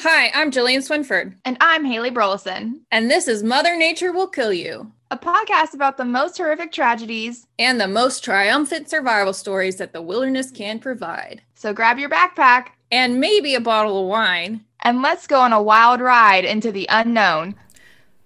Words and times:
Hi, 0.00 0.30
I'm 0.34 0.50
Jillian 0.50 0.78
Swinford, 0.78 1.34
And 1.44 1.56
I'm 1.60 1.84
Haley 1.84 2.10
Burleson, 2.10 2.80
and 2.90 3.10
this 3.10 3.28
is 3.28 3.42
Mother 3.42 3.76
Nature 3.76 4.12
Will 4.12 4.28
Kill 4.28 4.52
You, 4.52 4.92
a 5.10 5.18
podcast 5.18 5.74
about 5.74 5.96
the 5.98 6.04
most 6.06 6.38
horrific 6.38 6.72
tragedies. 6.72 7.46
and 7.58 7.78
the 7.80 7.86
most 7.88 8.24
triumphant 8.24 8.88
survival 8.88 9.32
stories 9.34 9.76
that 9.76 9.92
the 9.92 10.00
wilderness 10.00 10.50
can 10.50 10.78
provide. 10.78 11.42
So 11.54 11.72
grab 11.74 11.98
your 11.98 12.08
backpack 12.08 12.68
And 12.90 13.20
maybe 13.20 13.54
a 13.54 13.60
bottle 13.60 14.02
of 14.02 14.08
wine. 14.08 14.64
and 14.82 15.02
let's 15.02 15.26
go 15.26 15.40
on 15.40 15.52
a 15.52 15.62
wild 15.62 16.00
ride 16.00 16.44
into 16.46 16.72
the 16.72 16.86
unknown. 16.90 17.54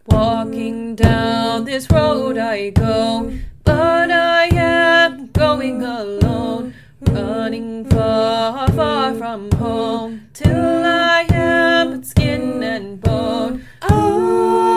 Walking 0.06 0.94
down 0.94 1.64
this 1.64 1.90
road 1.90 2.38
I 2.38 2.70
go, 2.70 3.32
but 3.64 4.10
I 4.12 4.44
am 4.52 5.28
going 5.32 5.82
alone. 5.82 6.74
Running 7.12 7.84
far, 7.90 8.68
far 8.72 9.14
from 9.14 9.50
home, 9.52 10.28
till 10.32 10.84
I 10.84 11.26
am 11.30 11.90
but 11.90 12.06
skin 12.06 12.62
and 12.62 13.00
bone. 13.00 13.64
I 13.82 14.73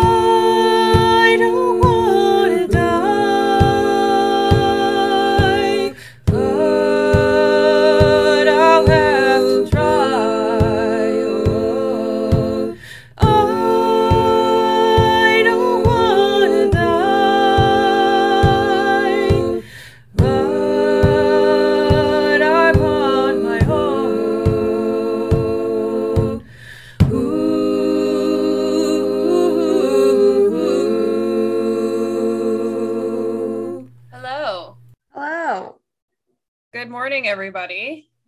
morning, 37.27 37.31
everybody. 37.31 38.09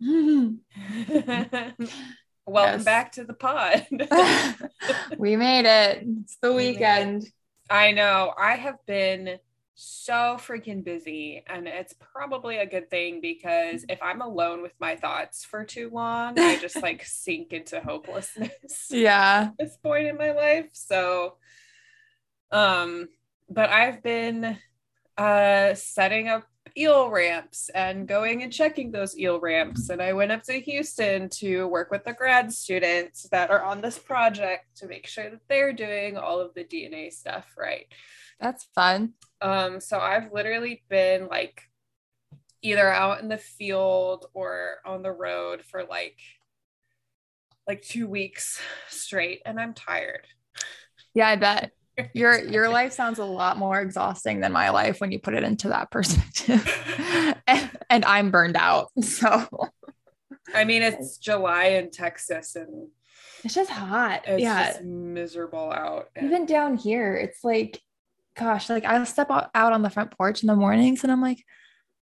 Welcome 2.46 2.78
Yes. 2.80 2.84
back 2.84 3.12
to 3.12 3.24
the 3.24 3.32
pod. 3.34 3.86
we 5.18 5.36
made 5.36 5.66
it. 5.66 6.04
It's 6.22 6.36
the 6.42 6.52
We 6.52 6.56
made 6.56 6.68
it. 6.68 6.72
weekend. 6.74 7.26
I 7.70 7.92
know. 7.92 8.32
I 8.36 8.56
have 8.56 8.76
been 8.86 9.38
so 9.74 10.36
freaking 10.38 10.82
busy, 10.84 11.42
and 11.46 11.66
it's 11.68 11.94
probably 11.94 12.58
a 12.58 12.66
good 12.66 12.90
thing 12.90 13.20
because 13.20 13.84
if 13.88 14.02
I'm 14.02 14.20
alone 14.20 14.62
with 14.62 14.72
my 14.80 14.96
thoughts 14.96 15.44
for 15.44 15.64
too 15.64 15.90
long, 15.92 16.38
I 16.38 16.56
just 16.58 16.76
like 16.82 17.04
sink 17.04 17.52
into 17.52 17.80
hopelessness. 17.80 18.86
Yeah. 18.90 19.50
this 19.58 19.76
point 19.78 20.08
in 20.08 20.16
my 20.18 20.32
life. 20.32 20.68
So 20.72 21.36
um 22.52 23.08
but 23.48 23.70
I've 23.70 24.02
been 24.02 24.58
uh 25.16 25.74
setting 25.74 26.28
up 26.28 26.44
eel 26.76 27.10
ramps 27.10 27.70
and 27.74 28.06
going 28.06 28.42
and 28.42 28.52
checking 28.52 28.90
those 28.90 29.18
eel 29.18 29.40
ramps 29.40 29.88
and 29.90 30.00
I 30.02 30.12
went 30.12 30.32
up 30.32 30.42
to 30.44 30.60
Houston 30.60 31.28
to 31.40 31.66
work 31.66 31.90
with 31.90 32.04
the 32.04 32.12
grad 32.12 32.52
students 32.52 33.28
that 33.30 33.50
are 33.50 33.62
on 33.62 33.80
this 33.80 33.98
project 33.98 34.76
to 34.76 34.86
make 34.86 35.06
sure 35.06 35.30
that 35.30 35.40
they're 35.48 35.72
doing 35.72 36.16
all 36.16 36.40
of 36.40 36.54
the 36.54 36.64
DNA 36.64 37.12
stuff 37.12 37.46
right. 37.58 37.86
That's 38.38 38.66
fun. 38.74 39.14
Um 39.40 39.80
so 39.80 39.98
I've 39.98 40.32
literally 40.32 40.82
been 40.88 41.28
like 41.28 41.62
either 42.62 42.88
out 42.88 43.20
in 43.20 43.28
the 43.28 43.38
field 43.38 44.26
or 44.34 44.76
on 44.84 45.02
the 45.02 45.12
road 45.12 45.62
for 45.62 45.84
like 45.84 46.18
like 47.66 47.82
2 47.82 48.06
weeks 48.06 48.60
straight 48.88 49.42
and 49.44 49.60
I'm 49.60 49.74
tired. 49.74 50.26
Yeah, 51.14 51.28
I 51.28 51.36
bet. 51.36 51.72
Your 52.14 52.38
your 52.50 52.68
life 52.68 52.92
sounds 52.92 53.18
a 53.18 53.24
lot 53.24 53.58
more 53.58 53.80
exhausting 53.80 54.40
than 54.40 54.52
my 54.52 54.70
life 54.70 55.00
when 55.00 55.12
you 55.12 55.18
put 55.18 55.34
it 55.34 55.44
into 55.44 55.68
that 55.68 55.90
perspective. 55.90 56.66
and, 57.46 57.70
and 57.88 58.04
I'm 58.04 58.30
burned 58.30 58.56
out. 58.56 58.88
So 59.02 59.46
I 60.54 60.64
mean, 60.64 60.82
it's 60.82 61.18
July 61.18 61.64
in 61.64 61.90
Texas 61.90 62.56
and 62.56 62.88
it's 63.44 63.54
just 63.54 63.70
hot. 63.70 64.24
it's 64.26 64.42
yeah. 64.42 64.72
just 64.72 64.84
miserable 64.84 65.72
out. 65.72 66.08
And 66.14 66.26
even 66.26 66.46
down 66.46 66.76
here 66.76 67.16
it's 67.16 67.42
like 67.42 67.80
gosh 68.36 68.70
like 68.70 68.84
i'll 68.84 69.04
step 69.04 69.28
out 69.30 69.72
on 69.72 69.82
the 69.82 69.90
front 69.90 70.16
porch 70.16 70.42
in 70.42 70.46
the 70.46 70.56
mornings 70.56 71.02
and 71.02 71.12
i'm 71.12 71.20
like 71.20 71.44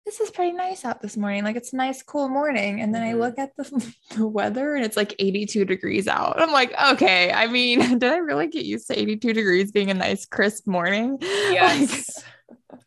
this 0.04 0.20
is 0.20 0.30
pretty 0.30 0.52
nice 0.52 0.84
out 0.84 1.00
this 1.00 1.16
morning. 1.16 1.44
Like 1.44 1.56
it's 1.56 1.72
a 1.72 1.76
nice 1.76 2.02
cool 2.02 2.28
morning. 2.28 2.80
And 2.80 2.94
then 2.94 3.02
i 3.02 3.10
mm-hmm. 3.10 3.20
look 3.20 3.38
at 3.38 3.56
the, 3.56 3.94
the 4.16 4.26
weather 4.26 4.74
and 4.74 4.84
it's 4.84 4.96
like 4.96 5.14
82 5.18 5.64
degrees 5.64 6.08
out. 6.08 6.40
I'm 6.40 6.50
like 6.52 6.72
okay 6.92 7.30
i 7.32 7.46
mean 7.46 7.78
did 7.98 8.12
i 8.12 8.16
really 8.16 8.46
get 8.46 8.64
used 8.64 8.88
to 8.88 8.98
82 8.98 9.32
degrees 9.32 9.72
being 9.72 9.90
a 9.90 9.94
nice 9.94 10.26
crisp 10.26 10.66
morning? 10.66 11.18
Yes, 11.52 12.24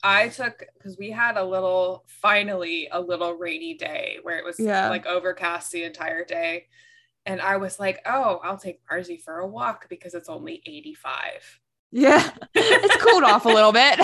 I 0.04 0.30
took 0.30 0.64
because 0.78 0.98
we 0.98 1.12
had 1.12 1.38
a 1.38 1.44
little, 1.44 2.04
finally, 2.08 2.90
a 2.92 3.00
little 3.00 3.34
rainy 3.34 3.76
day 3.76 4.18
where 4.24 4.38
it 4.38 4.44
was 4.44 4.60
Yeah. 4.60 4.90
like 4.90 5.06
overcast 5.06 5.72
the 5.72 5.84
entire 5.84 6.26
day. 6.26 6.66
And 7.26 7.40
I 7.42 7.58
was 7.58 7.80
like, 7.80 8.02
oh, 8.06 8.40
I'll 8.44 8.58
take 8.58 8.82
Marzi 8.92 9.22
for 9.22 9.40
a 9.40 9.48
walk 9.48 9.88
because 9.88 10.14
it's 10.14 10.30
only 10.30 10.62
85. 10.66 11.60
yeah. 11.92 12.32
It's 12.54 13.04
cooled 13.04 13.24
off 13.24 13.46
a 13.46 13.50
little 13.50 13.72
bit 13.72 14.00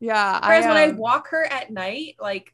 yeah 0.00 0.40
Whereas 0.46 0.64
I, 0.64 0.68
when 0.68 0.76
I 0.76 0.88
um, 0.90 0.96
walk 0.96 1.28
her 1.28 1.44
at 1.44 1.70
night, 1.70 2.16
like 2.20 2.52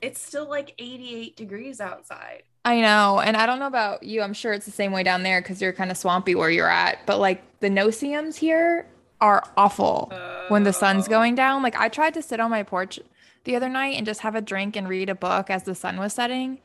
it's 0.00 0.20
still 0.20 0.48
like 0.48 0.74
88 0.78 1.36
degrees 1.36 1.80
outside. 1.80 2.42
I 2.64 2.80
know. 2.80 3.20
And 3.20 3.36
I 3.36 3.46
don't 3.46 3.58
know 3.58 3.66
about 3.66 4.02
you. 4.02 4.22
I'm 4.22 4.32
sure 4.34 4.52
it's 4.52 4.66
the 4.66 4.72
same 4.72 4.92
way 4.92 5.02
down 5.02 5.22
there 5.22 5.40
because 5.42 5.60
you're 5.62 5.72
kind 5.72 5.90
of 5.90 5.96
swampy 5.96 6.34
where 6.34 6.50
you're 6.50 6.70
at. 6.70 7.06
But 7.06 7.18
like 7.18 7.42
the 7.60 7.70
no-see-ums 7.70 8.36
here 8.36 8.86
are 9.20 9.42
awful 9.56 10.12
when 10.48 10.62
the 10.64 10.72
sun's 10.72 11.06
Oh. 11.06 11.10
going 11.10 11.34
down. 11.34 11.62
Like 11.62 11.76
I 11.76 11.88
tried 11.88 12.14
to 12.14 12.22
sit 12.22 12.40
on 12.40 12.50
my 12.50 12.62
porch 12.62 12.98
the 13.44 13.56
other 13.56 13.68
night 13.68 13.96
and 13.96 14.06
just 14.06 14.20
have 14.20 14.34
a 14.34 14.40
drink 14.40 14.76
and 14.76 14.88
read 14.88 15.08
a 15.10 15.14
book 15.14 15.50
as 15.50 15.62
the 15.64 15.74
sun 15.74 15.98
was 15.98 16.12
setting. 16.14 16.60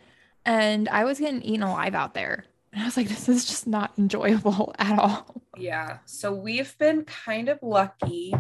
And 0.46 0.88
I 0.90 1.04
was 1.06 1.20
getting 1.20 1.42
eaten 1.42 1.64
alive 1.64 1.96
out 1.96 2.14
there. 2.14 2.46
And 2.74 2.82
I 2.82 2.86
was 2.86 2.98
like, 2.98 3.08
this 3.10 3.28
is 3.30 3.46
just 3.46 3.68
not 3.68 3.92
enjoyable 3.98 4.74
at 4.80 4.98
all. 5.00 5.44
Yeah. 5.58 6.00
So 6.06 6.34
we've 6.34 6.78
been 6.78 7.04
kind 7.06 7.50
of 7.50 7.60
lucky 7.62 8.34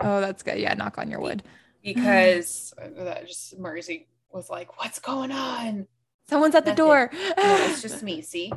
Oh, 0.00 0.20
that's 0.20 0.42
good. 0.42 0.58
Yeah, 0.58 0.74
knock 0.74 0.98
on 0.98 1.10
your 1.10 1.20
wood. 1.20 1.42
because 1.82 2.72
that 2.96 3.26
just 3.26 3.60
Marzi 3.60 4.06
was 4.32 4.50
like, 4.50 4.78
"What's 4.78 4.98
going 4.98 5.32
on?" 5.32 5.86
Someone's 6.28 6.54
at 6.54 6.64
the 6.64 6.70
Nothing. 6.70 6.84
door. 6.86 7.10
No, 7.12 7.56
it's 7.66 7.82
just 7.88 8.02
me. 8.02 8.22
See, 8.22 8.52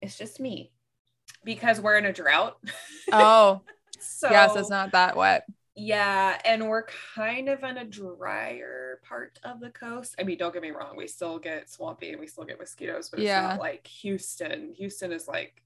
it's 0.00 0.16
just 0.18 0.40
me 0.40 0.70
because 1.44 1.80
we're 1.80 1.98
in 1.98 2.06
a 2.06 2.12
drought. 2.12 2.58
oh, 3.12 3.60
so 3.98 4.30
yes, 4.30 4.56
it's 4.56 4.70
not 4.70 4.92
that 4.92 5.16
wet. 5.16 5.46
Yeah, 5.76 6.40
and 6.44 6.68
we're 6.68 6.86
kind 7.16 7.48
of 7.48 7.64
on 7.64 7.78
a 7.78 7.84
drier 7.84 9.00
part 9.06 9.40
of 9.42 9.58
the 9.58 9.70
coast. 9.70 10.14
I 10.20 10.22
mean, 10.22 10.38
don't 10.38 10.52
get 10.52 10.62
me 10.62 10.70
wrong, 10.70 10.96
we 10.96 11.08
still 11.08 11.40
get 11.40 11.68
swampy 11.68 12.10
and 12.10 12.20
we 12.20 12.28
still 12.28 12.44
get 12.44 12.60
mosquitoes, 12.60 13.08
but 13.10 13.18
it's 13.18 13.26
Yeah. 13.26 13.42
not 13.48 13.58
like 13.58 13.84
Houston. 13.88 14.72
Houston 14.74 15.10
is 15.12 15.26
like 15.26 15.63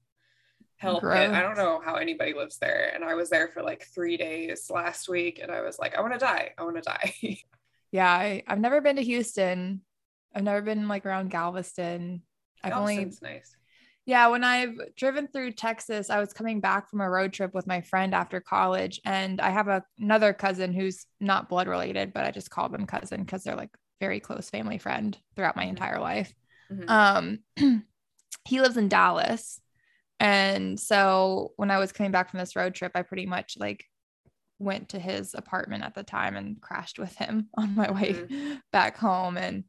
hell 0.79 0.95
pit. 0.95 1.01
Gross. 1.01 1.29
I 1.31 1.41
don't 1.41 1.57
know 1.57 1.81
how 1.83 1.95
anybody 1.95 2.33
lives 2.33 2.57
there. 2.57 2.91
And 2.93 3.03
I 3.03 3.13
was 3.13 3.29
there 3.29 3.47
for 3.49 3.61
like 3.61 3.85
three 3.93 4.17
days 4.17 4.69
last 4.69 5.07
week, 5.09 5.39
and 5.41 5.51
I 5.51 5.61
was 5.61 5.77
like, 5.79 5.95
I 5.95 6.01
want 6.01 6.13
to 6.13 6.19
die. 6.19 6.51
I 6.57 6.63
want 6.63 6.75
to 6.77 6.81
die. 6.81 7.37
Yeah, 7.91 8.07
I, 8.11 8.43
I've 8.47 8.59
never 8.59 8.81
been 8.81 8.97
to 8.97 9.01
Houston. 9.01 9.81
I've 10.35 10.43
never 10.43 10.61
been 10.61 10.87
like 10.87 11.07
around 11.07 11.31
Galveston. 11.31 12.21
I've 12.63 12.73
only 12.73 12.97
nice. 13.23 13.55
Yeah, 14.05 14.27
when 14.27 14.43
I've 14.43 14.75
driven 14.95 15.27
through 15.27 15.53
Texas, 15.53 16.11
I 16.11 16.19
was 16.19 16.31
coming 16.31 16.59
back 16.61 16.87
from 16.87 17.01
a 17.01 17.09
road 17.09 17.33
trip 17.33 17.53
with 17.55 17.65
my 17.65 17.81
friend 17.81 18.13
after 18.13 18.41
college, 18.41 19.01
and 19.05 19.41
I 19.41 19.49
have 19.49 19.67
a, 19.67 19.83
another 19.99 20.33
cousin 20.33 20.71
who's 20.71 21.07
not 21.19 21.49
blood 21.49 21.67
related, 21.67 22.13
but 22.13 22.25
I 22.25 22.31
just 22.31 22.51
call 22.51 22.69
them 22.69 22.85
cousin 22.85 23.21
because 23.23 23.43
they're 23.43 23.55
like 23.55 23.71
very 23.99 24.19
close 24.19 24.51
family 24.51 24.77
friend 24.77 25.17
throughout 25.35 25.55
my 25.55 25.65
Mhm. 25.65 25.69
entire 25.69 25.99
life. 25.99 26.31
Mhm. 26.71 27.39
Um, 27.57 27.83
he 28.45 28.61
lives 28.61 28.77
in 28.77 28.87
Dallas, 28.87 29.59
and 30.19 30.79
so 30.79 31.53
when 31.55 31.71
I 31.71 31.79
was 31.79 31.91
coming 31.91 32.11
back 32.11 32.29
from 32.29 32.39
this 32.39 32.55
road 32.55 32.75
trip, 32.75 32.91
I 32.95 33.01
pretty 33.01 33.25
much 33.25 33.55
like 33.57 33.85
went 34.59 34.89
to 34.89 34.99
his 34.99 35.33
apartment 35.33 35.83
at 35.83 35.95
the 35.95 36.03
time 36.03 36.35
and 36.35 36.59
crashed 36.61 36.99
with 36.99 37.15
him 37.15 37.47
on 37.55 37.75
my 37.75 37.91
way 37.91 38.13
mm-hmm. 38.13 38.55
back 38.71 38.97
home 38.97 39.37
and 39.37 39.63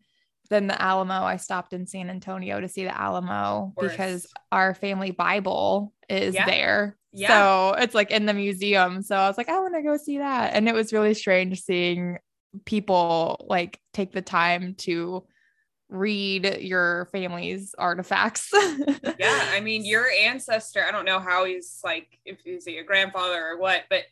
then 0.51 0.67
the 0.67 0.83
Alamo, 0.83 1.23
I 1.23 1.37
stopped 1.37 1.73
in 1.73 1.87
San 1.87 2.11
Antonio 2.11 2.61
to 2.61 2.69
see 2.69 2.83
the 2.83 3.01
Alamo 3.01 3.73
because 3.81 4.27
our 4.51 4.75
family 4.75 5.13
Bible 5.13 5.95
is 6.09 6.35
Yeah. 6.35 6.45
there. 6.45 6.99
Yeah. 7.13 7.29
So 7.29 7.75
it's 7.79 7.95
like 7.95 8.11
in 8.11 8.27
the 8.27 8.35
museum. 8.35 9.03
So 9.03 9.17
I 9.17 9.29
was 9.29 9.39
like, 9.39 9.49
I 9.49 9.61
want 9.61 9.75
to 9.75 9.83
go 9.83 9.97
see 9.97 10.19
that. 10.19 10.55
And 10.55 10.69
it 10.69 10.75
was 10.75 10.93
really 10.93 11.15
strange 11.15 11.63
seeing 11.63 12.19
people 12.65 13.47
like 13.49 13.79
take 13.95 14.11
the 14.11 14.23
time 14.23 14.75
to 14.75 15.25
read 15.91 16.59
your 16.61 17.09
family's 17.13 17.75
artifacts. 17.77 18.51
yeah 19.19 19.49
i 19.53 19.61
mean 19.65 19.85
your 19.85 20.07
ancestor 20.23 20.85
i 20.85 20.91
don't 20.93 21.05
know 21.05 21.19
how 21.19 21.45
he's 21.45 21.81
like 21.85 22.19
if 22.25 22.41
he's 22.45 22.67
a 22.69 22.83
grandfather 22.85 23.45
or 23.49 23.59
what 23.59 23.83
but 23.91 24.03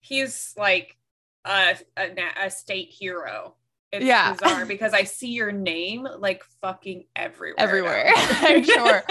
he's 0.00 0.52
like 0.58 0.96
a, 1.44 1.76
a, 1.96 2.10
a 2.46 2.50
state 2.50 2.88
hero 2.90 3.54
it's 3.92 4.04
Yeah. 4.04 4.32
bizarre 4.32 4.66
because 4.66 4.92
i 4.92 5.04
see 5.04 5.28
your 5.30 5.52
name 5.52 6.06
like 6.18 6.42
fucking 6.60 7.04
everywhere 7.14 7.54
everywhere. 7.60 8.10
I'm 8.16 8.64
sure. 8.64 9.02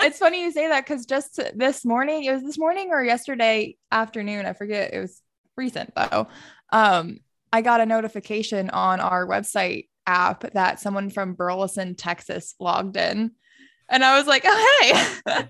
it's 0.00 0.18
funny 0.18 0.42
you 0.42 0.50
say 0.50 0.68
that 0.68 0.86
because 0.86 1.04
just 1.04 1.38
this 1.54 1.84
morning, 1.84 2.24
it 2.24 2.32
was 2.32 2.42
this 2.42 2.58
morning 2.58 2.88
or 2.90 3.04
yesterday 3.04 3.76
afternoon, 3.92 4.46
I 4.46 4.54
forget. 4.54 4.94
It 4.94 4.98
was 5.00 5.20
recent 5.58 5.92
though. 5.94 6.26
Um, 6.72 7.18
I 7.52 7.60
got 7.60 7.82
a 7.82 7.86
notification 7.86 8.70
on 8.70 9.00
our 9.00 9.26
website 9.26 9.88
app 10.10 10.52
that 10.52 10.80
someone 10.80 11.08
from 11.10 11.34
Burleson, 11.34 11.94
Texas 11.94 12.54
logged 12.58 12.96
in. 12.96 13.30
And 13.88 14.04
I 14.04 14.18
was 14.18 14.26
like, 14.26 14.42
oh, 14.44 15.14
hey. 15.26 15.42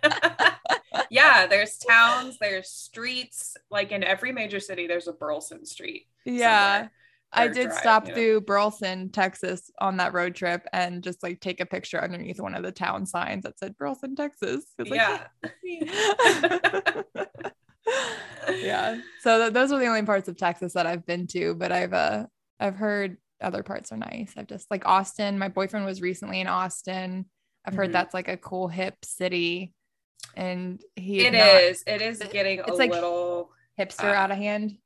yeah, 1.10 1.46
there's 1.46 1.78
towns, 1.78 2.36
there's 2.40 2.68
streets. 2.70 3.56
Like 3.70 3.90
in 3.92 4.04
every 4.04 4.32
major 4.32 4.60
city, 4.60 4.86
there's 4.86 5.08
a 5.08 5.12
Burleson 5.12 5.64
street. 5.64 6.06
yeah. 6.24 6.88
I 7.32 7.46
did 7.46 7.68
drive, 7.68 7.78
stop 7.78 8.02
you 8.04 8.08
know. 8.08 8.14
through 8.16 8.40
Burleson, 8.40 9.10
Texas 9.10 9.70
on 9.80 9.98
that 9.98 10.12
road 10.12 10.34
trip 10.34 10.66
and 10.72 11.00
just 11.00 11.22
like 11.22 11.38
take 11.38 11.60
a 11.60 11.64
picture 11.66 12.02
underneath 12.02 12.40
one 12.40 12.56
of 12.56 12.64
the 12.64 12.72
town 12.72 13.06
signs 13.06 13.44
that 13.44 13.56
said 13.56 13.76
Burleson, 13.76 14.16
Texas. 14.16 14.64
Like, 14.76 14.88
Yeah. 14.90 15.26
yeah. 18.52 18.98
So 19.20 19.38
th- 19.42 19.52
those 19.52 19.70
are 19.70 19.78
the 19.78 19.86
only 19.86 20.02
parts 20.02 20.28
of 20.28 20.36
Texas 20.36 20.72
that 20.72 20.86
I've 20.86 21.06
been 21.06 21.28
to, 21.28 21.54
but 21.54 21.70
I've 21.70 21.92
uh 21.92 22.26
I've 22.58 22.74
heard 22.74 23.16
other 23.40 23.62
parts 23.62 23.92
are 23.92 23.96
nice. 23.96 24.34
I've 24.36 24.46
just 24.46 24.70
like 24.70 24.86
Austin. 24.86 25.38
My 25.38 25.48
boyfriend 25.48 25.86
was 25.86 26.00
recently 26.02 26.40
in 26.40 26.46
Austin. 26.46 27.26
I've 27.64 27.74
heard 27.74 27.90
Mhm. 27.90 27.94
that's 27.94 28.14
like 28.14 28.28
a 28.28 28.36
cool 28.36 28.68
hip 28.68 28.96
city, 29.04 29.72
and 30.36 30.82
he 30.96 31.26
It 31.26 31.32
not 31.32 31.62
is. 31.62 31.82
It 31.86 32.00
is 32.02 32.18
getting 32.30 32.60
a 32.60 32.66
It's 32.66 32.78
like- 32.78 32.90
little 32.90 33.52
hipster 33.78 34.04
uh, 34.12 34.14
out 34.16 34.30
of 34.30 34.36
hand. 34.38 34.78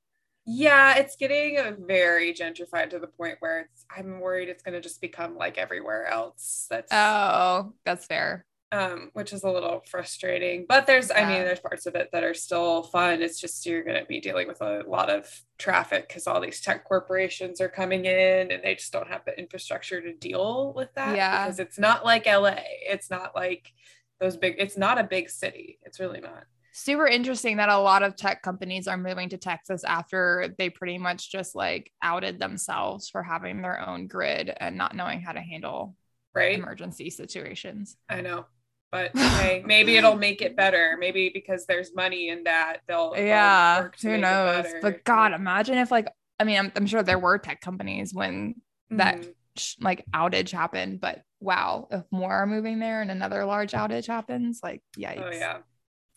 Yeah, 0.47 0.97
it's 0.99 1.17
getting 1.17 1.87
very 1.87 2.35
gentrified 2.35 2.91
to 2.91 2.99
the 2.99 3.07
point 3.07 3.37
where 3.41 3.61
it's 3.61 3.87
I'm 3.91 4.21
worried 4.21 4.49
it's 4.51 4.63
going 4.63 4.75
to 4.75 4.81
just 4.81 5.01
become 5.01 5.37
like 5.37 5.57
everywhere 5.57 6.07
else. 6.07 6.67
That's 6.69 6.93
Oh, 6.93 7.73
that's 7.85 8.05
fair. 8.07 8.45
Um 8.75 9.11
which 9.13 9.33
is 9.33 9.43
a 9.45 9.51
little 9.51 9.83
frustrating. 9.89 10.67
But 10.69 10.87
there's 10.87 11.11
I 11.11 11.21
mean, 11.27 11.45
there's 11.45 11.61
parts 11.61 11.87
of 11.87 11.95
it 11.95 12.11
that 12.13 12.25
are 12.25 12.35
still 12.35 12.83
fun. 12.85 13.23
It's 13.23 13.41
just 13.41 13.65
you're 13.67 13.85
going 13.85 14.01
to 14.01 14.07
be 14.07 14.21
dealing 14.21 14.49
with 14.49 14.61
a 14.61 14.83
lot 14.87 15.11
of 15.11 15.29
traffic 15.59 16.09
cuz 16.09 16.27
all 16.27 16.41
these 16.41 16.61
tech 16.61 16.85
corporations 16.85 17.61
are 17.61 17.69
coming 17.69 18.05
in 18.07 18.51
and 18.53 18.63
they 18.65 18.75
just 18.75 18.93
don't 18.93 19.09
have 19.09 19.25
the 19.25 19.39
infrastructure 19.39 20.01
to 20.01 20.13
deal 20.13 20.73
with 20.75 20.93
that 20.95 21.17
Yeah. 21.17 21.45
because 21.45 21.59
it's 21.61 21.79
not 21.79 22.05
like 22.05 22.27
LA. 22.27 22.59
It's 22.95 23.11
not 23.11 23.35
like 23.35 23.73
those 24.21 24.37
big 24.37 24.57
it's 24.59 24.77
not 24.77 24.99
a 24.99 25.05
big 25.05 25.31
city. 25.31 25.79
It's 25.83 26.01
really 26.01 26.21
not. 26.21 26.45
super 26.77 27.07
interesting 27.07 27.59
that 27.59 27.69
a 27.69 27.79
lot 27.79 28.03
of 28.03 28.17
tech 28.17 28.43
companies 28.43 28.89
are 28.89 28.97
moving 28.97 29.29
to 29.29 29.39
Texas 29.39 29.85
after 29.85 30.53
they 30.59 30.69
pretty 30.69 30.99
much 30.99 31.31
just 31.31 31.55
like 31.55 31.93
outed 32.03 32.41
themselves 32.41 33.09
for 33.09 33.23
having 33.23 33.63
their 33.63 33.79
own 33.89 34.09
grid 34.09 34.53
and 34.59 34.77
not 34.77 34.97
knowing 34.97 35.21
how 35.21 35.31
to 35.33 35.41
handle 35.41 35.95
Right? 36.35 36.59
emergency 36.59 37.11
situations. 37.11 37.97
I 38.09 38.21
know. 38.21 38.47
But 38.95 39.11
hey, 39.17 39.61
maybe 39.67 39.97
it'll 39.97 40.15
make 40.15 40.41
it 40.41 40.55
better. 40.57 40.97
Maybe 41.01 41.29
because 41.35 41.67
there's 41.67 41.93
money 41.97 42.29
in 42.29 42.45
that, 42.45 42.79
they'll, 42.87 43.11
they'll 43.11 43.25
yeah, 43.25 43.89
who 44.01 44.19
knows? 44.19 44.67
But 44.81 45.03
God, 45.03 45.33
imagine 45.33 45.79
if 45.79 45.91
like 45.91 46.07
I 46.39 46.45
mean, 46.45 46.59
I'm, 46.59 46.73
I'm 46.77 46.87
sure 46.87 47.03
there 47.03 47.19
were 47.19 47.39
tech 47.39 47.61
companies 47.61 48.15
when 48.15 48.55
that 48.91 49.17
Mhm. 49.17 49.35
sh- 49.57 49.75
like 49.81 50.05
outage 50.15 50.53
happened, 50.53 51.01
but 51.01 51.23
wow, 51.41 51.89
if 51.91 52.05
more 52.13 52.33
are 52.33 52.47
moving 52.47 52.79
there 52.79 53.03
and 53.03 53.11
another 53.11 53.45
large 53.45 53.73
outage 53.73 54.07
happens, 54.07 54.61
like 54.63 54.81
yikes. 54.97 55.23
Oh 55.25 55.31
yeah. 55.33 55.59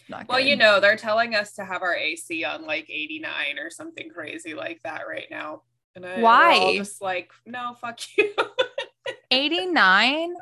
not 0.08 0.28
Well, 0.30 0.40
good. 0.40 0.48
you 0.48 0.56
know, 0.56 0.80
they're 0.80 0.98
telling 0.98 1.34
us 1.34 1.54
to 1.54 1.66
have 1.66 1.82
our 1.82 1.96
AC 1.96 2.44
on 2.44 2.66
like 2.68 2.86
89 2.92 3.58
or 3.58 3.72
something 3.72 4.10
crazy 4.10 4.54
like 4.54 4.82
that 4.84 5.08
right 5.10 5.28
now. 5.32 5.64
And 5.96 6.06
I, 6.06 6.22
Why? 6.22 6.78
just 6.78 7.02
like, 7.02 7.32
no, 7.48 7.74
fuck 7.82 8.00
you. 8.20 8.34
89. 9.32 10.34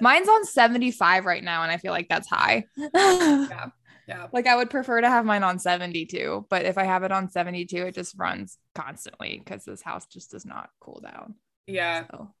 Mine's 0.00 0.28
on 0.28 0.44
75 0.44 1.24
right 1.24 1.42
now, 1.42 1.62
and 1.62 1.72
I 1.72 1.76
feel 1.78 1.92
like 1.92 2.08
that's 2.08 2.28
high. 2.28 2.64
yeah. 2.76 3.66
Yeah. 4.08 4.28
Like 4.32 4.46
I 4.46 4.54
would 4.54 4.70
prefer 4.70 5.00
to 5.00 5.08
have 5.08 5.24
mine 5.24 5.42
on 5.42 5.58
72, 5.58 6.46
but 6.48 6.64
if 6.64 6.78
I 6.78 6.84
have 6.84 7.02
it 7.02 7.10
on 7.10 7.28
72, 7.28 7.86
it 7.86 7.94
just 7.94 8.14
runs 8.16 8.56
constantly 8.74 9.42
because 9.44 9.64
this 9.64 9.82
house 9.82 10.06
just 10.06 10.30
does 10.30 10.46
not 10.46 10.70
cool 10.80 11.00
down. 11.02 11.34
Yeah. 11.66 12.04
So 12.12 12.32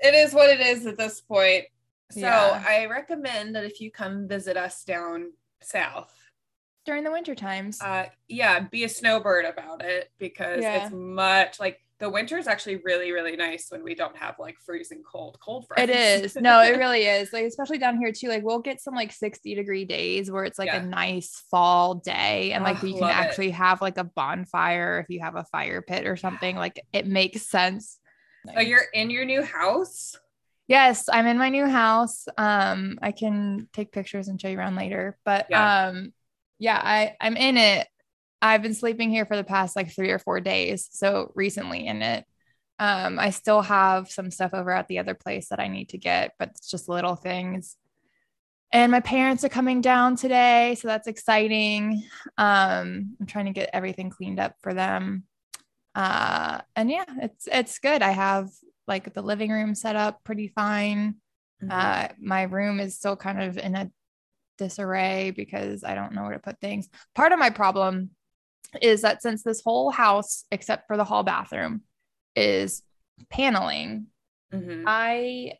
It 0.00 0.14
is 0.14 0.32
what 0.32 0.50
it 0.50 0.60
is 0.60 0.86
at 0.86 0.96
this 0.98 1.20
point. 1.20 1.64
So 2.12 2.20
Yeah. 2.20 2.62
I 2.64 2.86
recommend 2.86 3.56
that 3.56 3.64
if 3.64 3.80
you 3.80 3.90
come 3.90 4.28
visit 4.28 4.56
us 4.56 4.84
down 4.84 5.32
south, 5.62 6.14
during 6.86 7.02
the 7.04 7.10
winter 7.10 7.34
times. 7.34 7.80
uh 7.82 8.06
yeah 8.28 8.60
be 8.60 8.84
a 8.84 8.88
snowbird 8.88 9.44
about 9.44 9.84
it 9.84 10.10
because 10.18 10.62
Yeah. 10.62 10.84
it's 10.84 10.94
much 10.94 11.58
like 11.60 11.80
the 12.00 12.08
winter 12.10 12.38
is 12.38 12.46
actually 12.46 12.76
really 12.84 13.12
really 13.12 13.36
nice 13.36 13.66
when 13.70 13.84
we 13.84 13.94
don't 13.94 14.16
have 14.16 14.36
like 14.38 14.56
freezing 14.64 15.02
cold 15.02 15.38
cold 15.40 15.66
fronts. 15.66 15.82
It 15.82 15.90
is. 15.90 16.36
No, 16.36 16.60
it 16.62 16.76
really 16.78 17.04
is. 17.04 17.32
Like, 17.32 17.44
especially 17.44 17.78
down 17.78 17.98
here 17.98 18.10
too. 18.12 18.28
Like, 18.28 18.42
we'll 18.42 18.58
get 18.60 18.80
some 18.80 18.94
like 18.94 19.12
60 19.12 19.54
degree 19.54 19.84
days 19.84 20.30
where 20.30 20.44
it's 20.44 20.58
like 20.58 20.66
Yeah. 20.68 20.82
a 20.82 20.86
nice 20.86 21.42
fall 21.50 21.94
day 21.96 22.52
and 22.52 22.64
like 22.64 22.82
Oh, 22.82 22.86
you 22.86 22.94
can 22.94 23.02
love 23.02 23.10
it. 23.10 23.14
actually 23.14 23.50
have 23.50 23.80
like 23.82 23.98
a 23.98 24.04
bonfire 24.04 25.00
if 25.00 25.10
you 25.14 25.20
have 25.20 25.36
a 25.36 25.44
fire 25.44 25.82
pit 25.82 26.06
or 26.06 26.16
something. 26.16 26.56
Like, 26.56 26.80
it 26.92 27.06
makes 27.06 27.42
sense. 27.42 27.98
so 28.54 28.60
you're 28.60 28.86
in 28.94 29.10
your 29.10 29.24
new 29.24 29.42
house 29.42 30.16
Yes, 30.68 31.08
I'm 31.12 31.26
in 31.26 31.36
my 31.36 31.48
new 31.48 31.66
house. 31.66 32.28
Um, 32.38 32.96
I 33.02 33.10
can 33.10 33.66
take 33.72 33.90
pictures 33.90 34.28
and 34.28 34.40
show 34.40 34.46
you 34.46 34.56
around 34.56 34.76
later. 34.76 35.18
But 35.24 35.46
Yeah. 35.50 35.88
um, 35.88 36.12
yeah, 36.60 36.80
I 36.80 37.16
I'm 37.20 37.36
in 37.36 37.56
it. 37.56 37.88
I've 38.42 38.62
been 38.62 38.74
sleeping 38.74 39.10
here 39.10 39.26
for 39.26 39.36
the 39.36 39.44
past 39.44 39.76
like 39.76 39.92
three 39.92 40.10
or 40.10 40.18
four 40.18 40.40
days. 40.40 40.88
So 40.92 41.32
recently 41.34 41.86
in 41.86 42.02
it. 42.02 42.24
Um, 42.78 43.18
I 43.18 43.28
still 43.28 43.60
have 43.60 44.10
some 44.10 44.30
stuff 44.30 44.54
over 44.54 44.70
at 44.70 44.88
the 44.88 44.98
other 45.00 45.14
place 45.14 45.48
that 45.50 45.60
I 45.60 45.68
need 45.68 45.90
to 45.90 45.98
get, 45.98 46.32
but 46.38 46.48
it's 46.50 46.70
just 46.70 46.88
little 46.88 47.14
things. 47.14 47.76
And 48.72 48.90
my 48.90 49.00
parents 49.00 49.44
are 49.44 49.50
coming 49.50 49.82
down 49.82 50.16
today, 50.16 50.76
so 50.80 50.88
that's 50.88 51.06
exciting. 51.06 52.02
Um, 52.38 53.16
I'm 53.20 53.26
trying 53.26 53.46
to 53.46 53.52
get 53.52 53.70
everything 53.74 54.08
cleaned 54.08 54.40
up 54.40 54.54
for 54.62 54.72
them. 54.72 55.24
Uh, 55.94 56.60
and 56.74 56.90
yeah, 56.90 57.04
it's 57.20 57.48
it's 57.52 57.80
good. 57.80 58.00
I 58.00 58.12
have 58.12 58.48
like 58.86 59.12
the 59.12 59.22
living 59.22 59.50
room 59.50 59.74
set 59.74 59.96
up 59.96 60.24
pretty 60.24 60.48
fine. 60.48 61.16
Mm-hmm. 61.62 61.68
Uh, 61.70 62.08
my 62.20 62.44
room 62.44 62.80
is 62.80 62.96
still 62.96 63.16
kind 63.16 63.42
of 63.42 63.58
in 63.58 63.74
a 63.74 63.90
disarray 64.56 65.32
because 65.32 65.84
I 65.84 65.94
don't 65.94 66.12
know 66.12 66.22
where 66.22 66.32
to 66.32 66.38
put 66.38 66.60
things. 66.60 66.88
Part 67.14 67.32
of 67.32 67.38
my 67.38 67.50
problem 67.50 68.10
is 68.80 69.02
that 69.02 69.22
since 69.22 69.42
this 69.42 69.62
whole 69.62 69.90
house, 69.90 70.44
except 70.52 70.86
for 70.86 70.96
the 70.96 71.04
hall 71.04 71.22
bathroom, 71.22 71.82
is 72.36 72.82
paneling, 73.28 74.06
Mhm. 74.52 74.84
I 74.86 75.54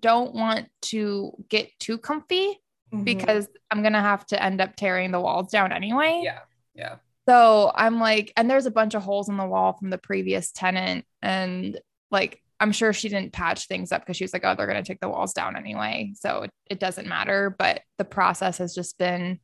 don't 0.00 0.34
want 0.34 0.68
to 0.82 1.32
get 1.48 1.68
too 1.78 1.98
comfy 1.98 2.60
Mhm. 2.92 3.04
because 3.04 3.48
I'm 3.70 3.82
gonna 3.82 4.00
have 4.00 4.26
to 4.26 4.42
end 4.42 4.60
up 4.60 4.76
tearing 4.76 5.10
the 5.12 5.20
walls 5.20 5.50
down 5.50 5.72
anyway. 5.72 6.20
yeah 6.24 6.40
yeah 6.74 6.96
So 7.28 7.72
I'm 7.74 7.98
like, 8.00 8.32
and 8.36 8.48
there's 8.48 8.66
a 8.66 8.70
bunch 8.70 8.94
of 8.94 9.02
holes 9.02 9.28
in 9.28 9.36
the 9.36 9.46
wall 9.46 9.72
from 9.72 9.90
the 9.90 9.98
previous 9.98 10.52
tenant. 10.52 11.04
And 11.22 11.80
like, 12.12 12.40
I'm 12.60 12.70
sure 12.72 12.92
she 12.92 13.08
didn't 13.08 13.32
patch 13.32 13.66
things 13.66 13.90
up 13.90 14.02
because 14.02 14.16
she 14.16 14.22
was 14.24 14.32
like, 14.32 14.44
oh, 14.44 14.54
they're 14.54 14.66
going 14.68 14.82
to 14.82 14.86
take 14.86 15.00
the 15.00 15.08
walls 15.08 15.32
down 15.32 15.56
anyway. 15.56 16.12
So 16.14 16.42
it, 16.42 16.50
it 16.70 16.78
doesn't 16.80 17.08
matter. 17.08 17.50
But 17.58 17.82
the 17.98 18.04
process 18.04 18.58
has 18.58 18.74
just 18.76 18.96
been 18.96 19.40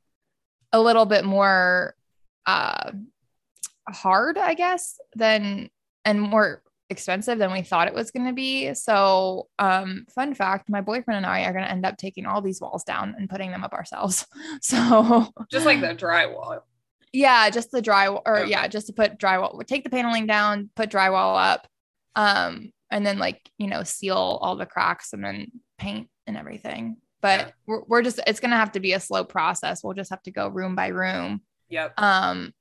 a 0.72 0.80
little 0.80 1.04
bit 1.06 1.24
more 1.24 1.94
uh, 2.46 2.92
hard, 3.88 4.38
I 4.38 4.54
guess, 4.54 4.98
than 5.14 5.68
and 6.04 6.20
more 6.20 6.62
expensive 6.90 7.38
than 7.38 7.52
we 7.52 7.62
thought 7.62 7.88
it 7.88 7.94
was 7.94 8.10
going 8.10 8.26
to 8.26 8.32
be. 8.32 8.74
So, 8.74 9.48
um, 9.58 10.04
fun 10.14 10.34
fact 10.34 10.68
my 10.68 10.80
boyfriend 10.80 11.16
and 11.18 11.26
I 11.26 11.44
are 11.44 11.52
going 11.52 11.64
to 11.64 11.70
end 11.70 11.86
up 11.86 11.96
taking 11.96 12.26
all 12.26 12.42
these 12.42 12.60
walls 12.60 12.84
down 12.84 13.14
and 13.18 13.30
putting 13.30 13.50
them 13.50 13.64
up 13.64 13.72
ourselves. 13.72 14.26
So, 14.60 15.28
just 15.50 15.66
like 15.66 15.80
the 15.80 15.94
drywall 15.94 16.60
yeah, 17.14 17.50
just 17.50 17.70
the 17.70 17.82
drywall 17.82 18.22
or 18.24 18.40
Okay. 18.40 18.50
yeah, 18.50 18.66
just 18.68 18.86
to 18.86 18.92
put 18.94 19.18
drywall, 19.18 19.64
take 19.66 19.84
the 19.84 19.90
paneling 19.90 20.26
down, 20.26 20.70
put 20.74 20.90
drywall 20.90 21.36
up, 21.38 21.66
um, 22.16 22.72
and 22.90 23.04
then 23.04 23.18
like, 23.18 23.38
you 23.58 23.66
know, 23.66 23.82
seal 23.82 24.16
all 24.16 24.56
the 24.56 24.64
cracks 24.66 25.12
and 25.12 25.22
then 25.22 25.52
paint 25.78 26.08
and 26.26 26.36
everything. 26.38 26.96
But 27.20 27.38
Yeah. 27.40 27.50
we're, 27.66 27.82
we're 27.86 28.02
just, 28.02 28.20
it's 28.26 28.40
going 28.40 28.50
to 28.52 28.56
have 28.56 28.72
to 28.72 28.80
be 28.80 28.94
a 28.94 29.00
slow 29.00 29.24
process. 29.24 29.84
We'll 29.84 29.92
just 29.94 30.10
have 30.10 30.22
to 30.22 30.30
go 30.30 30.48
room 30.48 30.74
by 30.74 30.88
room. 30.88 31.42
Yep 31.72 31.94
Um, 31.98 32.52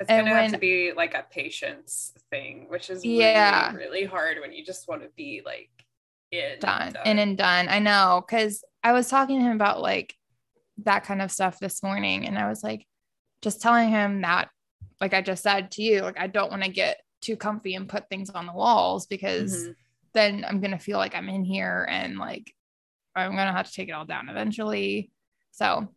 it's 0.00 0.10
gonna 0.10 0.30
have 0.30 0.48
to 0.52 0.58
be 0.58 0.92
like 0.92 1.14
a 1.14 1.24
patience 1.30 2.12
thing 2.30 2.66
which 2.68 2.90
is 2.90 3.04
Yeah. 3.04 3.72
really 3.72 3.86
really 3.86 4.04
hard 4.04 4.38
when 4.40 4.52
you 4.52 4.64
just 4.64 4.88
want 4.88 5.02
to 5.02 5.08
be 5.16 5.42
like 5.44 5.70
in 6.30 6.40
and 6.40 6.60
done, 6.60 6.96
in 7.04 7.18
and 7.18 7.38
done. 7.38 7.68
I 7.68 7.78
know. 7.78 8.24
Cause 8.28 8.62
I 8.84 8.92
was 8.92 9.08
talking 9.08 9.38
to 9.40 9.44
him 9.46 9.56
about 9.56 9.80
like 9.80 10.14
that 10.84 11.04
kind 11.04 11.22
of 11.22 11.30
stuff 11.32 11.58
this 11.58 11.82
morning. 11.82 12.26
And 12.26 12.38
I 12.38 12.48
was 12.48 12.62
like, 12.62 12.86
just 13.42 13.62
telling 13.62 13.88
him 13.90 14.22
that, 14.22 14.50
like 15.00 15.14
I 15.14 15.22
just 15.22 15.42
said 15.42 15.70
to 15.72 15.82
you, 15.82 16.02
like, 16.02 16.18
I 16.18 16.26
don't 16.26 16.50
want 16.50 16.64
to 16.64 16.70
get 16.70 17.00
too 17.22 17.36
comfy 17.36 17.74
and 17.74 17.88
put 17.88 18.08
things 18.08 18.30
on 18.30 18.46
the 18.46 18.52
walls 18.52 19.06
because 19.06 19.52
Mhm. 19.52 19.74
then 20.14 20.44
I'm 20.48 20.60
gonna 20.60 20.78
feel 20.78 20.98
like 20.98 21.14
I'm 21.14 21.28
in 21.28 21.44
here 21.44 21.86
and 21.88 22.18
like 22.18 22.52
I'm 23.16 23.32
gonna 23.32 23.52
have 23.52 23.66
to 23.68 23.72
take 23.72 23.88
it 23.88 23.92
all 23.92 24.06
down 24.06 24.28
eventually. 24.28 25.10
So 25.52 25.88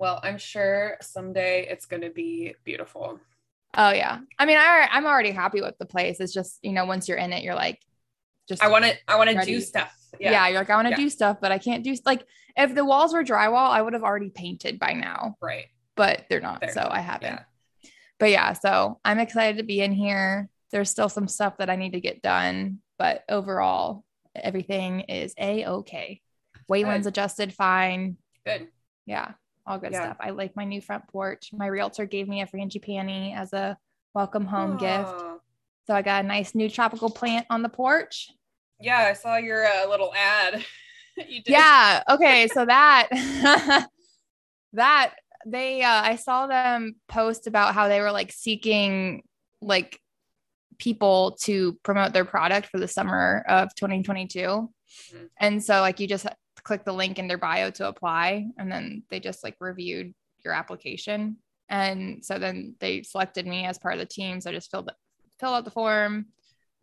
well 0.00 0.18
i'm 0.24 0.38
sure 0.38 0.96
someday 1.00 1.66
it's 1.70 1.86
gonna 1.86 2.10
be 2.10 2.54
beautiful 2.64 3.20
oh 3.74 3.90
yeah. 3.92 4.18
I 4.38 4.46
mean 4.46 4.58
I 4.58 4.88
I'm 4.90 5.06
already 5.06 5.30
happy 5.30 5.60
with 5.60 5.78
the 5.78 5.86
place. 5.86 6.18
It's 6.18 6.32
just, 6.32 6.58
you 6.62 6.72
know, 6.72 6.86
once 6.86 7.06
you're 7.08 7.18
in 7.18 7.32
it, 7.32 7.44
you're 7.44 7.54
like 7.54 7.78
just 8.48 8.60
i 8.64 8.66
want 8.68 8.84
to 8.84 8.94
i 9.06 9.14
want 9.14 9.30
to 9.30 9.40
do 9.44 9.60
stuff 9.60 9.94
yeah. 10.18 10.32
yeah 10.32 10.48
you're 10.48 10.58
like, 10.58 10.70
I 10.70 10.74
want 10.74 10.88
to 10.88 10.90
Yeah. 10.90 10.96
do 10.96 11.08
stuff, 11.10 11.36
but 11.40 11.52
I 11.52 11.58
can't 11.58 11.84
do 11.84 11.94
like 12.04 12.24
If 12.56 12.74
the 12.74 12.84
walls 12.84 13.12
were 13.14 13.22
drywall, 13.22 13.70
I 13.70 13.80
would 13.80 13.92
have 13.92 14.02
already 14.02 14.30
painted 14.30 14.80
by 14.80 14.94
now, 14.94 15.36
Right. 15.40 15.66
but 15.94 16.24
they're 16.28 16.40
not. 16.40 16.60
They're 16.60 16.72
so 16.72 16.80
not, 16.80 16.92
I 16.92 17.00
haven't. 17.00 17.40
yeah. 17.84 17.90
But 18.18 18.30
yeah, 18.30 18.52
so 18.54 18.98
I'm 19.04 19.20
excited 19.20 19.58
to 19.58 19.62
be 19.62 19.80
in 19.80 19.92
here. 19.92 20.48
There's 20.72 20.90
still 20.90 21.08
some 21.08 21.28
stuff 21.28 21.58
that 21.58 21.70
I 21.70 21.76
need 21.76 21.92
to 21.92 22.00
get 22.00 22.22
done, 22.22 22.80
but 22.98 23.22
overall, 23.28 24.04
everything 24.34 25.00
is 25.02 25.32
a 25.38 25.64
okay. 25.66 26.20
Wayland's 26.68 27.06
adjusted 27.06 27.54
fine. 27.54 28.16
Good. 28.44 28.66
Yeah, 29.06 29.32
all 29.70 29.78
good 29.78 29.92
Yeah. 29.92 30.02
stuff. 30.04 30.16
I 30.20 30.30
like 30.30 30.56
my 30.56 30.64
new 30.64 30.80
front 30.80 31.06
porch. 31.08 31.50
My 31.52 31.66
realtor 31.66 32.04
gave 32.06 32.28
me 32.28 32.42
a 32.42 32.46
frangipani 32.46 33.34
as 33.36 33.52
a 33.52 33.78
welcome 34.14 34.44
home 34.44 34.76
gift. 34.76 35.14
So 35.86 35.94
I 35.94 36.02
got 36.02 36.24
a 36.24 36.26
nice 36.26 36.54
new 36.54 36.68
tropical 36.68 37.08
plant 37.10 37.46
on 37.50 37.62
the 37.62 37.68
porch. 37.68 38.30
Yeah, 38.80 38.98
I 38.98 39.12
saw 39.12 39.36
your 39.36 39.64
uh, 39.66 39.88
little 39.88 40.12
ad. 40.14 40.64
you 41.16 41.42
did. 41.42 41.52
Yeah. 41.52 42.02
Okay. 42.08 42.48
So 42.48 42.64
that 42.66 43.08
that 44.72 45.14
they 45.46 45.82
uh 45.82 46.02
I 46.02 46.16
saw 46.16 46.46
them 46.46 46.96
post 47.08 47.46
about 47.46 47.74
how 47.74 47.88
they 47.88 48.00
were 48.00 48.12
like 48.12 48.32
seeking 48.32 49.22
like 49.62 49.98
people 50.78 51.36
to 51.42 51.78
promote 51.82 52.12
their 52.12 52.24
product 52.24 52.68
for 52.68 52.78
the 52.78 52.88
summer 52.88 53.44
of 53.48 53.74
2022. 53.74 54.38
Mhm. 54.40 55.28
And 55.38 55.62
so 55.64 55.80
like 55.80 56.00
you 56.00 56.06
just 56.06 56.26
click 56.62 56.84
the 56.84 56.92
link 56.92 57.18
in 57.18 57.28
their 57.28 57.38
bio 57.38 57.70
to 57.70 57.88
apply 57.88 58.46
and 58.58 58.70
then 58.70 59.02
they 59.10 59.20
just 59.20 59.42
like 59.44 59.56
reviewed 59.60 60.14
your 60.44 60.52
application. 60.54 61.36
And 61.68 62.24
so 62.24 62.38
then 62.38 62.74
they 62.80 63.02
selected 63.02 63.46
me 63.46 63.64
as 63.64 63.78
part 63.78 63.94
of 63.94 64.00
the 64.00 64.06
team. 64.06 64.40
So 64.40 64.50
I 64.50 64.54
just 64.54 64.70
filled 64.70 64.90
filled 65.38 65.54
out 65.54 65.64
the 65.64 65.70
form. 65.70 66.26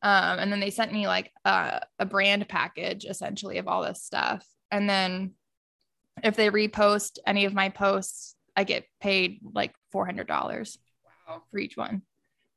Um, 0.01 0.39
and 0.39 0.51
then 0.51 0.59
they 0.59 0.69
sent 0.69 0.93
me 0.93 1.07
like 1.07 1.31
uh, 1.43 1.79
a 1.99 2.05
brand 2.05 2.47
package 2.47 3.05
essentially 3.05 3.57
of 3.57 3.67
all 3.67 3.83
this 3.83 4.03
stuff. 4.03 4.45
And 4.71 4.89
then 4.89 5.33
if 6.23 6.35
they 6.35 6.49
repost 6.49 7.17
any 7.25 7.45
of 7.45 7.53
my 7.53 7.69
posts, 7.69 8.35
I 8.55 8.63
get 8.63 8.85
paid 8.99 9.39
like 9.53 9.73
$400 9.93 10.77
Wow. 11.27 11.43
for 11.51 11.57
each 11.59 11.75
one. 11.77 12.01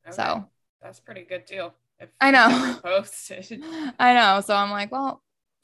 Okay. 0.07 0.17
So 0.17 0.45
that's 0.83 1.01
pretty 1.01 1.25
good 1.25 1.45
deal. 1.45 1.75
If 1.99 2.09
I 2.21 2.31
know. 2.31 2.79
Posted. 2.83 3.63
I 3.99 4.15
know. 4.15 4.41
So 4.41 4.55
I'm 4.55 4.71
like, 4.71 4.91
well, 4.93 5.23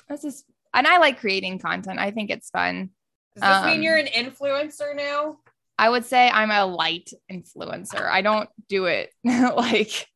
this 0.09 0.25
is, 0.25 0.45
and 0.77 0.87
I 0.87 0.99
like 0.99 1.19
creating 1.21 1.59
content. 1.59 1.99
I 1.99 2.11
think 2.13 2.31
it's 2.31 2.51
fun. 2.51 2.91
Does 3.35 3.43
this 3.43 3.65
mean 3.67 3.77
Um, 3.79 3.83
you're 3.83 3.97
an 3.97 4.07
influencer 4.07 4.95
now? 4.95 5.39
I 5.79 5.91
would 5.91 6.05
say 6.07 6.29
I'm 6.31 6.51
a 6.51 6.65
light 6.65 7.11
influencer. 7.31 8.09
I 8.09 8.23
don't 8.23 8.49
do 8.69 8.87
it 8.87 9.13
like 9.25 10.07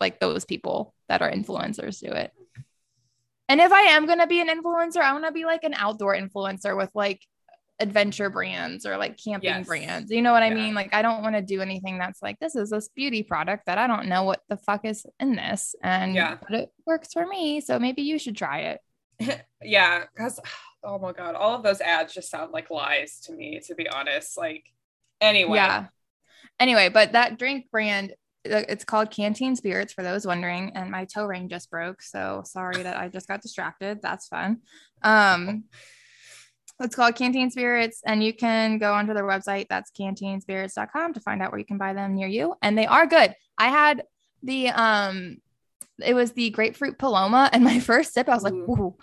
like 0.00 0.18
those 0.20 0.44
people 0.44 0.94
that 1.08 1.22
are 1.22 1.30
influencers 1.30 2.00
do 2.00 2.10
it. 2.12 2.32
And 3.48 3.60
if 3.60 3.72
I 3.72 3.82
am 3.82 4.06
going 4.06 4.18
to 4.20 4.26
be 4.26 4.40
an 4.40 4.48
influencer, 4.48 4.98
I 4.98 5.12
want 5.12 5.24
to 5.26 5.32
be 5.32 5.44
like 5.44 5.64
an 5.64 5.74
outdoor 5.74 6.14
influencer 6.16 6.76
with 6.76 6.90
like 6.94 7.20
adventure 7.80 8.28
brands 8.30 8.84
or 8.86 8.96
like 8.98 9.18
camping 9.22 9.48
Yes. 9.48 9.66
brands. 9.66 10.10
You 10.10 10.20
know 10.22 10.32
what 10.32 10.42
I 10.42 10.50
mean? 10.50 10.74
Like 10.74 10.94
I 10.94 11.00
don't 11.02 11.22
want 11.22 11.34
to 11.34 11.42
do 11.42 11.62
anything 11.62 11.98
that's 11.98 12.20
like 12.22 12.38
this 12.38 12.54
is 12.54 12.68
this 12.70 12.88
beauty 12.88 13.22
product 13.22 13.66
that 13.66 13.78
I 13.78 13.86
don't 13.86 14.06
know 14.06 14.24
what 14.24 14.40
the 14.50 14.56
fuck 14.58 14.84
is 14.84 15.04
in 15.18 15.34
this 15.34 15.74
and 15.82 16.14
Yeah. 16.14 16.36
but 16.42 16.52
it 16.60 16.68
works 16.86 17.12
for 17.14 17.26
me, 17.26 17.60
so 17.62 17.78
maybe 17.78 18.02
you 18.02 18.18
should 18.18 18.36
try 18.36 18.60
it. 18.60 18.80
yeah, 19.62 20.04
because 20.14 20.40
oh 20.84 20.98
my 20.98 21.12
god, 21.12 21.34
all 21.34 21.54
of 21.54 21.62
those 21.62 21.80
ads 21.80 22.14
just 22.14 22.30
sound 22.30 22.52
like 22.52 22.70
lies 22.70 23.20
to 23.24 23.32
me, 23.32 23.60
to 23.66 23.74
be 23.74 23.88
honest. 23.88 24.36
Like 24.36 24.64
anyway. 25.20 25.56
Yeah. 25.56 25.86
Anyway, 26.58 26.90
but 26.90 27.12
that 27.12 27.38
drink 27.38 27.70
brand, 27.70 28.12
uh, 28.50 28.64
it's 28.68 28.84
called 28.84 29.10
Canteen 29.10 29.56
Spirits 29.56 29.92
for 29.92 30.02
those 30.02 30.26
wondering. 30.26 30.72
And 30.74 30.90
my 30.90 31.06
toe 31.06 31.26
ring 31.26 31.48
just 31.48 31.70
broke. 31.70 32.02
So 32.02 32.42
sorry 32.44 32.82
that 32.82 32.98
I 32.98 33.08
just 33.08 33.28
got 33.28 33.40
distracted. 33.40 34.00
That's 34.02 34.28
fun. 34.28 34.58
Um, 35.02 35.64
it's 36.80 36.96
called 36.96 37.14
Canteen 37.14 37.50
Spirits, 37.50 38.00
and 38.06 38.24
you 38.24 38.32
can 38.32 38.78
go 38.78 38.94
onto 38.94 39.12
their 39.12 39.24
website. 39.24 39.66
That's 39.68 39.90
canteenspirits.com 39.90 41.12
to 41.12 41.20
find 41.20 41.42
out 41.42 41.52
where 41.52 41.58
you 41.58 41.66
can 41.66 41.78
buy 41.78 41.92
them 41.92 42.14
near 42.14 42.28
you. 42.28 42.54
And 42.62 42.76
they 42.76 42.86
are 42.86 43.06
good. 43.06 43.34
I 43.58 43.68
had 43.68 44.02
the, 44.42 44.68
um, 44.68 45.36
it 46.04 46.14
was 46.14 46.32
the 46.32 46.50
grapefruit 46.50 46.98
paloma. 46.98 47.48
And 47.52 47.64
my 47.64 47.78
first 47.90 48.12
sip, 48.14 48.28
I 48.28 48.34
was 48.34 48.42
like, 48.42 48.52
Ooh. 48.54 48.96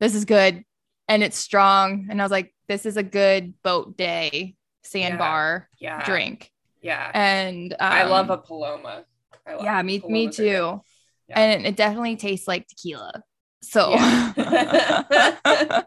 this 0.00 0.14
is 0.14 0.24
good. 0.24 0.64
And 1.08 1.22
it's 1.22 1.36
strong. 1.36 2.06
And 2.10 2.20
I 2.20 2.24
was 2.24 2.30
like, 2.32 2.54
this 2.68 2.86
is 2.86 2.96
a 2.96 3.02
good 3.02 3.54
boat 3.62 3.96
day 3.96 4.54
sandbar 4.82 5.68
Yeah. 5.78 6.04
drink. 6.04 6.50
Yeah. 6.82 7.10
And 7.12 7.72
um, 7.74 7.78
I 7.80 8.04
love 8.04 8.30
a 8.30 8.38
Paloma. 8.38 9.04
I 9.46 9.54
love 9.54 9.64
yeah, 9.64 9.82
me 9.82 10.02
me 10.08 10.26
are 10.26 10.30
good. 10.30 10.36
too. 10.36 10.80
Yeah. 11.28 11.40
And 11.40 11.66
it 11.66 11.76
definitely 11.76 12.16
tastes 12.16 12.46
like 12.48 12.66
tequila. 12.68 13.22
So 13.62 13.90
Yeah. 13.90 14.32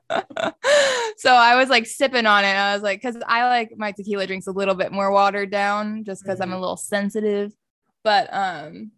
so 1.18 1.34
I 1.34 1.56
was 1.56 1.70
like 1.70 1.86
sipping 1.86 2.26
on 2.26 2.44
it. 2.46 2.50
I 2.50 2.74
was 2.74 2.84
like, 2.84 3.02
because 3.02 3.18
I 3.28 3.48
like 3.48 3.74
my 3.78 3.92
tequila 3.92 4.28
drinks 4.28 4.48
a 4.48 4.52
little 4.52 4.76
bit 4.76 4.92
more 4.92 5.12
watered 5.12 5.52
down 5.52 6.04
just 6.04 6.24
because 6.24 6.40
I'm 6.42 6.50
Mhm. 6.52 6.58
a 6.58 6.60
little 6.60 6.78
sensitive. 6.78 7.52
But 8.04 8.30
um, 8.34 8.92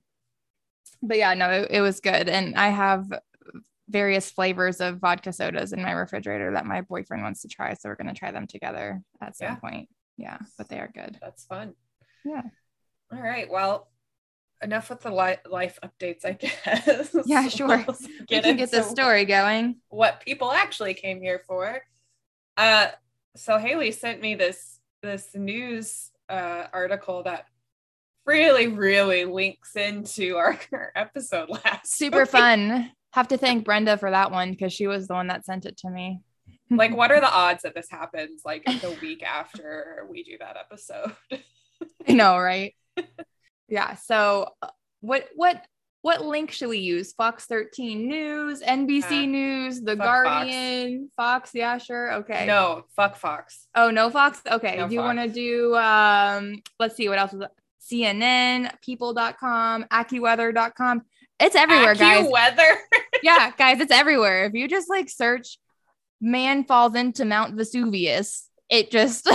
but 1.07 1.17
yeah, 1.17 1.33
no, 1.33 1.49
it, 1.49 1.67
it 1.71 1.81
was 1.81 1.99
good. 1.99 2.27
And 2.29 2.55
I 2.55 2.69
have 2.69 3.05
various 3.89 4.29
flavors 4.31 4.81
of 4.81 4.97
vodka 4.99 5.31
sodas 5.31 5.71
in 5.73 5.81
my 5.81 5.91
refrigerator 5.91 6.51
that 6.53 6.65
my 6.65 6.81
boyfriend 6.81 7.23
wants 7.23 7.41
to 7.43 7.47
try. 7.47 7.73
So 7.75 7.89
we're 7.89 7.95
gonna 7.95 8.13
try 8.13 8.31
them 8.31 8.47
together 8.47 9.01
at 9.21 9.37
some 9.37 9.47
Yeah. 9.47 9.55
point. 9.55 9.89
Yeah, 10.17 10.37
but 10.57 10.69
they 10.69 10.79
are 10.79 10.89
good. 10.93 11.17
That's 11.21 11.45
fun. 11.45 11.75
Yeah. 12.23 12.41
All 13.11 13.21
right. 13.21 13.49
Well, 13.49 13.89
enough 14.63 14.89
with 14.89 15.01
the 15.01 15.11
li- 15.13 15.37
life 15.49 15.77
updates, 15.83 16.25
I 16.25 16.31
guess. 16.33 17.15
Yeah, 17.25 17.47
sure. 17.49 17.85
We 18.19 18.25
get 18.27 18.43
can 18.43 18.55
get 18.57 18.71
the 18.71 18.81
story 18.83 19.25
going. 19.25 19.75
what 19.89 20.21
people 20.21 20.51
actually 20.51 20.93
came 20.95 21.21
here 21.21 21.41
for. 21.45 21.81
Uh, 22.57 22.87
so 23.35 23.57
Haley 23.57 23.91
sent 23.91 24.21
me 24.21 24.33
this 24.35 24.79
this 25.03 25.35
news 25.35 26.09
uh, 26.29 26.65
article 26.73 27.21
that 27.23 27.45
really, 28.25 28.67
really 28.67 29.25
links 29.25 29.75
into 29.75 30.37
our, 30.37 30.59
episode 30.95 31.49
last. 31.49 31.95
super 31.95 32.21
week. 32.21 32.29
fun. 32.29 32.91
Have 33.13 33.27
to 33.29 33.37
thank 33.37 33.63
Brenda 33.63 33.97
for 33.97 34.11
that 34.11 34.31
one 34.31 34.51
because 34.51 34.73
she 34.73 34.87
was 34.87 35.07
the 35.07 35.13
one 35.13 35.27
that 35.27 35.45
sent 35.45 35.65
it 35.65 35.77
to 35.77 35.89
me. 35.89 36.21
Like, 36.71 36.97
what 36.97 37.11
are 37.11 37.19
the 37.21 37.31
odds 37.31 37.61
that 37.61 37.75
this 37.75 37.91
happens 37.91 38.41
like 38.43 38.65
the 38.65 38.97
week 38.99 39.21
after 39.21 40.03
we 40.09 40.23
do 40.23 40.35
that 40.39 40.57
episode? 40.57 41.11
I 42.09 42.13
know, 42.13 42.39
right? 42.39 42.73
yeah. 43.69 43.93
So, 43.97 44.49
uh, 44.63 44.69
what 45.01 45.27
what 45.35 45.63
what 46.01 46.25
link 46.25 46.49
should 46.51 46.69
we 46.69 46.79
use? 46.79 47.13
Fox 47.13 47.45
13 47.45 48.07
News, 48.07 48.61
NBC 48.63 49.23
Uh, 49.23 49.25
News, 49.27 49.81
The 49.81 49.95
fuck 49.95 50.05
Fox. 50.05 50.23
Guardian, 50.25 51.11
Fox. 51.15 51.51
Yeah, 51.53 51.77
sure. 51.77 52.13
Okay. 52.13 52.47
No, 52.47 52.85
fuck 52.95 53.15
Fox. 53.15 53.67
Oh, 53.75 53.91
no 53.91 54.09
Fox. 54.09 54.41
Okay. 54.49 54.77
No 54.77 54.87
do 54.87 54.95
you 54.95 55.01
want 55.01 55.19
to 55.19 55.27
do? 55.27 55.75
Um, 55.75 56.63
let's 56.79 56.95
see 56.95 57.09
what 57.09 57.19
else 57.19 57.31
was. 57.33 57.47
CNN, 57.91 58.71
People.com, 58.81 59.85
AccuWeather.com. 59.91 61.01
It's 61.39 61.55
everywhere, 61.55 61.95
guys. 61.95 62.27
Weather. 62.31 62.77
yeah, 63.23 63.51
guys, 63.57 63.79
it's 63.81 63.91
everywhere. 63.91 64.45
If 64.45 64.53
you 64.53 64.67
just 64.67 64.89
like 64.89 65.09
search 65.09 65.57
man 66.21 66.63
falls 66.63 66.95
into 66.95 67.25
Mount 67.25 67.55
Vesuvius, 67.55 68.49
it 68.69 68.89
just 68.89 69.29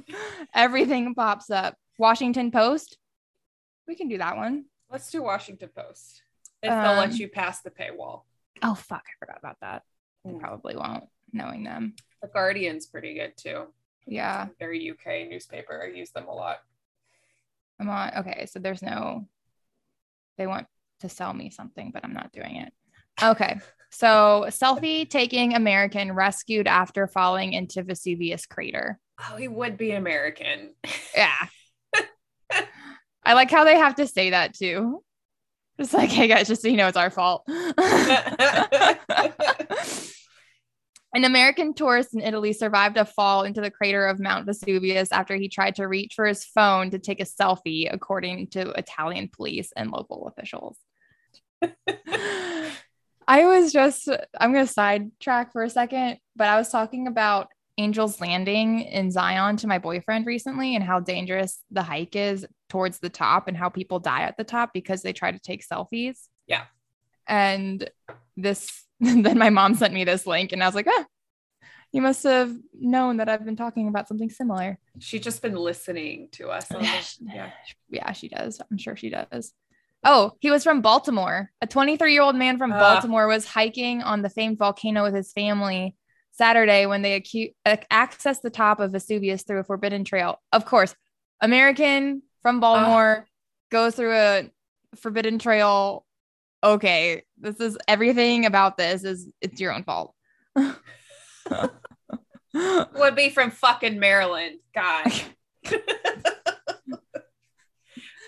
everything 0.54 1.14
pops 1.14 1.50
up. 1.50 1.76
Washington 1.98 2.50
Post. 2.50 2.96
We 3.86 3.96
can 3.96 4.08
do 4.08 4.18
that 4.18 4.36
one. 4.36 4.64
Let's 4.90 5.10
do 5.10 5.22
Washington 5.22 5.68
Post. 5.74 6.22
If 6.62 6.70
they'll 6.70 6.94
let 6.94 7.10
Um, 7.10 7.16
you 7.16 7.28
pass 7.28 7.60
the 7.62 7.70
paywall. 7.70 8.22
Oh 8.62 8.74
fuck, 8.74 9.02
I 9.06 9.12
forgot 9.18 9.38
about 9.38 9.56
that. 9.60 9.82
They 10.24 10.30
Mm. 10.32 10.40
probably 10.40 10.76
won't, 10.76 11.04
knowing 11.32 11.64
them. 11.64 11.94
The 12.22 12.28
Guardian's 12.28 12.86
pretty 12.86 13.14
good 13.14 13.36
too. 13.36 13.66
Yeah. 14.06 14.48
They're 14.58 14.72
a 14.72 14.78
UK 14.90 15.24
newspaper. 15.28 15.82
I 15.82 15.96
use 15.96 16.10
them 16.10 16.26
a 16.28 16.34
lot. 16.34 16.58
I'm 17.80 17.88
on 17.88 18.12
okay, 18.18 18.46
so 18.46 18.58
there's 18.58 18.82
no 18.82 19.26
they 20.36 20.46
want 20.46 20.66
to 21.00 21.08
sell 21.08 21.32
me 21.32 21.50
something, 21.50 21.90
but 21.92 22.04
I'm 22.04 22.12
not 22.12 22.32
doing 22.32 22.56
it. 22.56 22.72
Okay. 23.22 23.58
So 23.90 24.46
selfie 24.48 25.08
taking 25.08 25.54
American 25.54 26.12
rescued 26.12 26.68
after 26.68 27.06
falling 27.06 27.54
into 27.54 27.82
Vesuvius 27.82 28.46
crater. 28.46 28.98
Oh, 29.18 29.36
he 29.36 29.48
would 29.48 29.76
be 29.76 29.92
American. 29.92 30.74
Yeah. 31.14 31.46
I 33.24 33.34
like 33.34 33.50
how 33.50 33.64
they 33.64 33.76
have 33.76 33.96
to 33.96 34.06
say 34.06 34.30
that 34.30 34.54
too. 34.54 35.02
It's 35.78 35.94
like, 35.94 36.10
hey 36.10 36.28
guys, 36.28 36.48
just 36.48 36.62
so 36.62 36.68
you 36.68 36.76
know, 36.76 36.88
it's 36.88 36.96
our 36.96 37.10
fault. 37.10 37.44
An 41.12 41.24
American 41.24 41.74
tourist 41.74 42.14
in 42.14 42.20
Italy 42.20 42.52
survived 42.52 42.96
a 42.96 43.04
fall 43.04 43.42
into 43.42 43.60
the 43.60 43.70
crater 43.70 44.06
of 44.06 44.20
Mount 44.20 44.46
Vesuvius 44.46 45.10
after 45.10 45.34
he 45.34 45.48
tried 45.48 45.74
to 45.76 45.88
reach 45.88 46.14
for 46.14 46.24
his 46.24 46.44
phone 46.44 46.90
to 46.90 47.00
take 47.00 47.20
a 47.20 47.24
selfie, 47.24 47.92
according 47.92 48.46
to 48.48 48.70
Italian 48.70 49.28
police 49.28 49.72
and 49.76 49.90
local 49.90 50.28
officials. 50.28 50.78
I 53.26 53.44
was 53.44 53.72
just, 53.72 54.08
I'm 54.38 54.52
going 54.52 54.66
to 54.66 54.72
sidetrack 54.72 55.52
for 55.52 55.62
a 55.62 55.70
second, 55.70 56.18
but 56.36 56.48
I 56.48 56.56
was 56.56 56.70
talking 56.70 57.08
about 57.08 57.48
Angel's 57.76 58.20
Landing 58.20 58.80
in 58.80 59.10
Zion 59.10 59.56
to 59.58 59.66
my 59.66 59.78
boyfriend 59.78 60.26
recently 60.26 60.74
and 60.74 60.84
how 60.84 61.00
dangerous 61.00 61.60
the 61.70 61.82
hike 61.82 62.14
is 62.14 62.46
towards 62.68 62.98
the 62.98 63.08
top 63.08 63.48
and 63.48 63.56
how 63.56 63.68
people 63.68 63.98
die 63.98 64.22
at 64.22 64.36
the 64.36 64.44
top 64.44 64.72
because 64.72 65.02
they 65.02 65.12
try 65.12 65.32
to 65.32 65.38
take 65.38 65.66
selfies. 65.66 66.28
Yeah. 66.46 66.64
And 67.26 67.88
this, 68.36 68.84
then 69.24 69.38
my 69.38 69.50
mom 69.50 69.74
sent 69.74 69.94
me 69.94 70.04
this 70.04 70.26
link 70.26 70.52
and 70.52 70.62
I 70.62 70.66
was 70.66 70.74
like, 70.74 70.86
ah, 70.88 71.04
You 71.92 72.02
must 72.02 72.22
have 72.24 72.54
known 72.72 73.16
that 73.16 73.28
I've 73.28 73.44
been 73.44 73.56
talking 73.56 73.88
about 73.88 74.08
something 74.08 74.30
similar. 74.30 74.78
She's 74.98 75.22
just 75.22 75.42
been 75.42 75.54
listening 75.56 76.28
to 76.32 76.48
us. 76.50 76.66
Yeah. 77.20 77.50
Yeah, 77.88 78.12
she 78.12 78.28
does. 78.28 78.60
I'm 78.70 78.78
sure 78.78 78.96
she 78.96 79.10
does. 79.10 79.52
Oh, 80.04 80.32
he 80.40 80.50
was 80.50 80.64
from 80.64 80.80
Baltimore. 80.80 81.50
A 81.60 81.66
23 81.66 82.12
year 82.12 82.22
old 82.22 82.36
man 82.36 82.56
from 82.58 82.72
Ah. 82.72 82.78
Baltimore 82.78 83.26
was 83.26 83.46
hiking 83.46 84.02
on 84.02 84.22
the 84.22 84.30
famed 84.30 84.58
volcano 84.58 85.02
with 85.02 85.14
his 85.14 85.32
family 85.32 85.94
Saturday 86.32 86.86
when 86.86 87.02
they 87.02 87.20
acu- 87.20 87.54
ac- 87.66 87.86
accessed 87.92 88.40
the 88.42 88.50
top 88.50 88.80
of 88.80 88.92
Vesuvius 88.92 89.42
through 89.42 89.58
a 89.60 89.64
forbidden 89.64 90.04
trail. 90.04 90.40
Of 90.52 90.64
course, 90.64 90.94
American 91.42 92.22
from 92.42 92.60
Baltimore 92.60 93.26
goes 93.70 93.94
through 93.94 94.14
a 94.14 94.50
forbidden 94.96 95.38
trail. 95.38 96.06
Okay, 96.62 97.22
this 97.38 97.58
is 97.60 97.78
everything 97.88 98.44
about 98.46 98.76
this 98.76 99.04
is 99.04 99.28
it's 99.40 99.60
your 99.60 99.72
own 99.72 99.82
fault. 99.84 100.14
Would 102.54 103.14
be 103.16 103.30
from 103.30 103.50
fucking 103.50 103.98
Maryland. 103.98 104.58
God. 104.74 105.10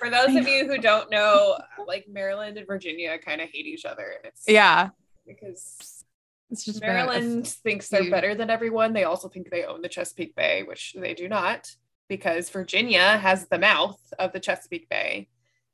For 0.01 0.11
those 0.11 0.35
of 0.35 0.49
you 0.49 0.67
who 0.67 0.79
don't 0.79 1.11
know, 1.11 1.59
like 1.87 2.07
Maryland 2.11 2.57
and 2.59 2.67
Virginia 2.67 3.19
kind 3.19 3.41
of 3.41 3.49
hate 3.51 3.67
each 3.67 3.85
other. 3.85 4.15
It's 4.25 4.45
yeah, 4.49 4.89
because 5.27 6.05
it's 6.51 6.65
just 6.65 6.81
been 6.81 6.91
a- 6.91 6.93
a 6.93 6.97
Maryland 7.07 7.47
thinks 7.47 7.89
they're 7.89 8.11
better 8.11 8.35
than 8.35 8.51
everyone. 8.51 8.93
They 8.95 9.05
also 9.05 9.29
think 9.29 9.51
they 9.51 9.65
own 9.65 9.83
the 9.83 9.89
Chesapeake 9.89 10.35
Bay, 10.35 10.62
which 10.65 10.95
they 10.99 11.15
do 11.15 11.29
not, 11.29 11.71
because 12.09 12.51
Virginia 12.51 13.17
has 13.19 13.47
the 13.47 13.59
mouth 13.59 14.01
of 14.19 14.33
the 14.33 14.41
Chesapeake 14.41 14.89
Bay. 14.89 15.29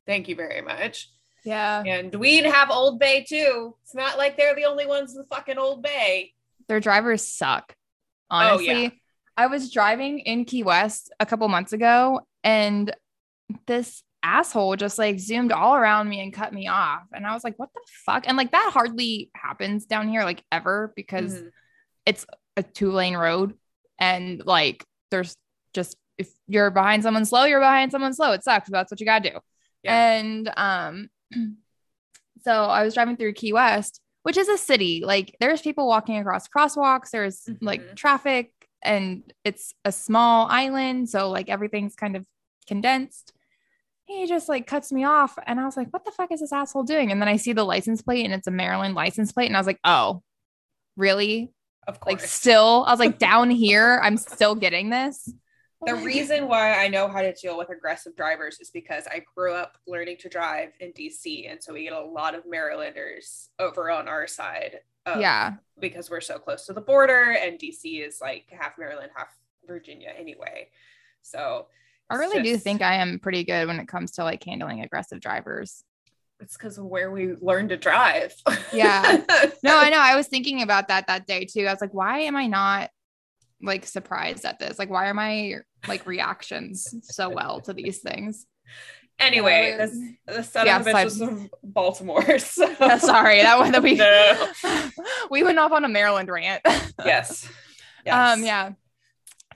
Thank 0.07 0.29
you 0.29 0.35
very 0.35 0.61
much. 0.61 1.11
Yeah. 1.49 1.83
And 1.85 2.15
we'd 2.15 2.45
have 2.45 2.71
Old 2.71 2.99
Bay 2.99 3.25
too. 3.29 3.75
It's 3.83 3.95
not 3.95 4.19
like 4.19 4.37
they're 4.37 4.55
the 4.55 4.65
only 4.67 4.87
ones 4.87 5.13
in 5.13 5.19
the 5.19 5.27
fucking 5.27 5.59
Old 5.59 5.83
Bay. 5.83 6.35
their 6.69 6.81
drivers 6.81 7.27
suck. 7.27 7.75
Oh, 8.31 8.37
Honestly, 8.37 8.83
yeah. 8.85 8.89
I 9.37 9.47
was 9.47 9.71
driving 9.73 10.19
in 10.21 10.45
Key 10.45 10.63
West 10.63 11.13
a 11.19 11.25
couple 11.27 11.49
months 11.49 11.73
ago 11.73 12.21
and 12.45 12.95
this 13.67 14.03
asshole 14.23 14.77
just 14.77 14.99
like 14.99 15.19
zoomed 15.19 15.53
all 15.53 15.75
around 15.75 16.09
me 16.09 16.21
and 16.21 16.33
cut 16.33 16.53
me 16.53 16.69
off. 16.69 17.03
And 17.13 17.27
I 17.27 17.33
was 17.33 17.45
like, 17.45 17.59
what 17.59 17.71
the 17.73 17.81
fuck? 18.05 18.25
And 18.27 18.37
like 18.37 18.51
that 18.53 18.71
hardly 18.75 19.31
happens 19.35 19.87
down 19.87 20.09
here, 20.09 20.25
like 20.25 20.43
ever, 20.53 20.93
because 20.97 21.35
Mhm. 21.41 21.51
it's 22.05 22.27
a 22.57 22.63
two 22.63 22.91
lane 22.91 23.17
road. 23.17 23.55
And 23.99 24.43
like 24.45 24.85
there's 25.11 25.35
just, 25.73 25.97
if 26.19 26.29
you're 26.49 26.71
behind 26.71 27.03
someone 27.05 27.25
slow, 27.25 27.45
you're 27.45 27.61
behind 27.61 27.93
someone 27.93 28.13
slow. 28.13 28.33
It 28.33 28.43
sucks. 28.45 28.69
But 28.69 28.79
that's 28.79 28.91
what 28.91 29.01
you 29.01 29.07
got 29.07 29.23
to 29.23 29.31
do. 29.31 29.39
Yeah. 29.85 30.11
And 30.17 30.53
um, 30.57 31.09
so 32.43 32.53
I 32.53 32.85
was 32.85 32.95
driving 32.95 33.17
through 33.17 33.33
Key 33.35 33.53
West, 33.53 34.01
which 34.23 34.37
is 34.37 34.49
a 34.49 34.59
city. 34.59 35.03
Like 35.05 35.37
there's 35.41 35.61
people 35.63 35.87
walking 35.87 36.17
across 36.19 36.49
crosswalks. 36.49 37.11
There's 37.11 37.45
Mhm. 37.45 37.59
like 37.61 37.97
traffic, 37.97 38.53
and 38.83 39.23
it's 39.45 39.75
a 39.85 39.93
small 39.93 40.47
island, 40.51 41.09
so 41.11 41.31
like 41.31 41.49
everything's 41.49 41.95
kind 41.97 42.17
of 42.17 42.25
condensed. 42.67 43.33
He 44.07 44.27
just 44.27 44.49
like 44.49 44.67
cuts 44.67 44.91
me 44.93 45.05
off, 45.05 45.39
and 45.47 45.61
I 45.61 45.65
was 45.65 45.77
like, 45.77 45.89
"What 45.91 46.05
the 46.05 46.13
fuck 46.13 46.33
is 46.33 46.41
this 46.41 46.53
asshole 46.53 46.85
doing?" 46.85 47.11
And 47.13 47.21
then 47.21 47.29
I 47.29 47.37
see 47.37 47.53
the 47.53 47.65
license 47.65 48.01
plate, 48.03 48.25
and 48.25 48.33
it's 48.33 48.47
a 48.47 48.51
Maryland 48.53 48.95
license 48.95 49.33
plate, 49.33 49.47
and 49.47 49.57
I 49.57 49.61
was 49.61 49.67
like, 49.67 49.81
"Oh, 49.85 50.23
really?" 50.97 51.53
Of 51.87 52.01
course. 52.01 52.13
Like 52.13 52.21
still, 52.29 52.85
I 52.87 52.91
was 52.93 53.01
like, 53.01 53.19
"Down 53.31 53.51
here, 53.51 54.01
I'm 54.03 54.17
still 54.17 54.55
getting 54.55 54.91
this." 54.91 55.31
Oh 55.81 55.87
the 55.87 55.95
reason 56.05 56.49
why 56.49 56.73
I 56.75 56.89
know 56.89 57.07
how 57.09 57.23
to 57.23 57.33
deal 57.33 57.57
with 57.57 57.71
aggressive 57.71 58.17
drivers 58.17 58.59
is 58.61 58.71
because 58.71 59.07
I 59.07 59.23
grew 59.37 59.53
up 59.55 59.79
learning 59.87 60.17
to 60.21 60.29
drive 60.29 60.71
in 60.81 60.93
DC. 60.93 61.49
And 61.51 61.63
so 61.63 61.73
we 61.73 61.85
get 61.85 61.93
a 61.93 62.01
lot 62.01 62.35
of 62.35 62.43
Marylanders 62.49 63.51
over 63.59 63.91
on 63.91 64.09
our 64.09 64.27
side. 64.27 64.81
of- 65.07 65.21
yeah, 65.21 65.55
Because 65.79 66.11
we're 66.11 66.21
so 66.21 66.39
close 66.39 66.67
to 66.67 66.73
the 66.73 66.81
border 66.81 67.31
and 67.41 67.59
DC 67.59 68.05
is 68.07 68.21
like 68.21 68.47
half 68.51 68.77
Maryland, 68.79 69.11
half 69.17 69.29
Virginia 69.67 70.13
anyway. 70.19 70.69
So 71.23 71.67
I 72.11 72.17
really 72.17 72.43
do 72.43 72.57
think 72.57 72.83
I 72.83 72.95
am 72.97 73.19
pretty 73.21 73.45
good 73.45 73.69
when 73.69 73.79
it 73.79 73.87
comes 73.87 74.13
to 74.13 74.25
like 74.25 74.43
handling 74.43 74.81
aggressive 74.83 75.21
drivers. 75.21 75.85
it's 76.41 76.57
because 76.57 76.79
of 76.79 76.87
where 76.87 77.11
we 77.11 77.35
learned 77.35 77.69
to 77.69 77.77
drive. 77.77 78.35
Yeah. 78.73 79.19
No, 79.63 79.77
I 79.77 79.91
know. 79.91 79.99
I 79.99 80.15
was 80.17 80.27
thinking 80.29 80.63
about 80.63 80.89
that 80.89 81.07
that 81.09 81.27
day 81.27 81.45
too. 81.45 81.67
I 81.67 81.73
was 81.73 81.81
like, 81.81 81.93
why 81.95 82.21
am 82.21 82.37
I 82.37 82.47
not 82.47 82.91
like 83.61 83.85
surprised 83.87 84.45
at 84.45 84.59
this? 84.61 84.79
Like, 84.79 84.89
why 84.89 85.09
are 85.09 85.15
my 85.15 85.55
like 85.87 86.07
reactions 86.07 86.95
so 87.03 87.29
well 87.29 87.61
to 87.63 87.73
these 87.73 87.99
things? 87.99 88.47
anyway, 89.19 89.77
this 89.79 89.99
the 90.27 90.43
son 90.43 90.67
yeah, 90.67 90.81
of 90.81 90.87
a 90.87 90.93
bitch 90.93 91.19
from 91.19 91.51
Baltimore. 91.63 92.39
So 92.39 92.69
Yeah, 92.81 92.99
sorry, 92.99 93.43
that 93.43 93.59
one 93.59 93.73
that 93.73 93.83
we 93.83 93.95
No. 93.95 94.51
we 95.31 95.43
went 95.43 95.59
off 95.59 95.73
on 95.73 95.85
a 95.85 95.89
Maryland 95.89 96.29
rant. 96.29 96.63
Yes. 97.05 97.49
Um, 98.09 98.43
yeah. 98.43 98.73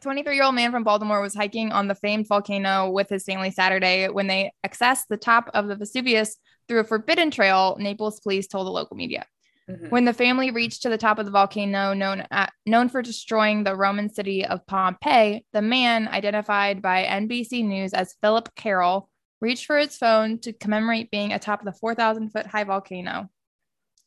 23 0.02 0.34
year 0.34 0.44
old 0.44 0.54
man 0.54 0.72
from 0.72 0.82
Baltimore 0.82 1.20
was 1.20 1.34
hiking 1.34 1.70
on 1.70 1.86
the 1.86 1.94
famed 1.94 2.26
volcano 2.26 2.90
with 2.90 3.08
his 3.08 3.24
family 3.24 3.50
Saturday 3.50 4.08
when 4.08 4.26
they 4.26 4.52
accessed 4.66 5.04
the 5.08 5.16
top 5.16 5.48
of 5.54 5.68
the 5.68 5.76
Vesuvius 5.76 6.36
through 6.68 6.80
a 6.80 6.84
forbidden 6.84 7.30
trail, 7.30 7.76
Naples 7.78 8.20
police 8.20 8.46
told 8.46 8.66
the 8.66 8.70
local 8.70 8.96
media. 8.96 9.26
Mhm. 9.68 9.90
When 9.90 10.04
the 10.04 10.12
family 10.12 10.50
reached 10.50 10.82
to 10.82 10.88
the 10.88 10.98
top 10.98 11.18
of 11.18 11.24
the 11.24 11.30
volcano, 11.30 11.94
known 11.94 12.26
at, 12.30 12.52
known 12.66 12.88
for 12.88 13.02
destroying 13.02 13.62
the 13.62 13.76
Roman 13.76 14.08
city 14.08 14.44
of 14.44 14.66
Pompeii, 14.66 15.44
the 15.52 15.62
man, 15.62 16.08
identified 16.08 16.82
by 16.82 17.04
NBC 17.04 17.62
News 17.62 17.92
as 17.92 18.16
Philip 18.20 18.54
Carroll, 18.56 19.08
reached 19.40 19.66
for 19.66 19.78
his 19.78 19.96
phone 19.96 20.38
to 20.40 20.52
commemorate 20.52 21.10
being 21.10 21.32
atop 21.32 21.64
the 21.64 21.72
4,000 21.72 22.30
foot 22.30 22.46
high 22.46 22.64
volcano. 22.64 23.28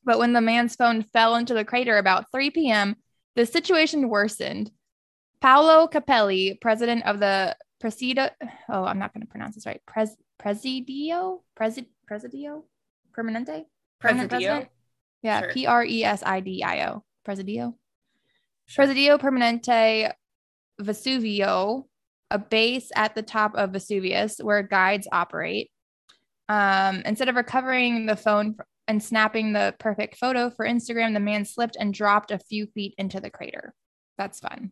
But 0.03 0.19
when 0.19 0.33
the 0.33 0.41
man's 0.41 0.75
phone 0.75 1.03
fell 1.03 1.35
into 1.35 1.53
the 1.53 1.65
crater 1.65 1.97
about 1.97 2.31
3 2.31 2.51
p.m., 2.51 2.95
the 3.35 3.45
situation 3.45 4.09
worsened. 4.09 4.71
Paolo 5.41 5.87
Capelli, 5.87 6.59
president 6.59 7.05
of 7.05 7.19
the 7.19 7.55
Presidio, 7.79 8.29
oh, 8.69 8.85
I'm 8.85 8.99
not 8.99 9.13
going 9.13 9.21
to 9.21 9.27
pronounce 9.27 9.55
this 9.55 9.65
right. 9.65 9.81
Pres, 9.85 10.15
Presidio, 10.39 11.43
Presi, 11.59 11.85
Presidio, 12.07 12.63
Permanente, 13.15 13.65
Presidio. 13.99 14.27
president? 14.27 14.69
Yeah, 15.25 15.39
Sure. 15.41 15.53
P 15.53 15.65
R 15.65 15.83
E 15.83 16.03
S 16.03 16.21
I 16.23 16.39
D 16.39 16.63
I 16.63 16.87
O, 16.87 17.03
Presidio. 17.23 17.75
Sure. 18.67 18.85
Presidio 18.85 19.17
Permanente 19.17 20.11
Vesuvio, 20.79 21.85
a 22.29 22.37
base 22.37 22.91
at 22.95 23.15
the 23.15 23.23
top 23.23 23.55
of 23.55 23.71
Vesuvius 23.71 24.37
where 24.37 24.61
guides 24.61 25.07
operate. 25.11 25.71
Um, 26.47 27.01
instead 27.05 27.27
of 27.27 27.35
recovering 27.35 28.05
the 28.05 28.15
phone 28.15 28.55
and 28.87 29.01
snapping 29.01 29.51
the 29.51 29.73
perfect 29.79 30.17
photo 30.17 30.51
for 30.51 30.63
Instagram, 30.63 31.15
the 31.15 31.19
man 31.19 31.43
slipped 31.43 31.75
and 31.79 31.91
dropped 31.91 32.29
a 32.29 32.37
few 32.37 32.67
feet 32.67 32.93
into 32.99 33.19
the 33.19 33.31
crater. 33.31 33.73
That's 34.19 34.39
fun. 34.39 34.71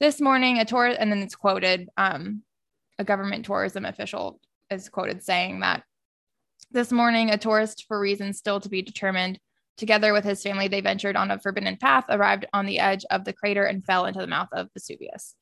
This 0.00 0.22
morning, 0.22 0.58
a 0.58 0.64
tourist, 0.64 0.98
and 0.98 1.12
then 1.12 1.18
it's 1.18 1.34
quoted, 1.34 1.90
um, 1.98 2.42
a 2.98 3.04
government 3.04 3.44
tourism 3.44 3.84
official 3.84 4.40
is 4.70 4.88
quoted 4.88 5.22
saying 5.22 5.60
that 5.60 5.82
this 6.70 6.90
morning, 6.90 7.30
a 7.30 7.36
tourist, 7.36 7.84
for 7.86 8.00
reasons 8.00 8.38
still 8.38 8.58
to 8.60 8.70
be 8.70 8.80
determined, 8.80 9.38
together 9.76 10.12
with 10.12 10.24
his 10.24 10.42
family, 10.42 10.68
they 10.68 10.80
ventured 10.80 11.16
on 11.16 11.30
a 11.30 11.38
forbidden 11.38 11.76
path, 11.76 12.04
arrived 12.08 12.46
on 12.52 12.66
the 12.66 12.78
edge 12.78 13.04
of 13.10 13.24
the 13.24 13.32
crater, 13.32 13.64
and 13.64 13.84
fell 13.84 14.06
into 14.06 14.20
the 14.20 14.26
mouth 14.26 14.48
of 14.52 14.68
Vesuvius. 14.74 15.34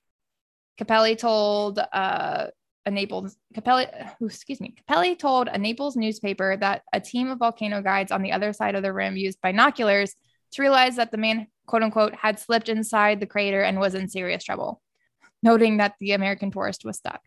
Capelli 0.78 1.16
told 1.16 1.78
uh, 1.78 2.46
a 2.86 2.90
Naples 2.90 3.36
Capelli, 3.54 3.86
excuse 4.20 4.60
me, 4.60 4.74
Capelli 4.88 5.18
told 5.18 5.48
a 5.48 5.58
Naples 5.58 5.96
newspaper 5.96 6.56
that 6.56 6.82
a 6.92 7.00
team 7.00 7.30
of 7.30 7.38
volcano 7.38 7.80
guides 7.80 8.12
on 8.12 8.22
the 8.22 8.32
other 8.32 8.52
side 8.52 8.74
of 8.74 8.82
the 8.82 8.92
rim 8.92 9.16
used 9.16 9.40
binoculars 9.40 10.14
to 10.52 10.62
realize 10.62 10.96
that 10.96 11.10
the 11.10 11.16
man, 11.16 11.46
quote 11.66 11.82
unquote, 11.82 12.14
had 12.14 12.38
slipped 12.38 12.68
inside 12.68 13.20
the 13.20 13.26
crater 13.26 13.62
and 13.62 13.78
was 13.78 13.94
in 13.94 14.08
serious 14.08 14.44
trouble, 14.44 14.82
noting 15.42 15.78
that 15.78 15.94
the 16.00 16.12
American 16.12 16.50
tourist 16.50 16.84
was 16.84 16.96
stuck. 16.96 17.20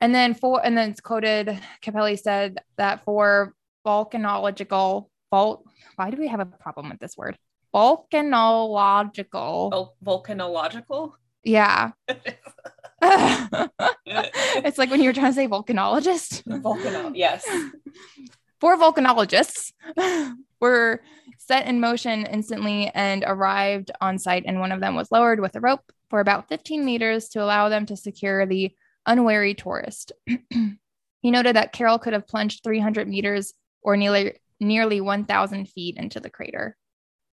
And 0.00 0.14
then 0.14 0.34
for 0.34 0.64
and 0.64 0.76
then 0.76 0.90
it's 0.90 1.00
quoted, 1.00 1.60
Capelli 1.82 2.18
said 2.18 2.58
that 2.76 3.04
for 3.04 3.54
volcanological 3.86 5.08
fault, 5.30 5.64
why 5.96 6.10
do 6.10 6.16
we 6.16 6.28
have 6.28 6.40
a 6.40 6.46
problem 6.46 6.90
with 6.90 6.98
this 6.98 7.16
word? 7.16 7.38
Volcanological. 7.74 9.70
Vol- 9.70 9.96
volcanological. 10.04 11.12
Yeah. 11.44 11.92
it's 13.02 14.78
like 14.78 14.90
when 14.90 15.00
you 15.00 15.08
were 15.08 15.12
trying 15.12 15.32
to 15.32 15.34
say 15.34 15.46
volcanologist. 15.46 16.42
Volcano. 16.62 17.12
Yes. 17.14 17.46
Four 18.60 18.76
volcanologists 18.76 19.72
were 20.60 21.00
set 21.38 21.66
in 21.66 21.80
motion 21.80 22.26
instantly 22.26 22.90
and 22.94 23.24
arrived 23.26 23.90
on 24.00 24.18
site, 24.18 24.44
and 24.46 24.58
one 24.60 24.72
of 24.72 24.80
them 24.80 24.96
was 24.96 25.12
lowered 25.12 25.40
with 25.40 25.54
a 25.56 25.60
rope 25.60 25.92
for 26.10 26.20
about 26.20 26.48
15 26.48 26.84
meters 26.84 27.28
to 27.30 27.42
allow 27.42 27.68
them 27.68 27.86
to 27.86 27.96
secure 27.96 28.46
the 28.46 28.72
unwary 29.06 29.54
tourist. 29.54 30.12
he 30.26 31.30
noted 31.30 31.56
that 31.56 31.72
Carroll 31.72 31.98
could 31.98 32.12
have 32.12 32.26
plunged 32.26 32.64
300 32.64 33.08
meters 33.08 33.54
or 33.82 33.96
nearly 33.96 34.34
nearly 34.60 35.00
1,000 35.00 35.68
feet 35.68 35.96
into 35.96 36.20
the 36.20 36.30
crater. 36.30 36.76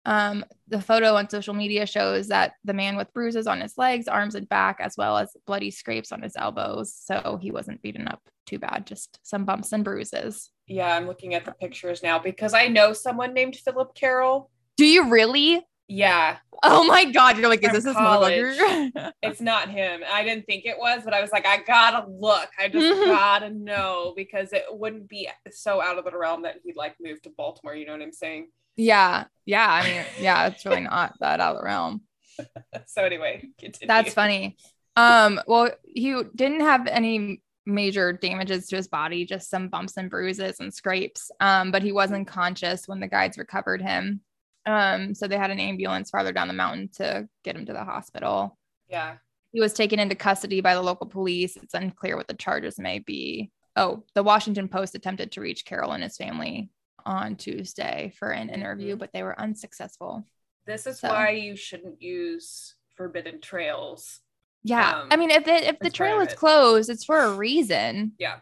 Um, 0.05 0.45
the 0.69 0.81
photo 0.81 1.17
on 1.17 1.29
social 1.29 1.53
media 1.53 1.85
shows 1.85 2.29
that 2.29 2.55
the 2.65 2.73
man 2.73 2.97
with 2.97 3.13
bruises 3.13 3.47
on 3.47 3.61
his 3.61 3.77
legs, 3.77 4.09
arms, 4.09 4.35
and 4.35 4.49
back, 4.49 4.79
as 4.81 4.95
well 4.97 5.19
as 5.19 5.37
bloody 5.47 5.71
scrapes 5.71 6.13
on 6.13 6.23
his 6.23 6.35
elbows. 6.35 6.95
So 6.95 7.39
he 7.43 7.51
wasn't 7.51 7.83
beaten 7.83 8.09
up 8.09 8.23
too 8.47 8.59
bad, 8.59 8.87
just 8.87 9.19
some 9.23 9.45
bumps 9.45 9.73
and 9.73 9.85
bruises. 9.85 10.51
Yeah, 10.67 10.97
I'm 10.97 11.07
looking 11.07 11.35
at 11.35 11.45
the 11.45 11.53
pictures 11.53 12.03
now 12.03 12.19
because 12.19 12.55
I 12.55 12.69
know 12.69 12.93
someone 12.93 13.35
named 13.35 13.57
Philip 13.57 13.95
Carroll. 13.95 14.51
Do 14.79 14.87
you 14.87 15.11
really? 15.11 15.67
Yeah, 15.89 16.37
Oh 16.63 16.85
my 16.85 17.05
god, 17.07 17.39
you're 17.39 17.49
like, 17.49 17.63
is 17.65 17.85
this 17.85 17.95
college. 17.95 18.35
motherfucker? 18.59 19.13
it's 19.23 19.41
not 19.41 19.71
him. 19.71 20.03
I 20.11 20.25
didn't 20.25 20.45
think 20.47 20.67
it 20.67 20.77
was, 20.79 21.03
but 21.05 21.15
I 21.15 21.21
was 21.23 21.31
like, 21.33 21.47
I 21.47 21.63
gotta 21.63 22.07
look. 22.11 22.49
I 22.59 22.69
just 22.69 22.85
Mhm. 22.85 23.05
gotta 23.17 23.51
know 23.51 24.13
because 24.17 24.53
it 24.53 24.65
wouldn't 24.71 25.09
be 25.09 25.29
so 25.51 25.81
out 25.81 25.97
of 25.99 26.05
the 26.05 26.17
realm 26.17 26.43
that 26.43 26.57
he'd 26.65 26.77
like 26.77 26.97
move 27.01 27.23
to 27.23 27.31
Baltimore. 27.31 27.75
You 27.75 27.87
know 27.87 27.93
what 27.93 28.03
I'm 28.03 28.13
saying? 28.13 28.49
yeah, 28.77 29.25
yeah. 29.47 29.69
I 29.69 29.83
mean, 29.85 30.05
yeah, 30.21 30.47
it's 30.49 30.65
really 30.65 30.83
not 30.83 31.15
that 31.21 31.41
out 31.41 31.57
of 31.57 31.63
the 31.63 31.65
realm. 31.65 32.03
So 32.87 33.03
anyway, 33.05 33.45
continue. 33.59 33.89
That's 33.89 34.15
funny. 34.15 34.57
Um, 34.95 35.41
well, 35.47 35.71
he 35.85 36.23
didn't 36.35 36.61
have 36.61 36.87
any 36.87 37.43
major 37.67 38.13
damages 38.13 38.67
to 38.69 38.77
his 38.77 38.89
body, 38.89 39.25
just 39.25 39.51
some 39.51 39.69
bumps 39.69 39.97
and 39.97 40.09
bruises 40.11 40.61
and 40.61 40.73
scrapes. 40.73 41.31
Um, 41.41 41.71
but 41.73 41.83
he 41.83 41.93
wasn't 41.93 42.29
conscious 42.29 42.87
when 42.89 43.01
the 43.01 43.09
guides 43.09 43.39
recovered 43.39 43.83
him. 43.83 44.21
Um, 44.69 45.15
so 45.15 45.27
they 45.27 45.39
had 45.39 45.51
an 45.51 45.61
ambulance 45.61 46.11
farther 46.11 46.33
down 46.33 46.49
the 46.49 46.55
mountain 46.55 46.91
to 46.97 47.29
get 47.45 47.57
him 47.57 47.65
to 47.67 47.73
the 47.73 47.85
hospital. 47.85 48.59
Yeah. 48.89 49.17
He 49.53 49.61
was 49.61 49.73
taken 49.73 49.99
into 49.99 50.15
custody 50.15 50.61
by 50.61 50.75
the 50.75 50.83
local 50.83 51.07
police. 51.07 51.57
It's 51.57 51.75
unclear 51.75 52.17
what 52.17 52.29
the 52.29 52.35
charges 52.35 52.79
may 52.79 52.99
be. 52.99 53.51
Oh, 53.77 54.05
the 54.15 54.23
Washington 54.23 54.69
Post 54.69 54.95
attempted 54.95 55.33
to 55.33 55.41
reach 55.41 55.65
Carroll 55.65 55.93
and 55.93 56.03
his 56.03 56.17
family 56.17 56.71
on 57.07 57.37
Tuesday 57.37 58.13
for 58.19 58.31
an 58.31 58.51
interview, 58.51 58.97
Mhm. 58.97 58.99
but 58.99 59.13
they 59.13 59.23
were 59.23 59.41
unsuccessful. 59.41 60.27
This 60.67 60.87
is 60.87 61.01
So- 61.01 61.09
why 61.09 61.31
you 61.31 61.57
shouldn't 61.57 62.03
use 62.03 62.75
forbidden 62.97 63.41
trails. 63.41 64.21
Yeah, 64.65 65.01
Um, 65.03 65.09
I 65.11 65.17
mean, 65.17 65.31
if 65.31 65.47
if 65.47 65.79
the 65.79 65.89
trail 65.89 66.21
is 66.21 66.35
closed, 66.35 66.91
it's 66.91 67.05
for 67.05 67.19
a 67.19 67.33
reason. 67.33 68.13
Yeah. 68.19 68.41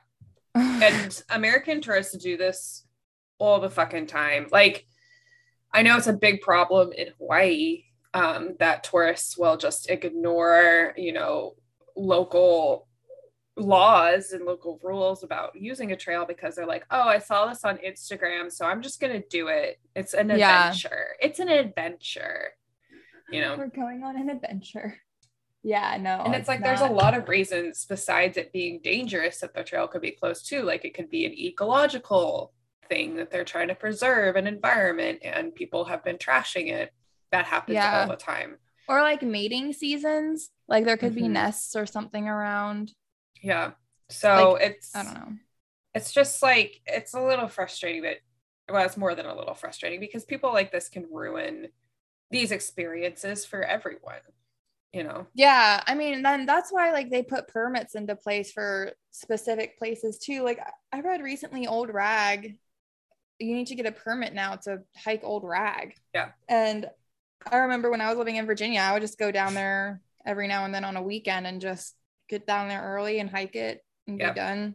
And 0.56 1.22
American 1.28 1.82
tourists 1.82 2.16
do 2.16 2.36
this 2.38 2.86
all 3.38 3.60
the 3.60 3.68
fucking 3.70 4.06
time. 4.06 4.48
Like, 4.50 4.86
I 5.76 5.82
know 5.82 5.98
it's 5.98 6.06
a 6.06 6.14
big 6.14 6.40
problem 6.40 6.90
in 6.96 7.08
Hawaii 7.18 7.84
um, 8.14 8.56
that 8.60 8.82
tourists 8.82 9.36
will 9.36 9.58
just 9.58 9.90
ignore, 9.90 10.94
you 10.96 11.12
know, 11.12 11.54
local 11.94 12.88
laws 13.58 14.32
and 14.32 14.46
local 14.46 14.80
rules 14.82 15.22
about 15.22 15.54
using 15.54 15.92
a 15.92 15.96
trail 15.96 16.24
because 16.24 16.54
they're 16.56 16.66
like, 16.66 16.86
oh, 16.90 17.02
I 17.02 17.18
saw 17.18 17.46
this 17.46 17.62
on 17.62 17.76
Instagram, 17.76 18.50
so 18.50 18.64
I'm 18.64 18.80
just 18.80 19.00
gonna 19.00 19.22
do 19.28 19.48
it. 19.48 19.78
It's 19.94 20.14
an 20.14 20.30
Yeah. 20.30 20.68
adventure. 20.68 21.08
It's 21.20 21.40
an 21.40 21.48
adventure. 21.50 22.54
You 23.30 23.42
know, 23.42 23.56
We're 23.58 23.66
going 23.66 24.02
on 24.02 24.18
an 24.18 24.30
adventure. 24.30 24.98
Yeah, 25.62 25.98
no. 26.00 26.22
and 26.24 26.34
it's 26.34 26.48
like 26.48 26.62
there's 26.64 26.80
a 26.80 26.86
lot 26.88 27.14
of 27.14 27.28
reasons 27.28 27.84
besides 27.86 28.38
it 28.38 28.50
being 28.50 28.80
dangerous 28.82 29.40
that 29.40 29.52
the 29.52 29.62
trail 29.62 29.88
could 29.88 30.00
be 30.00 30.12
closed 30.12 30.48
to. 30.48 30.62
Like 30.62 30.86
it 30.86 30.94
could 30.94 31.10
be 31.10 31.26
an 31.26 31.32
ecological 31.32 32.54
thing 32.88 33.16
that 33.16 33.30
they're 33.30 33.44
trying 33.44 33.68
to 33.68 33.74
preserve 33.74 34.36
an 34.36 34.46
environment 34.46 35.20
and 35.22 35.54
people 35.54 35.84
have 35.86 36.02
been 36.04 36.18
trashing 36.18 36.70
it. 36.70 36.92
That 37.32 37.44
happens 37.46 37.74
Yeah. 37.76 38.00
all 38.02 38.08
the 38.08 38.16
time. 38.16 38.58
or 38.88 39.02
like 39.02 39.20
mating 39.20 39.72
seasons. 39.72 40.50
Like 40.68 40.84
there 40.84 40.96
could 40.96 41.14
be 41.14 41.22
Mhm. 41.22 41.30
nests 41.30 41.74
or 41.74 41.86
something 41.86 42.28
around. 42.28 42.92
Yeah. 43.42 43.72
So 44.08 44.54
it's 44.54 44.94
I 44.94 45.02
don't 45.02 45.14
know. 45.14 45.32
it's 45.92 46.12
just 46.12 46.40
like 46.40 46.80
it's 46.86 47.12
a 47.12 47.20
little 47.20 47.48
frustrating 47.48 48.02
that 48.02 48.18
well, 48.70 48.84
it's 48.86 48.96
more 48.96 49.16
than 49.16 49.26
a 49.26 49.34
little 49.36 49.54
frustrating 49.54 49.98
because 49.98 50.24
people 50.24 50.52
like 50.52 50.70
this 50.70 50.88
can 50.88 51.06
ruin 51.12 51.68
these 52.30 52.52
experiences 52.52 53.44
for 53.44 53.62
everyone. 53.62 54.20
You 54.92 55.02
know? 55.02 55.26
Yeah, 55.34 55.82
I 55.84 55.94
mean, 55.96 56.22
then 56.22 56.46
that's 56.46 56.70
why 56.72 56.92
like 56.92 57.10
they 57.10 57.22
put 57.24 57.48
permits 57.48 57.96
into 57.96 58.14
place 58.14 58.52
for 58.52 58.92
specific 59.10 59.78
places 59.78 60.18
too. 60.18 60.42
Like 60.42 60.60
I 60.92 61.00
read 61.00 61.22
recently, 61.22 61.66
Old 61.66 61.92
Rag, 61.92 62.56
you 63.38 63.54
need 63.54 63.66
to 63.68 63.74
get 63.74 63.86
a 63.86 63.92
permit 63.92 64.34
now 64.34 64.56
to 64.56 64.80
hike 64.96 65.20
Old 65.22 65.44
Rag. 65.44 65.94
Yeah. 66.14 66.30
And 66.48 66.88
I 67.50 67.56
remember 67.58 67.90
when 67.90 68.00
I 68.00 68.08
was 68.08 68.18
living 68.18 68.36
in 68.36 68.46
Virginia, 68.46 68.80
I 68.80 68.92
would 68.92 69.02
just 69.02 69.18
go 69.18 69.30
down 69.30 69.54
there 69.54 70.00
every 70.24 70.48
now 70.48 70.64
and 70.64 70.74
then 70.74 70.84
on 70.84 70.96
a 70.96 71.02
weekend 71.02 71.46
and 71.46 71.60
just 71.60 71.94
get 72.28 72.46
down 72.46 72.68
there 72.68 72.82
early 72.82 73.20
and 73.20 73.30
hike 73.30 73.54
it 73.54 73.84
and 74.06 74.18
Yeah. 74.18 74.30
be 74.32 74.36
done. 74.36 74.74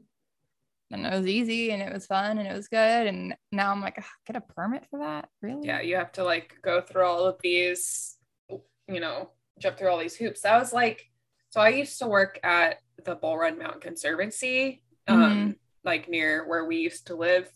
And 0.91 1.05
it 1.05 1.11
was 1.13 1.25
easy 1.27 1.71
and 1.71 1.81
it 1.81 1.91
was 1.91 2.05
fun 2.05 2.37
and 2.37 2.47
it 2.47 2.53
was 2.53 2.67
good. 2.67 3.07
And 3.07 3.35
now 3.51 3.71
I'm 3.71 3.81
like, 3.81 3.95
"Ah, 3.99 4.07
get 4.27 4.35
a 4.35 4.41
permit 4.41 4.85
for 4.89 4.99
that? 4.99 5.29
Really? 5.41 5.65
yeah 5.67 5.81
you 5.81 5.95
have 5.95 6.11
to 6.13 6.23
like 6.23 6.55
go 6.61 6.81
through 6.81 7.05
all 7.05 7.25
of 7.25 7.37
these 7.41 8.17
you 8.49 8.99
know 8.99 9.29
jump 9.59 9.77
through 9.77 9.89
all 9.89 9.97
these 9.99 10.15
hoops 10.15 10.41
that 10.41 10.57
was 10.59 10.73
like 10.73 11.09
so 11.51 11.61
i 11.61 11.69
used 11.69 11.97
to 11.99 12.07
work 12.07 12.39
at 12.43 12.79
the 13.05 13.15
bull 13.15 13.37
run 13.37 13.57
mountain 13.57 13.79
conservancy 13.79 14.81
um 15.07 15.55
like 15.85 16.09
near 16.09 16.45
where 16.47 16.65
we 16.65 16.77
used 16.77 17.07
to 17.07 17.15
live 17.15 17.49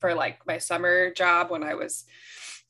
for 0.00 0.14
like 0.14 0.38
my 0.46 0.58
summer 0.58 1.12
job 1.12 1.50
when 1.50 1.62
i 1.62 1.74
was 1.74 2.04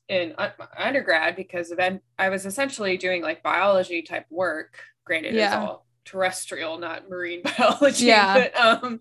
in 0.07 0.33
un- 0.37 0.51
undergrad 0.77 1.35
because 1.35 1.69
then 1.75 1.99
i 2.19 2.29
was 2.29 2.45
essentially 2.45 2.97
doing 2.97 3.21
like 3.21 3.41
biology 3.43 4.01
type 4.01 4.25
work 4.29 4.77
granted 5.05 5.29
it's 5.29 5.37
Yeah. 5.37 5.59
all 5.65 5.85
terrestrial 6.05 6.77
not 6.77 7.09
marine 7.09 7.41
biology 7.57 8.05
Yeah. 8.05 8.33
but 8.33 8.55
um 8.59 8.99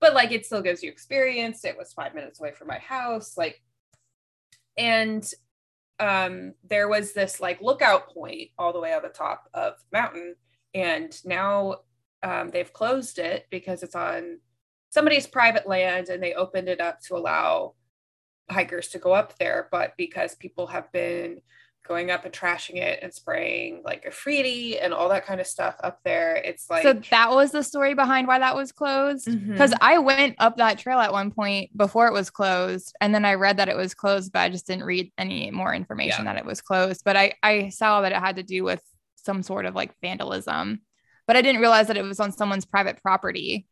but 0.00 0.12
like 0.14 0.32
it 0.32 0.44
still 0.44 0.60
gives 0.62 0.82
you 0.82 0.90
experience 0.90 1.64
it 1.64 1.76
was 1.78 1.92
five 1.92 2.14
minutes 2.14 2.38
away 2.40 2.52
from 2.52 2.68
my 2.68 2.78
house 2.78 3.36
like 3.36 3.62
and 4.76 5.30
um 5.98 6.52
there 6.68 6.88
was 6.88 7.14
this 7.14 7.40
like 7.40 7.62
lookout 7.62 8.08
point 8.12 8.50
all 8.58 8.72
the 8.74 8.80
way 8.80 8.92
on 8.92 9.02
the 9.02 9.08
top 9.08 9.48
of 9.54 9.74
the 9.90 9.98
mountain 9.98 10.34
and 10.74 11.18
now 11.24 11.76
um, 12.22 12.50
they've 12.50 12.72
closed 12.72 13.18
it 13.18 13.46
because 13.50 13.82
it's 13.82 13.94
on 13.94 14.40
somebody's 14.90 15.26
private 15.26 15.66
land 15.68 16.08
and 16.08 16.22
they 16.22 16.34
opened 16.34 16.68
it 16.68 16.80
up 16.80 17.00
to 17.00 17.16
allow 17.16 17.74
hikers 18.50 18.88
to 18.88 18.98
go 18.98 19.12
up 19.12 19.36
there 19.38 19.68
but 19.70 19.92
because 19.96 20.34
people 20.36 20.68
have 20.68 20.90
been 20.92 21.40
going 21.86 22.10
up 22.10 22.24
and 22.24 22.34
trashing 22.34 22.76
it 22.76 22.98
and 23.02 23.14
spraying 23.14 23.82
like 23.84 24.02
graffiti 24.02 24.78
and 24.78 24.92
all 24.92 25.08
that 25.08 25.24
kind 25.24 25.40
of 25.40 25.46
stuff 25.46 25.76
up 25.82 26.00
there 26.04 26.36
it's 26.36 26.68
like 26.68 26.82
so 26.82 26.92
that 27.10 27.30
was 27.30 27.52
the 27.52 27.62
story 27.62 27.94
behind 27.94 28.26
why 28.26 28.38
that 28.38 28.56
was 28.56 28.72
closed. 28.72 29.26
Mm-hmm. 29.26 29.52
Because 29.52 29.72
I 29.80 29.98
went 29.98 30.36
up 30.38 30.56
that 30.56 30.78
trail 30.78 30.98
at 30.98 31.12
one 31.12 31.30
point 31.30 31.76
before 31.76 32.06
it 32.06 32.12
was 32.12 32.30
closed, 32.30 32.94
and 33.00 33.14
then 33.14 33.24
I 33.24 33.34
read 33.34 33.58
that 33.58 33.68
it 33.68 33.76
was 33.76 33.94
closed, 33.94 34.32
but 34.32 34.40
I 34.40 34.48
just 34.48 34.66
didn't 34.66 34.84
read 34.84 35.12
any 35.16 35.50
more 35.50 35.74
information 35.74 36.24
that 36.24 36.36
it 36.36 36.44
was 36.44 36.60
closed. 36.60 37.02
But 37.04 37.16
I 37.16 37.34
I 37.42 37.68
saw 37.68 38.00
that 38.00 38.12
it 38.12 38.18
had 38.18 38.36
to 38.36 38.42
do 38.42 38.64
with 38.64 38.82
some 39.16 39.42
sort 39.42 39.66
of 39.66 39.74
like 39.74 39.92
vandalism, 40.02 40.80
but 41.26 41.36
I 41.36 41.42
didn't 41.42 41.60
realize 41.60 41.88
that 41.88 41.96
it 41.96 42.02
was 42.02 42.20
on 42.20 42.32
someone's 42.32 42.64
private 42.64 43.00
property. 43.02 43.66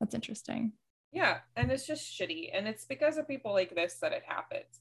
That's 0.00 0.14
interesting. 0.14 0.72
yeah 1.12 1.38
and 1.56 1.70
it's 1.72 1.86
just 1.86 2.04
shitty 2.18 2.50
and 2.52 2.68
it's 2.68 2.84
because 2.84 3.16
of 3.16 3.26
people 3.26 3.52
like 3.52 3.74
this 3.74 3.94
that 4.00 4.12
it 4.12 4.22
happens 4.26 4.80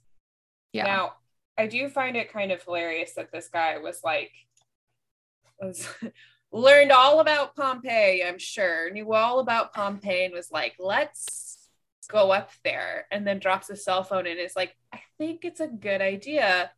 Yeah. 0.74 0.84
Now, 0.86 1.14
I 1.58 1.66
do 1.68 1.90
find 1.90 2.16
it 2.18 2.32
kind 2.32 2.52
of 2.52 2.62
hilarious 2.62 3.14
that 3.14 3.32
this 3.32 3.48
guy 3.50 3.78
was 3.80 4.02
like, 4.04 4.32
was 5.60 5.88
learned 6.52 6.92
all 6.92 7.20
about 7.20 7.56
Pompeii, 7.56 8.24
I'm 8.24 8.38
sure, 8.38 8.92
knew 8.92 9.12
all 9.14 9.40
about 9.40 9.74
Pompeii 9.74 10.26
and 10.26 10.34
was 10.34 10.52
like, 10.52 10.76
let's 10.78 11.68
go 12.10 12.32
up 12.32 12.52
there. 12.64 13.08
And 13.12 13.26
then 13.26 13.40
drops 13.40 13.68
his 13.70 13.84
cell 13.84 14.04
phone 14.04 14.28
and 14.28 14.38
is 14.40 14.56
like, 14.56 14.76
I 14.94 15.00
think 15.18 15.46
it's 15.46 15.60
a 15.62 15.68
good 15.68 16.02
idea 16.02 16.70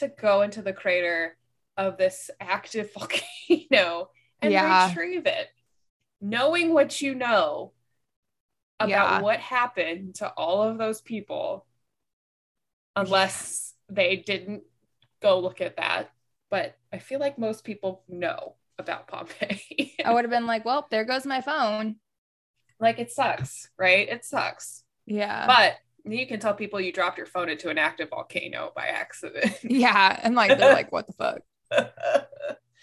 to 0.00 0.08
go 0.08 0.42
into 0.42 0.62
the 0.62 0.72
crater 0.72 1.36
of 1.76 1.96
this 1.96 2.28
active 2.40 2.90
volcano 2.98 4.10
and 4.42 4.52
Yeah. 4.52 4.88
retrieve 4.88 5.26
it. 5.26 5.48
Knowing 6.20 6.74
what 6.74 7.00
you 7.00 7.14
know 7.14 7.72
about 8.80 8.88
Yeah. 8.90 9.20
what 9.20 9.40
happened 9.40 10.16
to 10.16 10.28
all 10.28 10.62
of 10.62 10.78
those 10.78 11.00
people 11.00 11.66
unless 12.96 13.74
they 13.88 14.16
didn't 14.16 14.62
go 15.22 15.38
look 15.40 15.60
at 15.60 15.76
that. 15.76 16.10
But 16.50 16.76
I 16.92 16.98
feel 16.98 17.18
like 17.20 17.38
most 17.38 17.64
people 17.64 18.02
know 18.08 18.54
about 18.78 19.08
Pompeii. 19.08 19.94
I 20.04 20.12
would 20.12 20.24
have 20.24 20.30
been 20.38 20.46
like, 20.46 20.64
well, 20.64 20.86
there 20.90 21.04
goes 21.04 21.26
my 21.26 21.40
phone. 21.40 21.96
like 22.80 22.98
it 22.98 23.10
sucks, 23.10 23.68
right? 23.78 24.08
It 24.08 24.24
sucks. 24.24 24.82
Yeah. 25.06 25.46
But 25.46 25.76
you 26.10 26.26
can 26.26 26.38
tell 26.40 26.54
people 26.54 26.80
you 26.80 26.92
dropped 26.92 27.18
your 27.18 27.26
phone 27.26 27.48
into 27.48 27.70
an 27.70 27.78
active 27.78 28.10
volcano 28.10 28.72
by 28.76 28.86
accident. 28.86 29.56
yeah. 29.62 30.18
And 30.22 30.34
like, 30.34 30.58
they're 30.58 30.72
like, 30.74 30.92
what 30.92 31.06
the 31.06 31.12
fuck? 31.14 31.40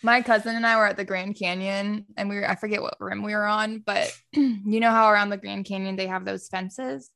my 0.04 0.22
cousin 0.22 0.56
and 0.56 0.66
I 0.66 0.78
were 0.78 0.88
at 0.88 0.98
the 0.98 1.06
Grand 1.06 1.38
Canyon 1.38 2.06
and 2.18 2.30
we 2.30 2.36
were, 2.38 2.50
I 2.50 2.56
forget 2.56 2.82
what 2.82 2.96
rim 3.00 3.24
we 3.24 3.34
were 3.36 3.46
on, 3.46 3.80
but 3.80 4.12
you 4.34 4.80
know 4.80 4.92
how 4.92 5.10
around 5.10 5.30
the 5.30 5.38
Grand 5.38 5.66
Canyon 5.66 5.96
they 5.96 6.08
have 6.08 6.26
those 6.26 6.48
fences 6.48 7.10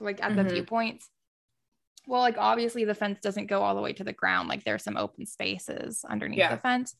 like 0.00 0.22
at 0.22 0.34
the 0.36 0.42
Mhm. 0.44 0.50
viewpoints? 0.50 1.08
Well, 2.06 2.20
like 2.22 2.38
obviously 2.38 2.84
the 2.84 2.94
fence 2.94 3.18
doesn't 3.20 3.46
go 3.46 3.62
all 3.62 3.74
the 3.74 3.82
way 3.82 3.92
to 3.92 4.04
the 4.04 4.12
ground. 4.12 4.48
Like 4.48 4.64
there's 4.64 4.82
some 4.82 4.96
open 4.96 5.26
spaces 5.26 6.04
underneath 6.08 6.38
Yeah. 6.38 6.54
the 6.54 6.60
fence. 6.60 6.96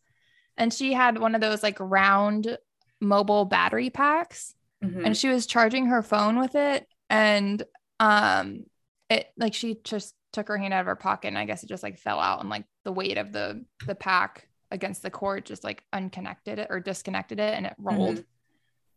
And 0.57 0.72
she 0.72 0.92
had 0.92 1.18
one 1.18 1.35
of 1.35 1.40
those 1.40 1.62
like 1.62 1.79
round 1.81 2.59
mobile 3.00 3.46
battery 3.46 3.88
packs 3.88 4.55
Mhm. 4.85 5.07
and 5.07 5.16
she 5.16 5.29
was 5.31 5.46
charging 5.46 5.87
her 5.87 6.03
phone 6.03 6.38
with 6.38 6.55
it 6.55 6.87
and 7.09 7.62
um 7.98 8.64
it 9.09 9.33
like 9.38 9.55
she 9.55 9.79
just 9.85 10.14
took 10.33 10.48
her 10.48 10.59
hand 10.59 10.74
out 10.74 10.81
of 10.81 10.87
her 10.87 10.96
pocket 10.96 11.29
and 11.29 11.38
i 11.38 11.44
guess 11.46 11.62
it 11.62 11.68
just 11.68 11.83
like 11.83 11.98
fell 11.98 12.20
out 12.20 12.40
and 12.40 12.48
like 12.50 12.64
the 12.85 12.92
weight 12.92 13.16
of 13.18 13.33
the 13.33 13.64
the 13.87 13.94
pack 13.94 14.46
against 14.70 15.02
the 15.02 15.11
cord 15.11 15.44
just 15.46 15.64
like 15.64 15.83
unconnected 15.92 16.59
it 16.59 16.68
or 16.70 16.80
disconnected 16.80 17.38
it 17.40 17.54
and 17.54 17.66
it 17.66 17.74
rolled 17.78 18.24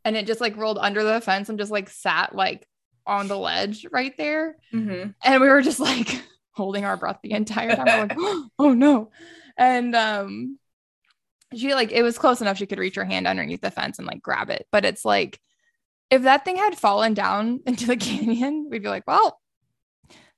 and 0.05 0.15
it 0.15 0.27
just 0.27 0.41
like 0.41 0.55
rolled 0.57 0.77
under 0.77 1.03
the 1.03 1.19
fence 1.21 1.49
and 1.49 1.57
just 1.59 1.71
like 1.71 1.89
sat 1.89 2.35
like 2.35 2.67
on 3.07 3.27
the 3.27 3.37
ledge 3.37 3.85
right 3.91 4.15
there 4.17 4.55
Mhm. 4.73 5.13
and 5.23 5.41
we 5.41 5.47
were 5.49 5.61
just 5.61 5.79
like 5.79 6.21
holding 6.51 6.85
our 6.85 6.95
breath 6.97 7.17
the 7.23 7.31
entire 7.31 7.75
time. 7.75 8.07
Like, 8.07 8.17
oh 8.59 8.73
no. 8.73 9.11
And 9.57 9.95
um 9.95 10.59
she 11.55 11.73
like 11.73 11.91
it 11.91 12.03
was 12.03 12.17
close 12.17 12.41
enough 12.41 12.57
she 12.57 12.65
could 12.65 12.79
reach 12.79 12.95
her 12.95 13.05
hand 13.05 13.27
underneath 13.27 13.61
the 13.61 13.71
fence 13.71 13.97
and 13.99 14.07
like 14.07 14.21
grab 14.21 14.49
it. 14.49 14.67
But 14.71 14.85
it's 14.85 15.03
like 15.05 15.39
if 16.09 16.23
that 16.23 16.45
thing 16.45 16.57
had 16.57 16.77
fallen 16.77 17.13
down 17.15 17.61
into 17.67 17.87
the 17.87 17.97
canyon, 17.97 18.67
we'd 18.69 18.83
be 18.83 18.89
like, 18.89 19.07
well, 19.07 19.39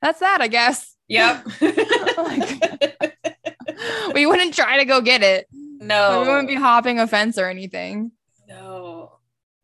that's 0.01 0.19
that, 0.19 0.39
I 0.41 0.47
guess. 0.47 0.95
Yep. 1.07 1.45
we 4.21 4.25
wouldn't 4.25 4.53
try 4.55 4.77
to 4.79 4.85
go 4.85 5.01
get 5.01 5.21
it. 5.23 5.47
no. 5.51 6.21
We 6.21 6.27
wouldn't 6.27 6.47
be 6.47 6.55
hopping 6.55 6.99
a 6.99 7.07
fence 7.07 7.37
or 7.37 7.47
anything. 7.49 8.11
No. 8.47 9.11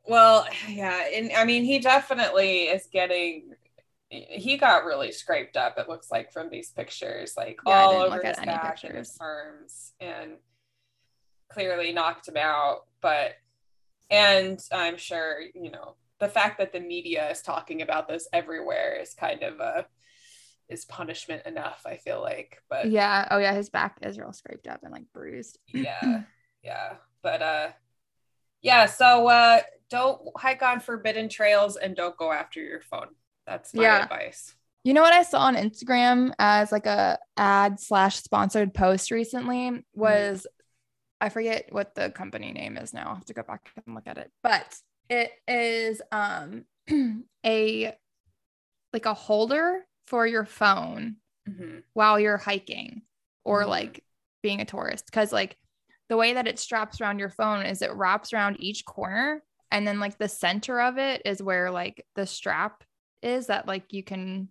Well, 0.05 0.45
yeah, 0.67 1.07
and 1.13 1.31
I 1.33 1.45
mean, 1.45 1.63
he 1.63 1.79
definitely 1.79 2.63
is 2.63 2.87
getting. 2.91 3.51
He 4.09 4.57
got 4.57 4.83
really 4.83 5.11
scraped 5.13 5.55
up. 5.55 5.77
It 5.77 5.87
looks 5.87 6.11
like 6.11 6.33
from 6.33 6.49
these 6.49 6.69
pictures, 6.71 7.35
like 7.37 7.59
Yeah, 7.65 7.83
all 7.85 7.93
over 7.93 8.15
look 8.17 8.25
his 8.25 8.37
at 8.37 8.47
any 8.47 8.57
back 8.57 8.83
and 8.83 8.97
his 8.97 9.09
pictures. 9.09 9.17
arms, 9.21 9.93
and 10.01 10.31
clearly 11.49 11.93
knocked 11.93 12.27
him 12.27 12.35
out. 12.37 12.79
But, 13.01 13.33
and 14.09 14.59
I'm 14.71 14.97
sure 14.97 15.39
you 15.55 15.71
know 15.71 15.95
the 16.19 16.27
fact 16.27 16.57
that 16.57 16.73
the 16.73 16.79
media 16.81 17.29
is 17.31 17.41
talking 17.41 17.81
about 17.81 18.07
this 18.09 18.27
everywhere 18.33 18.97
is 19.01 19.13
kind 19.13 19.43
of 19.43 19.59
a 19.61 19.85
is 20.71 20.85
punishment 20.85 21.45
enough. 21.45 21.81
I 21.85 21.97
feel 21.97 22.21
like, 22.21 22.61
but 22.69 22.87
Yeah. 22.89 23.27
Oh 23.31 23.37
yeah, 23.37 23.53
his 23.53 23.69
back 23.69 23.97
is 24.01 24.17
real 24.17 24.33
scraped 24.33 24.67
up 24.67 24.81
and 24.83 24.91
like 24.91 25.05
bruised. 25.13 25.59
yeah 25.73 26.21
yeah 26.63 26.93
but 27.23 27.41
uh 27.41 27.69
yeah 28.61 28.85
so 28.85 29.27
uh 29.27 29.59
don't 29.89 30.21
hike 30.37 30.61
on 30.61 30.79
forbidden 30.79 31.27
trails 31.27 31.75
and 31.75 31.95
don't 31.95 32.15
go 32.17 32.31
after 32.31 32.59
your 32.59 32.81
phone 32.81 33.07
that's 33.47 33.73
my 33.73 33.83
Yeah. 33.83 34.03
advice 34.03 34.53
You 34.83 34.93
know 34.93 35.01
what 35.01 35.13
I 35.13 35.23
saw 35.23 35.39
on 35.41 35.55
Instagram 35.55 36.33
as 36.39 36.71
like 36.71 36.85
a 36.85 37.17
ad 37.35 37.79
slash 37.79 38.17
sponsored 38.17 38.73
post 38.73 39.11
recently 39.11 39.83
was 39.93 40.45
I 41.19 41.29
forget 41.29 41.67
what 41.71 41.93
the 41.95 42.09
company 42.09 42.51
name 42.51 42.77
is 42.77 42.93
now. 42.93 43.11
I 43.11 43.13
have 43.15 43.25
to 43.25 43.33
go 43.33 43.43
back 43.43 43.69
and 43.85 43.93
look 43.95 44.07
at 44.07 44.17
it. 44.17 44.31
But 44.41 44.75
it 45.09 45.31
is 45.47 46.01
um 46.11 46.65
a 47.45 47.93
like 48.93 49.05
a 49.05 49.13
holder 49.13 49.85
for 50.11 50.27
your 50.27 50.43
phone 50.43 51.15
Mhm. 51.47 51.83
while 51.93 52.19
you're 52.19 52.37
hiking 52.37 53.01
or 53.45 53.63
Mhm. 53.63 53.67
like 53.69 54.03
being 54.43 54.59
a 54.59 54.65
tourist 54.65 55.05
because 55.05 55.31
like 55.31 55.57
the 56.09 56.17
way 56.17 56.33
that 56.33 56.47
it 56.47 56.59
straps 56.59 56.99
around 56.99 57.17
your 57.17 57.29
phone 57.29 57.65
is 57.65 57.81
it 57.81 57.93
wraps 57.93 58.33
around 58.33 58.57
each 58.59 58.83
corner 58.83 59.41
and 59.71 59.87
then 59.87 60.01
like 60.01 60.17
the 60.17 60.27
center 60.27 60.81
of 60.81 60.97
it 60.97 61.21
is 61.23 61.41
where 61.41 61.71
like 61.71 62.05
the 62.15 62.25
strap 62.25 62.83
is 63.21 63.47
that 63.47 63.67
like 63.69 63.93
you 63.93 64.03
can 64.03 64.49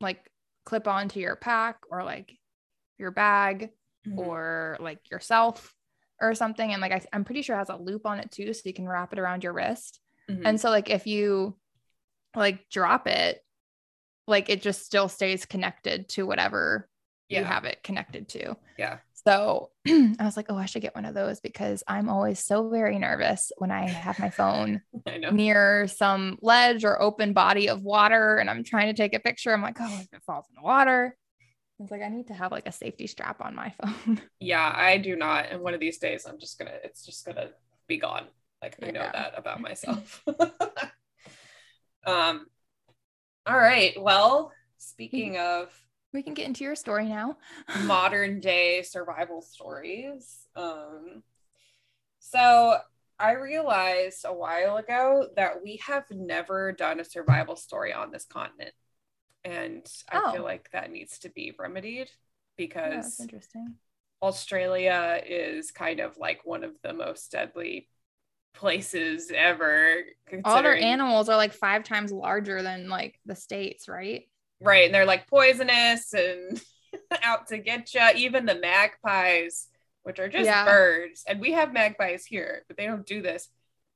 like 0.00 0.30
clip 0.64 0.88
onto 0.88 1.20
your 1.20 1.36
pack 1.36 1.76
or 1.90 2.02
like 2.04 2.32
your 2.96 3.10
bag 3.10 3.70
Mhm. 4.06 4.16
or 4.18 4.78
like 4.80 5.10
yourself 5.10 5.74
or 6.22 6.34
something 6.34 6.72
and 6.72 6.80
like 6.80 6.92
I, 6.92 7.04
i'm 7.12 7.24
pretty 7.24 7.42
sure 7.42 7.54
it 7.56 7.58
has 7.58 7.68
a 7.68 7.76
loop 7.76 8.06
on 8.06 8.18
it 8.18 8.30
too 8.30 8.54
so 8.54 8.62
you 8.64 8.72
can 8.72 8.88
wrap 8.88 9.12
it 9.12 9.18
around 9.18 9.44
your 9.44 9.52
wrist 9.52 10.00
Mhm. 10.30 10.42
and 10.46 10.58
so 10.60 10.70
like 10.70 10.88
if 10.88 11.06
you 11.06 11.58
like 12.34 12.66
drop 12.70 13.06
it, 13.06 13.44
like 14.32 14.50
it 14.50 14.60
just 14.62 14.84
still 14.84 15.08
stays 15.08 15.46
connected 15.46 16.08
to 16.10 16.26
whatever 16.26 16.88
you 17.28 17.44
have 17.44 17.64
it 17.64 17.82
connected 17.82 18.28
to. 18.30 18.56
Yeah. 18.76 18.98
So 19.26 19.70
I 19.86 20.16
was 20.18 20.36
like, 20.36 20.46
oh, 20.50 20.56
I 20.56 20.66
should 20.66 20.82
get 20.82 20.94
one 20.94 21.04
of 21.06 21.14
those 21.14 21.40
because 21.40 21.82
I'm 21.86 22.08
always 22.08 22.44
so 22.44 22.68
very 22.68 22.98
nervous 22.98 23.52
when 23.56 23.70
I 23.70 23.86
have 23.88 24.18
my 24.18 24.28
phone 24.30 24.82
near 25.32 25.86
some 25.86 26.36
ledge 26.42 26.84
or 26.84 27.00
open 27.00 27.32
body 27.32 27.68
of 27.68 27.82
water 27.82 28.36
and 28.38 28.50
I'm 28.50 28.64
trying 28.64 28.88
to 28.88 28.94
take 29.00 29.14
a 29.14 29.20
picture. 29.20 29.52
I'm 29.54 29.62
like, 29.62 29.76
oh, 29.80 30.00
if 30.02 30.12
it 30.12 30.22
falls 30.26 30.44
in 30.50 30.56
the 30.56 30.62
water. 30.66 31.16
It's 31.80 31.90
like 31.90 32.02
I 32.02 32.08
need 32.10 32.26
to 32.28 32.34
have 32.34 32.52
like 32.52 32.68
a 32.68 32.72
safety 32.72 33.06
strap 33.06 33.40
on 33.40 33.54
my 33.56 33.72
phone. 33.82 34.20
yeah 34.38 34.72
i 34.76 34.98
do 34.98 35.16
not 35.16 35.46
and 35.50 35.60
one 35.62 35.74
of 35.74 35.80
these 35.80 35.98
days 35.98 36.26
i'm 36.28 36.38
just 36.38 36.56
gonna 36.58 36.76
it's 36.84 37.04
just 37.04 37.24
gonna 37.26 37.48
be 37.88 37.96
gone 37.96 38.26
like 38.62 38.76
i 38.84 38.90
know 38.92 39.00
Yeah. 39.00 39.10
that 39.12 39.32
about 39.36 39.60
myself 39.60 40.22
um 42.06 42.46
all 43.46 43.58
right 43.58 44.00
well 44.00 44.52
speaking 44.78 45.38
of 45.38 45.68
we 46.12 46.22
can 46.22 46.34
get 46.34 46.46
into 46.46 46.62
your 46.64 46.76
story 46.76 47.06
now. 47.08 47.38
modern 47.86 48.38
day 48.40 48.82
survival 48.82 49.40
stories. 49.40 50.46
Um, 50.54 51.22
so 52.20 52.76
I 53.18 53.32
realized 53.32 54.24
a 54.26 54.32
while 54.34 54.76
ago 54.76 55.28
that 55.36 55.62
we 55.62 55.80
have 55.86 56.04
never 56.10 56.72
done 56.72 57.00
a 57.00 57.04
survival 57.04 57.56
story 57.56 57.92
on 57.92 58.10
this 58.10 58.26
continent. 58.26 58.72
And 59.44 59.86
I 60.10 60.20
feel 60.32 60.42
Oh. 60.42 60.44
like 60.44 60.70
that 60.72 60.90
needs 60.90 61.18
to 61.20 61.30
be 61.30 61.54
remedied 61.58 62.10
because 62.58 63.04
that's 63.04 63.20
interesting. 63.20 63.74
Australia 64.22 65.20
is 65.26 65.70
kind 65.70 65.98
of 66.00 66.16
like 66.18 66.40
one 66.44 66.62
of 66.62 66.72
the 66.82 66.92
most 66.92 67.32
deadly 67.32 67.88
places 68.54 69.30
ever. 69.34 69.96
All 70.44 70.62
their 70.62 70.76
animals 70.76 71.28
are 71.28 71.36
like 71.36 71.52
five 71.52 71.84
times 71.84 72.12
larger 72.12 72.62
than 72.62 72.88
like 72.88 73.18
the 73.26 73.34
states, 73.36 73.88
right? 73.88 74.24
right 74.60 74.84
and 74.86 74.94
they're 74.94 75.04
like 75.06 75.26
poisonous 75.28 76.12
and 76.14 76.60
out 77.24 77.48
to 77.48 77.58
get 77.58 77.92
you 77.94 78.00
even 78.14 78.46
the 78.46 78.54
magpies 78.54 79.66
which 80.04 80.18
are 80.20 80.28
just 80.28 80.44
Yeah. 80.46 80.64
birds 80.64 81.24
and 81.26 81.40
we 81.40 81.52
have 81.52 81.72
magpies 81.72 82.24
here 82.24 82.62
but 82.68 82.76
they 82.76 82.86
don't 82.86 83.06
do 83.06 83.22
this 83.22 83.48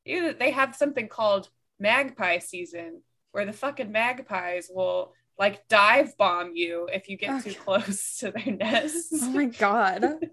Either 0.04 0.32
they 0.32 0.50
have 0.52 0.74
something 0.74 1.08
called 1.08 1.48
magpie 1.78 2.38
season 2.38 3.02
where 3.32 3.44
the 3.44 3.52
fucking 3.52 3.92
magpies 3.92 4.68
will 4.74 5.12
like 5.38 5.68
dive 5.68 6.16
bomb 6.16 6.52
you 6.54 6.88
if 6.92 7.08
you 7.08 7.16
get 7.16 7.42
too 7.42 7.54
close 7.54 8.16
to 8.20 8.32
their 8.32 8.54
nests 8.56 9.22
Oh 9.22 9.30
my 9.30 9.44
god. 9.46 10.04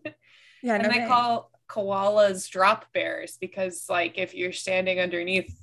Yeah, 0.64 0.76
and 0.76 0.84
no 0.84 0.90
they 0.90 0.96
thanks. 0.96 1.10
call 1.10 1.52
koalas 1.70 2.50
drop 2.50 2.92
bears 2.94 3.38
because 3.40 3.86
like 3.90 4.18
if 4.18 4.34
you're 4.34 4.52
standing 4.52 5.00
underneath 5.00 5.54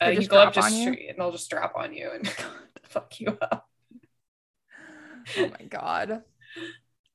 uh, 0.00 0.06
They 0.06 0.12
you 0.12 0.16
just 0.18 0.30
go 0.30 0.38
up 0.38 0.52
just 0.52 0.72
on 0.86 0.94
and 1.08 1.18
they'll 1.18 1.32
just 1.32 1.50
drop 1.50 1.74
on 1.76 1.92
you 1.92 2.10
and 2.10 2.28
fuck 2.84 3.20
you 3.20 3.36
up 3.40 3.66
Oh 5.36 5.48
my 5.48 5.66
god. 5.66 6.22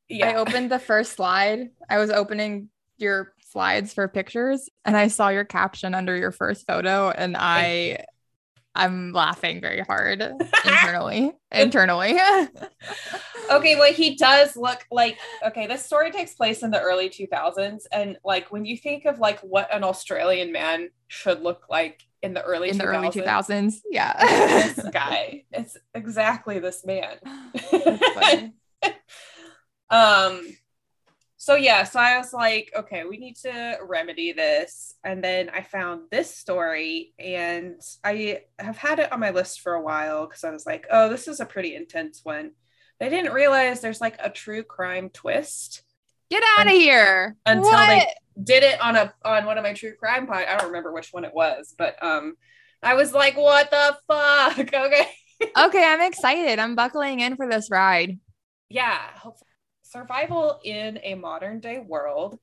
yeah 0.09 0.29
I 0.29 0.35
opened 0.35 0.69
the 0.69 0.79
first 0.79 1.13
slide. 1.13 1.69
I 1.89 1.97
was 1.97 2.09
opening 2.09 2.69
your 2.97 3.33
slides 3.49 3.93
for 3.93 4.07
pictures 4.07 4.69
and 4.85 4.95
I 4.95 5.07
saw 5.07 5.29
your 5.29 5.45
caption 5.45 5.95
under 5.95 6.15
your 6.15 6.31
first 6.31 6.67
photo 6.67 7.09
and 7.09 7.35
I 7.37 8.03
I'm 8.73 9.11
laughing 9.11 9.59
very 9.61 9.81
hard 9.81 10.21
internally. 10.65 11.31
internally. 11.51 12.17
okay 13.51 13.75
well 13.75 13.91
he 13.91 14.15
does 14.15 14.55
look 14.55 14.85
like 14.91 15.17
okay 15.45 15.67
this 15.67 15.85
story 15.85 16.09
takes 16.11 16.33
place 16.33 16.63
in 16.63 16.71
the 16.71 16.79
early 16.79 17.09
2000s 17.09 17.83
and 17.91 18.17
like 18.23 18.49
when 18.49 18.63
you 18.63 18.77
think 18.77 19.03
of 19.05 19.19
like 19.19 19.39
what 19.41 19.67
an 19.73 19.83
australian 19.83 20.53
man 20.53 20.89
should 21.09 21.41
look 21.41 21.65
like 21.69 22.01
in 22.21 22.33
the 22.33 22.41
early 22.43 22.69
In 22.69 22.77
the 22.77 22.85
2000s, 22.85 22.87
early 22.95 23.09
2000s. 23.09 23.81
Yeah. 23.89 24.73
this 24.73 24.85
guy 24.93 25.43
it's 25.51 25.75
exactly 25.93 26.59
this 26.59 26.85
man 26.85 27.17
um 29.89 30.41
so 31.43 31.55
yeah 31.55 31.83
so 31.83 31.99
i 31.99 32.19
was 32.19 32.33
like 32.33 32.71
okay 32.77 33.03
we 33.03 33.17
need 33.17 33.35
to 33.35 33.75
remedy 33.89 34.31
this 34.31 34.93
and 35.03 35.23
then 35.23 35.49
i 35.49 35.63
found 35.63 36.01
this 36.11 36.35
story 36.35 37.15
and 37.17 37.81
i 38.03 38.39
have 38.59 38.77
had 38.77 38.99
it 38.99 39.11
on 39.11 39.19
my 39.19 39.31
list 39.31 39.61
for 39.61 39.73
a 39.73 39.81
while 39.81 40.27
because 40.27 40.43
i 40.43 40.51
was 40.51 40.67
like 40.67 40.85
oh 40.91 41.09
this 41.09 41.27
is 41.27 41.39
a 41.39 41.45
pretty 41.47 41.73
intense 41.75 42.21
one 42.23 42.51
i 43.01 43.09
didn't 43.09 43.33
realize 43.33 43.81
there's 43.81 43.99
like 43.99 44.17
a 44.19 44.29
true 44.29 44.61
crime 44.61 45.09
twist 45.09 45.81
Get 46.29 46.43
out 46.59 46.67
of 46.67 46.73
here. 46.73 47.35
until 47.47 47.71
What? 47.71 47.87
they 47.87 48.05
did 48.43 48.61
it 48.61 48.79
on 48.79 48.95
a 48.95 49.11
on 49.25 49.45
one 49.45 49.57
of 49.57 49.63
my 49.63 49.73
true 49.73 49.95
crime 49.95 50.27
pod 50.27 50.45
i 50.47 50.55
don't 50.57 50.67
remember 50.67 50.93
which 50.93 51.09
one 51.09 51.25
it 51.25 51.33
was 51.33 51.73
but 51.75 52.01
um 52.03 52.35
i 52.83 52.93
was 52.93 53.13
like 53.13 53.35
what 53.35 53.71
the 53.71 53.97
fuck 54.07 54.59
okay 54.73 55.07
okay, 55.57 55.83
I'm 55.83 56.01
excited. 56.01 56.59
I'm 56.59 56.75
buckling 56.75 57.19
in 57.19 57.35
for 57.35 57.49
this 57.49 57.69
ride. 57.71 58.19
yeah 58.69 58.99
hopefully. 59.15 59.47
Survival 59.91 60.59
in 60.63 60.99
a 61.03 61.15
modern 61.15 61.59
day 61.59 61.79
world 61.79 62.39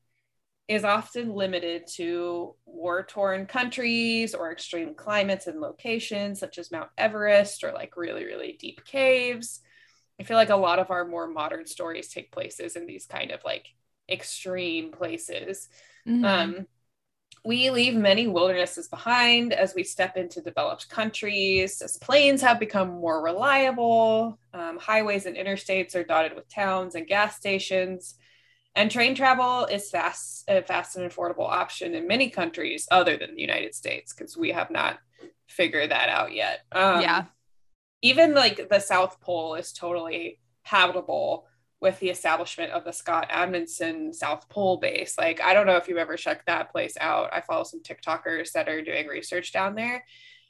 is 0.69 0.85
often 0.85 1.35
limited 1.35 1.87
to 1.97 2.55
war 2.67 3.03
torn 3.05 3.47
countries 3.47 4.35
or 4.35 4.53
extreme 4.53 4.95
climates 4.95 5.47
and 5.47 5.61
locations 5.61 6.39
such 6.41 6.59
as 6.59 6.71
mount 6.71 6.91
everest 6.99 7.65
or 7.65 7.73
like 7.73 7.97
really 7.97 8.25
really 8.25 8.57
deep 8.61 8.85
caves 8.85 9.61
i 10.21 10.25
feel 10.25 10.37
like 10.37 10.51
a 10.51 10.57
lot 10.57 10.79
of 10.79 10.91
our 10.91 11.07
more 11.07 11.29
modern 11.29 11.67
stories 11.67 12.09
take 12.09 12.33
places 12.33 12.77
in 12.77 12.87
these 12.87 13.07
kind 13.07 13.31
of 13.31 13.41
like 13.45 13.67
extreme 14.11 14.93
places 14.93 15.69
Mhm. 16.07 16.25
um, 16.25 16.67
we 17.45 17.71
leave 17.71 17.95
many 17.95 18.27
wildernesses 18.27 18.89
behind 18.89 19.53
as 19.53 19.75
we 19.75 19.85
step 19.85 20.17
into 20.17 20.41
developed 20.41 20.89
countries, 20.89 21.81
as 21.81 21.97
planes 21.99 22.43
have 22.43 22.59
become 22.59 23.01
more 23.01 23.23
reliable, 23.23 24.39
um, 24.55 24.79
highways 24.79 25.27
and 25.27 25.37
interstates 25.37 25.95
are 25.95 26.05
dotted 26.05 26.35
with 26.35 26.49
towns 26.49 26.95
and 26.95 27.07
gas 27.07 27.37
stations, 27.37 28.17
and 28.75 28.91
train 28.91 29.15
travel 29.15 29.67
is 29.67 29.91
fast, 29.91 30.45
a 30.49 30.63
fast 30.63 30.97
and 30.97 31.11
affordable 31.11 31.49
option 31.49 31.95
in 31.95 32.07
many 32.07 32.31
countries 32.31 32.87
other 32.91 33.17
than 33.17 33.35
the 33.35 33.41
United 33.41 33.75
States 33.75 34.13
because 34.13 34.37
we 34.37 34.53
have 34.53 34.71
not 34.71 34.99
figured 35.49 35.91
that 35.91 36.09
out 36.09 36.33
yet. 36.33 36.61
Um, 36.73 37.01
yeah. 37.01 37.25
even 38.03 38.35
like 38.35 38.69
the 38.69 38.81
South 38.81 39.21
Pole 39.21 39.55
is 39.55 39.73
totally 39.73 40.39
habitable 40.63 41.47
with 41.81 41.99
the 42.01 42.11
establishment 42.11 42.73
of 42.73 42.85
the 42.85 42.93
Scott 42.93 43.29
Amundsen 43.31 44.13
South 44.13 44.49
Pole 44.49 44.79
base. 44.79 45.17
Like, 45.17 45.41
I 45.41 45.55
don't 45.55 45.67
know 45.67 45.77
if 45.77 45.89
you've 45.89 45.99
ever 45.99 46.17
checked 46.17 46.47
that 46.47 46.73
place 46.73 46.97
out. 47.01 47.33
I 47.33 47.41
follow 47.41 47.63
some 47.65 47.83
TikTokers 47.83 48.53
that 48.53 48.69
are 48.69 48.83
doing 48.83 49.07
research 49.07 49.53
down 49.53 49.77
there. 49.77 50.05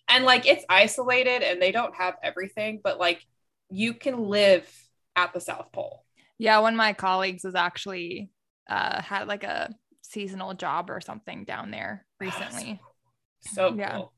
And 0.08 0.24
like, 0.24 0.46
it's 0.46 0.64
isolated 0.70 1.42
and 1.42 1.60
they 1.60 1.70
don't 1.70 1.94
have 1.94 2.14
everything, 2.22 2.80
but 2.82 2.98
like, 2.98 3.26
you 3.68 3.92
can 3.92 4.28
live 4.28 4.66
at 5.16 5.34
the 5.34 5.40
South 5.40 5.70
Pole. 5.72 6.04
Yeah, 6.38 6.60
one 6.60 6.72
of 6.72 6.78
my 6.78 6.94
colleagues 6.94 7.44
was 7.44 7.54
actually 7.54 8.30
uh, 8.70 9.02
had 9.02 9.28
like 9.28 9.44
a 9.44 9.74
seasonal 10.00 10.54
job 10.54 10.88
or 10.88 11.02
something 11.02 11.44
down 11.44 11.70
there 11.70 12.06
recently. 12.18 12.80
So 13.42 13.74
Yeah. 13.74 13.98
cool. 13.98 14.12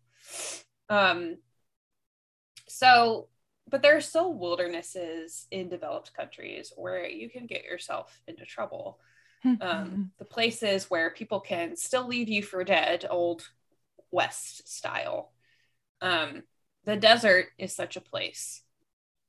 Um, 0.89 1.39
so, 2.69 3.29
but 3.71 3.83
there 3.83 3.97
are 3.97 4.01
still 4.01 4.35
wildernesses 4.35 5.47
in 5.51 5.69
developed 5.69 6.15
countries 6.15 6.73
where 6.77 7.07
you 7.07 7.31
can 7.31 7.47
get 7.47 7.65
yourself 7.65 8.21
into 8.27 8.45
trouble. 8.45 8.99
Um, 9.63 10.11
the 10.19 10.25
places 10.25 10.91
where 10.91 11.11
people 11.11 11.41
can 11.41 11.77
still 11.77 12.07
leave 12.07 12.29
you 12.29 12.43
for 12.43 12.63
dead, 12.65 13.07
old 13.09 13.49
West 14.11 14.69
style. 14.69 15.33
Um, 16.01 16.43
the 16.85 16.97
desert 16.97 17.47
is 17.59 17.75
such 17.75 17.97
a 17.97 18.01
place. 18.01 18.63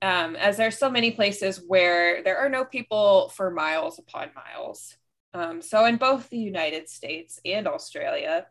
Um, 0.02 0.36
as 0.36 0.60
are 0.60 0.72
so 0.72 0.90
many 0.90 1.12
places 1.12 1.62
where 1.66 2.24
there 2.24 2.40
are 2.40 2.50
no 2.50 2.66
people 2.66 3.30
for 3.30 3.52
miles 3.52 4.00
upon 4.00 4.32
miles. 4.36 4.98
Um, 5.34 5.62
so 5.62 5.86
in 5.86 5.98
both 5.98 6.30
the 6.30 6.40
United 6.40 6.90
States 6.90 7.40
and 7.46 7.68
Australia, 7.68 8.48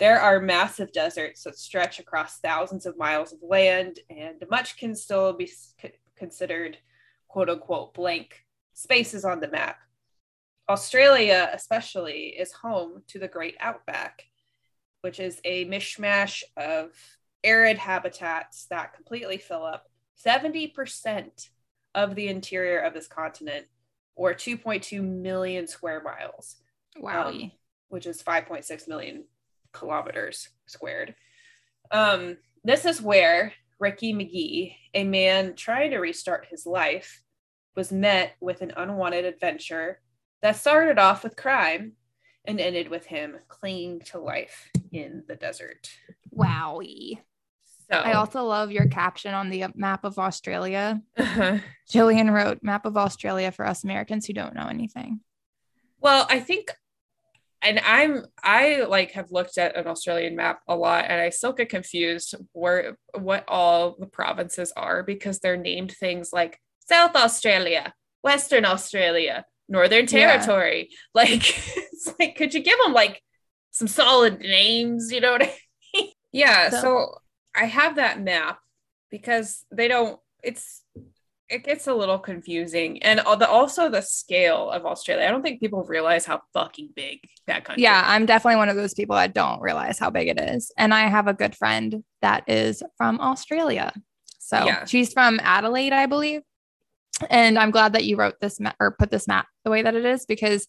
there 0.00 0.18
are 0.18 0.40
massive 0.40 0.92
deserts 0.92 1.44
that 1.44 1.58
stretch 1.58 2.00
across 2.00 2.38
thousands 2.38 2.86
of 2.86 2.96
miles 2.96 3.32
of 3.32 3.38
land, 3.42 4.00
and 4.08 4.42
much 4.50 4.78
can 4.78 4.96
still 4.96 5.34
be 5.34 5.48
considered 6.16 6.78
quote 7.28 7.50
unquote 7.50 7.94
blank 7.94 8.44
spaces 8.72 9.24
on 9.24 9.40
the 9.40 9.48
map. 9.48 9.78
Australia, 10.68 11.50
especially, 11.52 12.28
is 12.28 12.50
home 12.52 13.02
to 13.08 13.18
the 13.18 13.28
Great 13.28 13.56
Outback, 13.60 14.24
which 15.02 15.20
is 15.20 15.38
a 15.44 15.66
mishmash 15.66 16.42
of 16.56 16.92
arid 17.44 17.76
habitats 17.76 18.66
that 18.70 18.94
completely 18.94 19.36
fill 19.36 19.64
up 19.64 19.86
70% 20.24 21.48
of 21.94 22.14
the 22.14 22.28
interior 22.28 22.78
of 22.78 22.94
this 22.94 23.06
continent, 23.06 23.66
or 24.16 24.32
2.2 24.32 25.02
million 25.02 25.66
square 25.66 26.02
miles 26.02 26.56
wow. 26.96 27.28
Um, 27.28 27.52
which 27.88 28.06
is 28.06 28.22
5.6 28.22 28.88
million 28.88 29.24
kilometers 29.72 30.48
squared. 30.66 31.14
Um, 31.90 32.36
this 32.64 32.84
is 32.84 33.00
where 33.00 33.52
Ricky 33.78 34.12
Megee, 34.12 34.76
a 34.94 35.04
man 35.04 35.54
trying 35.54 35.90
to 35.92 35.98
restart 35.98 36.46
his 36.50 36.66
life, 36.66 37.22
was 37.74 37.92
met 37.92 38.34
with 38.40 38.62
an 38.62 38.72
unwanted 38.76 39.24
adventure 39.24 40.00
that 40.42 40.56
started 40.56 40.98
off 40.98 41.24
with 41.24 41.36
crime 41.36 41.92
and 42.44 42.60
ended 42.60 42.88
with 42.88 43.06
him 43.06 43.36
clinging 43.48 44.00
to 44.00 44.18
life 44.18 44.68
in 44.92 45.24
the 45.28 45.36
desert. 45.36 45.90
Wowie. 46.34 47.18
So, 47.90 47.98
I 47.98 48.12
also 48.12 48.44
love 48.44 48.70
your 48.70 48.86
caption 48.86 49.34
on 49.34 49.50
the 49.50 49.64
map 49.74 50.04
of 50.04 50.18
Australia. 50.18 51.00
Uh-huh. 51.16 51.58
Jillian 51.90 52.32
wrote 52.32 52.62
map 52.62 52.86
of 52.86 52.96
Australia 52.96 53.50
for 53.50 53.66
us 53.66 53.82
Americans 53.82 54.26
who 54.26 54.32
don't 54.32 54.54
know 54.54 54.68
anything. 54.68 55.20
Well, 56.00 56.26
I 56.30 56.40
think 56.40 56.72
and 57.62 57.78
I'm 57.80 58.24
I 58.42 58.82
like 58.82 59.12
have 59.12 59.30
looked 59.30 59.58
at 59.58 59.76
an 59.76 59.86
Australian 59.86 60.36
map 60.36 60.60
a 60.68 60.76
lot 60.76 61.04
and 61.08 61.20
I 61.20 61.28
still 61.30 61.52
get 61.52 61.68
confused 61.68 62.34
where 62.52 62.96
what 63.18 63.44
all 63.48 63.96
the 63.98 64.06
provinces 64.06 64.72
are 64.76 65.02
because 65.02 65.38
they're 65.40 65.56
named 65.56 65.92
things 65.92 66.30
like 66.32 66.58
South 66.88 67.14
Australia, 67.16 67.92
Western 68.22 68.64
Australia, 68.64 69.44
Northern 69.68 70.06
Yeah. 70.08 70.36
Territory. 70.38 70.90
Like 71.14 71.42
it's 71.42 72.12
like 72.18 72.36
could 72.36 72.54
you 72.54 72.60
give 72.60 72.78
them 72.84 72.92
like 72.94 73.22
some 73.72 73.88
solid 73.88 74.40
names, 74.40 75.12
you 75.12 75.20
know 75.20 75.32
what 75.32 75.42
I 75.42 75.54
mean? 75.94 76.08
Yeah, 76.32 76.70
So- 76.70 76.80
so 76.80 77.14
I 77.54 77.64
have 77.64 77.96
that 77.96 78.20
map 78.20 78.58
because 79.10 79.64
they 79.72 79.88
don't 79.88 80.18
it's 80.42 80.82
it 81.50 81.64
gets 81.64 81.86
a 81.88 81.94
little 81.94 82.18
confusing 82.18 83.02
and 83.02 83.20
also 83.20 83.88
the 83.88 84.00
scale 84.00 84.70
of 84.70 84.86
australia 84.86 85.26
i 85.26 85.30
don't 85.30 85.42
think 85.42 85.60
people 85.60 85.82
realize 85.84 86.24
how 86.24 86.40
fucking 86.54 86.88
big 86.94 87.18
that 87.46 87.64
country 87.64 87.82
Yeah, 87.82 88.00
is. 88.00 88.06
I'm 88.08 88.26
definitely 88.26 88.56
one 88.56 88.68
of 88.68 88.76
those 88.76 88.94
people 88.94 89.16
that 89.16 89.34
don't 89.34 89.60
realize 89.60 89.98
how 89.98 90.10
big 90.10 90.28
it 90.28 90.38
is. 90.40 90.70
And 90.76 90.94
I 90.94 91.08
have 91.08 91.26
a 91.26 91.34
good 91.34 91.56
friend 91.56 92.04
that 92.22 92.44
is 92.48 92.82
from 92.96 93.20
Australia. 93.20 93.92
So 94.38 94.64
Yeah. 94.66 94.84
she's 94.84 95.12
from 95.12 95.40
Adelaide, 95.42 95.92
I 95.92 96.06
believe. 96.06 96.42
And 97.28 97.58
I'm 97.58 97.70
glad 97.72 97.94
that 97.94 98.04
you 98.04 98.16
wrote 98.16 98.36
this 98.40 98.60
map 98.60 98.76
or 98.78 98.92
put 98.92 99.10
this 99.10 99.26
map 99.26 99.46
the 99.64 99.70
way 99.70 99.82
that 99.82 99.94
it 99.96 100.04
is 100.04 100.26
because 100.26 100.68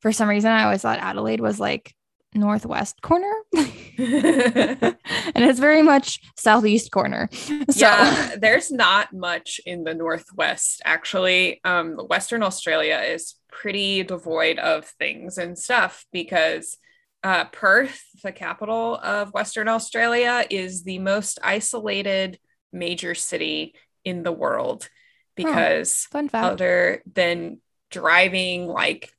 for 0.00 0.10
some 0.12 0.28
reason 0.28 0.50
I 0.50 0.64
always 0.64 0.82
thought 0.82 0.98
Adelaide 1.00 1.40
was 1.40 1.60
like 1.60 1.94
northwest 2.36 3.02
corner. 3.02 3.32
and 3.98 4.96
it's 5.34 5.58
very 5.58 5.82
much 5.82 6.20
southeast 6.36 6.90
corner. 6.90 7.28
So 7.32 7.56
yeah 7.76 8.34
there's 8.38 8.70
not 8.70 9.12
much 9.12 9.60
in 9.64 9.84
the 9.84 9.94
northwest 9.94 10.82
actually 10.84 11.60
um 11.64 11.96
western 12.08 12.42
australia 12.42 13.02
is 13.06 13.34
pretty 13.50 14.02
devoid 14.02 14.58
of 14.58 14.84
things 14.98 15.38
and 15.38 15.58
stuff 15.58 16.04
because 16.12 16.76
uh, 17.24 17.44
perth 17.46 18.00
the 18.22 18.32
capital 18.32 18.96
of 19.02 19.32
western 19.32 19.68
australia 19.68 20.44
is 20.50 20.84
the 20.84 20.98
most 20.98 21.38
isolated 21.42 22.38
major 22.72 23.14
city 23.14 23.74
in 24.04 24.22
the 24.22 24.32
world 24.32 24.88
because 25.34 26.04
fun 26.10 26.28
fact. 26.28 26.44
other 26.44 27.02
than 27.12 27.60
driving 27.90 28.66
like 28.66 29.10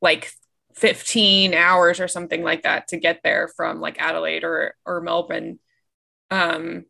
like 0.00 0.30
15 0.76 1.54
hours 1.54 2.00
or 2.00 2.08
something 2.08 2.42
like 2.42 2.62
that 2.62 2.88
to 2.88 2.96
get 2.98 3.20
there 3.24 3.48
from 3.56 3.80
like 3.80 4.00
Adelaide 4.00 4.44
or 4.44 4.74
or 4.84 5.00
Melbourne. 5.00 5.58
Um 6.30 6.84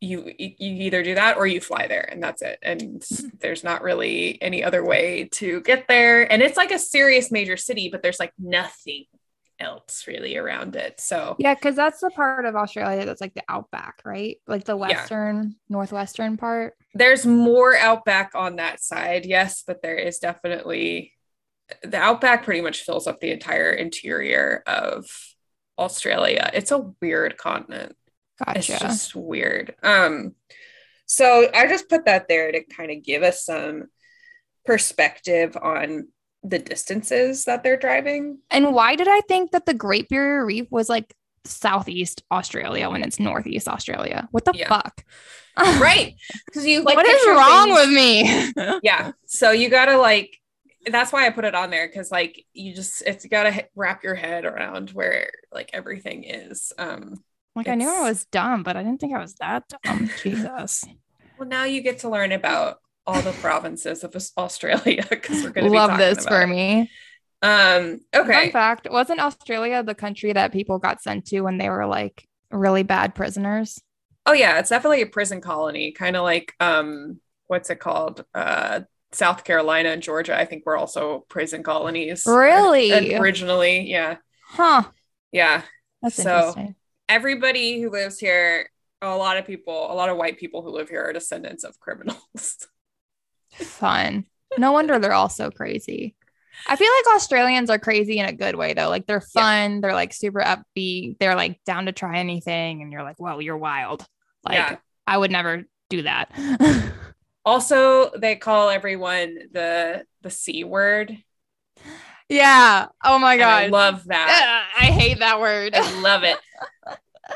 you 0.00 0.32
you 0.38 0.54
either 0.86 1.02
do 1.02 1.14
that 1.14 1.36
or 1.36 1.46
you 1.46 1.60
fly 1.60 1.86
there 1.86 2.08
and 2.10 2.22
that's 2.22 2.42
it. 2.42 2.58
And 2.62 3.04
there's 3.40 3.62
not 3.62 3.82
really 3.82 4.40
any 4.40 4.64
other 4.64 4.84
way 4.84 5.28
to 5.32 5.60
get 5.60 5.86
there. 5.88 6.30
And 6.30 6.42
it's 6.42 6.56
like 6.56 6.70
a 6.70 6.78
serious 6.78 7.30
major 7.30 7.56
city 7.56 7.88
but 7.90 8.02
there's 8.02 8.18
like 8.20 8.32
nothing 8.38 9.04
else 9.60 10.04
really 10.08 10.38
around 10.38 10.74
it. 10.74 10.98
So 11.00 11.36
Yeah, 11.38 11.54
because 11.54 11.76
that's 11.76 12.00
the 12.00 12.08
part 12.10 12.46
of 12.46 12.56
Australia 12.56 13.04
that's 13.04 13.20
like 13.20 13.34
the 13.34 13.42
outback, 13.46 14.00
right? 14.06 14.38
Like 14.46 14.64
the 14.64 14.74
western, 14.76 15.56
northwestern 15.68 16.38
part. 16.38 16.74
there's 16.94 17.26
more 17.26 17.76
outback 17.76 18.32
on 18.34 18.56
that 18.56 18.82
side 18.82 19.24
yes 19.26 19.62
but 19.66 19.82
there 19.82 19.96
is 19.96 20.18
definitely 20.18 21.12
the 21.82 21.96
outback 21.98 22.44
pretty 22.44 22.60
much 22.60 22.82
fills 22.82 23.06
up 23.06 23.20
the 23.20 23.30
entire 23.30 23.70
interior 23.72 24.62
of 24.66 25.06
australia 25.78 26.50
it's 26.54 26.70
a 26.72 26.92
weird 27.00 27.36
continent 27.36 27.96
it's 28.48 28.66
just 28.66 29.14
weird 29.14 29.74
um 29.82 30.34
so 31.06 31.48
i 31.54 31.66
just 31.66 31.88
put 31.88 32.04
that 32.06 32.28
there 32.28 32.50
to 32.52 32.62
kind 32.64 32.90
of 32.90 33.02
give 33.02 33.22
us 33.22 33.44
some 33.44 33.84
perspective 34.64 35.56
on 35.60 36.08
the 36.42 36.58
distances 36.58 37.44
that 37.44 37.62
they're 37.62 37.76
driving 37.76 38.38
and 38.50 38.72
why 38.72 38.96
did 38.96 39.08
I 39.08 39.20
think 39.22 39.50
that 39.52 39.66
the 39.66 39.74
Great 39.74 40.08
Barrier 40.08 40.44
Reef 40.46 40.66
was 40.70 40.88
like 40.88 41.14
southeast 41.44 42.22
Australia 42.32 42.88
when 42.88 43.02
it's 43.02 43.18
northeast 43.20 43.68
Australia? 43.68 44.26
What 44.30 44.44
the 44.46 44.52
Yeah. 44.54 44.68
fuck? 44.68 45.04
right 45.58 46.14
because 46.46 46.64
you 46.66 46.80
like 46.84 46.96
what 46.96 47.06
is 47.06 47.26
wrong 47.26 47.74
things- 47.74 48.54
with 48.54 48.56
me? 48.64 48.78
yeah 48.82 49.12
so 49.26 49.50
you 49.50 49.68
gotta 49.68 49.98
like 49.98 50.39
that's 50.86 51.12
why 51.12 51.26
i 51.26 51.30
put 51.30 51.44
it 51.44 51.54
on 51.54 51.70
there 51.70 51.86
because 51.86 52.10
like 52.10 52.44
you 52.52 52.74
just 52.74 53.02
it's 53.06 53.26
gotta 53.26 53.66
wrap 53.74 54.02
your 54.02 54.14
head 54.14 54.44
around 54.44 54.90
where 54.90 55.30
like 55.52 55.70
everything 55.72 56.24
is 56.24 56.72
um 56.78 57.14
like 57.56 57.66
I 57.68 57.74
knew 57.74 57.88
I 57.88 58.02
was 58.08 58.26
dumb, 58.26 58.62
but 58.62 58.76
I 58.76 58.84
didn't 58.84 59.00
think 59.00 59.12
I 59.12 59.18
was 59.20 59.34
that 59.34 59.64
dumb. 59.84 60.08
Jesus. 60.22 60.84
well 61.38 61.48
now 61.48 61.64
you 61.64 61.80
get 61.82 61.98
to 62.00 62.08
learn 62.08 62.32
about 62.32 62.76
all 63.06 63.20
the 63.22 63.32
provinces 63.32 64.04
of 64.04 64.14
australia 64.38 65.04
because 65.10 65.42
we're 65.42 65.50
gonna 65.50 65.68
Love 65.68 65.98
this 65.98 66.24
for 66.26 66.42
it. 66.42 66.46
me. 66.46 66.90
um 67.42 68.00
okay. 68.14 68.32
Fun 68.44 68.50
fact: 68.52 68.88
Wasn't 68.90 69.18
Australia 69.20 69.82
the 69.82 69.94
country 69.94 70.32
that 70.32 70.52
people 70.52 70.78
got 70.78 71.02
sent 71.02 71.26
to 71.26 71.40
when 71.40 71.58
they 71.58 71.68
were 71.68 71.86
like 71.86 72.26
really 72.50 72.82
bad 72.84 73.14
prisoners? 73.14 73.80
oh 74.26 74.32
yeah 74.32 74.58
it's 74.58 74.68
definitely 74.70 75.02
a 75.02 75.06
prison 75.06 75.40
colony 75.40 75.92
kind 75.92 76.14
of 76.14 76.22
like 76.22 76.52
um 76.60 77.18
what's 77.46 77.70
it 77.70 77.80
called 77.80 78.24
uh 78.34 78.80
south 79.12 79.44
carolina 79.44 79.88
and 79.90 80.02
georgia 80.02 80.38
i 80.38 80.44
think 80.44 80.64
were 80.64 80.76
also 80.76 81.24
prison 81.28 81.62
colonies 81.62 82.24
Really? 82.26 83.14
originally 83.16 83.90
yeah 83.90 84.16
Huh? 84.46 84.82
yeah 85.32 85.62
That's 86.02 86.16
So- 86.16 86.74
everybody 87.08 87.80
who 87.80 87.90
lives 87.90 88.18
here, 88.18 88.68
a 89.02 89.16
lot 89.16 89.36
of 89.36 89.46
people, 89.46 89.90
a 89.92 89.94
lot 89.94 90.08
of 90.08 90.16
white 90.16 90.38
people 90.38 90.62
who 90.62 90.70
live 90.70 90.88
here 90.88 91.02
are 91.04 91.12
descendants 91.12 91.64
of 91.64 91.78
criminals. 91.80 92.66
Fun. 93.52 94.24
No 94.58 94.72
wonder 94.72 94.98
they're 94.98 95.12
all 95.12 95.28
so 95.28 95.50
crazy. 95.50 96.14
I 96.68 96.76
feel 96.76 96.90
like 97.04 97.14
Australians 97.16 97.70
are 97.70 97.78
crazy 97.78 98.18
in 98.18 98.26
a 98.26 98.32
good 98.32 98.54
way 98.56 98.74
though. 98.74 98.88
Like 98.88 99.06
they're 99.06 99.22
Yeah. 99.34 99.42
fun, 99.42 99.80
they're 99.80 99.94
like 99.94 100.12
super 100.12 100.40
upbeat, 100.40 101.18
they're 101.18 101.36
like 101.36 101.60
down 101.64 101.86
to 101.86 101.92
try 101.92 102.18
anything, 102.18 102.82
and 102.82 102.92
you're 102.92 103.02
like, 103.02 103.16
"Whoa, 103.18 103.38
you're 103.38 103.56
wild!" 103.56 104.04
Like 104.44 104.54
Yeah. 104.56 104.76
I 105.06 105.16
would 105.16 105.30
never 105.30 105.64
do 105.88 106.02
that. 106.02 106.30
Also, 107.50 108.10
they 108.16 108.36
call 108.36 108.70
everyone 108.70 109.36
the 109.50 110.04
the 110.22 110.30
c 110.30 110.62
word. 110.62 111.18
Yeah. 112.28 112.86
Oh 113.04 113.18
my 113.18 113.36
god. 113.38 113.64
I 113.64 113.66
love 113.66 114.04
that. 114.04 114.68
I 114.78 114.84
hate 114.84 115.18
that 115.18 115.40
word. 115.40 115.74
I 115.74 116.00
love 116.00 116.22
it. 116.22 116.38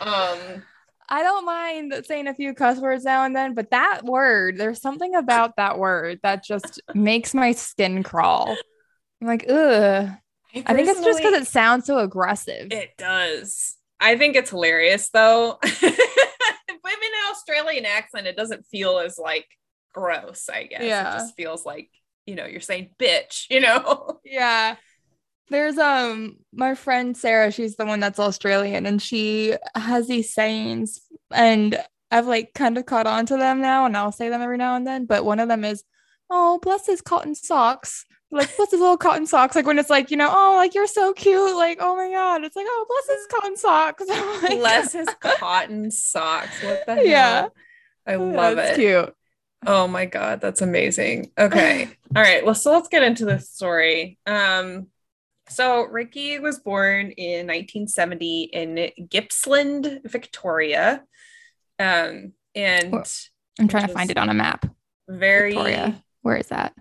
Um, 0.01 0.65
I 1.09 1.23
don't 1.23 1.47
mind 1.47 1.95
saying 2.05 2.27
a 2.27 2.35
few 2.35 2.53
cuss 2.53 2.81
words 2.81 3.05
now 3.05 3.23
and 3.23 3.35
then, 3.35 3.55
but 3.55 3.71
that 3.71 4.05
word, 4.05 4.59
there's 4.59 4.81
something 4.81 5.15
about 5.15 5.55
that 5.55 5.79
word 5.79 6.19
that 6.25 6.43
just 6.43 6.81
makes 6.97 7.33
my 7.33 7.53
skin 7.53 8.03
crawl. 8.03 8.57
I'm 9.21 9.29
like, 9.29 9.47
ugh. 9.49 10.11
I 10.67 10.75
think 10.75 10.89
it's 10.89 11.01
just 11.01 11.19
because 11.21 11.43
it 11.43 11.47
sounds 11.47 11.87
so 11.87 11.99
aggressive. 11.99 12.73
It 12.73 12.97
does. 12.99 13.77
I 14.01 14.19
think 14.19 14.35
it's 14.35 14.51
hilarious 14.51 15.11
though. 15.11 15.59
but 15.63 15.73
in 15.73 15.93
an 15.93 17.31
Australian 17.31 17.87
accent, 17.87 18.27
it 18.27 18.37
doesn't 18.37 18.67
feel 18.67 18.99
as 18.99 19.17
like 19.17 19.47
gross, 19.95 20.49
I 20.53 20.65
guess. 20.65 20.83
Yeah. 20.83 21.09
It 21.15 21.19
just 21.19 21.37
feels 21.37 21.65
like, 21.65 21.89
you 22.27 22.35
know, 22.35 22.45
you're 22.47 22.61
saying 22.61 22.91
bitch, 22.99 23.47
you 23.51 23.61
know? 23.61 24.21
Yeah. 24.25 24.77
There's 25.51 25.77
um 25.79 26.37
my 26.55 26.75
friend 26.75 27.17
Sarah, 27.17 27.53
she's 27.53 27.77
the 27.77 27.85
one 27.87 28.01
that's 28.01 28.19
Australian 28.19 28.87
and 28.87 29.01
she 29.01 29.55
has 29.75 30.09
these 30.09 30.33
sayings 30.33 31.01
and 31.31 31.79
I've 32.11 32.27
like 32.27 32.55
kind 32.55 32.79
of 32.79 32.87
caught 32.87 33.07
on 33.07 33.27
to 33.27 33.37
them 33.37 33.61
now 33.61 33.85
and 33.85 33.97
I'll 33.97 34.13
say 34.13 34.31
them 34.31 34.41
every 34.41 34.57
now 34.57 34.77
and 34.77 34.87
then, 34.87 35.05
but 35.05 35.25
one 35.25 35.41
of 35.41 35.49
them 35.49 35.65
is, 35.65 35.85
"Oh, 36.31 36.59
bless 36.63 36.87
his 36.87 37.01
cotton 37.03 37.35
socks." 37.35 38.07
Like 38.31 38.57
bless 38.57 38.71
his 38.71 38.81
little 38.81 38.97
cotton 38.97 39.27
socks 39.27 39.55
like 39.55 39.67
when 39.67 39.79
it's 39.79 39.91
like, 39.91 40.11
you 40.11 40.17
know, 40.17 40.31
"Oh, 40.33 40.55
like 40.57 40.75
you're 40.75 40.87
so 40.87 41.13
cute." 41.13 41.55
Like, 41.57 41.79
"Oh 41.81 41.95
my 41.95 42.11
god." 42.11 42.43
It's 42.45 42.57
like, 42.57 42.67
"Oh, 42.69 42.87
bless 42.89 43.19
his 43.19 43.27
cotton 43.27 43.57
socks." 43.57 44.05
Like, 44.43 44.59
Bless 44.59 44.93
his 44.93 45.09
cotton 45.21 45.91
socks. 45.91 46.63
What 46.63 46.87
the 46.87 46.95
hell? 46.97 47.05
Yeah. 47.07 47.49
I 48.07 48.15
love 48.17 48.57
That's 48.57 48.79
it. 48.79 48.81
cute. 48.81 49.15
Oh 49.67 49.87
my 49.89 50.07
god, 50.07 50.41
that's 50.41 50.63
amazing. 50.63 51.31
Okay. 51.39 51.85
All 52.17 52.23
right. 52.23 52.45
Well, 52.45 52.55
so 52.55 52.73
let's 52.73 52.89
get 52.89 53.03
into 53.03 53.25
this 53.25 53.51
story. 53.51 54.19
Um 54.27 54.89
so 55.49 55.83
Ricky 55.83 56.39
was 56.39 56.59
born 56.59 57.11
in 57.11 57.47
1970 57.47 58.45
in 58.45 58.91
Gippsland, 59.09 60.01
Victoria. 60.05 61.03
Um 61.79 62.33
and 62.55 62.95
I'm 63.59 63.69
trying 63.69 63.87
to 63.87 63.93
find 63.93 64.11
it 64.11 64.17
on 64.19 64.29
a 64.29 64.35
map. 64.35 64.67
very 65.09 65.53
Victoria. 65.53 66.03
Where 66.23 66.37
is 66.37 66.49
that? 66.49 66.73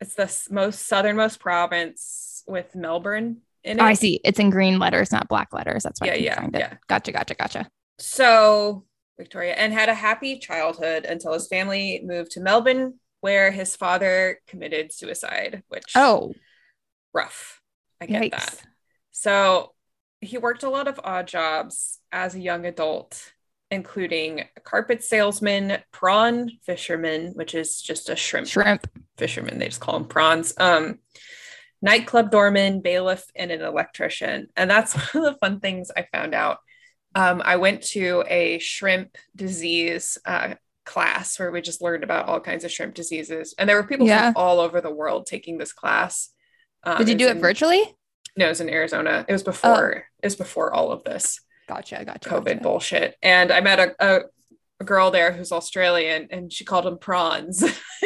it's 0.00 0.14
the 0.14 0.32
most 0.54 0.86
southernmost 0.86 1.40
province 1.40 2.44
with 2.46 2.76
Melbourne 2.76 3.38
in 3.64 3.78
it. 3.78 3.82
Oh, 3.82 3.84
I 3.84 3.94
see. 3.94 4.20
It's 4.24 4.38
in 4.38 4.48
green 4.50 4.78
letters, 4.78 5.10
not 5.10 5.26
black 5.28 5.52
letters. 5.52 5.82
That's 5.82 6.00
why 6.00 6.06
Yeah, 6.06 6.12
I 6.12 6.16
can 6.16 6.24
yeah, 6.24 6.40
find 6.40 6.54
it. 6.54 6.58
yeah. 6.60 6.74
Gotcha, 6.88 7.10
gotcha, 7.10 7.34
gotcha. 7.34 7.68
So 7.98 8.84
Victoria 9.18 9.52
and 9.54 9.72
had 9.72 9.88
a 9.88 9.94
happy 9.94 10.38
childhood 10.38 11.04
until 11.04 11.32
his 11.34 11.48
family 11.48 12.00
moved 12.04 12.30
to 12.32 12.40
Melbourne, 12.40 12.94
where 13.20 13.50
his 13.50 13.76
father 13.76 14.38
committed 14.46 14.92
suicide, 14.92 15.62
which 15.68 15.92
Oh, 15.96 16.32
rough. 17.12 17.60
I 18.00 18.06
get 18.06 18.22
yikes. 18.22 18.30
that. 18.30 18.62
So 19.10 19.74
he 20.20 20.38
worked 20.38 20.62
a 20.62 20.70
lot 20.70 20.88
of 20.88 21.00
odd 21.02 21.26
jobs 21.26 21.98
as 22.12 22.34
a 22.34 22.40
young 22.40 22.64
adult, 22.64 23.32
including 23.70 24.44
a 24.56 24.60
carpet 24.60 25.02
salesman, 25.02 25.78
prawn 25.92 26.50
fisherman, 26.64 27.32
which 27.34 27.54
is 27.54 27.82
just 27.82 28.08
a 28.08 28.16
shrimp, 28.16 28.46
Shrimp. 28.46 28.86
fisherman. 29.16 29.58
They 29.58 29.66
just 29.66 29.80
call 29.80 29.98
them 29.98 30.08
prawns. 30.08 30.54
Um, 30.58 31.00
nightclub 31.82 32.30
doorman, 32.30 32.80
bailiff, 32.80 33.24
and 33.36 33.50
an 33.50 33.62
electrician. 33.62 34.46
And 34.56 34.70
that's 34.70 34.94
one 35.14 35.24
of 35.26 35.32
the 35.34 35.38
fun 35.40 35.60
things 35.60 35.90
I 35.96 36.06
found 36.12 36.34
out. 36.34 36.58
Um, 37.14 37.42
I 37.44 37.56
went 37.56 37.82
to 37.88 38.24
a 38.28 38.58
shrimp 38.58 39.16
disease 39.34 40.18
uh, 40.24 40.54
class 40.84 41.38
where 41.38 41.50
we 41.50 41.60
just 41.60 41.82
learned 41.82 42.04
about 42.04 42.26
all 42.28 42.40
kinds 42.40 42.64
of 42.64 42.70
shrimp 42.72 42.94
diseases, 42.94 43.54
and 43.58 43.68
there 43.68 43.76
were 43.76 43.86
people 43.86 44.06
Yeah. 44.06 44.32
from 44.32 44.42
all 44.42 44.60
over 44.60 44.80
the 44.80 44.90
world 44.94 45.26
taking 45.26 45.58
this 45.58 45.72
class. 45.72 46.30
Um, 46.84 46.98
Did 46.98 47.08
you 47.08 47.14
do 47.14 47.26
it 47.28 47.32
in- 47.36 47.40
virtually? 47.40 47.82
No, 48.36 48.46
it 48.46 48.50
was 48.50 48.60
in 48.60 48.68
Arizona. 48.70 49.24
It 49.28 49.32
was 49.32 49.42
before. 49.42 50.04
It 50.22 50.26
was 50.26 50.36
before 50.36 50.72
all 50.72 50.92
of 50.92 51.02
this 51.02 51.40
Gotcha, 51.68 52.04
gotcha. 52.04 52.28
COVID 52.28 52.44
gotcha. 52.44 52.60
bullshit. 52.62 53.16
And 53.20 53.50
I 53.50 53.60
met 53.60 53.78
a, 53.80 53.94
a, 53.98 54.20
a 54.80 54.84
girl 54.84 55.10
there 55.10 55.32
who's 55.32 55.50
Australian, 55.50 56.28
and 56.30 56.52
she 56.52 56.64
called 56.64 56.84
them 56.84 56.98
prawns. 56.98 57.64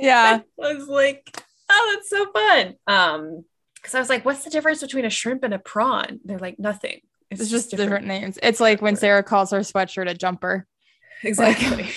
Yeah. 0.00 0.40
I 0.62 0.72
was 0.74 0.86
like, 0.86 1.28
oh, 1.68 1.92
that's 1.94 2.08
so 2.08 2.30
fun. 2.32 2.74
Um, 2.86 3.44
because 3.74 3.94
I 3.94 3.98
was 4.00 4.08
like, 4.08 4.24
what's 4.24 4.44
the 4.44 4.50
difference 4.50 4.80
between 4.80 5.04
a 5.04 5.10
shrimp 5.10 5.42
and 5.42 5.52
a 5.52 5.58
prawn? 5.58 6.20
They're 6.24 6.38
like 6.38 6.58
nothing. 6.58 7.00
It's 7.30 7.50
just 7.50 7.70
different 7.70 8.06
names. 8.06 8.38
It's 8.42 8.60
like 8.60 8.80
when. 8.82 8.96
Sarah 8.96 9.22
calls 9.22 9.50
her 9.50 9.60
sweatshirt 9.60 10.08
a 10.08 10.14
jumper. 10.14 10.66
Exactly. 11.22 11.88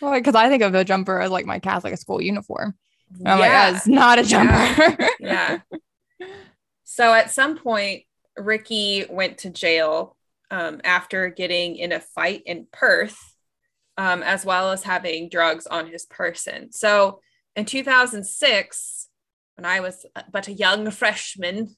well, 0.00 0.12
because 0.14 0.34
I 0.34 0.48
think 0.48 0.62
of 0.62 0.74
a 0.74 0.84
jumper 0.84 1.20
as 1.20 1.30
like 1.30 1.46
my 1.46 1.58
Catholic 1.58 1.96
school 1.98 2.20
uniform. 2.22 2.74
And 3.18 3.28
I'm 3.28 3.38
Yeah. 3.38 3.44
like, 3.44 3.72
that's 3.74 3.86
not 3.86 4.18
a 4.18 4.22
jumper. 4.22 5.08
yeah. 5.20 5.58
So 6.84 7.14
at 7.14 7.30
some 7.30 7.56
point, 7.56 8.02
Ricky 8.36 9.04
went 9.08 9.38
to 9.38 9.50
jail 9.50 10.16
um, 10.50 10.80
after 10.82 11.28
getting 11.30 11.76
in 11.76 11.92
a 11.92 12.00
fight 12.00 12.42
in 12.46 12.66
Perth, 12.72 13.16
um, 13.96 14.24
as 14.24 14.44
well 14.44 14.72
as 14.72 14.82
having 14.82 15.28
drugs 15.28 15.68
on 15.68 15.86
his 15.86 16.04
person. 16.04 16.72
So 16.72 17.20
in 17.54 17.64
2006, 17.64 19.08
when 19.56 19.64
I 19.64 19.78
was 19.80 20.04
but 20.32 20.48
a 20.48 20.52
young 20.52 20.90
freshman 20.90 21.76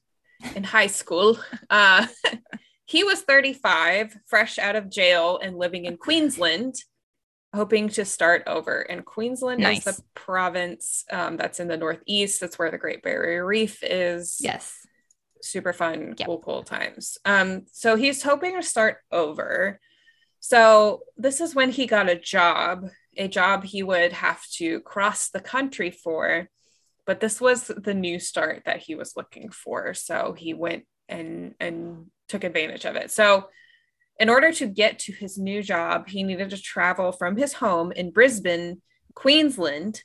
in 0.55 0.63
high 0.63 0.87
school, 0.87 1.37
uh, 1.69 2.07
he 2.85 3.03
was 3.03 3.21
35, 3.21 4.17
fresh 4.27 4.59
out 4.59 4.75
of 4.75 4.89
jail 4.89 5.39
and 5.41 5.57
living 5.57 5.85
in 5.85 5.97
Queensland. 5.97 6.75
Hoping 7.55 7.89
to 7.89 8.03
start 8.03 8.41
over. 8.47 8.81
And 8.81 9.05
Queensland 9.05 9.61
Nice. 9.61 9.85
is 9.85 9.97
the 9.97 10.03
province 10.15 11.05
um, 11.11 11.37
that's 11.37 11.59
in 11.59 11.67
the 11.67 11.77
Northeast. 11.77 12.41
That's 12.41 12.57
where 12.57 12.71
the 12.71 12.79
Great 12.79 13.03
Barrier 13.03 13.45
Reef 13.45 13.83
is 13.83 14.39
yes. 14.41 14.75
super 15.39 15.71
fun, 15.71 16.15
Yep. 16.17 16.25
cool, 16.25 16.39
cool 16.39 16.63
times. 16.63 17.19
Um, 17.25 17.67
so 17.71 17.95
he's 17.95 18.23
hoping 18.23 18.55
to 18.55 18.63
start 18.63 18.97
over. 19.11 19.79
So 20.39 21.01
this 21.15 21.41
is 21.41 21.53
when 21.53 21.69
he 21.69 21.85
got 21.85 22.09
a 22.09 22.19
job, 22.19 22.87
a 23.17 23.27
job 23.27 23.63
he 23.63 23.83
would 23.83 24.13
have 24.13 24.41
to 24.57 24.79
cross 24.79 25.29
the 25.29 25.39
country 25.39 25.91
for. 25.91 26.49
But 27.05 27.19
this 27.19 27.41
was 27.41 27.67
the 27.67 27.93
new 27.93 28.19
start 28.19 28.63
that 28.65 28.81
he 28.81 28.95
was 28.95 29.13
looking 29.15 29.49
for. 29.49 29.93
So 29.93 30.35
he 30.37 30.53
went 30.53 30.85
and 31.09 31.53
and 31.59 32.07
took 32.29 32.43
advantage 32.43 32.85
of 32.85 32.95
it. 32.95 33.11
So 33.11 33.49
in 34.19 34.29
order 34.29 34.51
to 34.53 34.67
get 34.67 34.99
to 34.99 35.11
his 35.11 35.37
new 35.37 35.63
job, 35.63 36.07
he 36.07 36.23
needed 36.23 36.51
to 36.51 36.61
travel 36.61 37.11
from 37.11 37.35
his 37.35 37.53
home 37.53 37.91
in 37.91 38.11
Brisbane, 38.11 38.81
Queensland, 39.15 40.03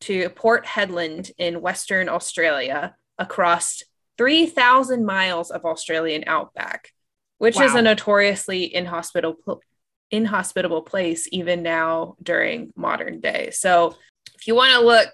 to 0.00 0.28
Port 0.30 0.66
Hedland 0.66 1.30
in 1.38 1.60
Western 1.60 2.08
Australia 2.08 2.94
across 3.18 3.82
3,000 4.18 5.04
miles 5.04 5.50
of 5.50 5.64
Australian 5.64 6.24
outback, 6.26 6.90
which 7.38 7.58
is 7.60 7.74
a 7.74 7.82
notoriously 7.82 8.74
inhospitable, 8.74 9.60
inhospitable 10.10 10.82
place 10.82 11.28
even 11.32 11.62
now 11.62 12.16
during 12.22 12.72
modern 12.76 13.20
day. 13.20 13.50
So 13.52 13.96
if 14.36 14.46
you 14.46 14.54
want 14.54 14.72
to 14.72 14.80
look, 14.80 15.10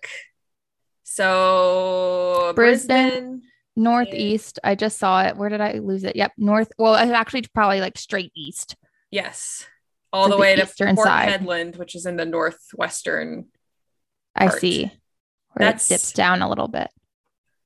so 1.11 2.53
Brisbane. 2.55 3.09
Brisbane, 3.11 3.43
Northeast. 3.75 4.61
I 4.63 4.77
just 4.77 4.99
saw 4.99 5.23
it. 5.25 5.37
Where 5.37 5.49
did 5.49 5.61
I 5.61 5.73
lose 5.79 6.05
it? 6.05 6.15
Yep. 6.15 6.33
North. 6.39 6.71
Well, 6.79 6.95
it's 6.95 7.11
actually 7.11 7.43
probably 7.53 7.81
like 7.81 7.99
straight 7.99 8.31
east. 8.37 8.77
yes, 9.11 9.67
all 10.13 10.29
the 10.29 10.37
the 10.37 10.41
way 10.41 10.55
to 10.55 10.67
Port 10.67 10.99
side. 10.99 11.41
Hedland, 11.41 11.77
which 11.77 11.95
is 11.97 12.07
in 12.07 12.17
the 12.17 12.25
northwestern. 12.25 13.47
I 14.37 14.51
see. 14.51 14.93
It 15.59 15.85
dips 15.89 16.13
down 16.13 16.43
a 16.43 16.49
little 16.49 16.69
bit. 16.69 16.89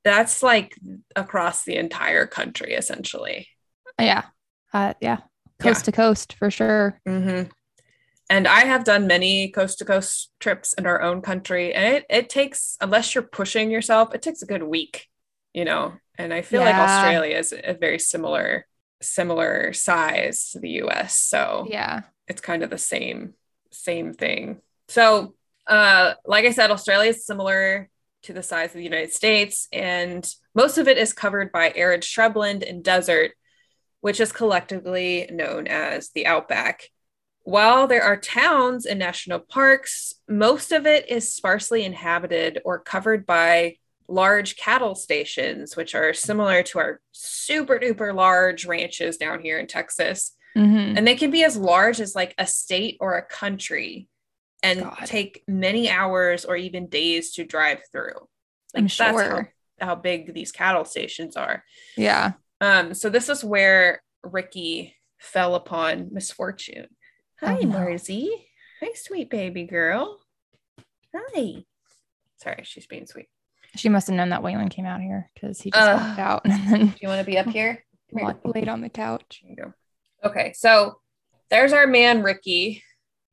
That's 0.04 0.42
like 0.42 0.74
across 1.14 1.64
the 1.64 1.76
entire 1.76 2.26
country, 2.26 2.72
essentially. 2.72 3.48
Yeah. 3.98 4.22
Uh, 4.72 4.94
yeah. 5.00 5.18
Coast 5.60 5.84
to 5.84 5.92
coast 5.92 6.32
for 6.34 6.50
sure. 6.50 6.98
hmm 7.06 7.42
And 8.30 8.48
I 8.48 8.60
have 8.60 8.84
done 8.84 9.06
many 9.06 9.50
coast 9.50 9.78
to 9.78 9.84
coast 9.84 10.30
trips 10.40 10.72
in 10.74 10.86
our 10.86 11.02
own 11.02 11.20
country, 11.20 11.74
and 11.74 11.84
it, 11.96 12.06
it 12.08 12.28
takes, 12.30 12.76
unless 12.80 13.14
you're 13.14 13.22
pushing 13.22 13.70
yourself, 13.70 14.14
it 14.14 14.22
takes 14.22 14.40
a 14.42 14.46
good 14.46 14.62
week, 14.62 15.08
you 15.52 15.64
know. 15.64 15.92
And 16.16 16.32
I 16.32 16.42
feel 16.42 16.62
like 16.62 16.76
Australia 16.76 17.36
is 17.36 17.52
a 17.52 17.74
very 17.74 17.98
similar 17.98 18.66
similar 19.02 19.72
size 19.74 20.50
to 20.52 20.60
the 20.60 20.70
U.S., 20.70 21.16
so 21.16 21.66
Yeah. 21.68 22.02
it's 22.26 22.40
kind 22.40 22.62
of 22.62 22.70
the 22.70 22.78
same 22.78 23.34
same 23.70 24.14
thing. 24.14 24.60
So, 24.88 25.34
uh, 25.66 26.14
like 26.24 26.46
I 26.46 26.52
said, 26.52 26.70
Australia 26.70 27.10
is 27.10 27.26
similar 27.26 27.90
to 28.22 28.32
the 28.32 28.42
size 28.42 28.70
of 28.70 28.76
the 28.76 28.84
United 28.84 29.12
States, 29.12 29.68
and 29.72 30.26
most 30.54 30.78
of 30.78 30.88
it 30.88 30.96
is 30.96 31.12
covered 31.12 31.52
by 31.52 31.72
arid 31.76 32.00
shrubland 32.02 32.66
and 32.68 32.82
desert, 32.82 33.32
which 34.00 34.20
is 34.20 34.32
collectively 34.32 35.28
known 35.30 35.66
as 35.66 36.10
the 36.10 36.26
outback. 36.26 36.88
While 37.44 37.86
there 37.86 38.02
are 38.02 38.16
towns 38.16 38.86
and 38.86 38.98
national 38.98 39.40
parks, 39.40 40.14
most 40.28 40.72
of 40.72 40.86
it 40.86 41.08
is 41.10 41.32
sparsely 41.32 41.84
inhabited 41.84 42.60
or 42.64 42.78
covered 42.78 43.26
by 43.26 43.76
large 44.08 44.56
cattle 44.56 44.94
stations, 44.94 45.76
which 45.76 45.94
are 45.94 46.12
similar 46.14 46.62
to 46.62 46.78
our 46.78 47.00
super 47.12 47.78
duper 47.78 48.14
large 48.14 48.66
ranches 48.66 49.16
down 49.18 49.40
here 49.40 49.58
in 49.58 49.66
Texas 49.66 50.36
Mhm. 50.56 50.96
and 50.96 51.06
they 51.06 51.16
can 51.16 51.30
be 51.30 51.42
as 51.42 51.56
large 51.56 52.00
as 52.00 52.14
like 52.14 52.34
a 52.38 52.46
state 52.46 52.96
or 53.00 53.16
a 53.16 53.22
country 53.26 54.08
and 54.62 54.80
God. 54.80 55.02
take 55.06 55.42
many 55.48 55.90
hours 55.90 56.44
or 56.44 56.56
even 56.56 56.86
days 56.88 57.32
to 57.32 57.44
drive 57.44 57.82
through. 57.92 58.28
I'm 58.74 58.84
That's 58.84 58.98
how, 58.98 59.12
sure. 59.18 59.52
how 59.80 59.94
big 59.96 60.32
these 60.32 60.52
cattle 60.52 60.84
stations 60.84 61.36
are. 61.36 61.64
Yeah. 61.96 62.32
Um, 62.60 62.94
so 62.94 63.10
this 63.10 63.28
is 63.28 63.42
where 63.44 64.02
Ricky 64.22 64.96
fell 65.18 65.54
upon 65.56 66.10
misfortune. 66.12 66.88
Hi, 67.40 67.58
Oh, 67.62 67.66
no. 67.66 67.76
Marzi. 67.78 68.28
Hi, 68.80 68.90
sweet 68.94 69.30
baby 69.30 69.64
girl. 69.64 70.18
Hi. 71.14 71.64
Sorry, 72.36 72.60
she's 72.64 72.86
being 72.86 73.06
sweet. 73.06 73.26
She 73.76 73.88
must 73.88 74.06
have 74.06 74.16
known 74.16 74.28
that 74.30 74.42
Waylon 74.42 74.70
came 74.70 74.86
out 74.86 75.00
here 75.00 75.30
because 75.34 75.60
he 75.60 75.70
just 75.70 75.82
Uh, 75.88 75.96
walked 76.00 76.18
out 76.20 76.44
Do 76.44 76.92
you 77.00 77.08
want 77.08 77.20
to 77.20 77.24
be 77.24 77.38
up 77.38 77.46
here? 77.48 77.84
Here. 78.16 78.24
la- 78.44 78.50
laid 78.52 78.68
on 78.68 78.80
the 78.80 78.88
couch 78.88 79.40
There 79.42 79.50
you 79.50 79.56
go. 79.56 80.28
Okay, 80.28 80.52
so 80.54 81.00
there's 81.50 81.72
our 81.72 81.86
man 81.86 82.22
Ricky. 82.22 82.82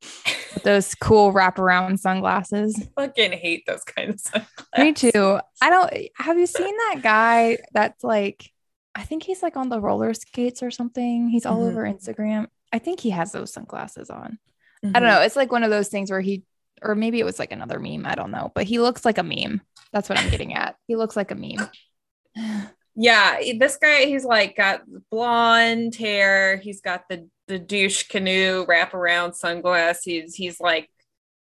with 0.54 0.64
those 0.64 0.94
cool 0.96 1.32
wraparound 1.32 2.00
sunglasses. 2.00 2.88
Fucking 2.96 3.30
hate 3.32 3.64
those 3.66 3.84
kind 3.84 4.10
of 4.10 4.18
sunglasses. 4.20 4.58
Me 4.78 4.92
too. 4.92 5.38
I 5.60 5.70
don't 5.70 5.92
have 6.16 6.38
you 6.38 6.46
seen 6.46 6.76
that 6.76 7.00
guy 7.02 7.58
that's 7.72 8.02
like 8.02 8.50
I 8.96 9.04
think 9.04 9.22
he's 9.22 9.42
like 9.42 9.56
on 9.56 9.68
the 9.68 9.80
roller 9.80 10.12
skates 10.14 10.62
or 10.62 10.70
something. 10.72 11.28
He's 11.28 11.46
all 11.46 11.60
Mhm. 11.60 11.68
over 11.70 11.82
Instagram. 11.84 12.46
I 12.72 12.78
think 12.78 13.00
he 13.00 13.10
has 13.10 13.32
those 13.32 13.52
sunglasses 13.52 14.10
on. 14.10 14.38
I 14.82 14.86
Mhm. 14.88 14.92
don't 14.94 15.02
know. 15.04 15.20
It's 15.22 15.36
like 15.36 15.52
one 15.52 15.62
of 15.64 15.70
those 15.70 15.88
things 15.88 16.10
where 16.10 16.20
he 16.20 16.44
or 16.82 16.96
maybe 16.96 17.20
it 17.20 17.24
was 17.24 17.38
like 17.38 17.52
another 17.52 17.78
meme. 17.78 18.06
I 18.06 18.16
don't 18.16 18.32
know, 18.32 18.50
but 18.54 18.64
he 18.64 18.80
looks 18.80 19.04
like 19.04 19.18
a 19.18 19.22
meme. 19.22 19.60
That's 19.92 20.08
what 20.08 20.18
I'm 20.18 20.30
getting 20.30 20.54
at. 20.54 20.76
He 20.88 20.96
looks 20.96 21.16
like 21.16 21.30
a 21.30 21.34
meme. 21.36 21.68
Yeah, 22.94 23.40
this 23.58 23.76
guy, 23.78 24.04
he's 24.04 24.24
like 24.24 24.54
got 24.54 24.82
blonde 25.10 25.94
hair. 25.94 26.58
He's 26.58 26.82
got 26.82 27.08
the 27.08 27.28
the 27.48 27.58
douche 27.58 28.04
canoe 28.08 28.66
wraparound 28.66 29.34
sunglasses. 29.34 30.04
He's 30.04 30.34
he's 30.34 30.60
like 30.60 30.90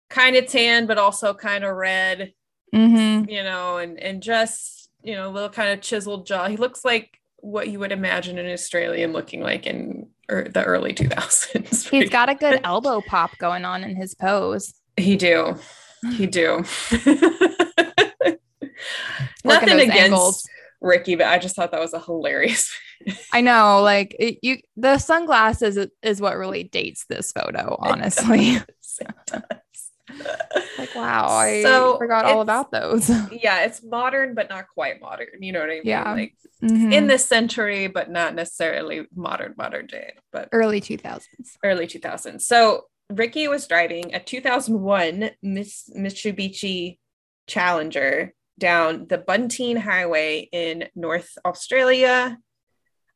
kind 0.09 0.35
of 0.35 0.47
tan, 0.47 0.85
but 0.87 0.97
also 0.97 1.33
kind 1.33 1.63
of 1.63 1.75
red. 1.75 2.33
hmm 2.73 3.23
you 3.29 3.43
know, 3.43 3.77
and 3.77 3.99
and 3.99 4.21
just 4.21 4.89
you 5.01 5.15
know, 5.15 5.29
a 5.29 5.31
little 5.31 5.49
kind 5.49 5.71
of 5.71 5.81
chiseled 5.81 6.25
jaw. 6.27 6.49
He 6.49 6.57
looks 6.57 6.83
like 6.83 7.18
what 7.41 7.69
you 7.69 7.79
would 7.79 7.91
imagine 7.91 8.37
an 8.37 8.51
Australian 8.51 9.13
looking 9.13 9.41
like 9.41 9.65
in 9.65 10.09
er, 10.29 10.47
the 10.51 10.63
early 10.63 10.93
2000s. 10.93 11.89
He's 11.89 12.09
got 12.09 12.29
a 12.29 12.35
good 12.35 12.61
elbow 12.63 13.01
pop 13.01 13.37
going 13.37 13.65
on 13.65 13.83
in 13.83 13.95
his 13.95 14.15
pose. 14.15 14.73
He 14.97 15.15
do. 15.15 15.55
He 16.13 16.27
do. 16.27 16.63
Nothing 19.43 19.79
against 19.79 19.97
angles. 19.97 20.49
Ricky, 20.81 21.15
but 21.15 21.27
I 21.27 21.39
just 21.39 21.55
thought 21.55 21.71
that 21.71 21.81
was 21.81 21.93
a 21.93 21.99
hilarious. 21.99 22.73
I 23.33 23.41
know, 23.41 23.81
like 23.81 24.15
it, 24.19 24.39
you, 24.41 24.57
the 24.77 24.97
sunglasses 24.97 25.77
is, 25.77 25.87
is 26.01 26.21
what 26.21 26.37
really 26.37 26.63
dates 26.63 27.05
this 27.09 27.31
photo. 27.31 27.77
Honestly, 27.79 28.51
It 28.51 28.69
does. 29.25 29.41
Like 30.77 30.95
wow, 30.95 31.27
I 31.27 31.61
So, 31.63 31.97
forgot 31.97 32.25
all 32.25 32.41
about 32.41 32.71
those. 32.71 33.09
yeah, 33.31 33.63
it's 33.65 33.83
modern, 33.83 34.33
but 34.35 34.49
not 34.49 34.67
quite 34.73 35.01
modern. 35.01 35.27
You 35.41 35.51
know 35.51 35.59
what 35.59 35.69
I 35.69 35.73
mean? 35.75 35.81
Yeah. 35.85 36.11
Like 36.13 36.35
Mhm. 36.61 36.91
in 36.93 37.07
this 37.07 37.25
century, 37.25 37.87
but 37.87 38.09
not 38.11 38.35
necessarily 38.35 39.05
modern, 39.15 39.53
modern 39.57 39.87
day. 39.87 40.13
But 40.31 40.49
early 40.51 40.81
two 40.81 40.97
thousands. 40.97 41.57
early 41.63 41.87
2000s. 41.87 42.41
So 42.45 42.87
Ricky 43.09 43.47
was 43.47 43.65
driving 43.67 44.13
a 44.13 44.19
2001 44.19 45.31
Miss 45.41 45.89
Mitsubishi 45.97 46.97
Challenger 47.47 48.33
down 48.59 49.07
the 49.07 49.17
Buntine 49.17 49.77
Highway 49.77 50.49
in 50.51 50.89
North 50.95 51.37
Australia 51.45 52.37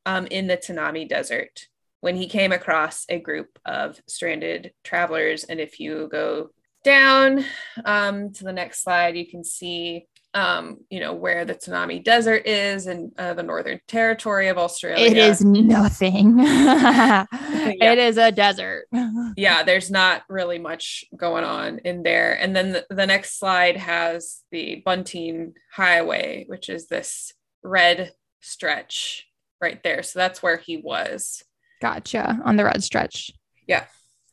um, 0.05 0.25
in 0.27 0.47
the 0.47 0.57
Tanami 0.57 1.07
Desert 1.07 1.67
when 2.01 2.15
he 2.15 2.27
came 2.27 2.51
across 2.51 3.05
a 3.09 3.19
group 3.19 3.59
of 3.65 3.99
stranded 4.07 4.71
travelers. 4.83 5.43
And 5.43 5.59
if 5.59 5.79
you 5.79 6.07
go 6.11 6.49
down 6.83 7.45
um, 7.85 8.31
to 8.33 8.43
the 8.43 8.53
next 8.53 8.83
slide, 8.83 9.15
you 9.15 9.27
can 9.27 9.43
see. 9.43 10.07
Um, 10.35 10.79
you 10.89 10.99
know 10.99 11.13
where 11.13 11.45
the 11.45 11.53
Tanami 11.53 12.03
Desert 12.03 12.47
is 12.47 12.87
and 12.87 13.11
uh, 13.19 13.35
the 13.35 13.43
Northern 13.43 13.79
Territory 13.87 14.47
of 14.47 14.57
Australia. 14.57 15.05
It 15.05 15.15
is 15.15 15.45
nothing. 15.45 16.39
It 17.65 17.97
is 17.97 18.17
a 18.17 18.31
desert. 18.31 18.87
yeah, 19.37 19.63
there's 19.63 19.91
not 19.91 20.23
really 20.29 20.59
much 20.59 21.05
going 21.15 21.43
on 21.43 21.79
in 21.79 22.03
there. 22.03 22.33
And 22.33 22.55
then 22.55 22.73
the, 22.73 22.85
the 22.89 23.05
next 23.05 23.39
slide 23.39 23.77
has 23.77 24.41
the 24.51 24.81
Bunting 24.85 25.53
Highway, 25.71 26.45
which 26.47 26.69
is 26.69 26.87
this 26.87 27.33
red 27.63 28.13
stretch 28.41 29.27
right 29.61 29.81
there. 29.83 30.03
So 30.03 30.19
that's 30.19 30.43
where 30.43 30.57
he 30.57 30.77
was. 30.77 31.43
Gotcha. 31.81 32.39
On 32.43 32.55
the 32.55 32.65
red 32.65 32.83
stretch, 32.83 33.31
Yeah. 33.67 33.85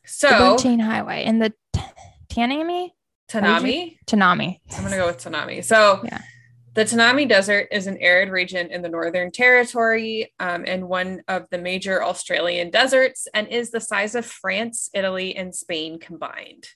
So 0.05 0.29
Bunting 0.29 0.79
Highway 0.79 1.25
in 1.25 1.39
the 1.39 1.53
Tanami, 2.35 2.89
Tanami, 3.29 3.97
Tanami. 4.07 4.59
I'm 4.75 4.83
gonna 4.83 4.95
go 4.97 5.05
with 5.07 5.17
Tanami. 5.23 5.63
So 5.63 6.01
Yeah. 6.03 6.19
the 6.73 6.83
Tanami 6.85 7.27
Desert 7.27 7.67
is 7.71 7.87
an 7.87 7.97
arid 7.97 8.29
region 8.29 8.71
in 8.71 8.81
the 8.81 8.89
Northern 8.89 9.31
Territory 9.31 10.33
um, 10.39 10.63
and 10.67 10.87
one 10.87 11.21
of 11.27 11.47
the 11.51 11.57
major 11.57 12.03
Australian 12.03 12.69
deserts, 12.69 13.27
and 13.33 13.47
is 13.47 13.71
the 13.71 13.81
size 13.81 14.15
of 14.15 14.25
France, 14.25 14.89
Italy, 14.93 15.35
and 15.35 15.53
Spain 15.55 15.99
combined. 15.99 16.67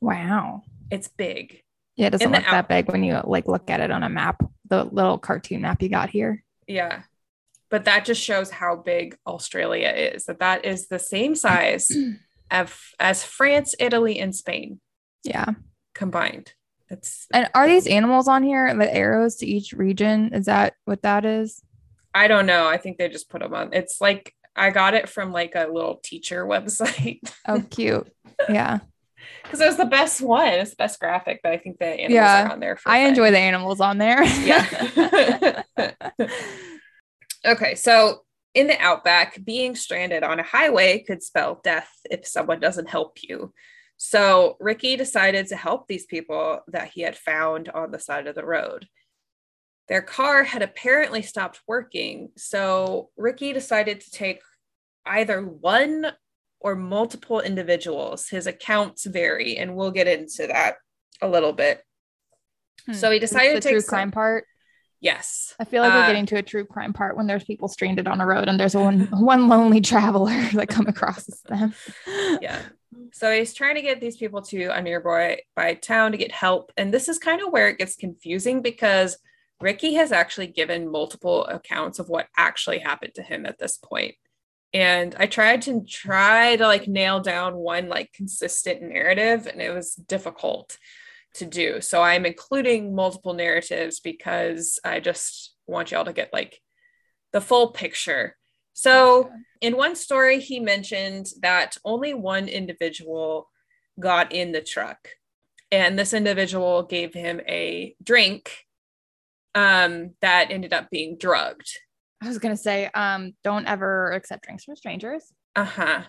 Wow. 0.00 0.62
It's 0.90 1.08
big. 1.08 1.62
Yeah, 1.96 2.06
it 2.08 2.10
doesn't 2.10 2.26
In 2.26 2.32
look 2.32 2.42
that 2.44 2.52
out- 2.54 2.68
big 2.68 2.90
when 2.90 3.04
you 3.04 3.20
like 3.24 3.46
look 3.46 3.68
at 3.70 3.80
it 3.80 3.90
on 3.90 4.02
a 4.02 4.08
map. 4.08 4.42
The 4.68 4.84
little 4.84 5.18
cartoon 5.18 5.62
map 5.62 5.82
you 5.82 5.88
got 5.88 6.10
here. 6.10 6.44
Yeah. 6.66 7.02
But 7.70 7.84
that 7.84 8.04
just 8.04 8.20
shows 8.22 8.50
how 8.50 8.76
big 8.76 9.16
Australia 9.26 9.88
is. 9.90 10.24
That 10.24 10.38
that 10.40 10.64
is 10.64 10.88
the 10.88 10.98
same 10.98 11.34
size 11.34 11.88
of, 12.50 12.80
as 12.98 13.22
France, 13.24 13.74
Italy, 13.78 14.18
and 14.18 14.34
Spain 14.34 14.80
Yeah. 15.24 15.46
combined. 15.94 16.52
That's 16.88 17.26
And 17.32 17.48
are 17.54 17.68
these 17.68 17.86
animals 17.86 18.26
on 18.26 18.42
here? 18.42 18.74
The 18.74 18.92
arrows 18.92 19.36
to 19.36 19.46
each 19.46 19.72
region? 19.72 20.34
Is 20.34 20.46
that 20.46 20.74
what 20.86 21.02
that 21.02 21.24
is? 21.24 21.62
I 22.14 22.26
don't 22.26 22.46
know. 22.46 22.66
I 22.66 22.76
think 22.78 22.98
they 22.98 23.08
just 23.08 23.30
put 23.30 23.40
them 23.42 23.54
on. 23.54 23.72
It's 23.72 24.00
like 24.00 24.34
I 24.56 24.70
got 24.70 24.94
it 24.94 25.08
from 25.08 25.30
like 25.32 25.54
a 25.54 25.68
little 25.68 26.00
teacher 26.02 26.44
website 26.46 27.20
Oh, 27.46 27.62
cute. 27.70 28.10
Yeah. 28.48 28.80
because 29.44 29.60
it 29.60 29.66
was 29.66 29.76
the 29.76 29.84
best 29.84 30.20
one. 30.20 30.48
It's 30.48 30.70
the 30.70 30.76
best 30.76 30.98
graphic, 30.98 31.40
but 31.42 31.52
I 31.52 31.58
think 31.58 31.78
the 31.78 31.86
animals 31.86 32.12
Yeah. 32.14 32.46
are 32.48 32.52
on 32.52 32.60
there. 32.60 32.76
For 32.76 32.88
I 32.90 32.98
enjoy 33.00 33.30
the 33.30 33.38
animals 33.38 33.80
on 33.80 33.98
there. 33.98 34.24
Yeah. 34.24 35.62
okay, 37.46 37.74
so 37.74 38.22
in 38.54 38.66
the 38.66 38.80
outback, 38.80 39.38
being 39.44 39.76
stranded 39.76 40.22
on 40.24 40.40
a 40.40 40.42
highway 40.42 41.04
could 41.06 41.22
spell 41.22 41.60
death 41.62 41.88
if 42.10 42.26
someone 42.26 42.58
doesn't 42.60 42.88
help 42.88 43.18
you. 43.22 43.52
So 44.02 44.56
Ricky 44.60 44.96
decided 44.96 45.48
to 45.48 45.56
help 45.56 45.86
these 45.86 46.06
people 46.06 46.60
that 46.68 46.88
he 46.88 47.02
had 47.02 47.18
found 47.18 47.68
on 47.68 47.90
the 47.90 47.98
side 47.98 48.26
of 48.26 48.34
the 48.34 48.46
road. 48.46 48.88
Their 49.88 50.00
car 50.00 50.42
had 50.42 50.62
apparently 50.62 51.20
stopped 51.20 51.60
working, 51.66 52.30
so 52.34 53.10
Ricky 53.18 53.52
decided 53.52 54.00
to 54.00 54.10
take 54.10 54.40
either 55.04 55.42
one 55.42 56.06
or 56.60 56.76
multiple 56.76 57.40
individuals. 57.42 58.26
His 58.30 58.46
accounts 58.46 59.04
vary, 59.04 59.58
and 59.58 59.76
we'll 59.76 59.90
get 59.90 60.08
into 60.08 60.46
that 60.46 60.76
a 61.20 61.28
little 61.28 61.52
bit. 61.52 61.82
So 62.94 63.10
he 63.10 63.18
decided 63.18 63.56
the 63.56 63.60
to 63.60 63.68
take 63.68 63.72
true 63.74 63.80
some- 63.82 63.88
crime 63.90 64.10
part. 64.12 64.46
Yes. 65.02 65.54
I 65.60 65.64
feel 65.64 65.82
like 65.82 65.92
we're 65.92 66.04
Uh, 66.04 66.06
getting 66.06 66.26
to 66.26 66.36
a 66.36 66.42
true 66.42 66.64
crime 66.64 66.94
part 66.94 67.18
when 67.18 67.26
there's 67.26 67.44
people 67.44 67.68
stranded 67.68 68.08
on 68.08 68.22
a 68.22 68.26
road 68.26 68.48
and 68.48 68.58
there's 68.58 68.74
one 68.74 69.00
one 69.12 69.48
lonely 69.48 69.82
traveler 69.82 70.30
that 70.54 70.68
come 70.68 70.86
across 70.86 71.26
them. 71.50 71.74
yeah. 72.40 72.62
So 73.12 73.32
he's 73.32 73.54
trying 73.54 73.76
to 73.76 73.82
get 73.82 74.00
these 74.00 74.16
people 74.16 74.42
to 74.42 74.68
a 74.68 74.80
nearby 74.80 75.40
by 75.56 75.74
town 75.74 76.12
to 76.12 76.18
get 76.18 76.32
help. 76.32 76.72
And 76.76 76.92
this 76.92 77.08
is 77.08 77.18
kind 77.18 77.42
of 77.42 77.52
where 77.52 77.68
it 77.68 77.78
gets 77.78 77.96
confusing 77.96 78.62
because 78.62 79.18
Ricky 79.60 79.94
has 79.94 80.12
actually 80.12 80.46
given 80.46 80.90
multiple 80.90 81.44
accounts 81.44 81.98
of 81.98 82.08
what 82.08 82.28
actually 82.36 82.78
happened 82.78 83.14
to 83.16 83.22
him 83.22 83.44
at 83.46 83.58
this 83.58 83.76
point. 83.76 84.14
And 84.72 85.14
I 85.18 85.26
tried 85.26 85.62
to 85.62 85.84
try 85.84 86.56
to 86.56 86.66
like 86.66 86.86
nail 86.86 87.20
down 87.20 87.56
one 87.56 87.88
like 87.88 88.12
consistent 88.12 88.82
narrative, 88.82 89.46
and 89.46 89.60
it 89.60 89.74
was 89.74 89.94
difficult 89.94 90.78
to 91.34 91.44
do. 91.44 91.80
So 91.80 92.02
I'm 92.02 92.24
including 92.24 92.94
multiple 92.94 93.34
narratives 93.34 94.00
because 94.00 94.78
I 94.84 95.00
just 95.00 95.54
want 95.66 95.90
y'all 95.90 96.04
to 96.04 96.12
get 96.12 96.32
like 96.32 96.60
the 97.32 97.40
full 97.40 97.72
picture. 97.72 98.36
So 98.72 99.30
in 99.60 99.76
one 99.76 99.94
story, 99.96 100.40
he 100.40 100.58
mentioned 100.60 101.26
that 101.42 101.76
only 101.84 102.14
one 102.14 102.48
individual 102.48 103.50
got 103.98 104.32
in 104.32 104.52
the 104.52 104.60
truck, 104.62 105.08
and 105.70 105.98
this 105.98 106.12
individual 106.14 106.82
gave 106.84 107.12
him 107.12 107.40
a 107.46 107.94
drink 108.02 108.64
um, 109.54 110.14
that 110.22 110.50
ended 110.50 110.72
up 110.72 110.88
being 110.90 111.16
drugged. 111.18 111.68
I 112.22 112.28
was 112.28 112.38
gonna 112.38 112.56
say, 112.56 112.88
um, 112.94 113.32
don't 113.44 113.66
ever 113.66 114.12
accept 114.12 114.44
drinks 114.44 114.64
from 114.64 114.76
strangers. 114.76 115.24
Uh 115.56 115.64
huh. 115.64 116.02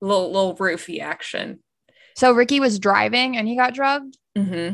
Little 0.00 0.30
little 0.32 0.56
roofie 0.56 1.00
action. 1.00 1.60
So 2.16 2.32
Ricky 2.32 2.60
was 2.60 2.78
driving 2.78 3.36
and 3.36 3.46
he 3.46 3.56
got 3.56 3.74
drugged. 3.74 4.18
hmm 4.36 4.70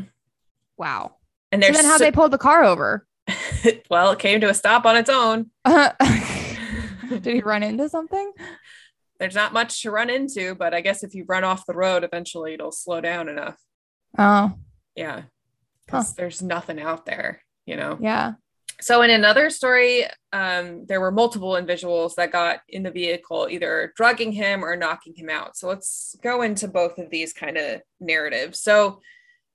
Wow. 0.77 1.15
And 1.51 1.63
So 1.63 1.71
then 1.71 1.85
how 1.85 1.97
so- 1.97 2.03
they 2.03 2.11
pulled 2.11 2.31
the 2.31 2.37
car 2.37 2.63
over? 2.63 3.07
well, 3.89 4.11
it 4.11 4.19
came 4.19 4.41
to 4.41 4.49
a 4.49 4.53
stop 4.53 4.85
on 4.85 4.95
its 4.97 5.09
own. 5.09 5.51
Did 7.09 7.25
he 7.25 7.41
run 7.41 7.63
into 7.63 7.89
something? 7.89 8.31
there's 9.19 9.35
not 9.35 9.53
much 9.53 9.81
to 9.81 9.91
run 9.91 10.09
into, 10.09 10.55
but 10.55 10.73
I 10.73 10.81
guess 10.81 11.03
if 11.03 11.13
you 11.13 11.25
run 11.27 11.43
off 11.43 11.65
the 11.65 11.73
road, 11.73 12.03
eventually 12.03 12.53
it'll 12.53 12.71
slow 12.71 13.01
down 13.01 13.29
enough. 13.29 13.57
Oh, 14.17 14.53
Yeah. 14.95 15.23
Because 15.85 16.15
there's 16.15 16.41
nothing 16.41 16.81
out 16.81 17.05
there, 17.05 17.43
you 17.65 17.75
know? 17.75 17.97
yeah. 18.01 18.33
So 18.81 19.03
in 19.03 19.09
another 19.09 19.49
story, 19.49 20.05
um, 20.33 20.85
there 20.87 20.99
were 20.99 21.11
multiple 21.11 21.55
individuals 21.55 22.15
that 22.15 22.31
got 22.31 22.59
in 22.67 22.83
the 22.83 22.91
vehicle, 22.91 23.47
either 23.49 23.93
drugging 23.95 24.31
him 24.31 24.65
or 24.65 24.75
knocking 24.75 25.13
him 25.15 25.29
out. 25.29 25.55
So 25.55 25.67
let's 25.67 26.15
go 26.21 26.41
into 26.41 26.67
both 26.67 26.97
of 26.97 27.09
these 27.09 27.31
kind 27.31 27.57
of 27.57 27.81
narratives. 28.01 28.61
So 28.61 28.99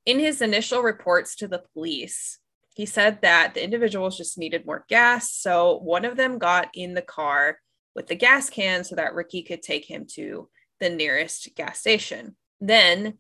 in 0.07 0.19
his 0.19 0.41
initial 0.41 0.83
reports 0.83 1.37
to 1.37 1.49
the 1.49 1.63
police, 1.75 2.39
he 2.75 2.87
said 2.87 3.23
that 3.23 3.55
the 3.55 3.65
individuals 3.65 4.17
just 4.17 4.39
needed 4.39 4.67
more 4.67 4.85
gas. 4.89 5.33
So 5.33 5.79
one 5.79 6.05
of 6.05 6.17
them 6.17 6.39
got 6.39 6.69
in 6.75 6.95
the 6.95 7.03
car 7.03 7.59
with 7.95 8.07
the 8.07 8.15
gas 8.15 8.49
can 8.49 8.85
so 8.85 8.97
that 8.97 9.15
Ricky 9.15 9.43
could 9.43 9.63
take 9.63 9.85
him 9.85 10.07
to 10.15 10.49
the 10.79 10.89
nearest 10.89 11.49
gas 11.57 11.79
station. 11.81 12.37
Then 12.61 13.15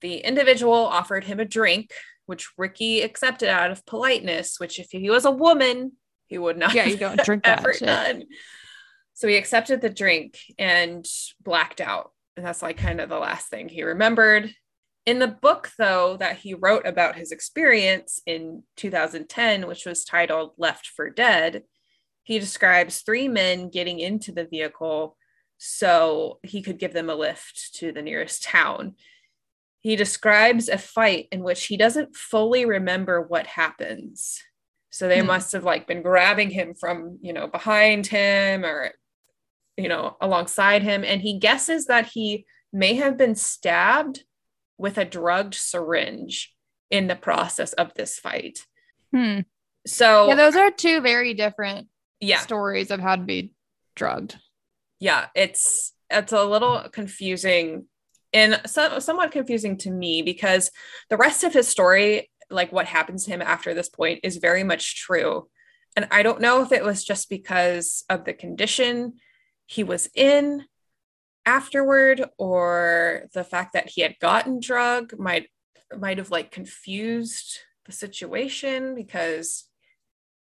the 0.00 0.18
individual 0.18 0.74
offered 0.74 1.24
him 1.24 1.40
a 1.40 1.44
drink, 1.44 1.92
which 2.26 2.50
Ricky 2.56 3.00
accepted 3.02 3.48
out 3.48 3.70
of 3.70 3.84
politeness, 3.86 4.60
which 4.60 4.78
if 4.78 4.88
he 4.90 5.10
was 5.10 5.24
a 5.24 5.30
woman, 5.30 5.92
he 6.26 6.38
would 6.38 6.58
not 6.58 6.74
Yeah, 6.74 6.84
you 6.84 6.96
don't 6.98 7.22
drink 7.24 7.44
that 7.44 7.60
ever 7.60 7.72
shit. 7.72 7.86
done. 7.86 8.24
So 9.14 9.28
he 9.28 9.36
accepted 9.36 9.80
the 9.80 9.90
drink 9.90 10.38
and 10.58 11.06
blacked 11.42 11.80
out. 11.80 12.12
And 12.36 12.46
that's 12.46 12.62
like 12.62 12.76
kind 12.78 13.00
of 13.00 13.08
the 13.08 13.18
last 13.18 13.48
thing 13.48 13.68
he 13.68 13.82
remembered. 13.82 14.54
In 15.06 15.18
the 15.18 15.28
book, 15.28 15.70
though, 15.78 16.16
that 16.18 16.38
he 16.38 16.54
wrote 16.54 16.86
about 16.86 17.16
his 17.16 17.32
experience 17.32 18.20
in 18.26 18.62
2010, 18.76 19.66
which 19.66 19.86
was 19.86 20.04
titled 20.04 20.52
Left 20.58 20.86
for 20.86 21.08
Dead, 21.08 21.64
he 22.22 22.38
describes 22.38 23.00
three 23.00 23.26
men 23.26 23.70
getting 23.70 23.98
into 23.98 24.30
the 24.30 24.44
vehicle 24.44 25.16
so 25.58 26.38
he 26.42 26.62
could 26.62 26.78
give 26.78 26.92
them 26.92 27.10
a 27.10 27.14
lift 27.14 27.74
to 27.74 27.92
the 27.92 28.02
nearest 28.02 28.42
town. 28.42 28.94
He 29.80 29.96
describes 29.96 30.68
a 30.68 30.78
fight 30.78 31.28
in 31.32 31.42
which 31.42 31.66
he 31.66 31.76
doesn't 31.76 32.14
fully 32.14 32.64
remember 32.66 33.20
what 33.20 33.46
happens. 33.46 34.42
So 34.90 35.08
they 35.08 35.20
Hmm. 35.20 35.26
must 35.28 35.52
have 35.52 35.64
like 35.64 35.86
been 35.86 36.02
grabbing 36.02 36.50
him 36.50 36.74
from, 36.74 37.18
you 37.22 37.32
know, 37.32 37.46
behind 37.46 38.06
him 38.06 38.64
or 38.64 38.92
you 39.76 39.88
know, 39.88 40.16
alongside 40.20 40.82
him 40.82 41.04
and 41.04 41.22
he 41.22 41.38
guesses 41.38 41.86
that 41.86 42.06
he 42.06 42.44
may 42.70 42.94
have 42.94 43.16
been 43.16 43.34
stabbed 43.34 44.24
with 44.80 44.96
a 44.96 45.04
drugged 45.04 45.54
syringe 45.54 46.54
in 46.90 47.06
the 47.06 47.14
process 47.14 47.74
of 47.74 47.92
this 47.94 48.18
fight. 48.18 48.64
Hmm. 49.14 49.40
So 49.86 50.28
Yeah, 50.28 50.34
those 50.36 50.56
are 50.56 50.70
two 50.70 51.00
very 51.02 51.34
different 51.34 51.88
yeah, 52.18 52.38
stories 52.40 52.90
of 52.90 52.98
how 53.00 53.16
to 53.16 53.22
be 53.22 53.52
drugged. 53.94 54.36
yeah 54.98 55.26
it's 55.34 55.92
it's 56.08 56.32
a 56.32 56.44
little 56.44 56.86
confusing 56.92 57.86
and 58.32 58.60
so, 58.66 58.98
somewhat 59.00 59.32
confusing 59.32 59.76
to 59.78 59.90
me 59.90 60.22
because 60.22 60.70
the 61.10 61.16
rest 61.16 61.44
of 61.44 61.52
his 61.52 61.68
story 61.68 62.30
like 62.50 62.72
what 62.72 62.86
happens 62.86 63.24
to 63.24 63.30
him 63.30 63.42
after 63.42 63.74
this 63.74 63.88
point 63.88 64.20
is 64.22 64.36
very 64.36 64.64
much 64.64 64.96
true 64.96 65.48
and 65.96 66.06
i 66.10 66.22
don't 66.22 66.40
know 66.40 66.62
if 66.62 66.72
it 66.72 66.84
was 66.84 67.04
just 67.04 67.28
because 67.28 68.04
of 68.08 68.24
the 68.24 68.32
condition 68.32 69.14
he 69.66 69.82
was 69.84 70.08
in 70.14 70.64
afterward 71.46 72.24
or 72.38 73.28
the 73.34 73.44
fact 73.44 73.72
that 73.72 73.88
he 73.90 74.02
had 74.02 74.18
gotten 74.20 74.60
drug 74.60 75.18
might 75.18 75.48
might 75.98 76.18
have 76.18 76.30
like 76.30 76.50
confused 76.50 77.58
the 77.86 77.92
situation 77.92 78.94
because 78.94 79.66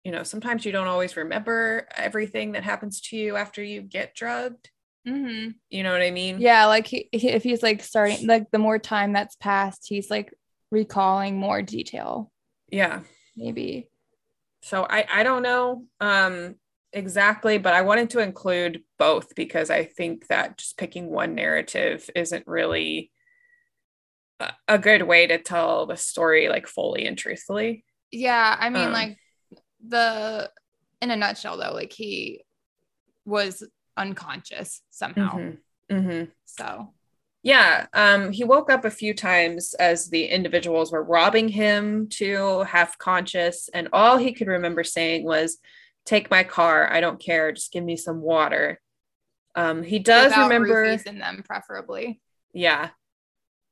you 0.05 0.13
know 0.13 0.23
sometimes 0.23 0.65
you 0.65 0.73
don't 0.73 0.87
always 0.89 1.17
remember 1.17 1.87
everything 1.97 2.53
that 2.53 2.65
happens 2.65 3.01
to 3.01 3.17
you 3.17 3.37
after 3.37 3.63
you 3.63 3.81
get 3.83 4.15
drugged 4.15 4.71
Mm-hmm. 5.07 5.51
you 5.71 5.83
know 5.85 5.93
what 5.93 6.03
i 6.03 6.11
mean 6.11 6.39
Yeah, 6.41 6.67
like 6.67 6.87
he, 6.87 7.09
he- 7.13 7.31
if 7.31 7.43
he's 7.43 7.63
like 7.63 7.83
starting, 7.83 8.27
like 8.27 8.51
the 8.51 8.59
more 8.59 8.79
time 8.79 9.15
that's 9.15 9.37
passed, 9.37 9.87
he's 9.89 10.11
like 10.11 10.35
recalling 10.71 11.39
more 11.39 11.63
detail, 11.63 12.31
yeah 12.71 13.01
maybe. 13.35 13.89
so 14.63 14.87
i 14.91 15.07
i 15.11 15.23
don't 15.23 15.43
know 15.43 15.85
um 16.01 16.57
exactly 16.93 17.57
but 17.57 17.73
i 17.73 17.83
wanted 17.83 18.11
to 18.11 18.19
include 18.19 18.83
both 18.99 19.35
because 19.35 19.71
i 19.71 19.85
think 19.85 20.27
that 20.27 20.59
just 20.59 20.77
picking 20.77 21.09
one 21.11 21.35
narrative 21.35 22.09
isn't 22.15 22.47
really 22.47 23.11
a, 24.69 24.79
good 24.79 25.03
way 25.03 25.27
to 25.27 25.39
tell 25.39 25.87
the 25.87 25.97
story 25.97 26.49
like 26.49 26.67
fully 26.67 27.07
and 27.07 27.19
truthfully 27.19 27.85
Yeah, 28.11 28.57
I 28.59 28.71
mean, 28.71 28.87
Um, 28.87 28.93
like 28.93 29.19
the 29.87 30.51
in 31.01 31.11
a 31.11 31.17
nutshell, 31.17 31.57
though, 31.57 31.73
like 31.73 31.93
he 31.93 32.45
was 33.25 33.63
unconscious 33.97 34.83
somehow. 34.91 35.39
Mhm. 35.39 35.59
Mhm. 35.91 36.31
So 36.47 36.95
Yeah, 37.43 37.87
um, 37.93 38.33
he 38.33 38.45
woke 38.45 38.69
up 38.71 38.85
a 38.85 38.91
few 38.91 39.15
times 39.15 39.75
as 39.75 40.11
the 40.11 40.27
individuals 40.27 40.91
were 40.91 41.03
robbing 41.05 41.49
him 41.49 42.09
to 42.11 42.63
half 42.63 42.99
conscious, 42.99 43.69
and 43.73 43.89
all 43.93 44.17
he 44.19 44.33
could 44.33 44.49
remember 44.49 44.83
saying 44.85 45.25
was, 45.25 45.59
"Take 46.05 46.31
my 46.31 46.43
car. 46.45 46.93
I 46.93 47.01
don't 47.01 47.21
care. 47.21 47.53
Just 47.53 47.73
give 47.73 47.85
me 47.85 47.97
some 47.97 48.21
water." 48.21 48.81
Um, 49.55 49.83
he 49.83 49.99
does 49.99 50.27
without 50.31 50.49
remember, 50.51 50.85
in 50.85 51.19
them, 51.19 51.43
preferably. 51.47 52.21
yeah, 52.53 52.91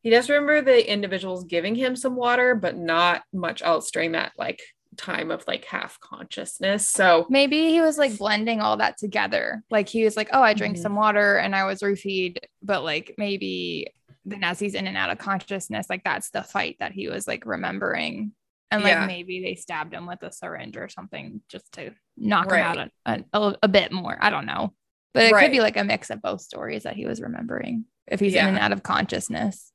he 0.02 0.10
does 0.10 0.28
remember 0.28 0.62
the 0.62 0.90
individuals 0.92 1.44
giving 1.44 1.74
him 1.74 1.96
some 1.96 2.16
water, 2.16 2.54
but 2.54 2.76
not 2.76 3.22
much 3.32 3.62
else 3.62 3.90
during 3.90 4.12
that 4.12 4.32
like 4.38 4.60
time 4.96 5.30
of 5.30 5.44
like 5.46 5.64
half 5.64 5.98
consciousness. 6.00 6.88
So 6.88 7.26
Maybe 7.28 7.68
he 7.70 7.80
was 7.80 7.98
like 7.98 8.16
blending 8.16 8.60
all 8.60 8.78
that 8.78 8.98
together. 8.98 9.62
Like 9.70 9.88
he 9.88 10.04
was 10.04 10.16
like, 10.16 10.28
"Oh, 10.32 10.42
I 10.42 10.54
drank 10.54 10.76
Mhm. 10.76 10.82
some 10.82 10.96
water 10.96 11.36
and 11.36 11.54
I 11.54 11.64
was 11.64 11.82
roofied," 11.82 12.38
but 12.62 12.82
like 12.82 13.14
maybe 13.18 13.88
then 14.24 14.42
as 14.42 14.58
he's 14.58 14.74
in 14.74 14.86
and 14.88 14.96
out 14.96 15.10
of 15.10 15.18
consciousness, 15.18 15.86
like 15.90 16.02
that's 16.02 16.30
the 16.30 16.42
fight 16.42 16.76
that 16.80 16.92
he 16.92 17.08
was 17.08 17.28
like 17.28 17.44
remembering. 17.46 18.32
And 18.72 18.82
like 18.82 18.92
Yeah. 18.92 19.06
maybe 19.06 19.40
they 19.42 19.54
stabbed 19.54 19.92
him 19.94 20.06
with 20.06 20.22
a 20.22 20.32
syringe 20.32 20.76
or 20.76 20.88
something 20.88 21.42
just 21.48 21.70
to 21.72 21.92
knock 22.16 22.50
Right. 22.50 22.58
him 22.60 22.64
out 22.66 22.90
a, 23.06 23.24
a, 23.32 23.56
a 23.64 23.68
bit 23.68 23.92
more. 23.92 24.16
I 24.20 24.30
don't 24.30 24.46
know. 24.46 24.72
But 25.16 25.24
it 25.24 25.32
Right. 25.32 25.44
could 25.44 25.50
be 25.52 25.60
like 25.60 25.78
a 25.78 25.82
mix 25.84 26.10
of 26.10 26.20
both 26.20 26.42
stories 26.42 26.82
that 26.82 26.94
he 26.94 27.06
was 27.06 27.22
remembering 27.22 27.86
if 28.06 28.20
he's 28.20 28.34
in 28.34 28.44
and 28.46 28.58
out 28.58 28.70
of 28.72 28.82
consciousness. 28.82 29.72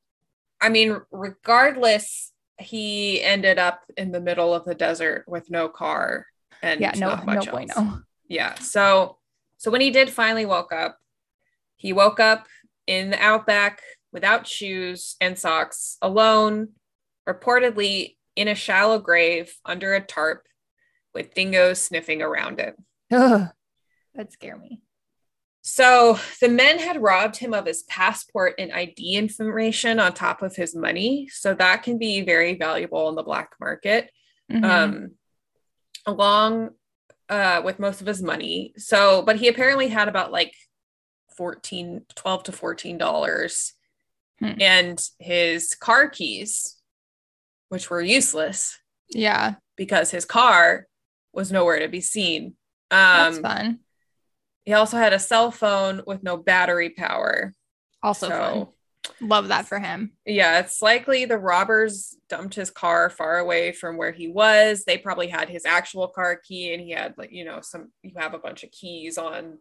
I 0.62 0.70
mean, 0.70 1.02
regardless, 1.10 2.32
he 2.60 3.24
ended 3.24 3.58
up 3.58 3.82
in 3.98 4.12
the 4.12 4.22
middle 4.22 4.54
of 4.54 4.66
the 4.66 4.76
desert 4.76 5.24
with 5.28 5.50
no 5.50 5.68
car 5.68 6.28
and 6.62 6.80
Yeah, 6.80 6.92
no, 6.96 7.08
not 7.16 7.26
no 7.26 7.42
bueno. 7.52 7.74
else. 7.76 8.02
Yeah. 8.28 8.54
So, 8.60 9.18
so 9.58 9.72
when 9.72 9.82
he 9.82 9.90
did 9.90 10.12
finally 10.12 10.46
woke 10.46 10.72
up, 10.72 11.00
he 11.76 11.92
woke 11.92 12.20
up 12.20 12.48
in 12.86 13.10
the 13.10 13.20
outback 13.20 13.82
without 14.14 14.46
shoes 14.46 15.16
and 15.20 15.40
socks, 15.40 15.98
alone, 16.04 16.74
reportedly 17.28 18.18
in 18.36 18.48
a 18.48 18.54
shallow 18.54 19.00
grave 19.00 19.56
under 19.66 19.96
a 19.96 20.02
tarp, 20.02 20.46
with 21.16 21.34
dingoes 21.34 21.82
sniffing 21.82 22.22
around 22.22 22.60
it. 22.60 22.76
Ugh, 23.12 23.50
that'd 24.14 24.32
scare 24.32 24.56
me. 24.56 24.84
So 25.74 26.20
the 26.42 26.50
men 26.50 26.80
had 26.80 27.02
robbed 27.02 27.38
him 27.38 27.54
of 27.54 27.66
his 27.66 27.84
passport 27.84 28.56
and 28.60 28.74
ID 28.74 29.16
information 29.16 30.02
on 30.02 30.12
top 30.14 30.42
of 30.42 30.54
his 30.54 30.76
money. 30.76 31.30
So 31.32 31.54
that 31.54 31.84
can 31.84 31.98
be 31.98 32.22
very 32.24 32.56
valuable 32.56 33.08
in 33.08 33.16
the 33.16 33.24
black 33.24 33.52
market, 33.58 34.12
Mhm. 34.52 34.64
um, 34.66 35.12
along 36.06 36.72
uh, 37.30 37.62
with 37.64 37.80
most 37.80 38.02
of 38.02 38.08
his 38.08 38.22
money. 38.22 38.74
So, 38.76 39.22
but 39.22 39.38
he 39.38 39.48
apparently 39.48 39.88
had 39.88 40.10
about 40.10 40.34
like 40.34 40.54
14, 41.38 42.06
12 42.16 42.44
to 42.44 42.52
14 42.52 42.98
dollars 42.98 43.74
Hmm. 44.40 44.60
and 44.60 45.10
his 45.20 45.74
car 45.76 46.10
keys, 46.10 46.82
which 47.70 47.90
were 47.90 48.02
useless 48.02 48.78
yeah, 49.08 49.56
because 49.78 50.12
his 50.12 50.26
car 50.26 50.88
was 51.32 51.50
nowhere 51.52 51.80
to 51.80 51.88
be 51.88 52.02
seen. 52.02 52.58
that's 52.90 53.38
Um, 53.38 53.44
fun. 53.44 53.80
He 54.66 54.74
also 54.74 54.98
had 54.98 55.14
a 55.14 55.20
cell 55.20 55.52
phone 55.52 56.02
with 56.06 56.24
no 56.24 56.38
battery 56.38 56.90
power. 56.90 57.54
Also 58.04 58.30
fun. 58.30 58.68
Love 59.20 59.48
that 59.48 59.66
for 59.66 59.80
him. 59.80 60.12
yeah, 60.26 60.60
it's 60.60 60.82
likely 60.82 61.26
the 61.26 61.38
robbers 61.38 62.16
dumped 62.30 62.54
his 62.54 62.70
car 62.70 63.10
far 63.10 63.40
away 63.40 63.72
from 63.72 63.98
where 63.98 64.12
he 64.12 64.28
was. 64.28 64.84
They 64.84 64.98
probably 64.98 65.28
had 65.28 65.50
his 65.50 65.66
actual 65.66 66.08
car 66.08 66.36
key, 66.36 66.74
and 66.74 66.82
he 66.82 66.92
had 66.92 67.16
like 67.18 67.32
you 67.32 67.44
know 67.44 67.62
some. 67.62 67.92
You 68.04 68.14
have 68.18 68.34
a 68.34 68.40
bunch 68.40 68.64
of 68.64 68.72
keys 68.72 69.18
on 69.18 69.58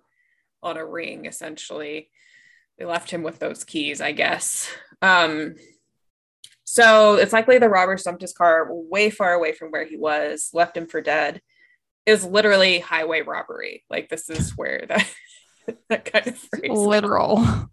on 0.62 0.76
a 0.76 0.84
ring 0.84 1.24
essentially. 1.24 2.10
They 2.78 2.84
left 2.84 3.10
him 3.10 3.22
with 3.22 3.38
those 3.38 3.64
keys, 3.64 4.00
I 4.00 4.12
guess. 4.12 4.70
Um, 5.02 5.54
so 6.64 7.16
it's 7.16 7.32
likely 7.32 7.58
the 7.58 7.68
robbers 7.68 8.04
dumped 8.04 8.22
his 8.22 8.32
car 8.32 8.66
way 8.70 9.10
far 9.10 9.32
away 9.32 9.52
from 9.52 9.70
where 9.70 9.84
he 9.84 9.96
was, 9.96 10.50
left 10.52 10.76
him 10.76 10.86
for 10.86 11.00
dead. 11.00 11.40
Was 12.10 12.24
literally 12.24 12.78
highway 12.80 13.22
robbery. 13.22 13.84
Like 13.90 14.08
this 14.08 14.28
is 14.30 14.56
where 14.56 14.84
that 14.88 15.06
that 15.88 16.04
kind 16.12 16.26
of 16.26 16.36
phrase 16.38 16.70
Literal. 16.70 17.68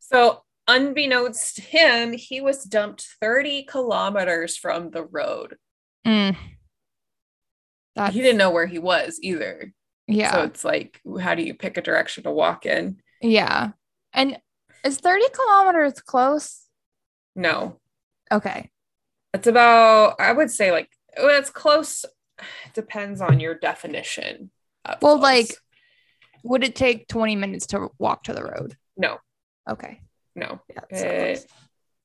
so, 0.00 0.42
unbeknownst 0.66 1.56
to 1.56 1.62
him, 1.62 2.12
he 2.12 2.40
was 2.40 2.64
dumped 2.64 3.06
30 3.20 3.64
kilometers 3.64 4.56
from 4.56 4.90
the 4.90 5.04
road. 5.04 5.56
Mm. 6.06 6.36
He 8.10 8.20
didn't 8.20 8.38
know 8.38 8.50
where 8.50 8.66
he 8.66 8.78
was 8.78 9.18
either. 9.22 9.72
Yeah. 10.08 10.32
So, 10.32 10.42
it's 10.42 10.64
like, 10.64 11.00
how 11.20 11.34
do 11.34 11.42
you 11.42 11.54
pick 11.54 11.76
a 11.76 11.82
direction 11.82 12.24
to 12.24 12.30
walk 12.32 12.66
in? 12.66 13.00
Yeah. 13.20 13.70
And 14.12 14.38
is 14.84 14.98
30 14.98 15.24
kilometers 15.32 16.00
close? 16.00 16.62
No, 17.36 17.80
Okay. 18.32 18.70
it's 19.32 19.46
about, 19.46 20.16
I 20.20 20.32
would 20.32 20.50
say 20.50 20.72
like, 20.72 20.88
well, 21.16 21.38
it's 21.38 21.50
close. 21.50 22.04
It 22.38 22.74
depends 22.74 23.20
on 23.20 23.40
your 23.40 23.54
definition. 23.54 24.50
of 24.84 24.98
Well, 25.02 25.18
close. 25.18 25.22
like- 25.22 25.56
Would 26.42 26.62
it 26.64 26.74
take 26.76 27.08
20 27.08 27.36
minutes 27.36 27.66
to 27.68 27.88
walk 27.98 28.24
to 28.24 28.32
the 28.34 28.44
road? 28.44 28.76
no, 28.96 29.18
Okay. 29.68 30.00
no. 30.34 30.60
Yeah. 30.90 31.34
Uh, 31.34 31.36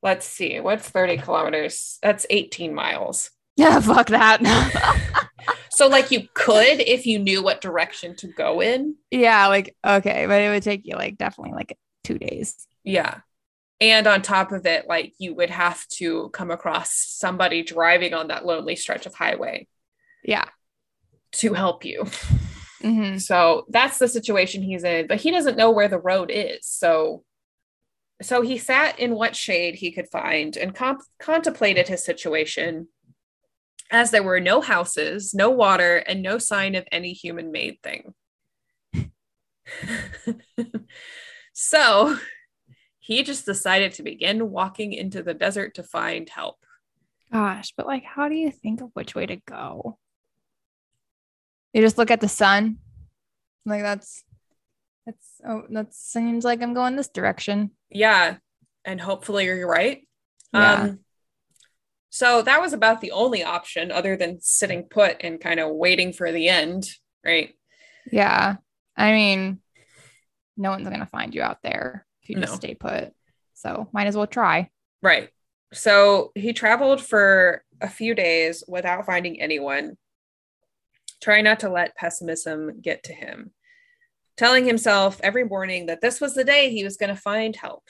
let's 0.02 0.26
see. 0.26 0.60
What's 0.62 0.88
30 0.90 1.18
kilometers? 1.18 2.00
That's 2.02 2.26
18 2.30 2.74
miles. 2.74 3.32
yeah, 3.58 3.80
fuck 3.82 4.08
that. 4.08 4.42
So, 5.72 5.88
like, 5.88 6.12
you 6.12 6.28
could 6.34 6.82
if 6.82 7.06
you 7.06 7.20
knew 7.20 7.42
what 7.42 7.62
direction 7.62 8.14
to 8.18 8.28
go 8.28 8.60
in. 8.62 8.96
yeah, 9.12 9.48
like 9.48 9.78
okay, 9.86 10.26
but 10.28 10.42
it 10.42 10.50
would 10.50 10.64
take 10.64 10.82
you 10.86 10.96
like 10.96 11.18
definitely 11.18 11.54
like 11.54 11.78
two 12.04 12.18
days. 12.18 12.68
Yeah. 12.84 13.20
And 13.80 14.06
on 14.06 14.22
top 14.22 14.52
of 14.52 14.66
it, 14.66 14.88
like, 14.90 15.14
you 15.20 15.34
would 15.36 15.50
have 15.52 15.88
to 16.00 16.30
come 16.30 16.52
across 16.52 16.92
somebody 16.92 17.64
driving 17.64 18.14
on 18.14 18.28
that 18.28 18.46
lonely 18.46 18.76
stretch 18.76 19.06
of 19.06 19.14
highway 19.16 19.68
Yeah. 20.24 20.46
to 21.34 21.54
help 21.54 21.86
you. 21.86 22.06
hmm 22.82 23.18
So 23.18 23.66
that's 23.70 23.98
the 23.98 24.08
situation 24.08 24.62
he's 24.62 24.84
in, 24.84 25.08
but 25.08 25.20
he 25.22 25.32
doesn't 25.32 25.58
know 25.58 25.72
where 25.72 25.88
the 25.88 26.00
road 26.00 26.32
is. 26.34 26.66
So 26.66 27.24
so 28.22 28.42
he 28.42 28.58
sat 28.58 29.00
in 29.00 29.16
what 29.16 29.34
shade 29.36 29.76
he 29.76 29.92
could 29.92 30.10
find 30.10 30.58
and 30.58 30.76
comp- 30.76 31.04
contemplated 31.20 31.88
his 31.88 32.04
situation 32.04 32.90
as 33.92 34.12
there 34.12 34.24
were 34.24 34.42
no 34.42 34.60
houses, 34.60 35.34
no 35.34 35.50
water, 35.50 35.98
and 35.98 36.22
no 36.22 36.38
sign 36.38 36.76
of 36.76 36.86
any 36.92 37.14
human 37.14 37.50
made 37.52 37.78
thing. 37.82 38.14
so 41.54 42.18
he 43.00 43.24
just 43.24 43.46
decided 43.46 43.94
to 43.94 44.04
begin 44.04 44.50
walking 44.52 44.94
into 44.94 45.24
the 45.24 45.34
desert 45.34 45.76
to 45.76 45.84
find 45.84 46.30
help. 46.30 46.58
Gosh, 47.32 47.74
but 47.78 47.88
like, 47.88 48.04
how 48.04 48.28
do 48.28 48.36
you 48.36 48.52
think 48.52 48.82
of 48.82 48.90
which 48.94 49.16
way 49.16 49.26
to 49.26 49.38
go? 49.48 49.98
You 51.74 51.82
just 51.82 51.98
look 51.98 52.12
at 52.12 52.22
the 52.22 52.28
sun. 52.30 52.78
Like 53.66 53.82
that's 53.82 54.24
that's 55.06 55.42
oh 55.48 55.64
that 55.70 55.94
seems 55.94 56.44
like 56.44 56.62
I'm 56.62 56.74
going 56.74 56.96
this 56.96 57.10
direction. 57.10 57.72
Yeah. 57.90 58.38
And 58.86 59.00
hopefully 59.00 59.46
you're 59.46 59.68
right. 59.68 60.08
Yeah. 60.54 60.74
Um, 60.74 61.00
so 62.10 62.42
that 62.42 62.60
was 62.62 62.74
about 62.74 63.02
the 63.02 63.12
only 63.12 63.44
option 63.44 63.92
other 63.92 64.16
than 64.18 64.40
sitting 64.42 64.84
put 64.84 65.18
and 65.22 65.40
kind 65.40 65.60
of 65.60 65.70
waiting 65.76 66.12
for 66.14 66.32
the 66.32 66.50
end, 66.50 66.90
right? 67.24 67.54
Yeah. 68.12 68.56
I 68.98 69.12
mean, 69.12 69.60
no 70.58 70.72
one's 70.72 70.90
gonna 70.90 71.06
find 71.06 71.36
you 71.36 71.42
out 71.44 71.60
there 71.62 72.06
if 72.24 72.30
you 72.30 72.36
just 72.38 72.54
No. 72.54 72.58
stay 72.58 72.74
put. 72.74 73.14
So 73.54 73.90
might 73.92 74.08
as 74.08 74.16
well 74.18 74.28
try. 74.28 74.70
Right. 75.04 75.30
So 75.72 76.32
he 76.34 76.54
traveled 76.54 77.02
for 77.04 77.64
a 77.80 77.90
few 77.90 78.16
days 78.16 78.64
without 78.68 79.06
finding 79.06 79.40
anyone, 79.40 79.98
trying 81.22 81.44
not 81.44 81.62
to 81.62 81.70
let 81.70 81.96
pessimism 81.96 82.82
get 82.82 83.04
to 83.04 83.14
him, 83.14 83.52
telling 84.38 84.66
himself 84.66 85.20
every 85.22 85.44
morning 85.44 85.88
that 85.88 86.02
this 86.02 86.22
was 86.22 86.34
the 86.34 86.44
day 86.44 86.70
he 86.70 86.84
was 86.84 86.98
going 86.98 87.14
to 87.14 87.22
find 87.22 87.56
help. 87.56 87.84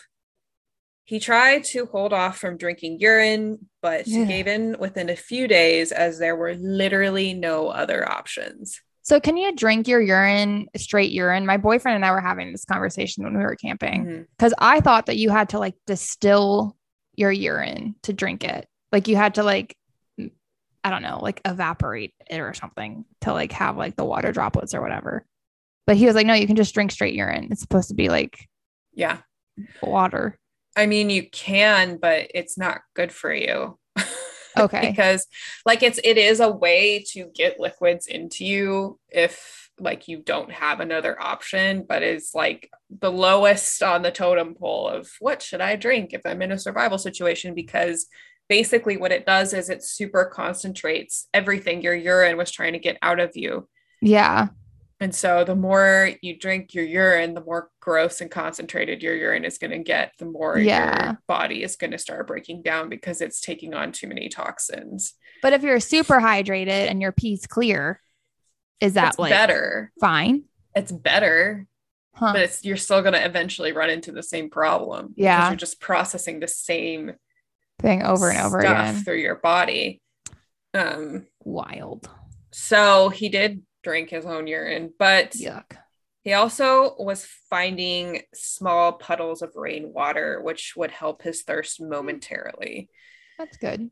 He 1.03 1.19
tried 1.19 1.63
to 1.65 1.87
hold 1.87 2.13
off 2.13 2.37
from 2.37 2.57
drinking 2.57 2.99
urine, 2.99 3.67
but 3.81 4.05
Yeah. 4.05 4.25
gave 4.25 4.47
in 4.47 4.77
within 4.79 5.09
a 5.09 5.15
few 5.15 5.47
days 5.47 5.91
as 5.91 6.19
there 6.19 6.35
were 6.35 6.53
literally 6.53 7.33
no 7.33 7.69
other 7.69 8.07
options. 8.07 8.79
So 9.01 9.19
can 9.19 9.37
you 9.37 9.51
drink 9.55 9.87
your 9.87 10.01
urine, 10.01 10.67
straight 10.77 11.11
urine? 11.11 11.47
My 11.47 11.57
boyfriend 11.57 11.95
and 11.95 12.05
I 12.05 12.11
were 12.11 12.21
having 12.21 12.51
this 12.51 12.63
conversation 12.63 13.23
when 13.23 13.35
we 13.35 13.43
were 13.43 13.55
camping 13.55 14.05
mm-hmm. 14.05 14.21
because 14.37 14.53
I 14.59 14.81
thought 14.81 15.07
that 15.07 15.17
you 15.17 15.31
had 15.31 15.49
to 15.49 15.57
like 15.57 15.73
distill 15.87 16.77
your 17.15 17.31
urine 17.31 17.95
to 18.03 18.13
drink 18.13 18.43
it. 18.43 18.67
Like 18.91 19.07
you 19.07 19.15
had 19.15 19.35
to 19.35 19.43
like 19.43 19.75
I 20.83 20.89
don't 20.89 21.01
know, 21.01 21.19
like 21.21 21.41
evaporate 21.45 22.13
it 22.29 22.39
or 22.39 22.53
something 22.53 23.05
to 23.21 23.33
like 23.33 23.51
have 23.53 23.77
like 23.77 23.95
the 23.95 24.05
water 24.05 24.31
droplets 24.31 24.73
or 24.73 24.81
whatever. 24.81 25.25
But 25.85 25.97
he 25.97 26.05
was 26.05 26.15
like, 26.15 26.25
no, 26.27 26.33
you 26.33 26.47
can 26.47 26.55
just 26.55 26.73
drink 26.73 26.91
straight 26.91 27.15
urine. 27.15 27.49
It's 27.51 27.61
supposed 27.61 27.89
to 27.89 27.95
be 27.95 28.09
like 28.09 28.47
Yeah. 28.93 29.17
water. 29.81 30.37
I 30.75 30.85
mean, 30.85 31.09
you 31.09 31.27
can, 31.29 31.97
but 31.97 32.27
it's 32.33 32.57
not 32.57 32.81
good 32.95 33.11
for 33.11 33.33
you. 33.33 33.77
Okay. 34.57 34.89
because 34.89 35.25
like 35.65 35.83
it's 35.83 35.99
it 36.03 36.17
is 36.17 36.39
a 36.39 36.49
way 36.51 37.05
to 37.11 37.29
get 37.33 37.59
liquids 37.59 38.07
into 38.07 38.43
you 38.43 38.99
if 39.07 39.69
like 39.79 40.07
you 40.09 40.21
don't 40.21 40.51
have 40.51 40.79
another 40.81 41.21
option, 41.21 41.85
but 41.87 42.01
it's 42.03 42.33
like 42.33 42.69
the 42.89 43.11
lowest 43.11 43.81
on 43.83 44.01
the 44.01 44.11
totem 44.11 44.55
pole 44.55 44.89
of 44.89 45.09
what 45.19 45.41
should 45.41 45.61
I 45.61 45.75
drink 45.77 46.13
if 46.13 46.21
I'm 46.25 46.41
in 46.41 46.51
a 46.51 46.57
survival 46.59 46.97
situation 46.97 47.53
because 47.53 48.07
basically 48.49 48.97
what 48.97 49.11
it 49.11 49.25
does 49.25 49.53
is 49.53 49.69
it 49.69 49.83
super 49.83 50.25
concentrates 50.25 51.27
everything 51.33 51.81
your 51.81 51.95
urine 51.95 52.35
was 52.35 52.51
trying 52.51 52.73
to 52.73 52.79
get 52.79 52.97
out 53.01 53.19
of 53.19 53.31
you. 53.37 53.69
Yeah. 54.01 54.47
And 55.01 55.15
so 55.15 55.45
the 55.45 55.55
more 55.55 56.11
you 56.21 56.37
drink 56.37 56.73
your 56.73 56.83
urine, 56.83 57.33
the 57.33 57.39
more 57.43 57.69
gross 57.79 58.19
and 58.19 58.29
concentrated 58.29 59.01
your 59.01 59.15
urine 59.15 59.45
is 59.45 59.57
going 59.57 59.71
to 59.71 59.79
get, 59.79 60.11
the 60.19 60.25
more 60.25 60.57
Yeah. 60.59 61.05
your 61.05 61.21
body 61.25 61.63
is 61.63 61.77
going 61.77 61.91
to 61.91 61.97
start 61.97 62.27
breaking 62.27 62.63
down 62.63 62.89
because 62.89 63.21
it's 63.21 63.39
taking 63.39 63.73
on 63.73 63.93
too 63.93 64.07
many 64.07 64.27
toxins. 64.27 65.13
But 65.41 65.53
if 65.53 65.61
you're 65.63 65.79
super 65.79 66.15
hydrated 66.19 66.89
and 66.89 67.01
your 67.01 67.13
pee's 67.13 67.47
clear, 67.47 68.01
is 68.81 68.95
that 68.95 69.09
It's 69.11 69.19
like 69.19 69.31
better. 69.31 69.91
fine? 70.01 70.43
It's 70.75 70.91
better, 70.91 71.65
Huh. 72.13 72.33
but 72.33 72.41
it's 72.41 72.65
you're 72.65 72.75
still 72.75 73.01
going 73.01 73.13
to 73.13 73.23
eventually 73.25 73.71
run 73.71 73.89
into 73.89 74.11
the 74.11 74.23
same 74.23 74.49
problem. 74.49 75.09
because 75.15 75.23
Yeah. 75.23 75.47
You're 75.49 75.55
just 75.55 75.79
processing 75.79 76.41
the 76.41 76.47
same 76.49 77.13
Thing 77.79 78.03
over 78.03 78.29
and 78.29 78.39
over 78.39 78.59
again. 78.59 78.95
through 79.03 79.17
your 79.17 79.35
body. 79.35 80.01
Um, 80.73 81.25
Wild. 81.43 82.09
so 82.51 83.09
he 83.09 83.29
did 83.29 83.63
drink 83.83 84.09
his 84.09 84.25
own 84.25 84.47
urine, 84.47 84.93
but 84.99 85.31
Yuck. 85.31 85.77
He 86.23 86.33
also 86.33 86.95
was 86.99 87.25
finding 87.49 88.21
small 88.35 88.93
puddles 88.93 89.41
of 89.41 89.55
rainwater, 89.55 90.41
which 90.43 90.73
would 90.75 90.91
help 90.91 91.21
his 91.21 91.43
thirst 91.43 91.81
momentarily. 91.81 92.89
That's 93.37 93.57
good. 93.57 93.89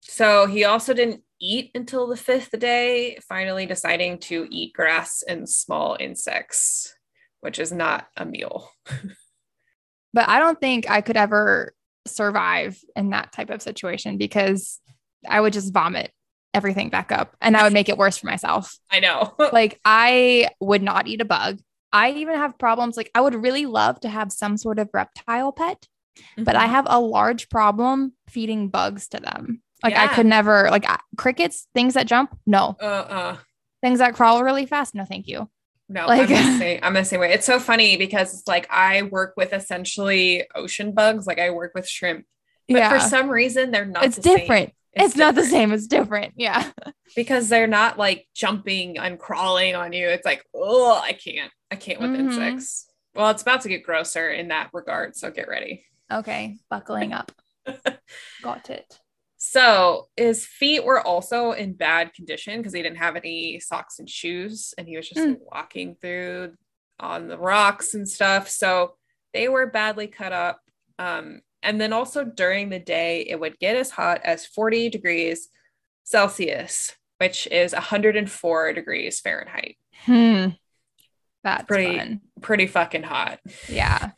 So 0.00 0.46
he 0.46 0.64
also 0.64 0.92
didn't 0.92 1.22
eat 1.40 1.70
until 1.74 2.08
the 2.08 2.16
fifth 2.16 2.58
day, 2.58 3.18
finally 3.28 3.66
deciding 3.66 4.18
to 4.18 4.46
eat 4.50 4.74
grass 4.74 5.22
and 5.26 5.48
small 5.48 5.96
insects, 5.98 6.94
which 7.40 7.58
is 7.58 7.70
not 7.72 8.08
a 8.16 8.24
meal. 8.26 8.68
But 10.12 10.28
I 10.28 10.40
don't 10.40 10.60
think 10.60 10.90
I 10.90 11.02
could 11.02 11.16
ever 11.16 11.72
survive 12.06 12.78
in 12.96 13.10
that 13.10 13.32
type 13.32 13.50
of 13.50 13.62
situation 13.62 14.16
because 14.18 14.80
I 15.28 15.40
would 15.40 15.52
just 15.52 15.72
vomit 15.72 16.12
everything 16.52 16.88
back 16.88 17.12
up 17.12 17.36
and 17.40 17.56
I 17.56 17.62
would 17.62 17.72
make 17.72 17.88
it 17.88 17.98
worse 17.98 18.18
for 18.18 18.26
myself. 18.26 18.76
I 18.90 19.00
know. 19.00 19.34
Like 19.52 19.80
I 19.84 20.48
would 20.60 20.82
not 20.82 21.06
eat 21.06 21.20
a 21.20 21.24
bug. 21.24 21.60
I 21.92 22.10
even 22.12 22.36
have 22.36 22.58
problems 22.58 22.96
like 22.96 23.10
I 23.14 23.20
would 23.20 23.34
really 23.34 23.66
love 23.66 24.00
to 24.00 24.08
have 24.08 24.32
some 24.32 24.56
sort 24.56 24.78
of 24.78 24.88
reptile 24.92 25.52
pet, 25.52 25.86
but 26.38 26.54
I 26.56 26.66
have 26.66 26.86
a 26.88 27.00
large 27.00 27.48
problem 27.48 28.12
feeding 28.28 28.68
bugs 28.68 29.08
to 29.08 29.18
them. 29.20 29.62
Like 29.82 29.96
I 29.96 30.08
could 30.08 30.26
never 30.26 30.68
like 30.70 30.88
I- 30.88 31.00
crickets, 31.16 31.66
things 31.74 31.94
that 31.94 32.06
jump, 32.06 32.36
no. 32.46 32.76
uh 32.80 32.84
uh 32.84 33.36
Things 33.82 33.98
that 34.00 34.14
crawl 34.14 34.44
really 34.44 34.66
fast, 34.66 34.94
no 34.94 35.04
thank 35.04 35.26
you. 35.26 35.48
No, 35.92 36.06
Like- 36.06 36.30
I'm, 36.30 36.52
the 36.52 36.58
same, 36.58 36.80
I'm 36.84 36.94
the 36.94 37.04
same 37.04 37.20
way. 37.20 37.32
It's 37.32 37.44
so 37.44 37.58
funny 37.58 37.96
because 37.96 38.32
it's 38.32 38.46
like 38.48 38.66
I 38.70 39.02
work 39.02 39.34
with 39.36 39.52
essentially 39.52 40.46
ocean 40.54 40.92
bugs, 40.92 41.26
like 41.26 41.40
I 41.40 41.50
work 41.50 41.72
with 41.74 41.88
shrimp, 41.88 42.24
but 42.68 42.76
yeah. 42.76 42.88
for 42.90 43.00
some 43.00 43.28
reason 43.28 43.72
they're 43.72 43.84
not. 43.84 44.04
it's 44.04 44.16
the 44.16 44.22
same. 44.22 44.36
different. 44.38 44.72
It's, 44.92 45.16
not 45.16 45.34
the 45.34 45.44
same. 45.44 45.72
It's 45.72 45.86
different. 45.88 46.34
Yeah. 46.36 46.70
because 47.16 47.48
they're 47.48 47.66
not 47.66 47.98
like 47.98 48.26
jumping 48.34 48.98
and 48.98 49.18
crawling 49.18 49.74
on 49.74 49.92
you. 49.92 50.08
It's 50.08 50.24
like, 50.24 50.44
oh, 50.54 51.00
I 51.02 51.12
can't. 51.12 51.50
I 51.72 51.76
can't 51.76 52.00
with 52.00 52.10
Mhm. 52.10 52.18
insects. 52.20 52.86
Well, 53.14 53.30
it's 53.30 53.42
about 53.42 53.62
to 53.62 53.68
get 53.68 53.82
grosser 53.82 54.28
in 54.30 54.48
that 54.48 54.70
regard, 54.72 55.16
so 55.16 55.30
get 55.32 55.48
ready. 55.48 55.84
Okay. 56.12 56.56
Buckling 56.70 57.12
up. 57.12 57.32
Got 58.42 58.70
it. 58.70 58.99
So 59.42 60.08
his 60.18 60.44
feet 60.44 60.84
were 60.84 61.00
also 61.00 61.52
in 61.52 61.72
bad 61.72 62.12
condition 62.12 62.58
because 62.58 62.74
he 62.74 62.82
didn't 62.82 62.98
have 62.98 63.16
any 63.16 63.58
socks 63.58 63.98
and 63.98 64.08
shoes, 64.08 64.74
and 64.76 64.86
he 64.86 64.98
was 64.98 65.08
just 65.08 65.18
Mm. 65.26 65.38
walking 65.50 65.94
through 65.94 66.56
on 66.98 67.26
the 67.26 67.38
rocks 67.38 67.94
and 67.94 68.06
stuff. 68.06 68.50
So 68.50 68.96
they 69.32 69.48
were 69.48 69.64
badly 69.66 70.08
cut 70.08 70.32
up. 70.34 70.60
Um, 70.98 71.40
and 71.62 71.80
then 71.80 71.94
also 71.94 72.22
during 72.22 72.68
the 72.68 72.78
day, 72.78 73.22
it 73.22 73.40
would 73.40 73.58
get 73.58 73.76
as 73.76 73.88
hot 73.90 74.20
as 74.24 74.44
40 74.44 74.90
degrees 74.90 75.48
Celsius, 76.04 76.94
which 77.16 77.46
is 77.46 77.72
104 77.72 78.74
degrees 78.74 79.20
Fahrenheit. 79.20 79.78
Hmm. 80.04 80.48
That's 81.42 81.64
Pretty- 81.64 81.96
fun. 81.96 82.20
Pretty 82.42 82.66
fucking 82.66 83.04
hot. 83.04 83.40
Yeah. 83.70 84.10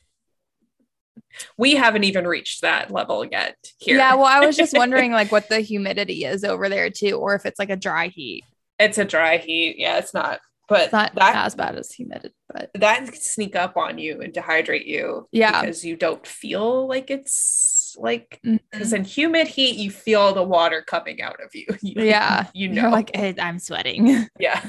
We 1.56 1.74
haven't 1.74 2.04
even 2.04 2.26
reached 2.26 2.62
that 2.62 2.90
level 2.90 3.24
yet 3.24 3.56
here. 3.78 3.96
Yeah. 3.98 4.14
Well, 4.14 4.24
I 4.26 4.40
was 4.44 4.56
just 4.56 4.72
wondering 4.76 5.12
like 5.12 5.30
what 5.32 5.48
the 5.48 5.60
humidity 5.60 6.24
is 6.24 6.44
over 6.44 6.68
there 6.68 6.90
too, 6.90 7.12
or 7.12 7.34
if 7.34 7.46
it's 7.46 7.58
like 7.58 7.70
a 7.70 7.76
dry 7.76 8.08
heat. 8.08 8.44
it's 8.78 8.98
a 8.98 9.04
dry 9.04 9.38
heat. 9.38 9.76
Yeah, 9.78 9.98
it's 9.98 10.14
not 10.14 10.40
but 10.68 10.84
It's 10.84 10.92
not 10.92 11.14
that 11.16 11.34
as 11.44 11.54
bad 11.54 11.76
as 11.76 11.92
humidity, 11.92 12.34
but 12.48 12.70
that 12.74 13.04
can 13.04 13.14
sneak 13.14 13.54
up 13.56 13.76
on 13.76 13.98
you 13.98 14.22
and 14.22 14.32
dehydrate 14.32 14.86
you 14.86 15.28
Yeah. 15.32 15.60
because 15.60 15.84
you 15.84 15.96
don't 15.96 16.26
feel 16.26 16.86
like 16.88 17.10
it's 17.10 17.94
like 17.98 18.40
because 18.70 18.92
in 18.94 19.04
humid 19.04 19.48
heat 19.48 19.76
you 19.76 19.90
feel 19.90 20.32
the 20.32 20.42
water 20.42 20.80
coming 20.86 21.20
out 21.20 21.36
of 21.44 21.50
you 21.54 21.66
You- 21.82 22.04
yeah, 22.04 22.46
you 22.54 22.70
You're 22.70 22.84
know 22.84 22.90
like 22.90 23.10
"Eh, 23.12 23.34
I'm 23.38 23.58
sweating. 23.58 24.26
yeah 24.38 24.64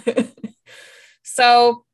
so 1.23 1.85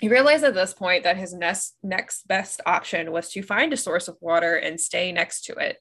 he 0.00 0.08
realized 0.08 0.44
at 0.44 0.54
this 0.54 0.72
point 0.72 1.04
that 1.04 1.16
his 1.16 1.34
next 1.34 1.76
next 1.82 2.26
best 2.26 2.60
option 2.66 3.12
was 3.12 3.30
to 3.30 3.42
find 3.42 3.72
a 3.72 3.76
source 3.76 4.08
of 4.08 4.16
water 4.20 4.56
and 4.56 4.80
stay 4.80 5.12
next 5.12 5.44
to 5.44 5.54
it. 5.54 5.76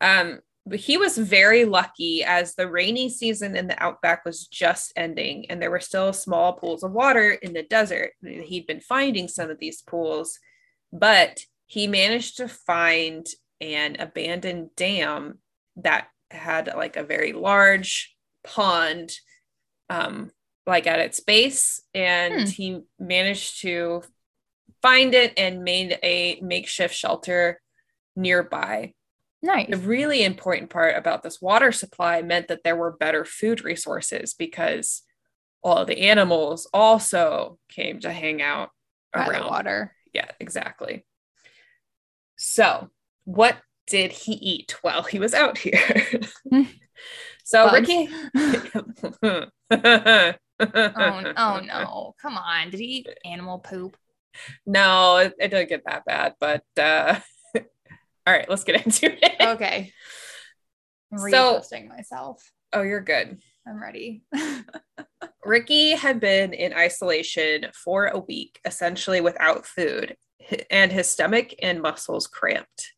Um 0.00 0.40
but 0.68 0.80
he 0.80 0.98
was 0.98 1.16
very 1.16 1.64
lucky 1.64 2.24
as 2.24 2.54
the 2.54 2.68
rainy 2.68 3.08
season 3.08 3.56
in 3.56 3.68
the 3.68 3.80
outback 3.80 4.24
was 4.24 4.48
just 4.48 4.92
ending 4.96 5.48
and 5.48 5.62
there 5.62 5.70
were 5.70 5.80
still 5.80 6.12
small 6.12 6.54
pools 6.54 6.82
of 6.82 6.90
water 6.90 7.30
in 7.30 7.52
the 7.52 7.62
desert 7.62 8.10
he'd 8.22 8.66
been 8.66 8.80
finding 8.80 9.28
some 9.28 9.48
of 9.48 9.60
these 9.60 9.80
pools 9.82 10.38
but 10.92 11.38
he 11.66 11.86
managed 11.86 12.36
to 12.36 12.48
find 12.48 13.26
an 13.60 13.96
abandoned 14.00 14.70
dam 14.76 15.38
that 15.76 16.08
had 16.30 16.72
like 16.76 16.96
a 16.96 17.04
very 17.04 17.32
large 17.32 18.16
pond 18.42 19.12
um 19.88 20.30
like 20.66 20.86
at 20.86 20.98
its 21.00 21.20
base 21.20 21.82
and 21.94 22.42
Hmm. 22.42 22.46
he 22.46 22.80
managed 22.98 23.60
to 23.62 24.02
find 24.82 25.14
it 25.14 25.32
and 25.36 25.62
made 25.64 25.98
a 26.02 26.38
makeshift 26.42 26.94
shelter 26.94 27.60
nearby 28.16 28.94
nice. 29.42 29.68
the 29.68 29.76
really 29.78 30.24
important 30.24 30.70
part 30.70 30.96
about 30.96 31.22
this 31.22 31.40
water 31.40 31.72
supply 31.72 32.22
meant 32.22 32.48
that 32.48 32.62
there 32.64 32.76
were 32.76 32.96
better 32.96 33.24
food 33.24 33.64
resources 33.64 34.34
because 34.34 35.02
all 35.62 35.84
the 35.84 36.08
animals 36.08 36.68
also 36.72 37.58
came 37.68 38.00
to 38.00 38.12
hang 38.12 38.40
out 38.42 38.70
By 39.12 39.28
around 39.28 39.46
water. 39.50 39.94
yeah, 40.12 40.30
exactly. 40.40 41.04
So, 42.36 42.90
what 43.24 43.56
did 43.86 44.12
he 44.12 44.32
eat 44.32 44.76
while 44.82 45.02
he 45.02 45.18
was 45.18 45.34
out 45.34 45.58
here? 45.58 45.80
so, 47.44 47.72
Ricky. 47.72 48.08
oh, 50.60 51.32
oh 51.36 51.60
no! 51.64 52.14
Come 52.20 52.36
on, 52.36 52.70
did 52.70 52.80
he 52.80 52.86
eat 52.86 53.08
animal 53.24 53.58
poop? 53.58 53.96
No, 54.66 55.16
it, 55.18 55.34
it 55.38 55.48
didn't 55.48 55.68
get 55.68 55.84
that 55.86 56.04
bad, 56.04 56.34
but 56.38 56.62
uh, 56.78 57.18
all 57.56 57.62
right, 58.26 58.48
let's 58.48 58.64
get 58.64 58.84
into 58.86 59.06
it. 59.24 59.32
Okay. 59.40 59.92
I'm 61.12 61.30
So- 61.30 61.62
myself. 61.88 62.42
Oh, 62.72 62.82
you're 62.82 63.00
good. 63.00 63.38
I'm 63.66 63.80
ready. 63.82 64.22
Ricky 65.44 65.90
had 65.92 66.20
been 66.20 66.52
in 66.52 66.72
isolation 66.74 67.66
for 67.72 68.06
a 68.06 68.18
week, 68.18 68.60
essentially 68.64 69.20
without 69.20 69.64
food, 69.66 70.16
and 70.70 70.92
his 70.92 71.08
stomach 71.10 71.54
and 71.62 71.80
muscles 71.80 72.26
cramped. 72.26 72.92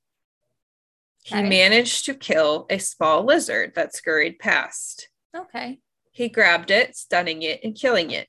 He 1.22 1.42
managed 1.42 2.06
to 2.06 2.14
kill 2.14 2.66
a 2.70 2.78
small 2.78 3.24
lizard 3.24 3.74
that 3.76 3.94
scurried 3.94 4.38
past. 4.38 5.08
okay. 5.36 5.78
He 6.18 6.28
grabbed 6.28 6.72
it, 6.72 6.96
stunning 6.96 7.42
it 7.42 7.60
and 7.62 7.76
killing 7.76 8.10
it. 8.10 8.26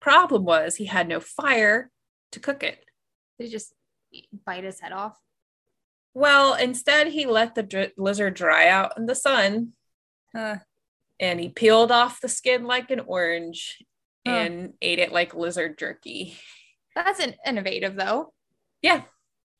Problem 0.00 0.46
was, 0.46 0.76
he 0.76 0.86
had 0.86 1.06
no 1.06 1.20
fire 1.20 1.90
to 2.32 2.40
cook 2.40 2.62
it. 2.62 2.82
Did 3.38 3.44
he 3.44 3.50
just 3.50 3.74
bite 4.46 4.64
his 4.64 4.80
head 4.80 4.92
off? 4.92 5.18
Well, 6.14 6.54
instead, 6.54 7.08
he 7.08 7.26
let 7.26 7.54
the 7.54 7.64
dr- 7.64 7.92
lizard 7.98 8.32
dry 8.32 8.68
out 8.68 8.96
in 8.96 9.04
the 9.04 9.14
sun 9.14 9.74
Uh, 10.34 10.56
and 11.20 11.38
he 11.38 11.50
peeled 11.50 11.92
off 11.92 12.22
the 12.22 12.28
skin 12.30 12.64
like 12.64 12.90
an 12.90 13.00
orange 13.00 13.82
Huh. 14.26 14.32
and 14.32 14.72
ate 14.80 15.00
it 15.00 15.12
like 15.12 15.34
lizard 15.34 15.76
jerky. 15.78 16.38
that's 16.94 17.20
an 17.20 17.34
innovative 17.46 17.94
though. 17.94 18.32
Yeah. 18.80 19.02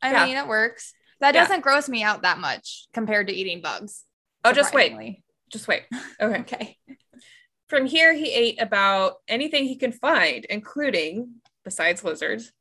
I 0.00 0.10
Yeah. 0.10 0.24
mean, 0.24 0.36
it 0.38 0.46
works. 0.48 0.94
That 1.20 1.34
Yeah. 1.34 1.42
doesn't 1.42 1.60
gross 1.60 1.86
me 1.86 2.02
out 2.02 2.22
that 2.22 2.38
much 2.38 2.86
compared 2.94 3.26
to 3.26 3.34
eating 3.34 3.60
bugs. 3.60 4.04
Oh, 4.42 4.52
just 4.54 4.72
wait. 4.72 5.22
Just 5.54 5.68
wait. 5.68 5.84
Okay. 6.20 6.40
Okay. 6.40 6.78
From 7.68 7.86
here, 7.86 8.12
he 8.12 8.32
ate 8.32 8.60
about 8.60 9.14
anything 9.28 9.64
he 9.64 9.76
could 9.76 9.94
find, 9.94 10.44
including, 10.50 11.36
besides 11.64 12.02
lizards, 12.02 12.52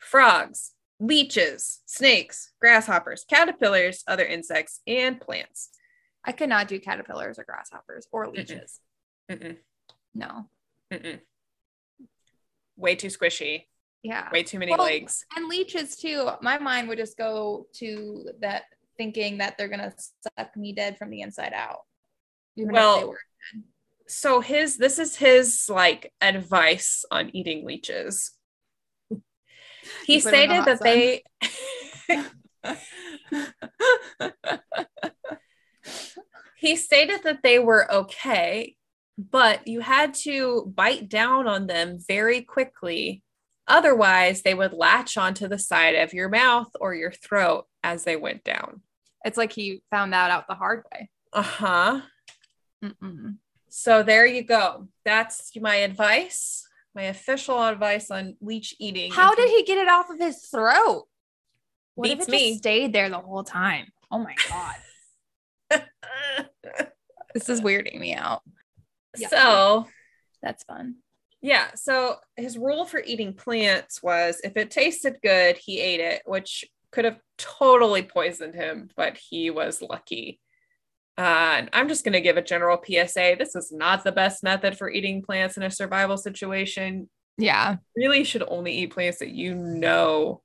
frogs, 0.00 0.72
leeches, 0.98 1.82
snakes, 1.86 2.50
grasshoppers, 2.60 3.24
caterpillars, 3.28 4.02
other 4.08 4.24
insects, 4.24 4.80
and 4.88 5.20
plants. 5.20 5.70
I 6.24 6.32
could 6.32 6.48
not 6.48 6.66
do 6.66 6.80
caterpillars 6.80 7.38
or 7.38 7.44
grasshoppers 7.44 8.08
or 8.10 8.26
leeches. 8.28 8.80
Mm-mm, 9.30 9.56
No. 10.14 10.48
mm-mm. 10.92 11.20
Way 12.76 12.96
too 12.96 13.06
squishy. 13.08 13.66
Yeah. 14.02 14.28
Way 14.32 14.42
too 14.42 14.58
many 14.58 14.72
Well, 14.72 14.82
legs. 14.84 15.24
And 15.36 15.46
leeches 15.46 15.96
too. 15.96 16.28
My 16.42 16.58
mind 16.58 16.88
would 16.88 16.98
just 16.98 17.16
go 17.16 17.66
to 17.74 18.30
that 18.40 18.64
thinking 18.96 19.38
that 19.38 19.56
they're 19.56 19.68
gonna 19.68 19.94
suck 20.36 20.56
me 20.56 20.72
dead 20.72 20.98
from 20.98 21.10
the 21.10 21.20
inside 21.20 21.52
out. 21.54 21.82
Even 22.56 22.70
if 22.70 22.74
they 22.94 23.00
Well, 23.00 23.04
were. 23.04 23.18
So 24.08 24.40
his 24.40 24.76
this 24.76 24.98
is 24.98 25.16
his 25.16 25.68
like 25.68 26.12
advice 26.20 27.04
on 27.10 27.30
eating 27.34 27.66
leeches. 27.66 28.32
He 30.06 30.16
You 30.16 30.22
put 30.22 30.34
'em 30.34 30.40
in 30.40 30.48
the 30.48 30.54
stated 30.54 30.66
that 30.66 30.82
they 30.82 31.22
he 36.56 36.76
stated 36.76 37.22
that 37.24 37.42
they 37.42 37.58
were 37.58 37.90
okay, 37.92 38.76
but 39.18 39.66
you 39.66 39.80
had 39.80 40.14
to 40.14 40.72
bite 40.74 41.08
down 41.08 41.46
on 41.46 41.66
them 41.66 41.98
very 42.06 42.42
quickly. 42.42 43.22
Otherwise, 43.66 44.42
they 44.42 44.54
would 44.54 44.72
latch 44.72 45.16
onto 45.16 45.48
the 45.48 45.58
side 45.58 45.94
of 45.94 46.12
your 46.12 46.28
mouth 46.28 46.68
or 46.80 46.94
your 46.94 47.12
throat 47.12 47.66
as 47.82 48.04
they 48.04 48.16
went 48.16 48.44
down. 48.44 48.82
it's 49.24 49.38
like 49.38 49.52
he 49.52 49.82
found 49.90 50.12
that 50.12 50.30
out 50.30 50.46
the 50.48 50.54
hard 50.54 50.84
way. 50.92 51.08
Uh 51.32 51.42
huh. 51.42 52.00
Mm-mm. 52.82 53.36
So 53.68 54.02
there 54.02 54.26
you 54.26 54.42
go. 54.42 54.88
That's 55.04 55.50
my 55.60 55.76
advice, 55.76 56.66
my 56.94 57.04
official 57.04 57.62
advice 57.62 58.10
on 58.10 58.36
leech 58.40 58.74
eating. 58.78 59.12
How 59.12 59.34
did 59.34 59.48
he 59.48 59.62
get 59.64 59.78
it 59.78 59.88
off 59.88 60.10
of 60.10 60.18
his 60.18 60.38
throat? 60.46 61.06
What 61.94 62.10
if 62.10 62.18
Beats 62.18 62.28
it 62.28 62.30
me. 62.30 62.48
just 62.50 62.58
stayed 62.58 62.92
there 62.92 63.08
the 63.08 63.18
whole 63.18 63.44
time? 63.44 63.86
Oh 64.10 64.18
my 64.18 64.34
god. 64.48 65.84
this 67.34 67.48
is 67.48 67.60
weirding 67.60 67.98
me 67.98 68.14
out. 68.14 68.42
Yeah. 69.16 69.28
So 69.28 69.86
That's 70.42 70.64
fun. 70.64 70.96
Yeah. 71.40 71.68
So 71.74 72.16
his 72.36 72.56
rule 72.58 72.84
for 72.84 73.02
eating 73.04 73.34
plants 73.34 74.02
was 74.02 74.40
if 74.44 74.56
it 74.56 74.70
tasted 74.70 75.16
good, 75.22 75.56
he 75.56 75.80
ate 75.80 76.00
it, 76.00 76.22
which 76.24 76.64
could 76.90 77.04
have 77.04 77.18
totally 77.38 78.02
poisoned 78.02 78.54
him, 78.54 78.90
but 78.96 79.16
he 79.16 79.50
was 79.50 79.82
lucky. 79.82 80.40
Uh, 81.18 81.66
I'm 81.72 81.88
just 81.88 82.04
going 82.04 82.14
to 82.14 82.20
give 82.20 82.36
a 82.36 82.42
general 82.42 82.78
PSA. 82.82 83.36
This 83.38 83.54
is 83.54 83.70
not 83.72 84.02
the 84.04 84.12
best 84.12 84.42
method 84.42 84.78
for 84.78 84.90
eating 84.90 85.22
plants 85.22 85.56
in 85.56 85.62
a 85.62 85.70
survival 85.70 86.16
situation. 86.16 87.08
Yeah. 87.38 87.76
Really 87.96 88.24
should 88.24 88.42
only 88.46 88.72
eat 88.72 88.92
plants 88.92 89.18
that 89.18 89.28
you 89.30 89.54
know 89.54 90.40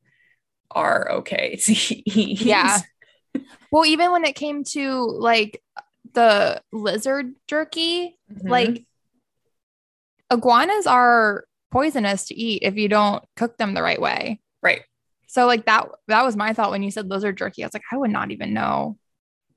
are 0.72 1.10
okay 1.12 1.56
to 1.56 1.74
eat. 1.74 2.42
Yeah. 2.42 2.80
Well, 3.72 3.86
even 3.86 4.12
when 4.12 4.24
it 4.26 4.34
came 4.36 4.64
to 4.72 5.02
like 5.04 5.62
the 6.14 6.62
lizard 6.72 7.34
jerky, 7.48 8.18
Mhm. 8.34 8.50
like 8.50 8.86
iguanas 10.32 10.88
are 10.88 11.46
poisonous 11.72 12.26
to 12.28 12.36
eat 12.36 12.64
if 12.64 12.76
you 12.78 12.88
don't 12.88 13.24
cook 13.36 13.58
them 13.58 13.74
the 13.74 13.84
right 13.84 14.02
way. 14.02 14.40
right. 14.64 14.82
So 15.28 15.46
like 15.46 15.66
that 15.66 15.88
that 16.08 16.24
was 16.24 16.36
my 16.38 16.54
thought 16.54 16.72
when 16.72 16.82
you 16.82 16.90
said 16.90 17.10
lizard 17.10 17.38
jerky. 17.38 17.62
I 17.64 17.68
was 17.68 17.74
like, 17.74 17.84
I 17.92 17.98
would 17.98 18.10
not 18.12 18.32
even 18.32 18.54
know. 18.54 18.98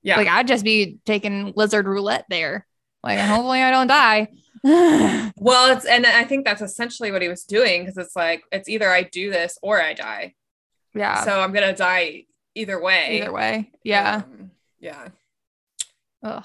Yeah. 0.03 0.17
Like 0.17 0.29
I'd 0.29 0.49
just 0.49 0.65
be 0.65 0.99
taking 1.05 1.53
lizard 1.57 1.87
roulette 1.87 2.25
there. 2.29 2.67
Like 3.03 3.19
hopefully 3.19 3.63
I 3.63 3.71
don't 3.71 3.87
die. 3.87 4.29
Well, 5.43 5.75
it's 5.75 5.87
and 5.87 6.05
I 6.05 6.25
think 6.25 6.45
that's 6.45 6.61
essentially 6.61 7.11
what 7.13 7.23
he 7.23 7.29
was 7.29 7.45
doing 7.45 7.83
because 7.83 7.97
it's 7.97 8.15
like 8.15 8.43
it's 8.53 8.69
either 8.69 8.91
I 8.91 9.05
do 9.05 9.31
this 9.31 9.59
or 9.63 9.81
I 9.81 9.95
die. 9.95 10.35
yeah. 10.95 11.25
So 11.25 11.41
I'm 11.41 11.53
gonna 11.53 11.75
die 11.75 12.25
either 12.55 12.79
way. 12.81 13.21
either 13.23 13.33
way. 13.33 13.71
Yeah. 13.85 14.17
Um, 14.25 14.51
yeah. 14.79 15.09
Ugh. 16.23 16.45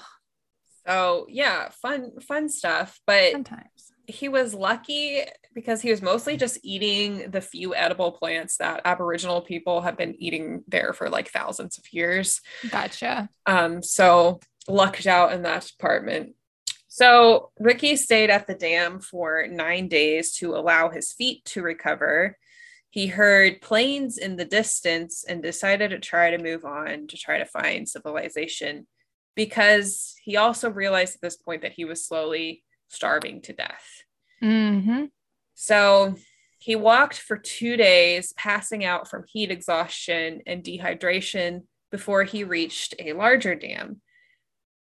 So 0.86 1.26
yeah, 1.28 1.68
fun, 1.70 2.20
fun 2.20 2.48
stuff. 2.48 2.98
But 3.06 3.32
Sometimes. 3.32 3.92
he 4.06 4.28
was 4.28 4.54
lucky 4.54 5.22
because 5.56 5.80
he 5.80 5.90
was 5.90 6.02
mostly 6.02 6.36
just 6.36 6.58
eating 6.62 7.30
the 7.30 7.40
few 7.40 7.74
edible 7.74 8.12
plants 8.12 8.58
that 8.58 8.82
Aboriginal 8.84 9.40
people 9.40 9.80
have 9.80 9.96
been 9.96 10.14
eating 10.18 10.62
there 10.68 10.92
for 10.92 11.08
like 11.08 11.30
thousands 11.30 11.78
of 11.78 11.92
years. 11.94 12.42
Gotcha. 12.70 13.30
Um, 13.46 13.82
so 13.82 14.38
lucked 14.68 15.06
out 15.06 15.32
in 15.32 15.42
that 15.44 15.64
department. 15.64 16.34
So 16.88 17.52
Ricky 17.58 17.96
stayed 17.96 18.28
at 18.28 18.46
the 18.46 18.54
dam 18.54 19.00
for 19.00 19.46
nine 19.50 19.88
days 19.88 20.34
to 20.36 20.54
allow 20.54 20.90
his 20.90 21.14
feet 21.14 21.42
to 21.46 21.62
recover. 21.62 22.36
He 22.90 23.06
heard 23.06 23.62
planes 23.62 24.18
in 24.18 24.36
the 24.36 24.44
distance 24.44 25.24
and 25.26 25.42
decided 25.42 25.88
to 25.88 25.98
try 25.98 26.32
to 26.32 26.42
move 26.42 26.66
on 26.66 27.06
to 27.06 27.16
try 27.16 27.38
to 27.38 27.46
find 27.46 27.88
civilization 27.88 28.86
because 29.34 30.14
he 30.22 30.36
also 30.36 30.68
realized 30.68 31.14
at 31.14 31.22
this 31.22 31.36
point 31.36 31.62
that 31.62 31.72
he 31.72 31.86
was 31.86 32.06
slowly 32.06 32.62
starving 32.88 33.40
to 33.42 33.54
death. 33.54 34.02
Mm-hmm. 34.42 35.04
So 35.56 36.14
he 36.58 36.76
walked 36.76 37.18
for 37.18 37.38
two 37.38 37.76
days, 37.76 38.32
passing 38.34 38.84
out 38.84 39.08
from 39.08 39.24
heat 39.26 39.50
exhaustion 39.50 40.42
and 40.46 40.62
dehydration 40.62 41.62
before 41.90 42.24
he 42.24 42.44
reached 42.44 42.94
a 42.98 43.14
larger 43.14 43.54
dam. 43.54 44.00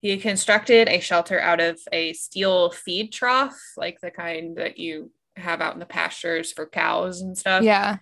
He 0.01 0.19
constructed 0.19 0.89
a 0.89 1.01
shelter 1.01 1.41
out 1.41 1.61
of 1.61 1.81
a 1.93 2.13
steel 2.13 2.71
feed 2.71 3.13
trough, 3.13 3.59
like 3.77 4.01
the 4.01 4.11
kind 4.11 4.57
that 4.57 4.79
you 4.79 5.11
have 5.37 5.61
out 5.61 5.75
in 5.75 5.81
the 5.81 5.87
pastures 5.87 6.53
for 6.53 6.67
cows 6.67 7.23
and 7.23 7.37
stuff. 7.37 7.63
Yeah. 7.63 7.97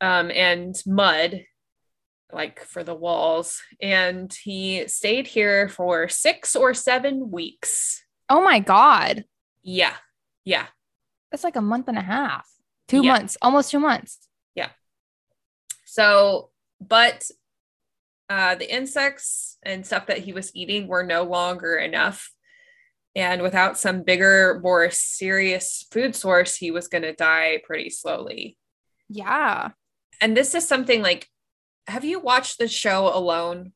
Um, 0.00 0.30
and 0.30 0.80
mud, 0.86 1.44
like 2.32 2.64
for 2.64 2.84
the 2.84 2.94
walls. 2.94 3.60
And 3.82 4.32
he 4.44 4.86
stayed 4.86 5.26
here 5.26 5.68
for 5.68 6.08
six 6.08 6.54
or 6.54 6.72
seven 6.72 7.30
weeks. 7.30 8.04
Oh 8.28 8.42
my 8.42 8.60
God. 8.60 9.24
Yeah. 9.62 9.94
Yeah. 10.44 10.66
That's 11.30 11.44
like 11.44 11.56
a 11.56 11.60
month 11.62 11.88
and 11.88 11.98
a 11.98 12.02
half. 12.02 12.48
Two 12.88 13.02
Yeah. 13.04 13.12
months, 13.12 13.36
almost 13.40 13.70
two 13.70 13.78
months. 13.78 14.18
Yeah. 14.54 14.70
So, 15.84 16.50
but 16.80 17.28
uh, 18.28 18.54
the 18.56 18.72
insects 18.72 19.58
and 19.62 19.86
stuff 19.86 20.06
that 20.06 20.18
he 20.18 20.32
was 20.32 20.54
eating 20.54 20.86
were 20.86 21.02
no 21.02 21.22
longer 21.24 21.76
enough. 21.76 22.30
And 23.16 23.42
without 23.42 23.76
some 23.78 24.02
bigger, 24.02 24.60
more 24.62 24.88
serious 24.90 25.84
food 25.90 26.14
source, 26.14 26.54
he 26.56 26.70
was 26.70 26.86
going 26.88 27.02
to 27.02 27.12
die 27.12 27.60
pretty 27.64 27.90
slowly. 27.90 28.56
Yeah. 29.08 29.70
And 30.20 30.36
this 30.36 30.54
is 30.54 30.66
something 30.68 31.02
like, 31.02 31.28
have 31.88 32.04
you 32.04 32.20
watched 32.20 32.58
the 32.58 32.68
show 32.68 33.12
Alone? 33.12 33.72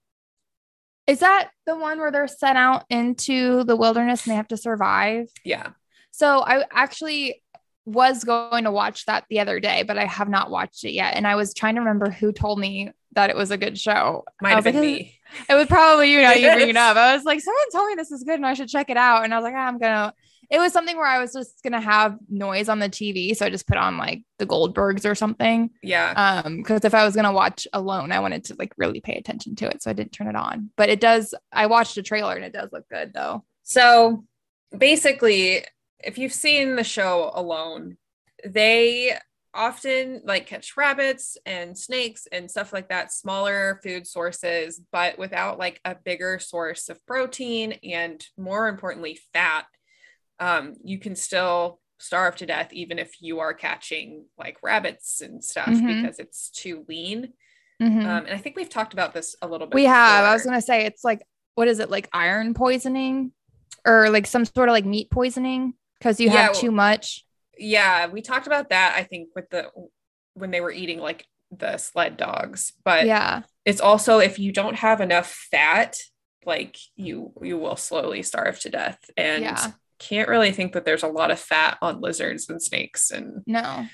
Is 1.08 1.18
that 1.18 1.50
the 1.66 1.76
one 1.76 1.98
where 1.98 2.12
they're 2.12 2.28
sent 2.28 2.56
out 2.56 2.84
into 2.88 3.64
the 3.64 3.76
wilderness 3.76 4.24
and 4.24 4.32
they 4.32 4.36
have 4.36 4.48
to 4.48 4.56
survive? 4.56 5.26
Yeah. 5.44 5.70
So 6.12 6.38
I 6.40 6.64
actually 6.70 7.42
was 7.86 8.24
going 8.24 8.64
to 8.64 8.70
watch 8.70 9.06
that 9.06 9.24
the 9.28 9.40
other 9.40 9.60
day, 9.60 9.82
but 9.82 9.98
I 9.98 10.06
have 10.06 10.28
not 10.28 10.50
watched 10.50 10.84
it 10.84 10.92
yet. 10.92 11.14
And 11.16 11.26
I 11.26 11.36
was 11.36 11.52
trying 11.52 11.74
to 11.74 11.80
remember 11.80 12.10
who 12.10 12.32
told 12.32 12.58
me 12.58 12.90
that 13.12 13.30
it 13.30 13.36
was 13.36 13.50
a 13.50 13.58
good 13.58 13.78
show. 13.78 14.24
Might 14.40 14.50
have 14.50 14.64
been 14.64 14.76
like, 14.76 14.82
me. 14.82 15.20
It 15.48 15.54
was 15.54 15.66
probably 15.66 16.12
you 16.12 16.22
now 16.22 16.32
you 16.32 16.52
bring 16.52 16.68
it 16.68 16.76
up. 16.76 16.96
I 16.98 17.14
was 17.14 17.24
like, 17.24 17.40
someone 17.40 17.70
told 17.72 17.88
me 17.88 17.94
this 17.96 18.12
is 18.12 18.22
good 18.22 18.36
and 18.36 18.46
I 18.46 18.54
should 18.54 18.68
check 18.68 18.88
it 18.88 18.96
out. 18.96 19.24
And 19.24 19.34
I 19.34 19.38
was 19.38 19.42
like, 19.42 19.54
"Ah, 19.56 19.66
I'm 19.66 19.78
gonna. 19.78 20.14
It 20.48 20.58
was 20.58 20.72
something 20.72 20.96
where 20.96 21.06
I 21.06 21.18
was 21.18 21.32
just 21.32 21.60
gonna 21.64 21.80
have 21.80 22.18
noise 22.28 22.68
on 22.68 22.78
the 22.78 22.88
TV, 22.88 23.34
so 23.34 23.44
I 23.44 23.50
just 23.50 23.66
put 23.66 23.76
on 23.76 23.96
like 23.98 24.22
the 24.38 24.46
Goldbergs 24.46 25.04
or 25.04 25.16
something. 25.16 25.70
Yeah. 25.82 26.42
Um, 26.44 26.58
because 26.58 26.84
if 26.84 26.94
I 26.94 27.04
was 27.04 27.16
gonna 27.16 27.32
watch 27.32 27.66
alone, 27.72 28.12
I 28.12 28.20
wanted 28.20 28.44
to 28.44 28.56
like 28.58 28.72
really 28.76 29.00
pay 29.00 29.14
attention 29.14 29.56
to 29.56 29.66
it, 29.66 29.82
so 29.82 29.90
I 29.90 29.94
didn't 29.94 30.12
turn 30.12 30.28
it 30.28 30.36
on. 30.36 30.70
But 30.76 30.88
it 30.88 31.00
does. 31.00 31.34
I 31.50 31.66
watched 31.66 31.96
a 31.96 32.02
trailer 32.02 32.36
and 32.36 32.44
it 32.44 32.52
does 32.52 32.70
look 32.70 32.88
good 32.88 33.12
though. 33.12 33.44
So 33.64 34.24
basically, 34.76 35.64
if 36.02 36.18
you've 36.18 36.32
seen 36.32 36.76
the 36.76 36.84
show 36.84 37.30
Alone, 37.34 37.96
they 38.44 39.16
often 39.52 40.20
like 40.24 40.46
catch 40.46 40.76
rabbits 40.76 41.36
and 41.46 41.78
snakes 41.78 42.26
and 42.32 42.50
stuff 42.50 42.72
like 42.72 42.88
that, 42.88 43.12
smaller 43.12 43.78
food 43.84 44.06
sources, 44.06 44.80
but 44.90 45.16
without 45.18 45.58
like 45.58 45.80
a 45.84 45.94
bigger 45.94 46.38
source 46.40 46.88
of 46.88 47.04
protein 47.06 47.72
and 47.84 48.26
more 48.36 48.66
importantly, 48.68 49.18
fat. 49.32 49.66
Um, 50.40 50.74
you 50.82 50.98
can 50.98 51.14
still 51.14 51.80
starve 52.00 52.34
to 52.36 52.46
death 52.46 52.72
even 52.72 52.98
if 52.98 53.22
you 53.22 53.38
are 53.38 53.54
catching 53.54 54.24
like 54.36 54.58
rabbits 54.62 55.20
and 55.20 55.42
stuff 55.42 55.68
Mhm. 55.68 56.02
because 56.02 56.18
it's 56.18 56.50
too 56.50 56.84
lean. 56.88 57.32
Mhm. 57.80 58.00
Um, 58.04 58.26
and 58.26 58.30
I 58.30 58.38
think 58.38 58.56
we've 58.56 58.68
talked 58.68 58.92
about 58.92 59.14
this 59.14 59.36
a 59.40 59.46
little 59.46 59.68
bit. 59.68 59.74
we 59.76 59.84
have. 59.84 60.24
I 60.24 60.32
was 60.32 60.44
gonna 60.44 60.60
say 60.60 60.84
it's 60.84 61.04
like 61.04 61.22
what 61.54 61.68
is 61.68 61.78
it 61.78 61.88
like 61.90 62.08
iron 62.12 62.52
poisoning, 62.54 63.32
or 63.86 64.10
like 64.10 64.26
some 64.26 64.44
sort 64.44 64.68
of 64.68 64.72
like 64.72 64.84
meat 64.84 65.08
poisoning 65.10 65.74
because 66.04 66.20
you 66.20 66.26
Yeah, 66.30 66.42
have 66.48 66.52
too 66.54 66.70
much. 66.70 67.24
yeah 67.58 68.06
we 68.08 68.20
talked 68.20 68.46
about 68.46 68.68
that 68.70 68.94
i 68.96 69.02
think 69.04 69.30
with 69.34 69.48
the 69.50 69.70
when 70.34 70.50
they 70.50 70.60
were 70.60 70.70
eating 70.72 70.98
like 70.98 71.24
the 71.50 71.76
sled 71.78 72.16
dogs 72.16 72.72
but 72.84 73.06
yeah. 73.06 73.42
it's 73.64 73.80
also 73.80 74.18
if 74.18 74.38
you 74.38 74.52
don't 74.52 74.74
have 74.76 75.00
enough 75.00 75.30
fat 75.50 75.96
like 76.44 76.76
you 76.96 77.32
you 77.42 77.56
will 77.56 77.76
slowly 77.76 78.22
starve 78.22 78.58
to 78.60 78.68
death 78.70 78.98
and 79.16 79.44
Yeah. 79.44 79.70
can't 79.98 80.28
really 80.28 80.50
think 80.52 80.72
that 80.72 80.84
there's 80.84 81.04
a 81.04 81.08
lot 81.08 81.30
of 81.30 81.38
fat 81.38 81.78
on 81.80 82.00
lizards 82.00 82.50
and 82.50 82.60
snakes 82.62 83.10
and 83.10 83.42
No. 83.46 83.86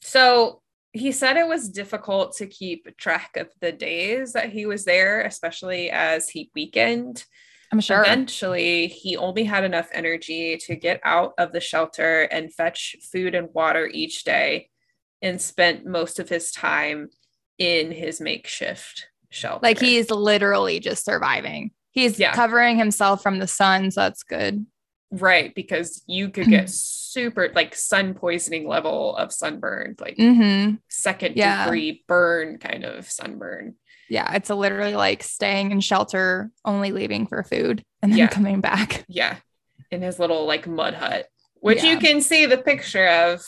so 0.00 0.60
he 0.92 1.12
said 1.12 1.36
it 1.36 1.48
was 1.48 1.68
difficult 1.70 2.36
to 2.36 2.46
keep 2.46 2.96
track 2.98 3.36
of 3.36 3.48
the 3.60 3.72
days 3.72 4.32
that 4.34 4.50
he 4.50 4.66
was 4.66 4.84
there 4.84 5.22
especially 5.22 5.90
as 5.90 6.28
he 6.28 6.50
weakened 6.54 7.24
I'm 7.72 7.80
sure. 7.80 8.02
Eventually, 8.02 8.86
he 8.88 9.16
only 9.16 9.44
had 9.44 9.64
enough 9.64 9.88
energy 9.92 10.56
to 10.66 10.76
get 10.76 11.00
out 11.04 11.34
of 11.38 11.52
the 11.52 11.60
shelter 11.60 12.22
and 12.22 12.52
fetch 12.52 12.96
food 13.12 13.34
and 13.34 13.48
water 13.52 13.86
each 13.92 14.24
day 14.24 14.70
and 15.22 15.40
spent 15.40 15.86
most 15.86 16.18
of 16.18 16.28
his 16.28 16.50
time 16.52 17.08
in 17.58 17.90
his 17.92 18.20
makeshift 18.20 19.08
shelter. 19.30 19.60
like 19.62 19.80
he's 19.80 20.10
literally 20.10 20.78
just 20.80 21.04
surviving. 21.04 21.70
He's 21.92 22.18
Yeah. 22.18 22.32
covering 22.34 22.76
himself 22.76 23.22
from 23.22 23.38
the 23.38 23.46
sun, 23.46 23.90
so 23.90 24.00
that's 24.02 24.22
good. 24.22 24.66
right 25.10 25.54
because 25.54 26.02
you 26.08 26.28
could 26.28 26.48
get 26.48 26.68
super 26.68 27.48
like 27.54 27.72
sun 27.76 28.14
poisoning 28.14 28.66
level 28.66 29.14
of 29.16 29.32
sunburn, 29.32 29.94
like 30.00 30.16
Mm-hmm. 30.16 30.74
second 30.88 31.36
Yeah. 31.36 31.64
degree 31.64 32.04
burn 32.08 32.58
kind 32.58 32.84
of 32.84 33.08
sunburn. 33.08 33.76
Yeah, 34.08 34.34
it's 34.34 34.50
a 34.50 34.54
literally 34.54 34.94
like 34.94 35.22
staying 35.22 35.70
in 35.70 35.80
shelter, 35.80 36.50
only 36.64 36.92
leaving 36.92 37.26
for 37.26 37.42
food 37.42 37.84
and 38.02 38.12
then 38.12 38.18
Yeah. 38.18 38.26
coming 38.28 38.60
back. 38.60 39.04
Yeah. 39.08 39.36
In 39.90 40.02
his 40.02 40.18
little 40.18 40.46
like 40.46 40.66
mud 40.66 40.94
hut, 40.94 41.26
which 41.60 41.82
Yeah. 41.84 41.92
you 41.92 41.98
can 41.98 42.20
see 42.20 42.46
the 42.46 42.58
picture 42.58 43.06
of 43.06 43.42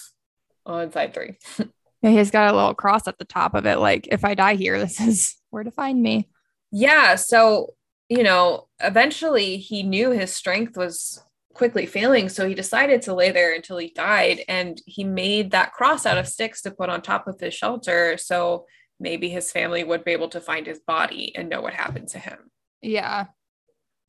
on 0.64 0.90
side 0.92 1.14
three. 1.14 1.38
Yeah, 2.02 2.10
he's 2.10 2.30
got 2.30 2.52
a 2.52 2.56
little 2.56 2.74
cross 2.74 3.08
at 3.08 3.18
the 3.18 3.24
top 3.24 3.54
of 3.54 3.64
it. 3.66 3.78
Like, 3.78 4.06
if 4.12 4.24
I 4.24 4.34
die 4.34 4.54
here, 4.54 4.78
this 4.78 5.00
is 5.00 5.34
where 5.50 5.64
to 5.64 5.70
find 5.70 6.00
me. 6.02 6.28
yeah 6.70 7.14
so 7.16 7.74
you 8.08 8.22
know 8.22 8.68
eventually 8.80 9.56
he 9.56 9.82
knew 9.82 10.10
his 10.10 10.34
strength 10.34 10.76
was 10.76 11.22
quickly 11.54 11.86
failing 11.86 12.28
so 12.28 12.46
he 12.46 12.54
decided 12.54 13.00
to 13.02 13.14
lay 13.14 13.30
there 13.32 13.54
until 13.54 13.78
he 13.78 13.88
died 13.90 14.40
and 14.48 14.80
he 14.86 15.02
made 15.02 15.50
that 15.52 15.72
cross 15.72 16.04
out 16.06 16.18
of 16.18 16.28
sticks 16.28 16.60
to 16.62 16.70
put 16.70 16.88
on 16.90 17.00
top 17.00 17.26
of 17.26 17.40
his 17.40 17.54
shelter 17.54 18.16
so 18.18 18.66
maybe 18.98 19.28
his 19.28 19.52
family 19.52 19.84
would 19.84 20.04
be 20.04 20.12
able 20.12 20.28
to 20.30 20.40
find 20.40 20.66
his 20.66 20.80
body 20.80 21.34
and 21.36 21.48
know 21.48 21.60
what 21.60 21.74
happened 21.74 22.08
to 22.08 22.18
him 22.18 22.38
Yeah. 22.82 23.26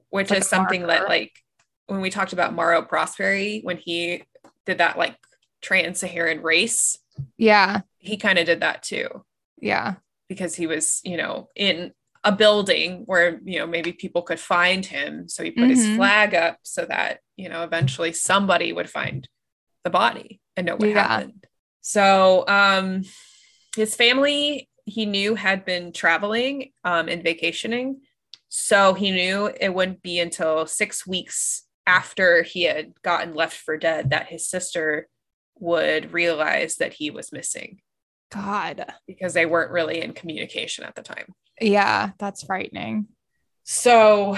which 0.10 0.30
Like 0.30 0.40
is 0.40 0.48
something 0.48 0.88
that 0.88 1.08
like 1.10 1.34
when 1.88 2.02
we 2.02 2.10
talked 2.10 2.34
about 2.34 2.54
Mauro 2.54 2.82
Prosperi 2.82 3.64
when 3.64 3.78
he 3.78 4.24
did 4.66 4.78
that 4.80 4.98
like 4.98 5.18
trans-Saharan 5.62 6.42
race 6.42 6.98
Yeah. 7.38 7.82
he 7.98 8.18
kind 8.18 8.40
of 8.40 8.46
did 8.46 8.62
that 8.62 8.84
too 8.84 9.26
Yeah. 9.60 9.96
because 10.30 10.56
he 10.56 10.68
was, 10.68 11.02
you 11.04 11.18
know, 11.18 11.50
in 11.56 11.94
a 12.24 12.32
building 12.32 13.04
where, 13.06 13.40
you 13.46 13.58
know, 13.60 13.68
maybe 13.68 13.94
people 13.94 14.22
could 14.22 14.40
find 14.40 14.86
him. 14.86 15.30
So 15.30 15.44
he 15.44 15.52
put 15.52 15.70
his 15.70 15.86
Mhm. 15.86 15.96
flag 15.96 16.36
up 16.36 16.58
so 16.64 16.84
that, 16.86 17.20
you 17.38 17.48
know, 17.48 17.64
eventually 17.64 18.12
somebody 18.12 18.74
would 18.74 18.90
find 18.90 19.28
the 19.84 19.90
body 19.90 20.42
and 20.58 20.66
know 20.68 20.76
what 20.76 20.90
Yeah. 20.90 21.08
happened. 21.08 21.48
So 21.82 22.44
um 22.48 23.04
his 23.76 23.96
family 23.96 24.67
he 24.88 25.06
knew 25.06 25.36
had 25.36 25.66
been 25.66 25.92
traveling 25.92 26.72
um 26.84 27.08
and 27.08 27.24
vacationing. 27.24 28.02
So 28.50 28.94
he 28.94 29.12
knew 29.12 29.52
it 29.60 29.74
wouldn't 29.74 30.02
be 30.02 30.20
until 30.20 30.66
six 30.66 31.06
weeks 31.06 31.64
after 31.86 32.44
he 32.44 32.64
had 32.64 32.94
gotten 33.02 33.34
left 33.34 33.58
for 33.58 33.78
dead 33.78 34.10
that 34.10 34.28
his 34.28 34.48
sister 34.50 35.08
would 35.60 36.14
realize 36.14 36.78
that 36.78 36.94
he 36.94 37.10
was 37.12 37.32
missing 37.32 37.80
God. 38.32 38.86
because 39.06 39.34
they 39.34 39.46
weren't 39.46 39.72
really 39.72 40.02
in 40.02 40.14
communication 40.14 40.84
at 40.84 40.96
the 40.96 41.02
time. 41.02 41.34
Yeah. 41.60 42.12
That's 42.20 42.44
frightening. 42.44 43.08
So, 43.64 44.38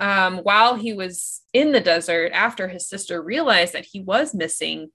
um, 0.00 0.38
while 0.38 0.76
he 0.76 0.94
was 0.94 1.42
in 1.52 1.72
the 1.72 1.80
desert, 1.80 2.32
after 2.32 2.68
his 2.68 2.88
sister 2.88 3.22
realized 3.22 3.74
that 3.74 3.84
he 3.84 4.00
was 4.00 4.34
missing, 4.34 4.90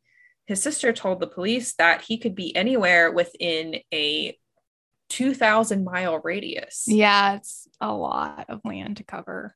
his 0.45 0.61
sister 0.61 0.91
told 0.91 1.19
the 1.19 1.27
police 1.27 1.73
that 1.75 2.01
he 2.01 2.17
could 2.17 2.35
be 2.35 2.55
anywhere 2.55 3.11
within 3.11 3.75
a 3.93 4.37
2,000 5.09 5.83
mile 5.83 6.19
radius 6.23 6.85
Yeah. 6.87 7.35
It's 7.35 7.67
a 7.81 7.93
lot 7.93 8.45
of 8.49 8.61
land 8.65 8.97
to 8.97 9.03
cover. 9.03 9.55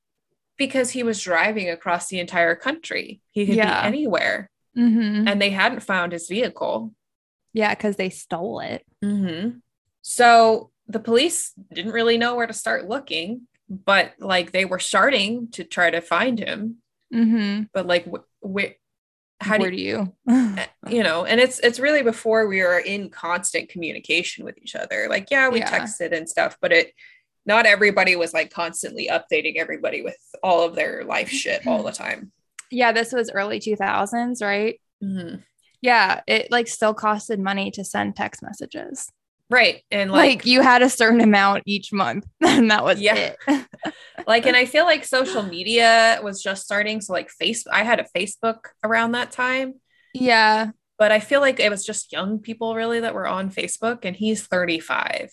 because 0.57 0.91
he 0.91 1.01
was 1.03 1.19
driving 1.21 1.69
across 1.69 2.07
the 2.09 2.19
entire 2.19 2.55
country. 2.55 3.21
He 3.31 3.45
could 3.47 3.55
Yeah. 3.55 3.81
be 3.81 3.87
anywhere, 3.87 4.49
Mm-hmm. 4.77 5.27
and 5.27 5.41
they 5.41 5.49
hadn't 5.49 5.81
found 5.81 6.11
his 6.11 6.27
vehicle. 6.27 6.93
Yeah. 7.53 7.73
Cause 7.75 7.95
they 7.95 8.09
stole 8.09 8.59
it. 8.59 8.85
Mm-hmm. 9.03 9.57
So 10.01 10.71
the 10.87 10.99
police 10.99 11.53
didn't 11.73 11.91
really 11.93 12.17
know 12.17 12.35
where 12.35 12.47
to 12.47 12.53
start 12.53 12.87
looking, 12.87 13.47
but 13.69 14.13
like 14.19 14.51
they 14.51 14.65
were 14.65 14.79
starting 14.79 15.49
to 15.51 15.63
try 15.63 15.89
to 15.89 16.01
find 16.01 16.37
him. 16.39 16.77
Mm-hmm. 17.13 17.63
But 17.73 17.87
like, 17.87 18.05
wh- 18.05 18.25
wh- 18.45 18.73
how 19.39 19.57
Where 19.57 19.71
do 19.71 19.77
you, 19.77 20.13
you? 20.27 20.57
you 20.87 21.03
know? 21.03 21.25
And 21.25 21.39
it's 21.39 21.59
it's 21.59 21.79
really 21.79 22.01
before 22.03 22.47
we 22.47 22.61
were 22.61 22.79
in 22.79 23.09
constant 23.09 23.69
communication 23.69 24.45
with 24.45 24.57
each 24.57 24.75
other. 24.75 25.07
Like, 25.09 25.29
yeah, 25.31 25.49
we 25.49 25.59
Yeah. 25.59 25.69
texted 25.69 26.15
and 26.15 26.29
stuff, 26.29 26.57
but 26.61 26.71
it 26.71 26.93
not 27.45 27.65
everybody 27.65 28.15
was 28.15 28.33
like 28.33 28.51
constantly 28.51 29.09
updating 29.11 29.57
everybody 29.57 30.01
with 30.01 30.17
all 30.41 30.61
of 30.63 30.75
their 30.75 31.03
life 31.03 31.29
shit 31.29 31.67
all 31.67 31.83
the 31.83 31.91
time. 31.91 32.31
yeah. 32.71 32.91
This 32.93 33.11
was 33.11 33.29
early 33.31 33.59
2000s, 33.59 34.41
right? 34.41 34.79
Mhm. 35.03 35.43
Yeah, 35.81 36.21
it 36.27 36.49
like 36.49 36.69
still 36.69 36.95
costed 36.95 37.39
money 37.39 37.69
to 37.71 37.83
send 37.83 38.15
text 38.15 38.41
messages. 38.41 39.09
Right. 39.49 39.81
And 39.91 40.11
Like, 40.11 40.39
like, 40.39 40.45
you 40.45 40.61
had 40.61 40.81
a 40.81 40.89
certain 40.89 41.21
amount 41.21 41.63
each 41.65 41.93
month, 41.93 42.25
and 42.41 42.71
that 42.71 42.83
was 42.83 42.99
Yeah. 42.99 43.33
it. 43.47 43.65
like, 44.27 44.45
and 44.45 44.55
I 44.55 44.65
feel 44.65 44.85
like 44.85 45.05
social 45.05 45.43
media 45.43 46.19
was 46.23 46.41
just 46.41 46.63
starting. 46.63 47.01
So 47.01 47.13
like 47.13 47.29
face 47.29 47.65
I 47.71 47.83
had 47.83 47.99
a 47.99 48.05
Facebook 48.17 48.67
around 48.83 49.11
that 49.11 49.31
time, 49.31 49.75
yeah, 50.13 50.71
but 50.97 51.11
I 51.11 51.19
feel 51.19 51.41
like 51.41 51.59
it 51.59 51.69
was 51.69 51.85
just 51.85 52.11
young 52.13 52.39
people 52.39 52.75
really 52.75 53.01
that 53.01 53.13
were 53.13 53.27
on 53.27 53.49
Facebook 53.51 53.99
and 54.03 54.15
he's 54.15 54.43
35. 54.47 55.31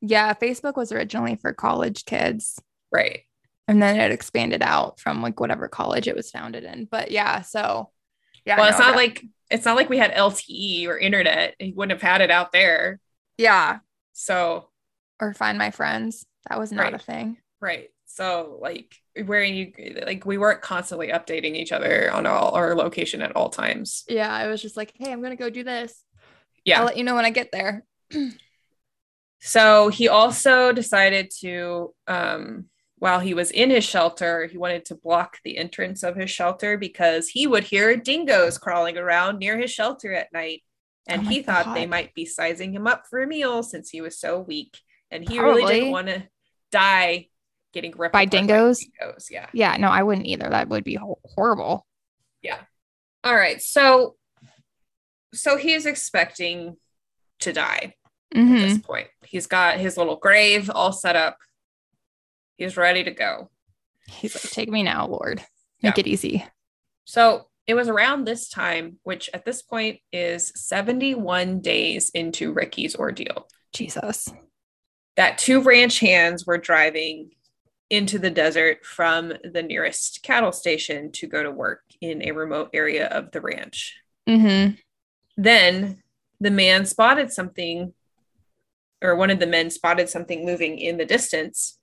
yeah. 0.00 0.32
Facebook 0.34 0.76
was 0.76 0.90
originally 0.92 1.36
for 1.36 1.52
college 1.52 2.04
kids, 2.06 2.58
Right. 2.90 3.20
and 3.68 3.80
then 3.82 3.98
it 4.00 4.10
expanded 4.12 4.62
out 4.62 4.98
from 5.00 5.22
like 5.22 5.38
whatever 5.40 5.68
college 5.68 6.08
it 6.08 6.16
was 6.16 6.30
founded 6.30 6.64
in. 6.64 6.86
But 6.90 7.10
yeah, 7.10 7.42
so 7.42 7.90
yeah. 8.44 8.56
well, 8.58 8.68
it's 8.68 8.78
not 8.78 8.92
that- 8.92 8.96
like 8.96 9.22
it's 9.50 9.64
not 9.66 9.76
like 9.76 9.90
we 9.90 9.98
had 9.98 10.12
LTE 10.12 10.86
or 10.88 10.98
internet. 10.98 11.54
He 11.58 11.72
wouldn't 11.72 12.00
have 12.00 12.10
had 12.10 12.20
it 12.22 12.30
out 12.30 12.50
there. 12.50 12.98
Yeah, 13.38 13.78
So 14.12 14.68
or 15.20 15.32
find 15.34 15.58
my 15.58 15.70
friends. 15.70 16.26
That 16.48 16.58
was 16.58 16.72
not 16.72 16.94
a 16.94 16.98
thing. 16.98 17.38
right. 17.60 17.88
So 18.06 18.58
like 18.60 18.94
where 19.24 19.42
you 19.42 19.72
like 20.06 20.24
we 20.24 20.38
weren't 20.38 20.60
constantly 20.60 21.08
updating 21.08 21.56
each 21.56 21.72
other 21.72 22.12
on 22.12 22.26
all 22.26 22.54
our 22.54 22.74
location 22.76 23.22
at 23.22 23.34
all 23.34 23.48
times. 23.48 24.04
Yeah, 24.08 24.32
I 24.32 24.46
was 24.46 24.62
just 24.62 24.76
like, 24.76 24.92
hey, 24.96 25.10
I'm 25.10 25.22
gonna 25.22 25.36
go 25.36 25.50
do 25.50 25.64
this. 25.64 26.04
Yeah. 26.64 26.78
I'll 26.80 26.86
let 26.86 26.96
you 26.96 27.04
know 27.04 27.14
when 27.16 27.24
I 27.24 27.30
get 27.30 27.50
there. 27.50 27.84
So 29.40 29.88
he 29.88 30.08
also 30.08 30.72
decided 30.72 31.30
to, 31.40 31.94
um, 32.06 32.66
while 32.96 33.20
he 33.20 33.34
was 33.34 33.50
in 33.50 33.68
his 33.68 33.84
shelter, 33.84 34.46
he 34.46 34.56
wanted 34.56 34.86
to 34.86 34.94
block 34.94 35.36
the 35.44 35.58
entrance 35.58 36.02
of 36.02 36.16
his 36.16 36.30
shelter 36.30 36.78
because 36.78 37.28
he 37.28 37.46
would 37.46 37.64
hear 37.64 37.94
dingoes 37.94 38.56
crawling 38.56 38.96
around 38.96 39.38
near 39.38 39.58
his 39.58 39.70
shelter 39.70 40.14
at 40.14 40.32
night. 40.32 40.62
And 41.06 41.26
Oh 41.26 41.30
he 41.30 41.42
thought 41.42 41.74
they 41.74 41.86
might 41.86 42.14
be 42.14 42.24
sizing 42.24 42.72
him 42.72 42.86
up 42.86 43.04
for 43.08 43.22
a 43.22 43.26
meal 43.26 43.62
since 43.62 43.90
he 43.90 44.00
was 44.00 44.18
so 44.18 44.40
weak. 44.40 44.78
And 45.10 45.26
he 45.28 45.38
really 45.38 45.64
didn't 45.66 45.90
want 45.90 46.06
to 46.08 46.26
die 46.72 47.28
getting 47.72 47.92
ripped 47.96 48.12
By 48.14 48.24
dingoes? 48.24 48.80
dingoes. 48.80 49.28
Yeah. 49.30 49.48
Yeah, 49.52 49.76
no, 49.76 49.88
I 49.88 50.02
wouldn't 50.02 50.26
either. 50.26 50.48
That 50.48 50.68
would 50.68 50.84
be 50.84 50.98
horrible. 51.34 51.86
Yeah. 52.42 52.58
All 53.22 53.34
right. 53.34 53.60
So, 53.60 54.16
so 55.34 55.56
he's 55.56 55.86
expecting 55.86 56.76
to 57.40 57.52
die. 57.52 57.94
at 58.34 58.38
hmm 58.40 58.54
this 58.56 58.78
point. 58.78 59.08
He's 59.24 59.46
got 59.46 59.78
his 59.78 59.96
little 59.96 60.16
grave 60.16 60.70
all 60.70 60.92
set 60.92 61.16
up. 61.16 61.36
He's 62.56 62.76
ready 62.76 63.04
to 63.04 63.10
go. 63.10 63.50
He's 64.08 64.34
like, 64.34 64.52
take 64.52 64.68
me 64.70 64.82
now, 64.82 65.06
Lord. 65.06 65.42
Make 65.82 65.96
Yeah. 65.96 66.00
it 66.00 66.06
easy. 66.06 66.44
So 67.04 67.48
it 67.66 67.74
was 67.74 67.88
around 67.88 68.24
this 68.24 68.48
time, 68.48 68.98
which 69.02 69.30
at 69.32 69.44
this 69.44 69.62
point 69.62 70.00
is 70.12 70.52
71 70.54 71.60
days 71.60 72.10
into 72.10 72.52
Ricky's 72.52 72.94
ordeal, 72.94 73.48
Jesus. 73.72 74.28
that 75.16 75.38
two 75.38 75.62
ranch 75.62 76.00
hands 76.00 76.46
were 76.46 76.58
driving 76.58 77.30
into 77.90 78.18
the 78.18 78.30
desert 78.30 78.84
from 78.84 79.32
the 79.44 79.62
nearest 79.62 80.22
cattle 80.22 80.52
station 80.52 81.12
to 81.12 81.26
go 81.26 81.42
to 81.42 81.50
work 81.50 81.82
in 82.00 82.26
a 82.26 82.32
remote 82.32 82.70
area 82.72 83.06
of 83.08 83.30
the 83.30 83.40
ranch. 83.40 83.96
Mm-hmm. 84.28 84.74
Then 85.36 86.02
the 86.40 86.50
man 86.50 86.86
spotted 86.86 87.32
something, 87.32 87.92
or 89.02 89.14
one 89.16 89.30
of 89.30 89.38
the 89.38 89.46
men 89.46 89.70
spotted 89.70 90.08
something 90.08 90.44
moving 90.44 90.78
in 90.78 90.96
the 90.96 91.04
distance, 91.04 91.78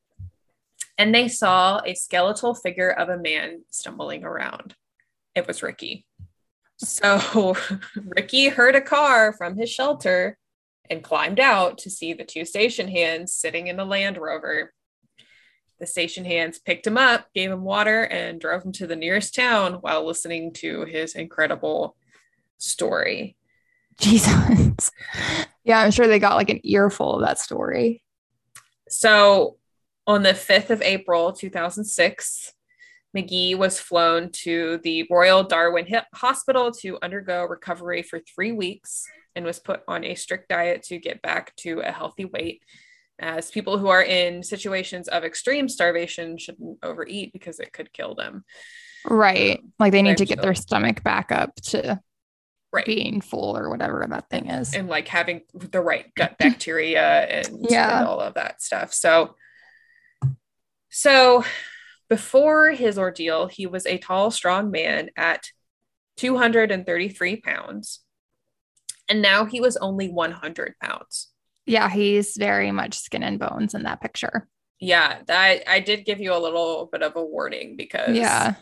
and 0.97 1.13
they 1.15 1.27
saw 1.27 1.81
a 1.85 1.93
skeletal 1.93 2.53
figure 2.53 2.91
of 2.91 3.09
a 3.09 3.17
man 3.17 3.63
stumbling 3.69 4.23
around. 4.23 4.75
It 5.35 5.47
was 5.47 5.63
Ricky. 5.63 6.05
So 6.77 7.55
Ricky 7.95 8.49
heard 8.49 8.75
a 8.75 8.81
car 8.81 9.33
from 9.33 9.57
his 9.57 9.69
shelter 9.69 10.37
and 10.89 11.03
climbed 11.03 11.39
out 11.39 11.77
to 11.79 11.89
see 11.89 12.13
the 12.13 12.25
two 12.25 12.43
station 12.43 12.87
hands 12.87 13.33
sitting 13.33 13.67
in 13.67 13.77
the 13.77 13.85
Land 13.85 14.17
Rover. 14.17 14.73
The 15.79 15.87
station 15.87 16.25
hands 16.25 16.59
picked 16.59 16.85
him 16.85 16.97
up, 16.97 17.27
gave 17.33 17.49
him 17.49 17.63
water, 17.63 18.03
and 18.03 18.39
drove 18.39 18.63
him 18.63 18.71
to 18.73 18.87
the 18.87 18.95
nearest 18.95 19.33
town 19.33 19.75
while 19.75 20.05
listening 20.05 20.53
to 20.55 20.85
his 20.85 21.15
incredible 21.15 21.95
story. 22.57 23.35
Jesus. 23.99 24.91
yeah, 25.63 25.79
I'm 25.79 25.91
sure 25.91 26.07
they 26.07 26.19
got 26.19 26.35
like 26.35 26.49
an 26.49 26.61
earful 26.63 27.15
of 27.15 27.21
that 27.21 27.39
story. 27.39 28.03
So 28.89 29.57
on 30.05 30.23
the 30.23 30.33
5th 30.33 30.69
of 30.69 30.81
April, 30.81 31.31
2006, 31.31 32.53
Megee 33.15 33.57
was 33.57 33.79
flown 33.79 34.29
to 34.43 34.79
the 34.83 35.05
Royal 35.09 35.43
Darwin 35.43 35.85
Hospital 36.15 36.71
to 36.79 36.97
undergo 37.01 37.43
recovery 37.43 38.03
for 38.03 38.19
three 38.19 38.51
weeks 38.51 39.03
and 39.35 39.45
was 39.45 39.59
put 39.59 39.81
on 39.87 40.03
a 40.03 40.15
strict 40.15 40.49
diet 40.49 40.83
to 40.83 40.97
get 40.97 41.21
back 41.21 41.55
to 41.57 41.79
a 41.81 41.91
healthy 41.91 42.25
weight. 42.25 42.63
As 43.19 43.51
people 43.51 43.77
who 43.77 43.87
are 43.89 44.01
in 44.01 44.41
situations 44.43 45.07
of 45.07 45.23
extreme 45.23 45.69
starvation 45.69 46.37
shouldn't 46.37 46.79
overeat 46.81 47.31
because 47.33 47.59
it 47.59 47.71
could 47.73 47.93
kill 47.93 48.15
them. 48.15 48.43
Right. 49.05 49.59
Um, 49.59 49.73
Like 49.79 49.91
they 49.91 50.01
need 50.01 50.17
to 50.17 50.25
get 50.25 50.41
their 50.41 50.55
stomach 50.55 51.03
back 51.03 51.31
up 51.31 51.53
to 51.67 51.99
Right. 52.73 52.85
being 52.85 53.19
full 53.19 53.57
or 53.57 53.69
whatever 53.69 54.05
that 54.09 54.29
thing 54.29 54.47
is. 54.47 54.73
and 54.73 54.87
like 54.87 55.09
having 55.09 55.41
the 55.53 55.81
right 55.81 56.05
gut 56.15 56.37
bacteria 56.39 57.01
and, 57.23 57.65
Yeah. 57.69 57.99
and 57.99 58.07
all 58.07 58.21
of 58.21 58.35
that 58.35 58.61
stuff. 58.61 58.93
So, 58.93 59.35
so 60.89 61.43
before 62.11 62.71
his 62.71 62.99
ordeal, 62.99 63.47
he 63.47 63.65
was 63.65 63.85
a 63.85 63.97
tall, 63.97 64.31
strong 64.31 64.69
man 64.69 65.09
at 65.15 65.47
233 66.17 67.37
pounds. 67.37 68.01
And 69.07 69.21
now 69.21 69.45
he 69.45 69.61
was 69.61 69.77
only 69.77 70.09
100 70.09 70.75
pounds. 70.83 71.29
Yeah, 71.65 71.89
he's 71.89 72.35
very 72.35 72.69
much 72.73 72.95
skin 72.99 73.23
and 73.23 73.39
bones 73.39 73.73
in 73.73 73.83
that 73.83 74.01
picture. 74.01 74.49
Yeah, 74.77 75.21
that 75.27 75.63
I 75.69 75.79
did 75.79 76.03
give 76.03 76.19
you 76.19 76.33
a 76.33 76.37
little 76.37 76.89
bit 76.91 77.01
of 77.01 77.15
a 77.15 77.23
warning 77.23 77.77
because 77.77 78.17
Yeah. 78.17 78.55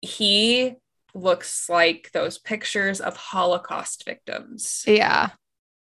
he 0.00 0.76
looks 1.12 1.68
like 1.68 2.12
those 2.12 2.38
pictures 2.38 3.00
of 3.00 3.16
Holocaust 3.16 4.04
victims. 4.04 4.84
Yeah. 4.86 5.30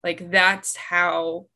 Like 0.05 0.31
that's 0.31 0.77
how 0.77 1.49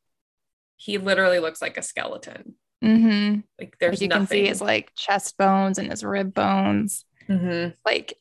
he 0.77 0.99
literally 0.99 1.39
looks 1.39 1.63
like 1.63 1.77
a 1.77 1.83
skeleton. 1.83 2.57
Mm-hmm. 2.83 3.41
Like 3.59 3.77
there's 3.79 3.95
Like 3.95 4.01
you 4.03 4.09
nothing. 4.09 4.27
can 4.27 4.29
see 4.29 4.47
his 4.47 4.61
like 4.61 4.93
chest 4.95 5.37
bones 5.37 5.79
and 5.79 5.91
his 5.91 6.03
rib 6.05 6.33
bones. 6.35 7.05
Mhm. 7.29 7.75
Like 7.85 8.15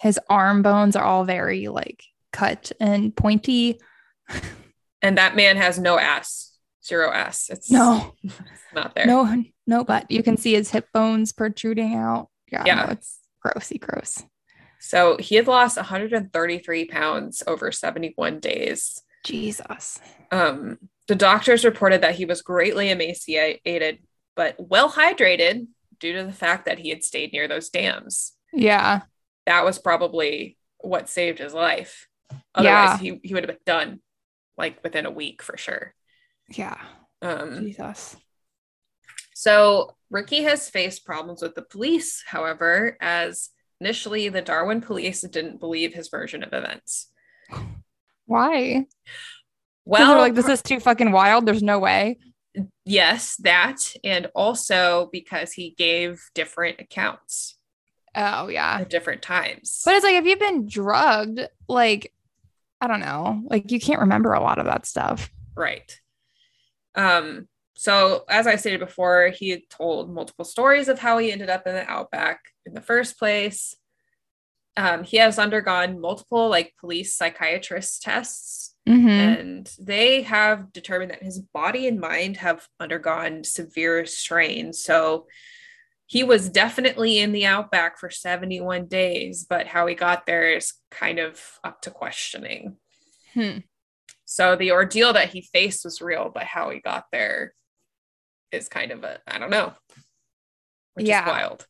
his 0.00 0.18
arm 0.28 0.62
bones 0.62 0.96
are 0.96 1.04
all 1.04 1.24
very 1.24 1.68
like 1.68 2.04
cut 2.32 2.72
and 2.80 3.14
pointy. 3.14 3.80
And 5.02 5.16
that 5.18 5.34
man 5.34 5.56
has 5.56 5.78
no 5.78 5.98
ass, 5.98 6.54
zero 6.84 7.10
ass. 7.10 7.48
It's 7.50 7.70
No, 7.70 8.14
it's 8.22 8.34
not 8.74 8.94
there. 8.94 9.06
no, 9.06 9.42
no, 9.66 9.82
but 9.84 10.10
you 10.10 10.22
can 10.22 10.36
see 10.36 10.52
his 10.54 10.70
hip 10.70 10.88
bones 10.92 11.32
protruding 11.32 11.94
out. 11.94 12.28
Yeah, 12.52 12.64
Yeah. 12.66 12.74
no, 12.74 12.92
it's 12.92 13.18
grossy, 13.44 13.80
gross. 13.80 14.22
So 14.78 15.16
he 15.18 15.34
had 15.36 15.46
lost 15.46 15.76
133 15.76 16.84
pounds 16.86 17.42
over 17.46 17.72
71 17.72 18.40
days. 18.40 19.02
Jesus. 19.24 19.98
Um, 20.30 20.78
the 21.10 21.16
doctors 21.16 21.64
reported 21.64 22.02
that 22.02 22.14
he 22.14 22.24
was 22.24 22.40
greatly 22.40 22.88
emaciated, 22.88 23.98
but 24.36 24.54
well 24.60 24.88
hydrated 24.88 25.66
due 25.98 26.12
to 26.12 26.22
the 26.22 26.32
fact 26.32 26.66
that 26.66 26.78
he 26.78 26.88
had 26.88 27.02
stayed 27.02 27.32
near 27.32 27.48
those 27.48 27.68
dams. 27.68 28.30
Yeah. 28.52 29.00
That 29.44 29.64
was 29.64 29.80
probably 29.80 30.56
what 30.78 31.08
saved 31.08 31.40
his 31.40 31.52
life. 31.52 32.06
Yeah. 32.30 32.38
Otherwise, 32.54 33.00
he, 33.00 33.20
he 33.24 33.34
would 33.34 33.42
have 33.42 33.48
been 33.48 33.64
done 33.66 34.00
like 34.56 34.84
within 34.84 35.04
a 35.04 35.10
week 35.10 35.42
for 35.42 35.56
sure. 35.56 35.96
Yeah. 36.48 36.80
Um, 37.22 37.58
Jesus. 37.58 38.16
So 39.34 39.96
Ricky 40.10 40.44
has 40.44 40.70
faced 40.70 41.04
problems 41.04 41.42
with 41.42 41.56
the 41.56 41.62
police, 41.62 42.22
however, 42.24 42.96
as 43.00 43.50
initially 43.80 44.28
the 44.28 44.42
Darwin 44.42 44.80
police 44.80 45.22
didn't 45.22 45.58
believe 45.58 45.92
his 45.92 46.08
version 46.08 46.44
of 46.44 46.52
events. 46.52 47.08
Why? 48.26 48.86
Well, 49.90 50.18
like 50.18 50.34
this 50.34 50.48
is 50.48 50.62
too 50.62 50.80
fucking 50.80 51.12
wild. 51.12 51.46
There's 51.46 51.62
no 51.62 51.78
way. 51.78 52.18
yes, 52.84 53.36
that, 53.40 53.94
and 54.04 54.26
also 54.34 55.08
because 55.12 55.52
he 55.52 55.70
gave 55.76 56.22
different 56.34 56.80
accounts 56.80 57.56
Oh 58.14 58.48
yeah. 58.48 58.78
at 58.80 58.90
different 58.90 59.22
times. 59.22 59.82
But 59.84 59.94
it's 59.94 60.04
like 60.04 60.14
if 60.16 60.24
you've 60.24 60.38
been 60.38 60.66
drugged, 60.68 61.40
like 61.68 62.12
I 62.80 62.86
don't 62.86 63.00
know, 63.00 63.42
like 63.44 63.70
you 63.70 63.78
can't 63.80 64.00
remember 64.00 64.32
a 64.32 64.40
lot 64.40 64.58
of 64.58 64.66
that 64.66 64.86
stuff. 64.86 65.30
right. 65.56 65.98
Um, 66.94 67.46
so 67.74 68.24
as 68.28 68.46
I 68.46 68.56
stated 68.56 68.80
before, 68.80 69.28
he 69.28 69.50
had 69.50 69.62
told 69.70 70.12
multiple 70.12 70.44
stories 70.44 70.88
of 70.88 70.98
how 70.98 71.18
he 71.18 71.30
ended 71.32 71.48
up 71.50 71.66
in 71.66 71.74
the 71.74 71.88
outback 71.88 72.40
in 72.66 72.74
the 72.74 72.80
first 72.80 73.18
place. 73.18 73.74
Um, 74.76 75.02
he 75.04 75.16
has 75.18 75.38
undergone 75.38 76.00
multiple 76.00 76.48
like 76.48 76.74
police 76.80 77.14
psychiatrist 77.16 78.02
tests 78.02 78.59
Mm-hmm. 78.90 79.08
and 79.08 79.72
they 79.78 80.22
have 80.22 80.72
determined 80.72 81.12
that 81.12 81.22
his 81.22 81.38
body 81.38 81.86
and 81.86 82.00
mind 82.00 82.38
have 82.38 82.66
undergone 82.80 83.44
severe 83.44 84.04
strain 84.04 84.72
so 84.72 85.26
he 86.06 86.24
was 86.24 86.48
definitely 86.48 87.20
in 87.20 87.30
the 87.30 87.46
outback 87.46 87.96
for 87.96 88.10
71 88.10 88.86
days, 88.86 89.46
but 89.48 89.68
how 89.68 89.86
he 89.86 89.94
got 89.94 90.26
there 90.26 90.56
is 90.56 90.72
kind 90.90 91.20
of 91.20 91.40
up 91.62 91.82
to 91.82 91.92
questioning. 91.92 92.78
Hmm. 93.32 93.58
So 94.24 94.56
the 94.56 94.72
ordeal 94.72 95.12
that 95.12 95.28
he 95.28 95.42
faced 95.52 95.84
was 95.84 96.00
real, 96.02 96.28
but 96.34 96.42
how 96.42 96.70
he 96.70 96.80
got 96.80 97.04
there 97.12 97.54
is 98.50 98.68
kind 98.68 98.90
of 98.90 99.04
a 99.04 99.20
I 99.24 99.38
don't 99.38 99.50
know, 99.50 99.72
which 100.94 101.06
Yeah. 101.06 101.22
is 101.22 101.28
wild. 101.28 101.66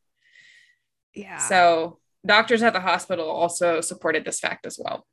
Yeah. 1.14 1.36
So 1.36 1.98
doctors 2.24 2.62
at 2.62 2.72
the 2.72 2.80
hospital 2.80 3.28
also 3.28 3.82
supported 3.82 4.24
this 4.24 4.40
fact 4.40 4.64
as 4.64 4.78
well. 4.82 5.06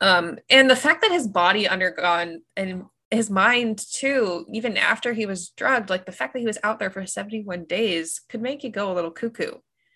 Um, 0.00 0.38
and 0.48 0.70
the 0.70 0.76
fact 0.76 1.02
that 1.02 1.10
his 1.10 1.26
body 1.26 1.66
undergone 1.68 2.42
and 2.56 2.84
his 3.10 3.30
mind 3.30 3.78
too, 3.92 4.46
even 4.52 4.76
after 4.76 5.12
he 5.12 5.26
was 5.26 5.50
drugged, 5.50 5.90
like 5.90 6.06
the 6.06 6.12
fact 6.12 6.34
that 6.34 6.40
he 6.40 6.46
was 6.46 6.58
out 6.62 6.78
there 6.78 6.90
for 6.90 7.04
71 7.06 7.64
days 7.64 8.20
could 8.28 8.42
make 8.42 8.62
you 8.62 8.70
go 8.70 8.92
a 8.92 8.94
little 8.94 9.10
cuckoo. 9.10 9.52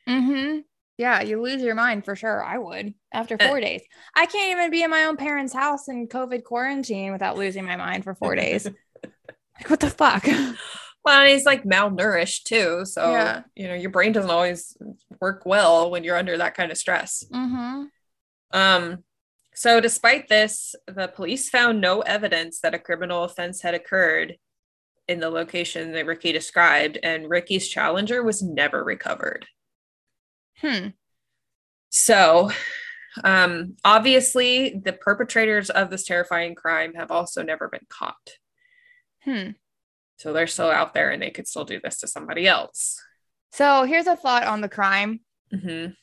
Mm-hmm. 0.09 0.61
Yeah, 0.99 1.23
you 1.23 1.41
lose 1.41 1.63
your 1.63 1.75
mind 1.75 2.05
for 2.05 2.17
sure. 2.17 2.43
I 2.45 2.59
would 2.59 2.95
after 3.13 3.37
Uh, 3.39 3.49
four 3.49 3.61
days. 3.61 3.83
I 4.15 4.27
can't 4.27 4.53
even 4.53 4.71
be 4.71 4.83
in 4.83 4.91
my 4.91 5.05
own 5.05 5.17
parents' 5.17 5.55
house 5.55 5.89
in 5.89 6.07
COVID 6.09 6.45
quarantine 6.45 7.13
without 7.13 7.37
losing 7.37 7.65
my 7.65 7.77
mind 7.77 8.05
for 8.05 8.15
four 8.15 8.35
days. 8.35 8.67
like, 9.05 9.69
what 9.71 9.81
the 9.81 9.91
fuck? 9.91 10.27
Well, 11.05 11.21
and 11.21 11.31
he's 11.31 11.45
like 11.45 11.65
malnourished 11.65 12.45
too. 12.45 12.85
So, 12.85 13.11
Yeah. 13.11 13.43
you 13.57 13.69
know, 13.69 13.75
your 13.75 13.91
brain 13.91 14.13
doesn't 14.13 14.31
always 14.31 14.77
work 15.21 15.43
well 15.45 15.91
when 15.91 16.05
you're 16.05 16.17
under 16.17 16.39
that 16.39 16.55
kind 16.55 16.71
of 16.71 16.79
stress. 16.79 17.25
mm-hmm. 17.33 17.85
Um, 18.53 19.03
so 19.55 19.81
despite 19.81 20.29
this, 20.29 20.75
the 20.87 21.09
police 21.09 21.49
found 21.49 21.81
no 21.81 22.01
evidence 22.01 22.61
that 22.61 22.75
a 22.75 22.79
criminal 22.79 23.25
offense 23.25 23.63
had 23.63 23.75
occurred 23.75 24.37
in 25.09 25.21
the 25.21 25.31
location 25.31 25.93
that 25.93 26.07
Ricky 26.07 26.33
described, 26.33 26.99
and 27.03 27.29
Ricky's 27.29 27.69
challenger 27.69 28.23
was 28.23 28.43
never 28.43 28.83
recovered. 28.83 29.47
Hmm. 30.59 30.89
So, 31.91 32.51
um, 33.25 33.77
obviously, 33.85 34.81
the 34.83 34.93
perpetrators 34.93 35.71
of 35.71 35.91
this 35.91 36.05
terrifying 36.05 36.55
crime 36.55 36.95
have 36.95 37.11
also 37.11 37.43
never 37.43 37.69
been 37.69 37.87
caught. 37.89 38.37
Hmm. 39.25 39.51
So 40.17 40.33
they're 40.33 40.47
still 40.47 40.71
out 40.71 40.95
there 40.95 41.11
and 41.11 41.21
they 41.21 41.31
could 41.31 41.49
still 41.49 41.65
do 41.65 41.81
this 41.83 41.99
to 41.99 42.07
somebody 42.07 42.47
else. 42.47 43.01
So 43.51 43.85
here's 43.85 44.07
a 44.07 44.17
thought 44.17 44.45
on 44.45 44.61
the 44.61 44.69
crime. 44.69 45.21
Mhm. 45.53 45.95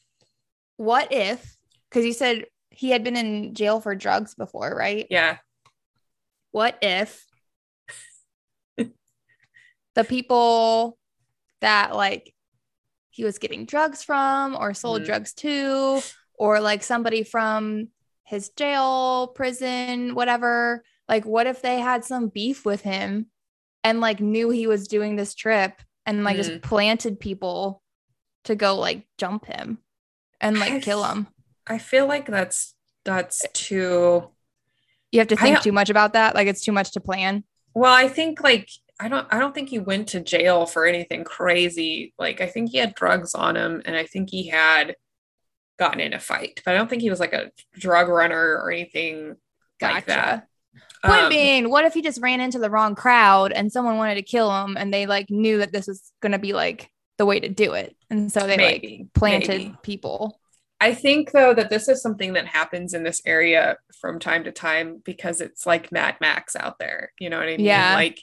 What 0.77 1.11
if, 1.11 1.55
because 1.89 2.05
you 2.05 2.13
said 2.13 2.45
he 2.79 2.91
had 2.91 3.03
been 3.03 3.17
in 3.17 3.53
jail 3.53 3.81
for 3.81 3.93
drugs 3.93 4.35
before, 4.35 4.73
right? 4.73 5.05
Yeah. 5.09 5.39
What 6.51 6.77
if 6.81 7.25
the 9.95 10.03
people 10.05 10.97
that 11.59 11.93
like 11.93 12.33
he 13.09 13.25
was 13.25 13.37
getting 13.37 13.65
drugs 13.65 14.01
from 14.01 14.55
or 14.55 14.73
sold 14.73 15.01
Mhm. 15.01 15.05
drugs 15.05 15.33
to, 15.33 16.01
or 16.35 16.61
like 16.61 16.83
somebody 16.83 17.23
from 17.23 17.89
his 18.23 18.49
jail, 18.51 19.27
prison, 19.35 20.15
whatever, 20.15 20.83
like 21.09 21.25
what 21.25 21.47
if 21.47 21.61
they 21.61 21.79
had 21.81 22.05
some 22.05 22.29
beef 22.29 22.65
with 22.65 22.81
him 22.81 23.29
and 23.83 23.99
like 23.99 24.21
knew 24.21 24.51
he 24.51 24.67
was 24.67 24.87
doing 24.87 25.17
this 25.17 25.35
trip 25.35 25.81
and 26.05 26.23
like 26.23 26.37
just 26.37 26.51
Mm. 26.51 26.61
planted 26.61 27.19
people 27.19 27.83
to 28.45 28.55
go 28.55 28.75
like 28.77 29.05
jump 29.17 29.45
him 29.47 29.79
and 30.39 30.59
like 30.59 30.81
kill 30.81 31.03
him? 31.11 31.27
I 31.69 31.77
feel 31.77 32.07
like 32.07 32.25
that's 32.25 32.73
that's 33.05 33.45
too 33.53 34.29
You 35.11 35.19
have 35.19 35.27
to 35.29 35.35
think 35.35 35.61
too 35.61 35.71
much 35.71 35.89
about 35.89 36.13
that. 36.13 36.35
Like 36.35 36.47
it's 36.47 36.61
too 36.61 36.71
much 36.71 36.91
to 36.93 36.99
plan. 36.99 37.43
Well, 37.73 37.93
I 37.93 38.07
think 38.07 38.41
like 38.41 38.69
I 38.99 39.07
don't 39.07 39.27
I 39.31 39.39
don't 39.39 39.53
think 39.55 39.69
he 39.69 39.79
went 39.79 40.09
to 40.09 40.19
jail 40.19 40.65
for 40.65 40.85
anything 40.85 41.23
crazy. 41.23 42.13
Like 42.17 42.41
I 42.41 42.47
think 42.47 42.71
he 42.71 42.79
had 42.79 42.95
drugs 42.95 43.35
on 43.35 43.55
him 43.55 43.81
and 43.85 43.95
I 43.95 44.05
think 44.05 44.29
he 44.29 44.47
had 44.47 44.95
gotten 45.77 46.01
in 46.01 46.13
a 46.13 46.19
fight, 46.19 46.61
but 46.65 46.73
I 46.73 46.77
don't 46.77 46.89
think 46.89 47.01
he 47.01 47.09
was 47.09 47.19
like 47.19 47.33
a 47.33 47.51
drug 47.73 48.09
runner 48.09 48.57
or 48.57 48.71
anything 48.71 49.37
like 49.81 50.07
that. 50.07 50.47
Point 51.03 51.23
Um, 51.23 51.29
being, 51.29 51.69
what 51.69 51.85
if 51.85 51.93
he 51.93 52.01
just 52.01 52.21
ran 52.21 52.41
into 52.41 52.59
the 52.59 52.69
wrong 52.69 52.93
crowd 52.93 53.53
and 53.53 53.71
someone 53.71 53.95
wanted 53.95 54.15
to 54.15 54.21
kill 54.21 54.51
him 54.63 54.75
and 54.75 54.93
they 54.93 55.05
like 55.05 55.29
knew 55.29 55.59
that 55.59 55.71
this 55.71 55.87
was 55.87 56.11
going 56.21 56.33
to 56.33 56.39
be 56.39 56.51
like 56.51 56.91
the 57.17 57.25
way 57.25 57.39
to 57.39 57.47
do 57.47 57.73
it. 57.73 57.95
And 58.09 58.31
so 58.31 58.45
they 58.45 58.57
like 58.57 59.13
planted 59.13 59.47
maybe. 59.47 59.75
people. 59.81 60.39
I 60.81 60.93
think 60.93 61.31
though 61.31 61.53
that 61.53 61.69
this 61.69 61.87
is 61.89 62.01
something 62.01 62.33
that 62.33 62.47
happens 62.47 62.93
in 62.93 63.03
this 63.03 63.21
area 63.25 63.77
from 63.99 64.19
time 64.19 64.45
to 64.45 64.51
time 64.51 65.01
because 65.03 65.41
it's 65.41 65.65
like 65.65 65.91
Mad 65.91 66.15
Max 66.21 66.55
out 66.55 66.79
there. 66.79 67.11
You 67.19 67.29
know 67.29 67.37
what 67.37 67.49
I 67.49 67.57
mean? 67.57 67.65
Yeah. 67.65 67.93
Like 67.95 68.21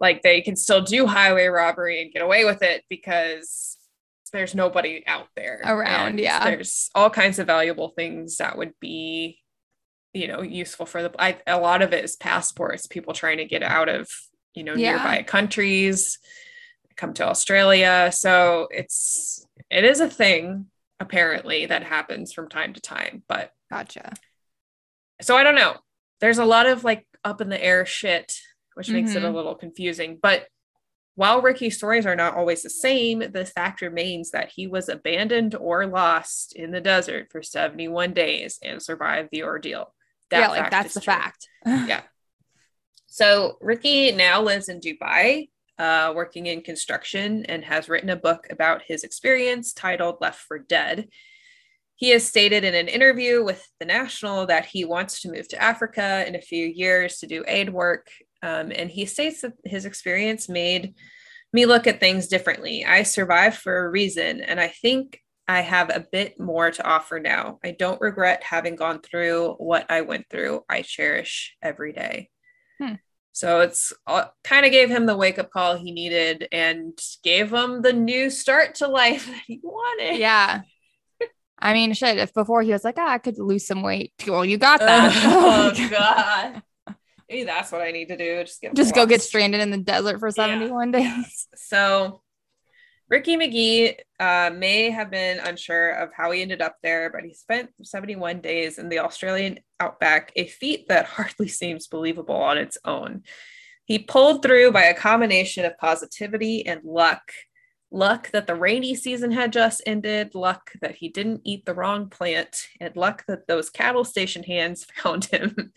like 0.00 0.22
they 0.22 0.40
can 0.40 0.56
still 0.56 0.82
do 0.82 1.06
highway 1.06 1.46
robbery 1.46 2.00
and 2.02 2.12
get 2.12 2.22
away 2.22 2.44
with 2.44 2.62
it 2.62 2.84
because 2.88 3.76
there's 4.32 4.54
nobody 4.54 5.02
out 5.06 5.28
there 5.36 5.60
Around, 5.64 6.08
And 6.10 6.20
yeah. 6.20 6.44
There's 6.44 6.90
all 6.94 7.10
kinds 7.10 7.38
of 7.38 7.46
valuable 7.46 7.88
things 7.90 8.36
that 8.38 8.56
would 8.58 8.74
be 8.80 9.40
you 10.14 10.26
know 10.26 10.40
useful 10.40 10.86
for 10.86 11.02
the 11.02 11.12
I, 11.18 11.36
a 11.46 11.58
lot 11.60 11.82
of 11.82 11.92
it 11.92 12.04
is 12.04 12.16
passports 12.16 12.86
people 12.86 13.12
trying 13.12 13.38
to 13.38 13.44
get 13.44 13.62
out 13.62 13.90
of 13.90 14.08
you 14.54 14.64
know 14.64 14.74
Yeah. 14.74 14.92
nearby 14.96 15.22
countries 15.22 16.18
come 16.96 17.12
to 17.14 17.26
australia 17.26 18.10
so 18.12 18.68
it's 18.70 19.46
it 19.70 19.84
is 19.84 20.00
a 20.00 20.08
thing 20.08 20.66
apparently 21.00 21.66
that 21.66 21.82
happens 21.84 22.32
from 22.32 22.48
time 22.48 22.72
to 22.74 22.80
time 22.80 23.22
but 23.28 23.52
Gotcha. 23.70 24.12
so 25.20 25.36
i 25.36 25.42
don't 25.42 25.54
know 25.54 25.74
there's 26.20 26.38
a 26.38 26.44
lot 26.44 26.66
of 26.66 26.84
like 26.84 27.06
up 27.24 27.40
in 27.40 27.48
the 27.48 27.62
air 27.64 27.86
shit 27.86 28.34
which 28.74 28.90
makes 28.90 29.14
it 29.14 29.22
a 29.22 29.26
Mhm. 29.28 29.34
little 29.34 29.54
confusing 29.54 30.18
but 30.20 30.46
while 31.14 31.42
ricky's 31.42 31.76
stories 31.76 32.06
are 32.06 32.14
not 32.16 32.34
always 32.34 32.62
the 32.62 32.70
same 32.70 33.18
the 33.32 33.44
fact 33.44 33.80
remains 33.80 34.30
that 34.30 34.50
he 34.54 34.66
was 34.66 34.88
abandoned 34.88 35.54
or 35.54 35.86
lost 35.86 36.54
in 36.54 36.70
the 36.70 36.80
desert 36.80 37.28
for 37.32 37.42
71 37.42 38.12
days 38.12 38.58
and 38.62 38.80
survived 38.82 39.28
the 39.32 39.42
ordeal 39.42 39.94
That 40.30 40.40
yeah, 40.40 40.48
like 40.48 40.70
that's 40.70 40.94
the 40.94 41.00
true. 41.00 41.12
fact. 41.14 41.48
Yeah. 41.64 42.02
So 43.06 43.56
Ricky 43.60 44.12
now 44.12 44.42
lives 44.42 44.68
in 44.68 44.80
Dubai, 44.80 45.48
uh, 45.78 46.12
working 46.14 46.46
in 46.46 46.62
construction, 46.62 47.44
and 47.46 47.64
has 47.64 47.88
written 47.88 48.10
a 48.10 48.16
book 48.16 48.46
about 48.50 48.82
his 48.86 49.04
experience 49.04 49.72
titled 49.72 50.16
Left 50.20 50.40
for 50.40 50.58
Dead. 50.58 51.08
He 51.96 52.10
has 52.10 52.24
stated 52.24 52.62
in 52.64 52.74
an 52.74 52.88
interview 52.88 53.42
with 53.42 53.66
The 53.80 53.86
National 53.86 54.46
that 54.46 54.66
he 54.66 54.84
wants 54.84 55.20
to 55.22 55.32
move 55.32 55.48
to 55.48 55.62
Africa 55.62 56.24
in 56.26 56.36
a 56.36 56.40
few 56.40 56.64
years 56.64 57.18
to 57.18 57.26
do 57.26 57.44
aid 57.48 57.70
work. 57.70 58.08
Um, 58.42 58.70
and 58.74 58.88
he 58.88 59.04
states 59.04 59.40
that 59.40 59.54
his 59.64 59.84
experience 59.84 60.48
made 60.48 60.94
me 61.52 61.66
look 61.66 61.86
at 61.86 61.98
things 61.98 62.28
differently. 62.28 62.84
I 62.84 63.02
survived 63.02 63.56
for 63.56 63.78
a 63.78 63.90
reason, 63.90 64.40
and 64.42 64.60
I 64.60 64.68
think 64.68 65.20
I 65.48 65.62
have 65.62 65.90
a 65.90 66.06
bit 66.12 66.38
more 66.38 66.70
to 66.70 66.86
offer 66.86 67.18
now. 67.18 67.58
I 67.64 67.70
don't 67.70 68.00
regret 68.00 68.42
having 68.44 68.76
gone 68.76 69.00
through 69.00 69.54
what 69.54 69.90
I 69.90 70.02
went 70.02 70.26
through. 70.30 70.62
I 70.68 70.82
cherish 70.82 71.56
every 71.62 71.92
day. 71.94 72.28
So 73.38 73.60
it's 73.60 73.92
kind 74.42 74.66
of 74.66 74.72
gave 74.72 74.90
him 74.90 75.06
the 75.06 75.16
wake 75.16 75.38
up 75.38 75.52
call 75.52 75.76
he 75.76 75.92
needed 75.92 76.48
and 76.50 76.98
gave 77.22 77.52
him 77.54 77.82
the 77.82 77.92
new 77.92 78.30
start 78.30 78.74
to 78.76 78.88
life 78.88 79.26
that 79.30 79.42
he 79.46 79.60
wanted. 79.62 80.18
yeah. 80.18 80.62
I 81.56 81.72
mean, 81.72 81.92
shit, 81.92 82.18
if 82.18 82.34
before 82.34 82.62
he 82.62 82.72
was 82.72 82.82
like, 82.82 82.96
ah, 82.98 83.10
I 83.10 83.18
could 83.18 83.38
lose 83.38 83.64
some 83.64 83.82
weight. 83.82 84.12
Well, 84.26 84.44
you 84.44 84.58
got 84.58 84.80
that. 84.80 85.12
oh 85.24 85.88
god. 86.86 86.96
Maybe 87.30 87.44
that's 87.44 87.70
what 87.70 87.80
I 87.80 87.92
need 87.92 88.08
to 88.08 88.16
do. 88.16 88.42
Just 88.42 88.60
get 88.60 88.74
Just 88.74 88.92
go 88.92 89.06
get 89.06 89.22
stranded 89.22 89.60
in 89.60 89.70
the 89.70 89.78
desert 89.78 90.18
for 90.18 90.32
71 90.32 90.90
days. 90.90 91.46
So 91.54 92.22
Ricky 93.08 93.38
Megee 93.38 93.96
uh, 94.20 94.50
may 94.54 94.90
have 94.90 95.10
been 95.10 95.38
unsure 95.38 95.92
of 95.92 96.10
how 96.12 96.30
he 96.30 96.42
ended 96.42 96.60
up 96.60 96.76
there, 96.82 97.10
but 97.10 97.24
he 97.24 97.32
spent 97.32 97.70
71 97.82 98.40
days 98.40 98.78
in 98.78 98.90
the 98.90 98.98
Australian 98.98 99.60
outback, 99.80 100.30
a 100.36 100.46
feat 100.46 100.88
that 100.88 101.06
hardly 101.06 101.48
seems 101.48 101.86
believable 101.86 102.36
on 102.36 102.58
its 102.58 102.76
own. 102.84 103.22
He 103.86 103.98
pulled 103.98 104.42
through 104.42 104.72
by 104.72 104.84
a 104.84 104.94
combination 104.94 105.64
of 105.64 105.78
positivity 105.78 106.66
and 106.66 106.84
luck. 106.84 107.32
Luck 107.90 108.30
that 108.32 108.46
the 108.46 108.54
rainy 108.54 108.94
season 108.94 109.30
had 109.30 109.50
just 109.50 109.80
ended, 109.86 110.34
luck 110.34 110.72
that 110.82 110.96
he 110.96 111.08
didn't 111.08 111.40
eat 111.44 111.64
the 111.64 111.72
wrong 111.72 112.10
plant, 112.10 112.68
and 112.78 112.94
luck 112.94 113.24
that 113.26 113.46
those 113.46 113.70
cattle 113.70 114.04
station 114.04 114.42
hands 114.42 114.84
found 115.02 115.24
him. 115.24 115.72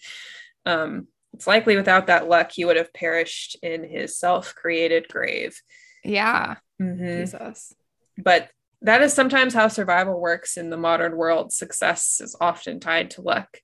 um, 0.65 1.07
it's 1.33 1.47
likely 1.47 1.77
without 1.77 2.07
that 2.07 2.27
luck, 2.27 2.51
he 2.51 2.65
would 2.65 2.75
have 2.75 2.93
perished 2.93 3.55
in 3.63 3.89
his 3.89 4.19
self 4.19 4.53
created 4.53 5.07
grave. 5.07 5.61
Yeah. 6.03 6.55
Mhm. 6.81 7.21
Jesus. 7.21 7.73
But 8.17 8.49
that 8.81 9.01
is 9.01 9.13
sometimes 9.13 9.53
how 9.53 9.67
survival 9.67 10.19
works 10.19 10.57
in 10.57 10.69
the 10.69 10.77
modern 10.77 11.15
world. 11.15 11.53
Success 11.53 12.19
is 12.19 12.35
often 12.41 12.79
tied 12.79 13.11
to 13.11 13.21
luck. 13.21 13.57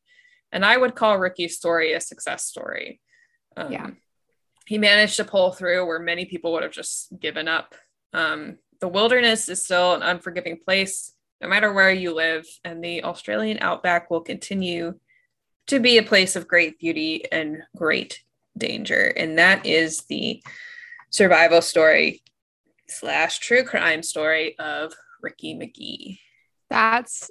And 0.51 0.64
I 0.64 0.77
would 0.77 0.95
call 0.95 1.18
Ricky's 1.18 1.57
story 1.57 1.93
a 1.93 1.99
success 2.01 2.45
story. 2.45 3.01
Um, 3.55 3.72
Yeah. 3.72 3.89
He 4.65 4.77
managed 4.77 5.15
to 5.18 5.26
pull 5.26 5.51
through 5.53 5.85
where 5.85 5.99
many 5.99 6.26
people 6.26 6.51
would 6.53 6.64
have 6.64 6.72
just 6.73 7.18
given 7.19 7.47
up. 7.47 7.73
Um, 8.14 8.59
the 8.80 8.88
wilderness 8.88 9.49
is 9.49 9.64
still 9.64 9.95
an 9.95 10.03
unforgiving 10.03 10.59
place, 10.64 11.14
no 11.41 11.47
matter 11.47 11.72
where 11.73 11.91
you 11.91 12.14
live. 12.14 12.45
And 12.64 12.84
the 12.84 13.03
Australian 13.03 13.59
outback 13.61 14.11
will 14.11 14.22
continue 14.22 14.99
to 15.68 15.80
be 15.80 15.97
a 15.97 16.03
place 16.03 16.35
of 16.35 16.47
great 16.47 16.80
beauty 16.80 17.26
and 17.31 17.64
great 17.76 18.22
danger. 18.57 19.05
And 19.15 19.38
that 19.39 19.65
is 19.65 20.01
the 20.09 20.43
survival 21.09 21.61
story 21.61 22.21
slash 22.89 23.39
true 23.39 23.63
crime 23.63 24.03
story 24.03 24.57
of 24.59 24.93
Ricky 25.21 25.55
Megee. 25.55 26.19
That's 26.69 27.29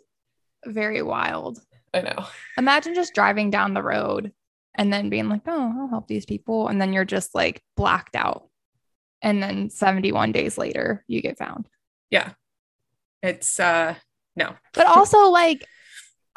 very 0.65 1.03
wild. 1.03 1.61
I 1.95 2.03
know. 2.03 2.27
Imagine 2.59 2.95
just 2.95 3.15
driving 3.15 3.51
down 3.51 3.75
the 3.75 3.83
road 3.83 4.33
and 4.75 4.93
then 4.93 5.09
being 5.09 5.29
like, 5.29 5.43
oh, 5.47 5.75
I'll 5.79 5.89
help 5.89 6.09
these 6.09 6.27
people. 6.27 6.69
And 6.69 6.81
then 6.81 6.93
you're 6.93 7.05
just 7.05 7.35
like 7.35 7.63
blacked 7.77 8.17
out. 8.17 8.49
And 9.23 9.43
then 9.43 9.71
71 9.71 10.33
days 10.33 10.59
later, 10.59 11.05
you 11.07 11.23
get 11.23 11.39
found. 11.39 11.69
Yeah. 12.11 12.33
It's 13.23 13.59
uh 13.59 13.95
no. 14.37 14.55
But 14.75 14.87
also, 14.87 15.31
like, 15.31 15.65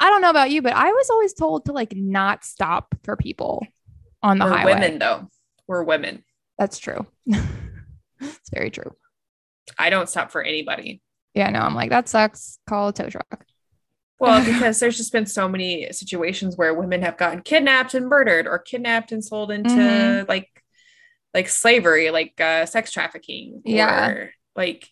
I 0.00 0.08
don't 0.08 0.22
know 0.22 0.30
about 0.30 0.50
you, 0.50 0.62
but 0.62 0.72
I 0.72 0.90
was 0.90 1.10
always 1.10 1.34
told 1.34 1.66
to 1.66 1.72
like 1.72 1.94
not 1.94 2.44
stop 2.44 2.94
for 3.04 3.16
people 3.16 3.66
on 4.22 4.38
the 4.38 4.46
We're 4.46 4.56
highway. 4.56 4.74
women 4.74 4.98
though. 4.98 5.28
We're 5.66 5.82
women. 5.82 6.24
That's 6.60 6.78
true. 6.78 7.06
it's 7.26 8.50
very 8.52 8.70
true. 8.70 8.94
I 9.78 9.88
don't 9.88 10.10
stop 10.10 10.30
for 10.30 10.42
anybody. 10.42 11.00
Yeah, 11.32 11.48
no, 11.48 11.60
I'm 11.60 11.74
like, 11.74 11.88
that 11.88 12.06
sucks. 12.06 12.58
Call 12.68 12.88
a 12.88 12.92
tow 12.92 13.08
truck. 13.08 13.46
Well, 14.18 14.44
because 14.44 14.78
there's 14.78 14.98
just 14.98 15.10
been 15.10 15.24
so 15.24 15.48
many 15.48 15.90
situations 15.90 16.58
where 16.58 16.74
women 16.74 17.00
have 17.00 17.16
gotten 17.16 17.40
kidnapped 17.40 17.94
and 17.94 18.06
murdered 18.10 18.46
or 18.46 18.58
kidnapped 18.58 19.10
and 19.10 19.24
sold 19.24 19.50
into 19.50 19.70
Mhm. 19.74 20.28
like 20.28 20.48
like 21.32 21.48
slavery, 21.48 22.10
like 22.10 22.38
uh 22.38 22.66
sex 22.66 22.92
trafficking. 22.92 23.62
Yeah. 23.64 24.26
Like 24.54 24.86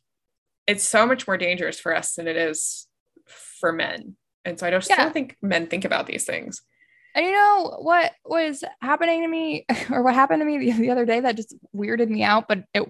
it's 0.67 0.85
so 0.85 1.07
much 1.07 1.27
more 1.27 1.37
dangerous 1.37 1.79
for 1.79 1.95
us 1.95 2.15
than 2.15 2.27
it 2.29 2.37
is 2.37 2.87
for 3.61 3.73
men. 3.75 4.17
And 4.47 4.59
so 4.59 4.67
I 4.67 4.71
Yeah. 4.71 4.79
don't 4.97 5.13
think 5.13 5.37
men 5.43 5.67
think 5.67 5.85
about 5.85 6.07
these 6.07 6.25
things. 6.25 6.63
And 7.15 7.25
you 7.25 7.33
know 7.33 7.79
what 7.81 8.13
was 8.25 8.63
happening 8.81 9.23
to 9.23 9.29
me, 9.29 9.67
or 9.91 10.03
what 10.03 10.15
happened 10.15 10.41
to 10.41 10.47
me 10.47 10.59
the, 10.59 10.73
the 10.73 10.91
other 10.91 11.05
day 11.07 11.21
that 11.21 11.37
just 11.37 11.55
weirded 11.75 12.09
me 12.09 12.23
out, 12.23 12.47
but 12.49 12.65
it, 12.75 12.85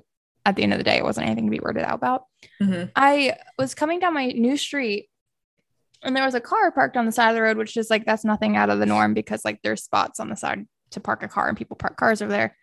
at 0.44 0.56
the 0.56 0.62
end 0.62 0.72
of 0.72 0.78
the 0.78 0.84
day, 0.84 0.96
it 0.98 1.04
wasn't 1.04 1.26
anything 1.26 1.46
to 1.46 1.50
be 1.50 1.58
weirded 1.58 1.84
out 1.84 1.94
about. 1.94 2.24
Mhm. 2.62 2.90
I 2.96 3.36
was 3.58 3.74
coming 3.74 4.00
down 4.00 4.14
my 4.14 4.26
new 4.26 4.56
street 4.56 5.08
and 6.02 6.14
there 6.16 6.24
was 6.24 6.34
a 6.34 6.40
car 6.40 6.70
parked 6.70 6.96
on 6.96 7.06
the 7.06 7.12
side 7.12 7.30
of 7.30 7.34
the 7.34 7.42
road, 7.42 7.56
which 7.56 7.76
is 7.76 7.90
like 7.90 8.04
that's 8.06 8.24
nothing 8.24 8.56
out 8.56 8.70
of 8.70 8.78
the 8.78 8.86
norm 8.86 9.14
because 9.14 9.44
like 9.44 9.60
there's 9.62 9.82
spots 9.82 10.20
on 10.20 10.28
the 10.28 10.36
side 10.36 10.66
to 10.90 11.00
park 11.00 11.22
a 11.22 11.28
car 11.28 11.48
and 11.48 11.56
people 11.58 11.76
park 11.76 11.96
cars 11.96 12.22
over 12.22 12.30
there. 12.30 12.56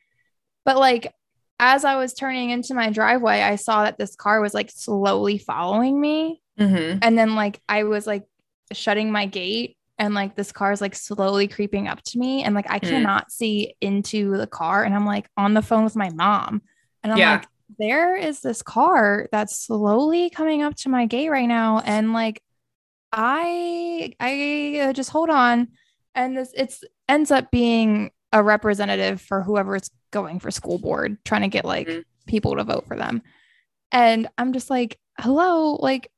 But 0.63 0.77
like 0.77 1.13
as 1.59 1.85
I 1.85 1.95
was 1.95 2.13
turning 2.13 2.49
into 2.49 2.73
my 2.73 2.89
driveway, 2.89 3.41
I 3.41 3.55
saw 3.55 3.83
that 3.83 3.97
this 3.97 4.15
car 4.15 4.41
was 4.41 4.53
like 4.53 4.71
slowly 4.71 5.37
following 5.37 5.99
me. 5.99 6.41
Mhm. 6.59 6.99
And 7.01 7.17
then 7.17 7.35
like 7.35 7.61
I 7.69 7.83
was 7.83 8.07
like 8.07 8.23
shutting 8.71 9.11
my 9.11 9.25
gate 9.25 9.77
and 9.97 10.13
like 10.13 10.35
this 10.35 10.51
car 10.51 10.71
is 10.71 10.81
like 10.81 10.95
slowly 10.95 11.47
creeping 11.47 11.87
up 11.87 12.01
to 12.03 12.19
me 12.19 12.43
and 12.43 12.53
like 12.55 12.69
I 12.69 12.79
Mm. 12.79 12.89
cannot 12.89 13.31
see 13.31 13.75
into 13.81 14.35
the 14.37 14.47
car 14.47 14.83
and 14.83 14.93
I'm 14.93 15.05
like 15.05 15.27
on 15.37 15.53
the 15.53 15.61
phone 15.61 15.83
with 15.83 15.95
my 15.95 16.09
mom 16.09 16.61
and 17.03 17.13
I'm 17.13 17.19
Yeah. 17.19 17.31
like 17.33 17.47
there 17.79 18.15
is 18.15 18.41
this 18.41 18.61
car 18.61 19.27
that's 19.31 19.57
slowly 19.57 20.29
coming 20.29 20.61
up 20.61 20.75
to 20.77 20.89
my 20.89 21.05
gate 21.05 21.29
right 21.29 21.47
now 21.47 21.79
and 21.85 22.13
like 22.13 22.41
I 23.11 24.13
I 24.19 24.79
uh, 24.89 24.93
just 24.93 25.09
hold 25.09 25.29
on 25.29 25.69
and 26.13 26.35
this 26.37 26.51
it's 26.55 26.83
ends 27.07 27.31
up 27.31 27.51
being 27.51 28.11
a 28.33 28.43
representative 28.43 29.21
for 29.21 29.41
whoever's 29.41 29.89
going 30.11 30.39
for 30.39 30.51
school 30.51 30.77
board 30.77 31.17
trying 31.23 31.41
to 31.43 31.47
get 31.47 31.65
like 31.65 31.87
Mhm. 31.87 32.03
people 32.27 32.55
to 32.55 32.63
vote 32.63 32.85
for 32.87 32.97
them 32.97 33.21
and 33.91 34.27
I'm 34.37 34.51
just 34.53 34.69
like 34.69 34.99
hello 35.19 35.75
like 35.75 36.11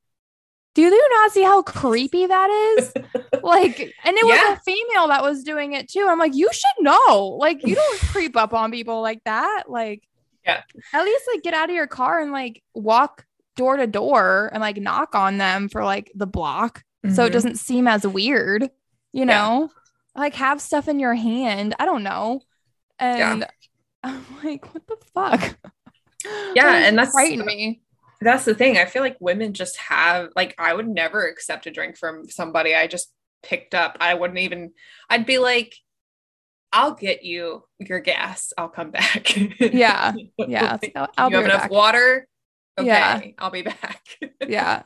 do 0.90 0.95
you 0.95 1.10
not 1.10 1.32
see 1.32 1.44
how 1.44 1.62
creepy 1.64 2.26
that 2.26 2.49
is? 2.78 2.94
Like 3.44 3.80
and 4.04 4.18
it 4.18 4.26
was 4.26 4.36
Yeah. 4.36 4.54
a 4.54 4.60
female 4.60 5.08
that 5.10 5.22
was 5.24 5.44
doing 5.44 5.74
it 5.74 5.88
too. 5.90 6.06
I'm 6.10 6.20
like 6.20 6.36
you 6.36 6.49
should 6.52 6.84
know. 6.84 7.38
Like 7.40 7.66
you 7.66 7.76
don't 7.76 7.99
creep 8.12 8.36
up 8.36 8.54
on 8.54 8.72
people 8.72 9.02
like 9.02 9.24
that. 9.26 9.66
Like 9.68 10.04
Yeah. 10.45 10.62
at 10.94 11.04
least 11.06 11.24
like 11.34 11.44
get 11.44 11.54
out 11.54 11.70
of 11.70 11.76
your 11.76 11.88
car 11.88 12.20
and 12.20 12.32
like 12.32 12.62
walk 12.74 13.26
door 13.56 13.78
to 13.78 13.88
door 13.88 14.49
and 14.52 14.60
like 14.62 14.78
knock 14.78 15.16
on 15.16 15.38
them 15.38 15.70
for 15.70 15.84
like 15.86 16.12
the 16.16 16.28
block 16.28 16.84
so 17.14 17.26
it 17.26 17.30
Mhm. 17.30 17.34
doesn't 17.34 17.56
seem 17.58 17.88
as 17.88 18.06
weird 18.06 18.70
you 19.14 19.26
know? 19.26 19.72
Like 20.16 20.34
have 20.36 20.60
stuff 20.62 20.88
in 20.88 20.99
your 20.99 21.16
hand. 21.16 21.74
I 21.80 21.86
don't 21.86 22.04
know. 22.04 22.41
And 22.99 23.45
i'm 24.04 24.26
like 24.44 24.74
what 24.74 24.86
the 24.88 24.98
fuck? 25.14 25.58
Yeah, 26.56 26.74
and 26.76 26.98
that's- 26.98 27.14
frightened 27.14 27.45
me 27.45 27.82
that's 28.22 28.45
the 28.45 28.56
thing. 28.56 28.77
I 28.77 28.85
feel 28.85 29.02
like 29.03 29.18
women 29.19 29.53
just 29.53 29.77
have 29.77 30.30
like 30.35 30.56
I 30.57 30.73
would 30.73 30.88
never 30.88 31.26
accept 31.27 31.68
a 31.68 31.72
drink 31.72 31.98
from 31.98 32.27
somebody 32.30 32.76
I 32.76 32.88
just 32.88 33.11
picked 33.44 33.76
up. 33.76 33.98
I 33.99 34.14
wouldn't 34.15 34.39
even 34.39 34.72
I'd 35.10 35.26
be 35.26 35.38
like, 35.38 35.76
I'll 36.73 36.94
get 36.94 37.23
you 37.23 37.64
your 37.80 37.99
gas. 37.99 38.53
I'll 38.57 38.69
come 38.69 38.91
back. 38.91 39.35
Yeah. 39.60 40.14
yeah 40.38 40.77
so 40.94 41.07
I'll 41.18 41.30
you 41.30 41.35
have 41.38 41.44
be 41.44 41.44
right 41.44 41.45
enough 41.45 41.61
back. 41.64 41.72
water? 41.72 42.27
Okay, 42.77 42.88
Yeah. 42.88 43.22
I'll 43.38 43.52
be 43.52 43.64
back. 43.64 44.03
yeah 44.48 44.84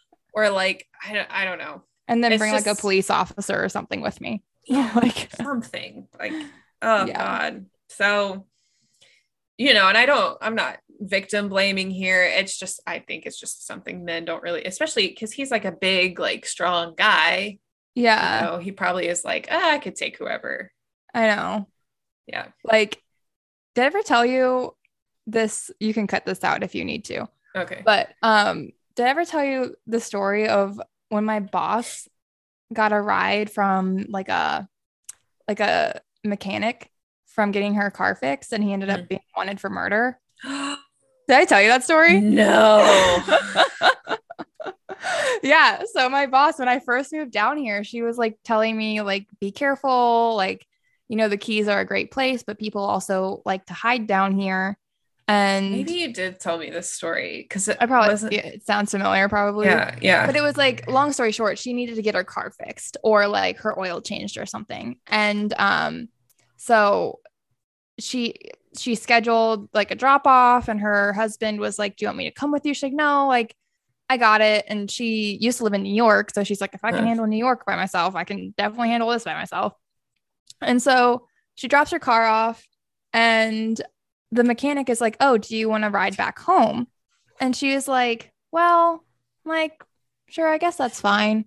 or 0.34 0.50
like 0.50 0.86
I 1.06 1.12
don't 1.14 1.30
I 1.30 1.44
don't 1.44 1.58
know. 1.58 1.82
and 2.08 2.22
then 2.22 2.32
It's 2.32 2.40
bring 2.40 2.52
like 2.52 2.66
a 2.66 2.74
police 2.74 3.10
officer 3.10 3.62
or 3.62 3.68
something 3.68 4.00
with 4.00 4.20
me 4.20 4.42
Yeah, 4.66 4.90
like 4.94 5.30
Something. 5.34 6.08
Like, 6.18 6.32
oh 6.82 7.06
Yeah. 7.06 7.18
God. 7.18 7.66
So 7.88 8.46
you 9.58 9.74
know, 9.74 9.88
and 9.88 9.96
I 9.96 10.06
don't, 10.06 10.36
I'm 10.40 10.54
not 10.54 10.78
victim 11.08 11.48
blaming 11.48 11.90
here. 11.90 12.22
It's 12.24 12.58
just, 12.58 12.80
I 12.86 13.00
think 13.00 13.26
it's 13.26 13.38
just 13.38 13.66
something 13.66 14.04
men 14.04 14.24
don't 14.24 14.42
really, 14.42 14.64
especially 14.64 15.08
because 15.08 15.32
he's 15.32 15.50
like 15.50 15.64
a 15.64 15.72
big, 15.72 16.18
like 16.18 16.46
strong 16.46 16.94
guy. 16.96 17.58
yeah 17.94 18.40
you 18.44 18.46
know, 18.50 18.58
he 18.58 18.72
probably 18.72 19.08
is 19.08 19.24
like, 19.24 19.48
ah, 19.50 19.72
I 19.72 19.78
could 19.78 19.96
take 19.96 20.16
whoever. 20.16 20.70
i 21.14 21.26
know 21.26 21.66
Yeah. 22.26 22.46
like 22.64 23.02
did 23.74 23.82
i 23.82 23.86
ever 23.86 24.02
tell 24.02 24.24
you 24.24 24.74
this 25.26 25.70
you 25.80 25.92
can 25.94 26.06
cut 26.06 26.24
this 26.26 26.42
out 26.44 26.62
if 26.62 26.74
you 26.74 26.84
need 26.84 27.04
to 27.06 27.28
Okay. 27.56 27.82
but 27.84 28.08
um 28.22 28.70
did 28.96 29.06
i 29.06 29.10
ever 29.10 29.24
tell 29.24 29.44
you 29.44 29.74
the 29.86 30.00
story 30.00 30.48
of 30.48 30.80
when 31.10 31.24
my 31.24 31.40
boss 31.40 32.08
got 32.72 32.92
a 32.92 33.00
ride 33.00 33.50
from 33.50 34.06
like 34.08 34.28
a 34.28 34.68
like 35.48 35.60
a 35.60 36.00
mechanic 36.24 36.90
from 37.26 37.50
getting 37.52 37.74
her 37.74 37.90
car 37.90 38.14
fixed 38.14 38.52
and 38.52 38.64
he 38.64 38.72
ended 38.72 38.88
up 38.90 39.08
being 39.08 39.20
wanted 39.36 39.60
for 39.60 39.68
murder 39.70 40.18
did 41.28 41.36
i 41.36 41.44
tell 41.44 41.60
you 41.60 41.68
that 41.68 41.84
story 41.84 42.20
no. 42.20 42.80
yeah. 45.42 45.82
So 45.92 46.08
my 46.08 46.26
boss, 46.26 46.58
when 46.58 46.68
I 46.68 46.78
first 46.78 47.12
moved 47.12 47.32
down 47.32 47.56
here, 47.56 47.84
she 47.84 48.02
was 48.02 48.18
like 48.18 48.38
telling 48.44 48.76
me, 48.76 49.00
like, 49.00 49.26
be 49.40 49.50
careful. 49.50 50.34
Like, 50.36 50.66
you 51.08 51.16
know, 51.16 51.28
the 51.28 51.36
keys 51.36 51.68
are 51.68 51.80
a 51.80 51.84
great 51.84 52.10
place, 52.10 52.42
but 52.42 52.58
people 52.58 52.84
also 52.84 53.42
like 53.44 53.66
to 53.66 53.74
hide 53.74 54.06
down 54.06 54.38
here. 54.38 54.78
And 55.28 55.72
Maybe 55.72 55.94
you 55.94 56.12
did 56.12 56.40
tell 56.40 56.58
me 56.58 56.70
this 56.70 56.90
story 56.90 57.42
because 57.42 57.68
I 57.68 57.86
probably 57.86 58.10
wasn't. 58.10 58.32
yeah, 58.32 58.46
it 58.46 58.66
sounds 58.66 58.90
familiar, 58.90 59.28
probably. 59.28 59.66
Yeah. 59.66 59.96
Yeah. 60.00 60.26
But 60.26 60.36
it 60.36 60.42
was 60.42 60.56
like, 60.56 60.90
long 60.90 61.12
story 61.12 61.32
short, 61.32 61.58
she 61.58 61.72
needed 61.72 61.96
to 61.96 62.02
get 62.02 62.14
her 62.14 62.24
car 62.24 62.50
fixed 62.50 62.96
or 63.02 63.28
like 63.28 63.58
her 63.58 63.78
oil 63.78 64.00
changed 64.00 64.36
or 64.36 64.46
something. 64.46 64.96
And 65.06 65.54
um, 65.58 66.08
so 66.56 67.20
she 67.98 68.34
she 68.76 68.94
scheduled 68.94 69.68
like 69.74 69.90
a 69.90 69.94
drop 69.94 70.26
off, 70.26 70.68
and 70.68 70.80
her 70.80 71.12
husband 71.12 71.60
was 71.60 71.78
like, 71.78 71.96
"Do 71.96 72.04
you 72.04 72.08
want 72.08 72.18
me 72.18 72.24
to 72.24 72.34
come 72.34 72.52
with 72.52 72.64
you?" 72.66 72.74
She's 72.74 72.84
like, 72.84 72.92
"No, 72.92 73.26
like 73.28 73.54
I 74.08 74.16
got 74.16 74.40
it." 74.40 74.64
And 74.68 74.90
she 74.90 75.36
used 75.40 75.58
to 75.58 75.64
live 75.64 75.74
in 75.74 75.82
New 75.82 75.94
York, 75.94 76.32
so 76.34 76.44
she's 76.44 76.60
like, 76.60 76.74
"If 76.74 76.84
I 76.84 76.90
can 76.92 77.06
handle 77.06 77.26
New 77.26 77.38
York 77.38 77.64
by 77.66 77.76
myself, 77.76 78.14
I 78.14 78.24
can 78.24 78.54
definitely 78.56 78.88
handle 78.88 79.10
this 79.10 79.24
by 79.24 79.34
myself." 79.34 79.74
And 80.60 80.82
so 80.82 81.26
she 81.54 81.68
drops 81.68 81.90
her 81.90 81.98
car 81.98 82.24
off, 82.24 82.66
and 83.12 83.80
the 84.30 84.44
mechanic 84.44 84.88
is 84.88 85.00
like, 85.00 85.16
"Oh, 85.20 85.38
do 85.38 85.56
you 85.56 85.68
want 85.68 85.84
to 85.84 85.90
ride 85.90 86.16
back 86.16 86.38
home?" 86.38 86.88
And 87.40 87.54
she 87.56 87.74
was 87.74 87.88
like, 87.88 88.32
"Well, 88.52 89.04
I'm 89.44 89.50
like, 89.50 89.82
sure, 90.28 90.48
I 90.48 90.58
guess 90.58 90.76
that's 90.76 91.00
fine." 91.00 91.46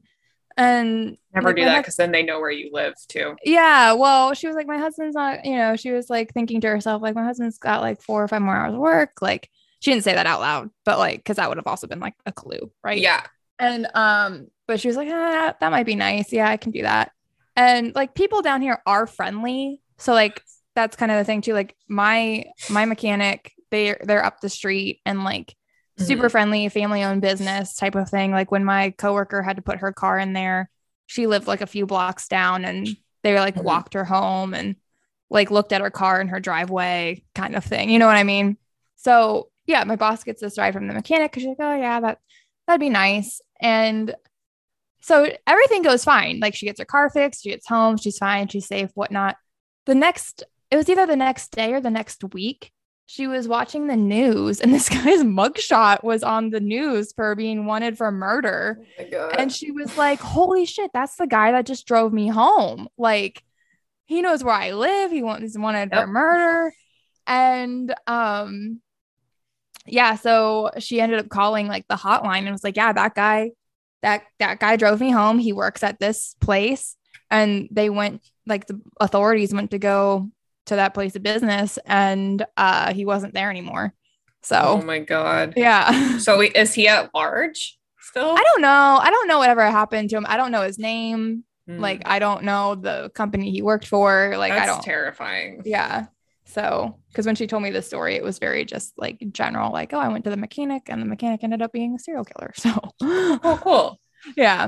And 0.57 1.18
Never 1.34 1.49
like, 1.49 1.57
do 1.57 1.65
that 1.65 1.80
because 1.82 1.98
then 1.98 2.11
they 2.11 2.23
know 2.23 2.40
where 2.40 2.52
you 2.52 2.69
live 2.72 2.94
too. 3.10 3.36
yeah, 3.44 3.91
well, 3.94 4.34
she 4.34 4.48
was 4.48 4.56
like, 4.56 4.68
my 4.68 4.77
husband's 4.77 5.15
not, 5.15 5.44
you 5.45 5.57
know, 5.57 5.76
she 5.76 5.91
was 5.91 6.10
like 6.10 6.34
thinking 6.34 6.61
to 6.61 6.68
herself, 6.68 7.02
like, 7.02 7.14
my 7.15 7.26
husband's 7.26 7.57
got 7.57 7.82
like 7.82 8.02
four 8.02 8.23
or 8.23 8.27
five 8.30 8.41
more 8.41 8.56
hours 8.56 8.73
of 8.73 8.80
work. 8.80 9.22
Like, 9.22 9.49
she 9.82 9.91
didn't 9.91 10.06
say 10.06 10.14
that 10.15 10.26
out 10.26 10.40
loud, 10.40 10.69
but 10.86 10.98
like, 10.98 11.18
because 11.19 11.36
that 11.38 11.49
would 11.49 11.57
have 11.57 11.68
also 11.68 11.88
been 11.88 11.99
like 11.99 12.14
a 12.26 12.32
clue, 12.32 12.72
right? 12.84 12.99
Yeah. 13.02 13.23
And 13.60 13.88
um, 13.95 14.48
but 14.68 14.80
she 14.80 14.88
was 14.88 14.98
like, 14.98 15.10
ah, 15.11 15.53
that 15.60 15.72
might 15.72 15.86
be 15.86 15.95
nice. 15.95 16.32
Yeah, 16.32 16.49
I 16.49 16.57
can 16.57 16.72
do 16.72 16.84
that. 16.84 17.11
And 17.57 17.94
like, 17.94 18.15
people 18.15 18.41
down 18.41 18.61
here 18.61 18.82
are 18.86 19.07
friendly, 19.07 19.82
so 19.98 20.14
like, 20.14 20.41
that's 20.73 20.95
kind 20.98 21.11
of 21.11 21.18
the 21.18 21.23
thing 21.26 21.41
too. 21.41 21.53
Like, 21.53 21.76
my 21.88 22.45
my 22.69 22.86
mechanic, 22.86 23.52
they 23.72 23.95
they're 24.02 24.26
up 24.26 24.40
the 24.41 24.49
street 24.49 25.02
and 25.06 25.23
like 25.26 25.56
super 25.98 26.30
friendly, 26.30 26.68
family 26.70 27.04
owned 27.04 27.22
business 27.22 27.76
type 27.76 27.96
of 27.96 28.10
thing. 28.10 28.32
Like 28.32 28.52
when 28.52 28.66
my 28.66 28.92
coworker 28.92 29.42
had 29.42 29.56
to 29.56 29.62
put 29.62 29.80
her 29.80 29.92
car 29.94 30.20
in 30.20 30.34
there, 30.34 30.70
she 31.06 31.28
lived 31.28 31.48
like 31.48 31.62
a 31.62 31.68
few 31.68 31.86
blocks 31.86 32.28
down 32.28 32.66
and 32.66 32.88
they 33.24 33.40
like 33.40 33.56
Mhm. 33.56 33.64
walked 33.64 33.94
her 33.94 34.06
home 34.06 34.54
and 34.54 34.76
like 35.30 35.52
looked 35.52 35.74
at 35.74 35.82
her 35.82 35.90
car 35.90 36.20
in 36.22 36.28
her 36.28 36.40
driveway 36.40 37.24
kind 37.34 37.56
of 37.56 37.64
thing. 37.64 37.90
You 37.90 38.00
know 38.00 38.08
what 38.08 38.18
I 38.18 38.24
mean? 38.24 38.58
So 38.98 39.50
yeah, 39.66 39.84
my 39.84 39.96
boss 39.96 40.24
gets 40.24 40.42
this 40.42 40.58
ride 40.58 40.74
from 40.74 40.88
the 40.88 40.94
mechanic 40.94 41.32
because 41.32 41.44
she's 41.44 41.58
like, 41.58 41.58
oh 41.60 41.76
yeah, 41.76 42.00
that 42.00 42.20
that'd 42.68 42.80
be 42.80 42.90
nice. 42.90 43.42
And 43.62 44.14
so 45.02 45.28
everything 45.48 45.82
goes 45.82 46.04
fine. 46.04 46.40
Like 46.40 46.56
she 46.56 46.66
gets 46.66 46.80
her 46.80 46.86
car 46.86 47.10
fixed, 47.10 47.44
she 47.44 47.50
gets 47.50 47.68
home, 47.68 47.98
she's 47.98 48.18
fine, 48.18 48.48
she's 48.48 48.68
safe, 48.68 48.90
whatnot. 48.96 49.38
The 49.86 49.96
next, 49.96 50.44
it 50.72 50.78
was 50.78 50.90
either 50.90 51.06
the 51.06 51.16
next 51.16 51.52
day 51.52 51.74
or 51.74 51.80
the 51.82 51.92
next 51.92 52.24
week. 52.34 52.72
She 53.07 53.27
was 53.27 53.48
watching 53.48 53.88
the 53.88 53.95
news 53.95 54.60
and 54.60 54.73
this 54.73 54.90
guy's 54.90 55.23
mugshot 55.23 56.03
was 56.03 56.23
on 56.23 56.49
the 56.49 56.60
news 56.60 57.14
for 57.14 57.36
being 57.36 57.65
wanted 57.65 57.98
for 57.98 58.11
murder. 58.11 58.80
Oh. 59.14 59.30
And 59.38 59.52
she 59.52 59.72
was 59.72 59.95
like, 59.98 60.19
Holy 60.19 60.65
shit, 60.65 60.91
that's 60.94 61.15
the 61.15 61.27
guy 61.27 61.52
that 61.52 61.65
just 61.65 61.88
drove 61.88 62.14
me 62.14 62.27
home. 62.27 62.88
Like, 62.98 63.44
he 64.06 64.22
knows 64.22 64.44
where 64.44 64.53
I 64.53 64.72
live. 64.72 65.11
He 65.11 65.23
wants 65.23 65.57
wanted 65.57 65.90
for 65.90 65.98
Yep. 65.98 66.07
murder. 66.10 66.73
And 67.27 67.94
um, 68.06 68.82
yeah, 69.88 70.15
so 70.15 70.72
she 70.80 71.02
ended 71.02 71.19
up 71.19 71.30
calling 71.30 71.68
like 71.68 71.88
the 71.88 71.95
hotline 71.95 72.40
and 72.40 72.52
was 72.52 72.64
like, 72.64 72.77
Yeah, 72.77 72.94
that 72.94 73.15
guy, 73.15 73.52
that 74.02 74.23
that 74.40 74.60
guy 74.60 74.76
drove 74.76 74.99
me 75.02 75.11
home. 75.11 75.40
He 75.40 75.53
works 75.53 75.84
at 75.84 75.99
this 75.99 76.36
place. 76.40 76.95
And 77.32 77.68
they 77.72 77.90
went, 77.90 78.22
like 78.45 78.68
the 78.68 78.80
authorities 78.99 79.52
went 79.53 79.72
to 79.72 79.80
go 79.80 80.30
to 80.66 80.76
that 80.78 80.94
place 80.94 81.16
of 81.16 81.24
business 81.24 81.78
and 81.86 82.46
uh 82.58 82.94
he 82.94 83.06
wasn't 83.06 83.34
there 83.34 83.50
anymore. 83.50 83.94
So, 84.44 84.60
oh 84.62 84.82
my 84.82 85.00
God. 85.00 85.54
yeah. 85.58 86.18
So 86.20 86.42
is 86.42 86.74
he 86.74 86.88
at 86.88 87.14
large 87.16 87.78
still? 88.00 88.36
I 88.38 88.44
don't 88.44 88.62
know. 88.62 89.00
I 89.02 89.10
don't 89.10 89.28
know 89.28 89.40
whatever 89.40 89.62
happened 89.70 90.10
to 90.12 90.18
him. 90.18 90.26
I 90.30 90.38
don't 90.38 90.52
know 90.52 90.62
his 90.62 90.78
name. 90.78 91.44
Hmm. 91.68 91.80
Like 91.80 92.04
I 92.06 92.20
don't 92.20 92.44
know 92.44 92.76
the 92.76 93.10
company 93.16 93.50
he 93.50 93.62
worked 93.64 93.88
for. 93.88 94.36
Like 94.38 94.52
I 94.54 94.66
don't. 94.68 94.84
terrifying. 94.84 95.64
yeah. 95.66 96.06
So 96.48 97.00
because 97.10 97.26
when 97.26 97.34
she 97.36 97.48
told 97.48 97.64
me 97.64 97.72
the 97.72 97.82
story, 97.82 98.14
it 98.16 98.22
was 98.24 98.38
very 98.38 98.66
just 98.66 98.94
like 98.98 99.18
general. 99.32 99.72
Like 99.72 99.94
oh, 99.94 100.00
I 100.00 100.10
went 100.10 100.26
to 100.26 100.30
the 100.30 100.38
mechanic, 100.38 100.84
and 100.90 101.02
the 101.02 101.08
mechanic 101.08 101.44
ended 101.44 101.64
up 101.64 101.72
being 101.72 101.96
a 101.96 102.00
serial 102.00 102.24
killer. 102.24 102.54
So 102.58 102.70
Oh, 103.02 103.60
cool. 103.64 104.00
yeah, 104.38 104.68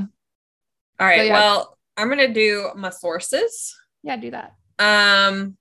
All 1.00 1.08
right. 1.08 1.28
yeah. 1.28 1.34
Well, 1.34 1.78
I'm 1.96 2.10
gonna 2.10 2.34
do 2.34 2.72
my 2.76 2.90
sources. 2.90 3.76
yeah, 4.02 4.18
do 4.18 4.32
that. 4.32 4.54
Um, 4.80 5.56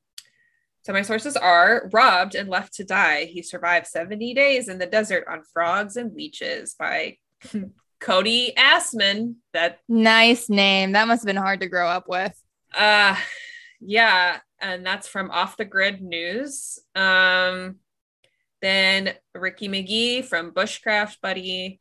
so 0.86 0.92
my 0.92 1.02
sources 1.02 1.36
are 1.36 1.90
robbed 1.92 2.36
and 2.36 2.48
left 2.48 2.74
to 2.74 2.84
die. 2.84 3.24
He 3.24 3.42
survived 3.42 3.88
70 3.88 4.34
days 4.34 4.68
in 4.68 4.78
the 4.78 4.86
desert 4.86 5.24
on 5.28 5.42
frogs 5.52 5.96
and 5.96 6.14
leeches 6.14 6.76
by 6.78 7.16
Cody 8.00 8.52
Assman. 8.56 9.34
That 9.52 9.80
Nice 9.88 10.48
name. 10.48 10.92
That 10.92 11.08
must 11.08 11.22
have 11.22 11.26
been 11.26 11.42
hard 11.42 11.58
to 11.62 11.68
grow 11.68 11.88
up 11.88 12.04
with. 12.08 12.40
uh 12.72 13.16
yeah, 13.80 14.38
and 14.60 14.86
that's 14.86 15.08
from 15.08 15.32
Off 15.32 15.56
the 15.56 15.64
Grid 15.64 16.02
News. 16.02 16.78
Um 16.94 17.80
then 18.62 19.14
Ricky 19.34 19.68
Megee 19.68 20.24
from 20.24 20.52
Bushcraft 20.52 21.20
Buddy, 21.20 21.80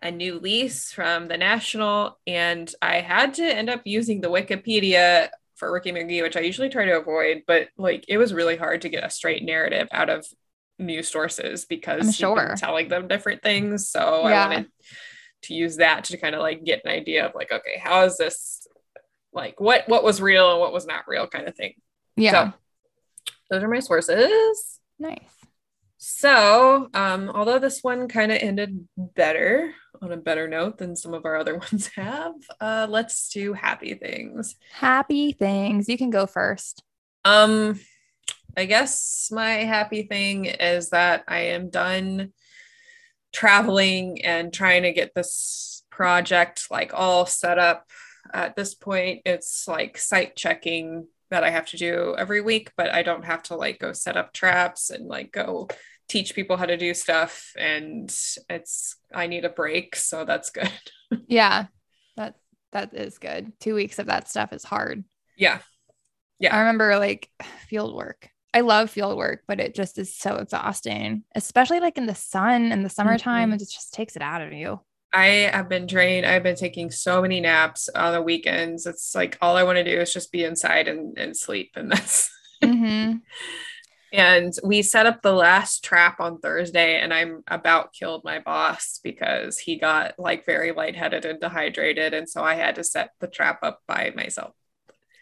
a 0.00 0.10
new 0.10 0.38
lease 0.38 0.92
from 0.92 1.28
the 1.28 1.36
National, 1.36 2.18
and 2.26 2.72
I 2.80 3.02
had 3.02 3.34
to 3.34 3.44
end 3.44 3.68
up 3.68 3.82
using 3.84 4.22
the 4.22 4.30
Wikipedia 4.30 5.28
for 5.60 5.70
Ricky 5.70 5.92
Megee, 5.92 6.22
which 6.22 6.36
I 6.36 6.40
usually 6.40 6.70
try 6.70 6.86
to 6.86 6.98
avoid, 6.98 7.42
but 7.46 7.68
like 7.76 8.06
it 8.08 8.18
was 8.18 8.34
really 8.34 8.56
hard 8.56 8.82
to 8.82 8.88
get 8.88 9.04
a 9.04 9.10
straight 9.10 9.44
narrative 9.44 9.86
out 9.92 10.08
of 10.08 10.26
news 10.78 11.08
sources 11.08 11.66
because 11.66 12.06
I'm 12.06 12.12
sure. 12.12 12.54
telling 12.56 12.88
them 12.88 13.06
different 13.06 13.42
things. 13.42 13.88
So 13.88 14.26
Yeah. 14.28 14.44
I 14.44 14.48
wanted 14.48 14.70
to 15.42 15.54
use 15.54 15.76
that 15.76 16.04
to 16.04 16.16
kind 16.16 16.34
of 16.34 16.40
like 16.40 16.64
get 16.64 16.80
an 16.84 16.90
idea 16.90 17.26
of 17.26 17.34
like, 17.34 17.52
okay, 17.52 17.78
how 17.78 18.04
is 18.04 18.16
this 18.16 18.66
like 19.32 19.60
what 19.60 19.88
what 19.88 20.02
was 20.02 20.20
real 20.20 20.50
and 20.50 20.60
what 20.60 20.72
was 20.72 20.86
not 20.86 21.04
real 21.06 21.28
kind 21.28 21.46
of 21.46 21.54
thing. 21.54 21.74
Yeah. 22.16 22.30
So 22.30 22.52
those 23.50 23.62
are 23.62 23.68
my 23.68 23.80
sources. 23.80 24.80
nice. 24.98 25.18
So, 26.02 26.88
um, 26.94 27.28
although 27.28 27.58
this 27.58 27.82
one 27.82 28.08
kind 28.08 28.32
of 28.32 28.38
ended 28.40 28.88
better 28.96 29.74
on 30.00 30.12
a 30.12 30.16
better 30.16 30.48
note 30.48 30.78
than 30.78 30.96
some 30.96 31.12
of 31.12 31.26
our 31.26 31.36
other 31.36 31.58
ones 31.58 31.88
have, 31.88 32.32
uh, 32.58 32.86
let's 32.88 33.28
do 33.28 33.52
happy 33.52 33.92
things. 33.92 34.56
Happy 34.72 35.32
things. 35.32 35.90
You 35.90 35.98
can 35.98 36.08
go 36.08 36.24
first. 36.24 36.82
Um, 37.26 37.78
I 38.56 38.64
guess 38.64 39.28
my 39.30 39.50
happy 39.50 40.04
thing 40.04 40.46
is 40.46 40.88
that 40.88 41.24
I 41.28 41.40
am 41.40 41.68
done 41.68 42.32
traveling 43.30 44.24
and 44.24 44.54
trying 44.54 44.84
to 44.84 44.92
get 44.92 45.14
this 45.14 45.84
project 45.90 46.68
like 46.70 46.94
all 46.94 47.26
set 47.26 47.58
up. 47.58 47.84
At 48.32 48.56
this 48.56 48.74
point, 48.74 49.20
it's 49.26 49.68
like 49.68 49.98
site 49.98 50.34
checking 50.34 51.08
that 51.30 51.44
I 51.44 51.50
have 51.50 51.66
to 51.66 51.76
do 51.76 52.14
every 52.18 52.40
week, 52.40 52.72
but 52.74 52.88
I 52.90 53.02
don't 53.02 53.24
have 53.24 53.42
to 53.44 53.54
like 53.54 53.78
go 53.78 53.92
set 53.92 54.16
up 54.16 54.32
traps 54.32 54.88
and 54.88 55.06
like 55.06 55.30
go 55.30 55.68
teach 56.10 56.34
people 56.34 56.56
how 56.56 56.66
to 56.66 56.76
do 56.76 56.92
stuff. 56.94 57.52
And 57.58 58.10
it's, 58.50 58.96
I 59.14 59.26
need 59.28 59.44
a 59.44 59.50
break. 59.50 59.96
So 59.96 60.24
that's 60.24 60.50
good. 60.50 60.70
Yeah. 61.28 61.66
That 62.16 62.34
that 62.72 62.94
is 62.94 63.18
good. 63.18 63.52
Two 63.60 63.74
weeks 63.74 63.98
of 63.98 64.06
that 64.06 64.28
stuff 64.28 64.52
is 64.52 64.64
hard. 64.64 65.04
Yeah. 65.36 65.58
Yeah. 66.38 66.54
I 66.54 66.60
remember 66.60 66.98
like 66.98 67.28
field 67.68 67.94
work. 67.94 68.30
I 68.52 68.60
love 68.62 68.90
field 68.90 69.16
work, 69.16 69.42
but 69.46 69.60
it 69.60 69.74
just 69.74 69.98
is 69.98 70.14
so 70.16 70.36
exhausting, 70.36 71.22
especially 71.36 71.80
like 71.80 71.98
in 71.98 72.06
the 72.06 72.14
sun 72.14 72.72
in 72.72 72.82
the 72.82 72.88
summertime. 72.88 73.50
Mhm. 73.50 73.54
It 73.54 73.70
just 73.70 73.94
takes 73.94 74.16
it 74.16 74.22
out 74.22 74.42
of 74.42 74.52
you. 74.52 74.80
I 75.12 75.26
have 75.52 75.68
been 75.68 75.86
drained. 75.86 76.26
I've 76.26 76.42
been 76.44 76.56
taking 76.56 76.90
so 76.90 77.22
many 77.22 77.40
naps 77.40 77.88
on 77.88 78.12
the 78.12 78.22
weekends. 78.22 78.86
It's 78.86 79.14
like 79.14 79.38
all 79.40 79.56
I 79.56 79.64
want 79.64 79.76
to 79.78 79.84
do 79.84 80.00
is 80.00 80.12
just 80.12 80.30
be 80.32 80.44
inside 80.44 80.88
and, 80.88 81.16
and 81.18 81.36
sleep. 81.36 81.72
And 81.76 81.90
that's 81.90 82.30
hmm 82.62 83.14
and 84.12 84.52
we 84.64 84.82
set 84.82 85.06
up 85.06 85.22
the 85.22 85.32
last 85.32 85.84
trap 85.84 86.20
on 86.20 86.38
Thursday 86.40 87.00
and 87.00 87.12
I'm 87.14 87.42
about 87.48 87.92
killed 87.92 88.22
my 88.24 88.38
boss 88.40 89.00
because 89.02 89.58
he 89.58 89.76
got 89.78 90.14
like 90.18 90.44
very 90.46 90.72
lightheaded 90.72 91.24
and 91.24 91.40
dehydrated. 91.40 92.14
And 92.14 92.28
so 92.28 92.42
I 92.42 92.54
had 92.54 92.74
to 92.76 92.84
set 92.84 93.10
the 93.20 93.26
trap 93.28 93.60
up 93.62 93.80
by 93.86 94.12
myself, 94.16 94.54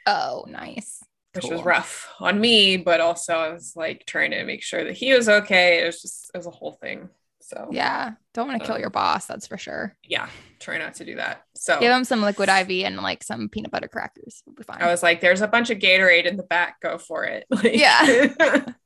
Oh, 0.06 0.44
nice. 0.48 1.02
which 1.34 1.44
was 1.44 1.62
rough 1.62 2.10
on 2.20 2.40
me, 2.40 2.76
but 2.78 3.00
also 3.00 3.34
I 3.34 3.52
was 3.52 3.74
like 3.76 4.04
trying 4.06 4.30
to 4.32 4.44
make 4.44 4.62
sure 4.62 4.84
that 4.84 4.96
he 4.96 5.12
was 5.12 5.28
okay. 5.28 5.82
It 5.82 5.86
was 5.86 6.00
just 6.02 6.30
it 6.34 6.38
was 6.38 6.46
a 6.46 6.50
whole 6.50 6.72
thing. 6.80 7.08
So 7.40 7.68
Yeah. 7.70 8.12
Don't 8.34 8.46
want 8.48 8.60
to 8.60 8.66
kill 8.66 8.74
Um, 8.76 8.80
your 8.82 8.90
boss. 8.90 9.24
That's 9.26 9.46
for 9.46 9.56
sure. 9.56 9.96
yeah, 10.04 10.28
try 10.60 10.76
not 10.78 10.94
to 10.94 11.04
do 11.04 11.14
that. 11.16 11.44
So 11.54 11.80
Give 11.80 11.90
him 11.92 12.04
some 12.04 12.20
liquid 12.20 12.48
IV 12.50 12.84
and 12.84 12.96
like 12.98 13.22
some 13.24 13.48
peanut 13.48 13.70
butter 13.70 13.88
crackers. 13.88 14.42
We'll 14.46 14.54
be 14.54 14.64
fine. 14.64 14.82
I 14.82 14.88
was 14.90 15.02
like, 15.02 15.20
there's 15.22 15.40
a 15.40 15.48
bunch 15.48 15.70
of 15.70 15.78
Gatorade 15.78 16.26
in 16.26 16.36
the 16.36 16.42
back. 16.42 16.80
Go 16.82 16.98
for 16.98 17.24
it. 17.24 17.46
Like- 17.50 17.74
Yeah. 17.76 18.34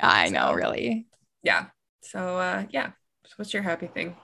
I 0.00 0.28
know, 0.28 0.52
really. 0.52 1.06
yeah. 1.42 1.66
So, 2.02 2.38
uh, 2.38 2.64
yeah. 2.70 2.92
So 3.26 3.32
what's 3.36 3.52
your 3.52 3.62
happy 3.62 3.86
thing? 3.88 4.16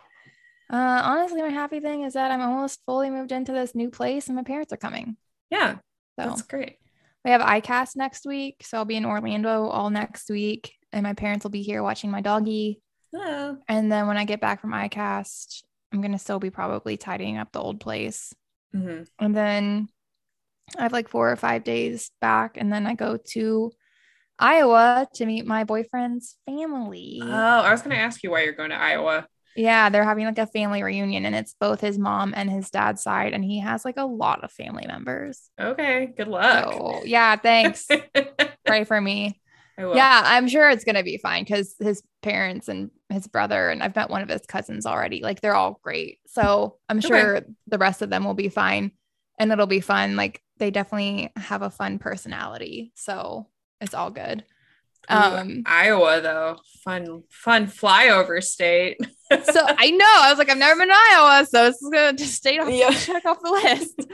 Uh, 0.73 1.01
honestly, 1.05 1.43
my 1.43 1.49
happy 1.51 1.81
thing 1.81 2.03
is 2.05 2.15
that 2.15 2.31
I'm 2.31 2.41
almost 2.41 2.81
fully 2.87 3.11
moved 3.11 3.33
into 3.33 3.53
this 3.53 3.75
new 3.75 3.91
place 3.91 4.29
and 4.29 4.37
my 4.37 4.43
parents 4.43 4.73
are 4.73 4.77
coming. 4.79 5.17
Yeah, 5.51 5.75
So 6.19 6.29
that's 6.29 6.43
great. 6.43 6.79
we 7.25 7.31
have 7.31 7.43
ICAST 7.43 7.97
next 7.97 8.25
week. 8.27 8.63
So 8.65 8.79
I'll 8.79 8.85
be 8.87 8.97
in 8.97 9.05
Orlando 9.05 9.67
all 9.67 9.91
next 9.91 10.31
week. 10.31 10.73
And 10.93 11.03
my 11.03 11.13
parents 11.13 11.45
will 11.45 11.51
be 11.51 11.63
here 11.63 11.83
watching 11.83 12.11
my 12.11 12.23
doggy. 12.23 12.81
Yeah. 13.13 13.55
And 13.69 13.93
then 13.93 14.07
when 14.07 14.17
I 14.17 14.25
get 14.25 14.41
back 14.41 14.61
from 14.61 14.73
ICAST, 14.73 15.63
I'm 15.93 16.01
going 16.01 16.13
to 16.13 16.19
still 16.19 16.39
be 16.39 16.51
probably 16.51 16.97
tidying 16.97 17.37
up 17.37 17.53
the 17.53 17.61
old 17.61 17.81
place. 17.81 18.33
Mhm. 18.75 19.07
And 19.19 19.37
then 19.37 19.89
I 20.79 20.83
have 20.85 20.93
like 20.93 21.09
four 21.09 21.31
or 21.31 21.37
five 21.37 21.63
days 21.65 22.11
back. 22.21 22.57
And 22.57 22.73
then 22.73 22.87
I 22.87 22.95
go 22.95 23.19
to 23.33 23.71
Iowa 24.39 25.09
to 25.15 25.27
meet 25.27 25.47
my 25.47 25.65
boyfriend's 25.65 26.37
family. 26.47 27.21
Oh, 27.23 27.35
I 27.63 27.71
was 27.71 27.83
going 27.83 27.95
to 27.97 28.03
ask 28.03 28.23
you 28.23 28.31
why 28.31 28.43
you're 28.43 28.53
going 28.53 28.71
to 28.71 28.77
Iowa. 28.77 29.27
yeah, 29.57 29.89
they're 29.89 30.05
having 30.05 30.27
like 30.27 30.39
a 30.39 30.47
family 30.47 30.83
reunion 30.83 31.25
and 31.25 31.35
it's 31.35 31.55
both 31.61 31.81
his 31.81 31.99
mom 31.99 32.35
and 32.37 32.51
his 32.51 32.71
dad's 32.71 33.03
side. 33.03 33.33
And 33.33 33.45
he 33.45 33.61
has 33.61 33.85
like 33.85 33.97
a 33.97 34.05
lot 34.05 34.43
of 34.43 34.51
family 34.51 34.87
members. 34.87 35.51
Okay. 35.61 36.07
Good 36.17 36.29
luck. 36.29 36.65
So 36.65 37.03
yeah, 37.07 37.37
thanks. 37.37 37.87
Pray 38.67 38.85
for 38.85 39.01
me. 39.01 39.41
I 39.79 39.85
will. 39.85 39.95
Yeah, 39.95 40.23
I'm 40.25 40.49
sure 40.49 40.69
it's 40.71 40.85
gonna 40.85 41.03
be 41.05 41.19
fine 41.19 41.45
because 41.45 41.75
his 41.79 42.03
parents 42.23 42.69
and 42.69 42.91
his 43.11 43.27
brother 43.29 43.71
and 43.71 43.83
I've 43.83 43.95
met 43.95 44.11
one 44.11 44.23
of 44.23 44.29
his 44.29 44.43
cousins 44.47 44.87
already. 44.87 45.23
Like 45.23 45.41
they're 45.41 45.55
all 45.55 45.79
great. 45.83 46.19
So 46.27 46.79
I'm 46.89 46.99
Okay. 46.99 47.09
sure 47.09 47.43
the 47.69 47.79
rest 47.79 48.03
of 48.03 48.11
them 48.11 48.25
will 48.25 48.35
be 48.35 48.49
fine 48.49 48.93
and 49.39 49.53
it'll 49.53 49.67
be 49.67 49.81
fun. 49.81 50.17
Like 50.17 50.41
they 50.59 50.71
definitely 50.71 51.31
have 51.37 51.63
a 51.63 51.71
fun 51.71 51.99
personality. 51.99 52.93
So 52.97 53.49
it's 53.81 53.95
all 53.95 54.11
good. 54.11 54.45
Ooh, 55.13 55.15
Um 55.17 55.63
Iowa 55.67 56.21
though, 56.23 56.59
fun, 56.83 57.25
fun 57.31 57.67
flyover 57.67 58.43
state. 58.43 58.97
so 59.31 59.61
I 59.67 59.91
know 59.91 60.07
I 60.09 60.31
was 60.31 60.39
like, 60.39 60.49
I've 60.51 60.57
never 60.57 60.79
been 60.81 60.89
to 60.89 60.95
Iowa, 60.95 61.47
so 61.47 61.65
this 61.65 61.83
is 61.83 61.91
gonna 61.93 62.15
just 62.15 62.35
stay 62.35 62.59
off 62.59 62.71
Yeah. 62.71 62.91
check 62.93 63.25
off 63.27 63.39
the 63.43 63.51
list. 63.51 64.09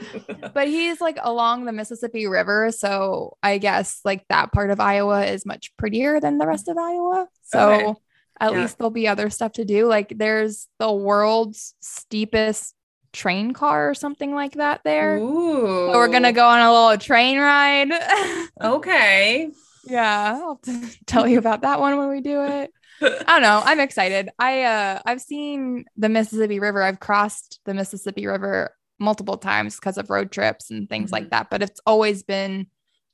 but 0.55 0.67
he's 0.67 1.01
like 1.01 1.19
along 1.23 1.65
the 1.65 1.73
Mississippi 1.73 2.27
River. 2.27 2.73
So 2.73 3.37
I 3.43 3.59
guess 3.59 4.01
like 4.05 4.27
that 4.29 4.53
part 4.53 4.71
of 4.71 4.81
Iowa 4.81 5.25
is 5.27 5.47
much 5.47 5.77
prettier 5.77 6.19
than 6.21 6.39
the 6.39 6.47
rest 6.47 6.67
of 6.69 6.77
Iowa. 6.77 7.29
So 7.45 7.71
Okay. 7.73 7.95
at 8.41 8.53
Yeah. 8.53 8.61
least 8.63 8.79
there'll 8.79 8.91
be 8.91 9.07
other 9.07 9.31
stuff 9.31 9.53
to 9.53 9.65
do. 9.65 9.87
Like 9.87 10.13
there's 10.17 10.67
the 10.81 10.91
world's 10.91 11.75
steepest 11.81 12.75
train 13.13 13.53
car 13.53 13.91
or 13.91 13.95
something 13.95 14.35
like 14.35 14.53
that 14.53 14.83
there. 14.85 15.17
Ooh. 15.19 15.89
So 15.89 15.93
we're 15.93 16.09
gonna 16.09 16.33
go 16.33 16.47
on 16.47 16.61
a 16.61 16.73
little 16.73 16.99
train 16.99 17.39
ride. 17.39 17.91
Okay. 18.63 19.51
yeah, 19.85 20.39
I'll 20.43 20.61
tell 21.07 21.27
you 21.27 21.39
about 21.39 21.63
that 21.63 21.81
one 21.81 21.97
when 21.97 22.09
we 22.11 22.21
do 22.21 22.45
it. 22.45 22.71
I 23.03 23.09
don't 23.09 23.43
know. 23.43 23.63
I'm 23.65 23.81
excited. 23.81 24.29
I 24.39 24.63
uh 24.65 25.01
I've 25.07 25.21
seen 25.23 25.85
the 25.97 26.09
Mississippi 26.11 26.61
River. 26.61 26.83
I've 26.83 27.01
crossed 27.01 27.61
the 27.65 27.73
Mississippi 27.75 28.27
River 28.27 28.75
multiple 28.99 29.39
times 29.39 29.77
because 29.77 29.97
of 29.97 30.11
road 30.11 30.31
trips 30.31 30.71
and 30.71 30.89
things 30.89 31.09
Mhm. 31.11 31.13
like 31.15 31.31
that, 31.31 31.49
but 31.51 31.63
it's 31.63 31.81
always 31.87 32.23
been 32.23 32.67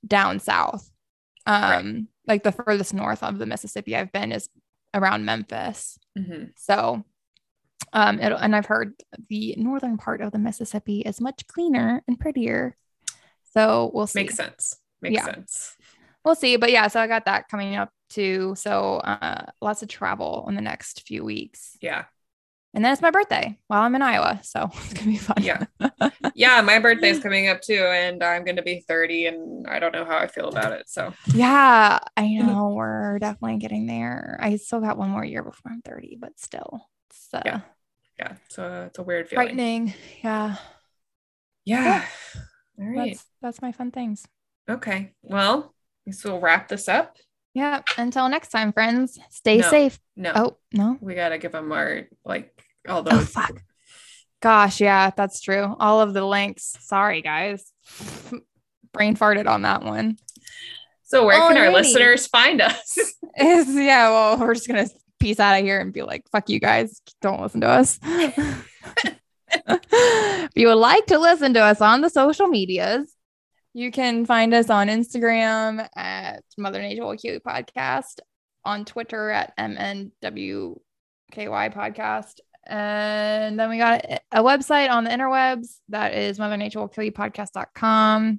down 0.06 0.40
south. 0.40 0.90
Um 1.46 1.62
Right. 1.62 2.04
like 2.26 2.42
the 2.42 2.50
furthest 2.52 2.92
north 2.92 3.22
of 3.22 3.38
the 3.38 3.46
Mississippi 3.46 3.94
I've 3.94 4.10
been 4.12 4.32
is 4.32 4.48
around 4.92 5.24
Memphis. 5.24 5.96
Mhm. 6.18 6.50
So, 6.56 7.04
um, 7.92 8.18
it, 8.20 8.32
and 8.32 8.54
I've 8.54 8.66
heard 8.66 8.94
the 9.28 9.54
northern 9.58 9.96
part 9.96 10.20
of 10.20 10.32
the 10.32 10.38
Mississippi 10.38 11.00
is 11.00 11.20
much 11.20 11.46
cleaner 11.46 12.02
and 12.08 12.18
prettier. 12.18 12.76
So 13.54 13.90
we'll 13.94 14.06
see. 14.06 14.20
Makes 14.20 14.34
sense. 14.36 14.76
Makes 15.00 15.14
Yeah. 15.14 15.24
sense. 15.24 15.76
We'll 16.24 16.34
see. 16.34 16.56
But 16.56 16.72
yeah, 16.72 16.88
so 16.88 17.00
I 17.00 17.06
got 17.06 17.24
that 17.26 17.48
coming 17.48 17.76
up 17.76 17.90
too. 18.10 18.54
So 18.56 18.96
uh, 18.96 19.46
lots 19.60 19.82
of 19.82 19.88
travel 19.88 20.46
in 20.48 20.54
the 20.54 20.60
next 20.60 21.02
few 21.06 21.24
weeks. 21.24 21.76
Yeah. 21.80 22.04
And 22.74 22.84
then 22.84 22.92
it's 22.92 23.00
my 23.00 23.10
birthday 23.10 23.58
while 23.68 23.80
I'm 23.82 23.94
in 23.94 24.02
Iowa. 24.02 24.40
So 24.42 24.68
it's 24.84 24.92
gonna 24.92 25.06
be 25.12 25.16
fun. 25.16 25.42
Yeah. 25.42 25.64
Yeah. 26.34 26.60
My 26.60 26.78
birthday's 26.78 27.20
coming 27.20 27.48
up 27.48 27.62
too, 27.62 27.82
and 27.86 28.22
I'm 28.22 28.44
going 28.44 28.56
to 28.56 28.62
be 28.62 28.84
30, 28.86 29.26
and 29.26 29.66
I 29.66 29.78
don't 29.78 29.92
know 29.92 30.04
how 30.04 30.18
I 30.18 30.26
feel 30.26 30.48
about 30.48 30.72
it. 30.72 30.86
So, 30.86 31.14
Yeah, 31.32 31.98
I 32.14 32.28
know 32.34 32.74
we're 32.76 33.18
definitely 33.18 33.56
getting 33.56 33.86
there. 33.86 34.38
I 34.42 34.56
still 34.56 34.80
got 34.80 34.98
one 34.98 35.08
more 35.08 35.24
year 35.24 35.42
before 35.42 35.72
I'm 35.72 35.80
30, 35.80 36.18
but 36.20 36.38
still, 36.38 36.86
it's 37.08 37.28
uh, 37.32 37.40
Yeah. 37.46 37.60
Yeah, 38.18 38.36
it's 38.46 38.58
a, 38.58 38.84
it's 38.86 38.98
a 38.98 39.02
weird 39.02 39.28
feeling. 39.28 39.46
frightening. 39.46 39.94
Yeah, 40.24 40.56
Yeah. 41.64 42.04
All 42.78 42.86
right. 42.86 43.08
that's 43.14 43.26
that's 43.42 43.62
my 43.62 43.72
fun 43.72 43.90
things. 43.90 44.26
Okay. 44.68 45.12
Well, 45.22 45.74
guess 46.06 46.24
we'll 46.24 46.40
wrap 46.40 46.68
this 46.68 46.88
up. 46.88 47.16
Yeah. 47.54 47.80
Until 47.96 48.28
next 48.28 48.48
time, 48.50 48.72
friends. 48.72 49.18
Stay 49.30 49.58
No. 49.58 49.70
safe. 49.70 49.98
No, 50.16 50.32
Oh 50.34 50.56
no. 50.72 50.98
we 51.00 51.14
got 51.14 51.30
to 51.30 51.38
give 51.38 51.52
them 51.52 51.72
our, 51.72 52.02
like, 52.24 52.52
all 52.88 53.02
Oh 53.10 53.20
fuck. 53.20 53.62
Gosh, 54.42 54.80
yeah, 54.80 55.10
that's 55.16 55.40
true. 55.40 55.74
All 55.80 56.00
of 56.02 56.12
the 56.12 56.24
links. 56.24 56.76
Sorry, 56.80 57.22
guys. 57.22 57.72
Brain 58.92 59.16
farted 59.16 59.46
on 59.48 59.62
that 59.62 59.82
one. 59.82 60.18
So, 61.04 61.24
where 61.24 61.38
can 61.48 61.56
our 61.56 61.70
listeners 61.72 62.26
find 62.26 62.60
us? 62.60 62.96
Is 63.38 63.68
yeah. 63.74 64.10
Well, 64.10 64.38
we're 64.38 64.54
just 64.54 64.68
gonna 64.68 64.88
peace 65.26 65.40
out 65.40 65.58
of 65.58 65.64
here 65.64 65.80
and 65.80 65.92
be 65.92 66.02
like, 66.02 66.22
"Fuck 66.30 66.48
you 66.48 66.60
guys! 66.60 67.02
Don't 67.20 67.42
listen 67.42 67.62
to 67.62 67.68
us." 67.68 67.98
if 68.04 68.88
you 70.54 70.68
would 70.68 70.74
like 70.74 71.06
to 71.06 71.18
listen 71.18 71.52
to 71.54 71.60
us 71.60 71.80
on 71.80 72.00
the 72.00 72.08
social 72.08 72.46
medias, 72.46 73.12
you 73.74 73.90
can 73.90 74.24
find 74.24 74.54
us 74.54 74.70
on 74.70 74.86
Instagram 74.86 75.88
at 75.96 76.44
Mother 76.56 76.80
Nature 76.80 77.16
You 77.24 77.40
Podcast, 77.40 78.20
on 78.64 78.84
Twitter 78.84 79.30
at 79.30 79.52
MNWKY 79.58 80.78
Podcast, 81.34 82.38
and 82.64 83.58
then 83.58 83.68
we 83.68 83.78
got 83.78 84.04
a, 84.30 84.44
website 84.44 84.90
on 84.90 85.02
the 85.02 85.10
interwebs 85.10 85.78
that 85.88 86.14
is 86.14 86.38
Mother 86.38 86.56
Nature 86.56 86.78
Will 86.78 86.88
Kill 86.88 87.02
You 87.02 87.10
Podcast.com. 87.10 88.38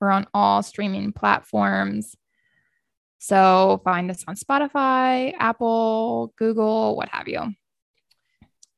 We're 0.00 0.10
on 0.10 0.28
all 0.32 0.62
streaming 0.62 1.12
platforms. 1.12 2.14
So 3.18 3.80
find 3.84 4.10
us 4.10 4.24
on 4.26 4.36
Spotify, 4.36 5.34
Apple, 5.38 6.32
Google, 6.36 6.96
what 6.96 7.08
have 7.10 7.28
you. 7.28 7.54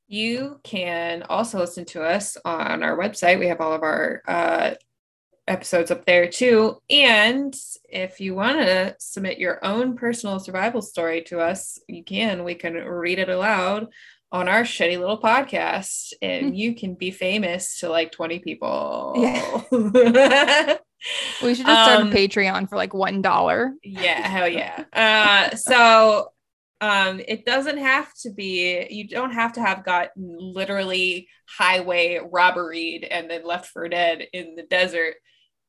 You 0.08 0.58
can 0.64 1.22
also 1.24 1.58
listen 1.58 1.84
to 1.86 2.02
us 2.02 2.36
on 2.44 2.82
our 2.82 2.98
website. 2.98 3.38
We 3.38 3.46
have 3.48 3.60
all 3.60 3.72
of 3.72 3.82
our 3.82 4.22
uh, 4.26 4.74
episodes 5.46 5.90
up 5.90 6.04
there 6.04 6.28
too. 6.28 6.78
And 6.88 7.54
if 7.88 8.20
you 8.20 8.34
want 8.34 8.58
to 8.58 8.96
submit 8.98 9.38
your 9.38 9.64
own 9.64 9.96
personal 9.96 10.40
survival 10.40 10.82
story 10.82 11.22
to 11.22 11.40
us, 11.40 11.78
you 11.86 12.02
can. 12.02 12.44
We 12.44 12.54
can 12.54 12.74
read 12.74 13.18
it 13.18 13.28
aloud 13.28 13.88
on 14.32 14.48
our 14.48 14.62
shitty 14.62 14.98
little 14.98 15.20
podcast, 15.20 16.12
and 16.22 16.56
you 16.56 16.74
can 16.74 16.94
be 16.94 17.10
famous 17.10 17.80
to 17.80 17.88
like 17.88 18.12
20 18.12 18.38
people. 18.40 19.14
Yeah. 19.16 20.76
We 21.42 21.54
should 21.54 21.64
just 21.64 21.82
start 21.82 22.00
Um, 22.02 22.08
a 22.12 22.14
Patreon 22.14 22.68
for 22.68 22.76
like 22.76 22.92
one 22.92 23.22
dollar. 23.22 23.72
yeah, 23.82 24.28
hell 24.28 24.46
yeah. 24.48 24.84
Uh, 24.92 25.56
so 25.56 26.28
um, 26.82 27.22
it 27.26 27.46
doesn't 27.46 27.78
have 27.78 28.12
to 28.22 28.30
be, 28.30 28.86
you 28.90 29.08
don't 29.08 29.32
have 29.32 29.54
to 29.54 29.60
have 29.62 29.82
gotten 29.82 30.36
literally 30.38 31.26
highway 31.48 32.20
robbery 32.30 33.02
and 33.10 33.30
then 33.30 33.46
left 33.46 33.68
for 33.70 33.88
dead 33.88 34.26
in 34.34 34.56
the 34.56 34.62
desert. 34.64 35.14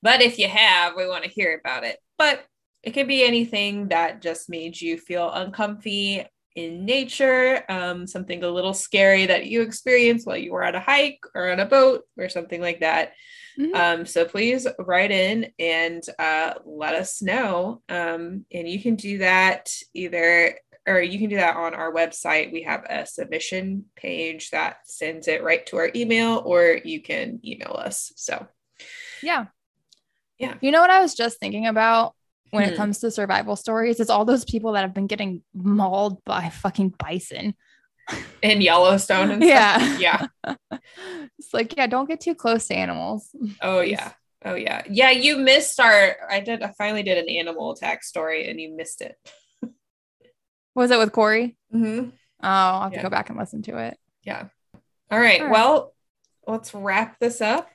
But 0.02 0.22
if 0.22 0.38
you 0.38 0.50
have, 0.50 0.96
we 0.98 1.08
want 1.08 1.24
to 1.24 1.30
hear 1.30 1.58
about 1.58 1.86
it. 1.86 1.98
But 2.18 2.44
it 2.84 2.92
could 2.92 3.08
be 3.08 3.24
anything 3.24 3.88
that 3.88 4.22
just 4.22 4.50
made 4.50 4.82
you 4.82 4.98
feel 4.98 5.32
uncomfy 5.32 6.26
in 6.56 6.86
nature, 6.86 7.64
um, 7.69 8.07
something 8.07 8.44
a 8.44 8.49
little 8.49 8.73
scary 8.73 9.26
that 9.28 9.45
you 9.45 9.61
experienced 9.61 10.28
while 10.28 10.38
you 10.38 10.52
were 10.52 10.64
on 10.64 10.76
a 10.76 10.80
hike 10.80 11.22
or 11.34 11.52
on 11.52 11.60
a 11.60 11.65
boat 11.65 12.03
or 12.18 12.30
something 12.30 12.61
like 12.61 12.82
that. 12.82 13.14
Mhm. 13.60 13.76
Um, 13.76 14.06
so 14.06 14.26
please 14.26 14.68
write 14.80 15.11
in 15.11 15.52
and 15.60 16.03
uh, 16.19 16.53
let 16.65 16.95
us 16.95 17.22
know. 17.22 17.82
Um, 17.90 18.45
and 18.52 18.68
you 18.68 18.82
can 18.82 18.95
do 18.95 19.19
that 19.19 19.72
either, 19.94 20.57
or 20.88 21.02
you 21.02 21.19
can 21.19 21.30
do 21.30 21.36
that 21.36 21.57
on 21.57 21.73
our 21.73 21.94
website. 21.94 22.52
We 22.52 22.64
have 22.64 22.86
a 22.90 23.06
submission 23.06 23.86
page 23.95 24.49
that 24.52 24.78
sends 24.86 25.28
it 25.28 25.44
right 25.44 25.65
to 25.68 25.78
our 25.78 25.91
email, 25.95 26.41
or 26.45 26.80
you 26.84 27.02
can 27.02 27.40
email 27.45 27.76
us. 27.78 28.11
So 28.15 28.48
Yeah. 29.22 29.45
Yeah. 30.40 30.56
You 30.61 30.72
know 30.72 30.82
what 30.82 30.90
I 30.90 31.02
was 31.02 31.14
just 31.14 31.40
thinking 31.40 31.68
about 31.68 32.15
when 32.52 32.64
it 32.64 32.72
Hmm. 32.72 32.76
comes 32.78 32.99
to 32.99 33.10
survival 33.11 33.56
stories? 33.56 33.99
It's 33.99 34.10
all 34.10 34.26
those 34.26 34.45
people 34.45 34.73
that 34.73 34.82
have 34.82 34.94
been 34.94 35.07
getting 35.07 35.41
mauled 35.53 36.23
by 36.26 36.49
fucking 36.49 36.94
bison. 36.99 37.56
in 38.41 38.60
Yellowstone 38.61 39.32
and 39.32 39.41
Yeah. 39.44 39.78
stuff. 39.78 39.99
Yeah. 39.99 40.28
It's 41.40 41.53
like, 41.53 41.78
yeah, 41.78 41.88
don't 41.88 42.10
get 42.10 42.19
too 42.19 42.36
close 42.36 42.68
to 42.68 42.76
animals. 42.76 43.30
Oh 43.61 43.80
yeah. 43.82 44.11
Oh 44.44 44.56
yeah. 44.56 44.82
Yeah, 44.90 45.11
you 45.11 45.38
missed 45.38 45.80
our 45.80 46.18
I 46.30 46.40
did 46.41 46.61
I 46.61 46.73
finally 46.78 47.03
did 47.03 47.18
an 47.19 47.30
animal 47.30 47.72
attack 47.72 48.03
story 48.03 48.49
and 48.49 48.60
you 48.60 48.76
missed 48.76 49.02
it. 49.02 49.15
Was 50.76 50.91
it 50.91 50.98
with 50.99 51.11
Corey? 51.14 51.56
Mm-hmm. 51.73 52.10
Oh, 52.10 52.48
I'll 52.48 52.82
have 52.84 52.94
Yeah. 52.94 52.99
to 52.99 53.03
go 53.03 53.10
back 53.10 53.30
and 53.30 53.38
listen 53.40 53.61
to 53.64 53.78
it. 53.78 53.98
Yeah. 54.23 54.48
All 55.11 55.19
right. 55.19 55.40
All 55.41 55.45
right. 55.48 55.52
Well, 55.52 55.94
let's 56.48 56.73
wrap 56.73 57.18
this 57.19 57.40
up. 57.40 57.69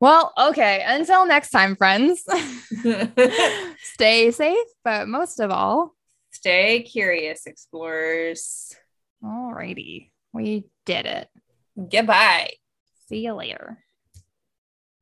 Well, 0.00 0.32
okay. 0.38 0.82
Until 0.86 1.26
next 1.26 1.50
time, 1.50 1.76
friends. 1.76 2.24
Stay 3.82 4.30
safe, 4.30 4.66
but 4.82 5.08
most 5.08 5.40
of 5.40 5.50
all, 5.50 5.94
Stay 6.32 6.82
curious, 6.82 7.46
explorers. 7.46 8.74
alrighty. 9.22 10.10
We 10.32 10.64
did 10.86 11.06
it. 11.06 11.28
Goodbye. 11.76 12.52
See 13.08 13.24
you 13.24 13.34
later. 13.34 13.78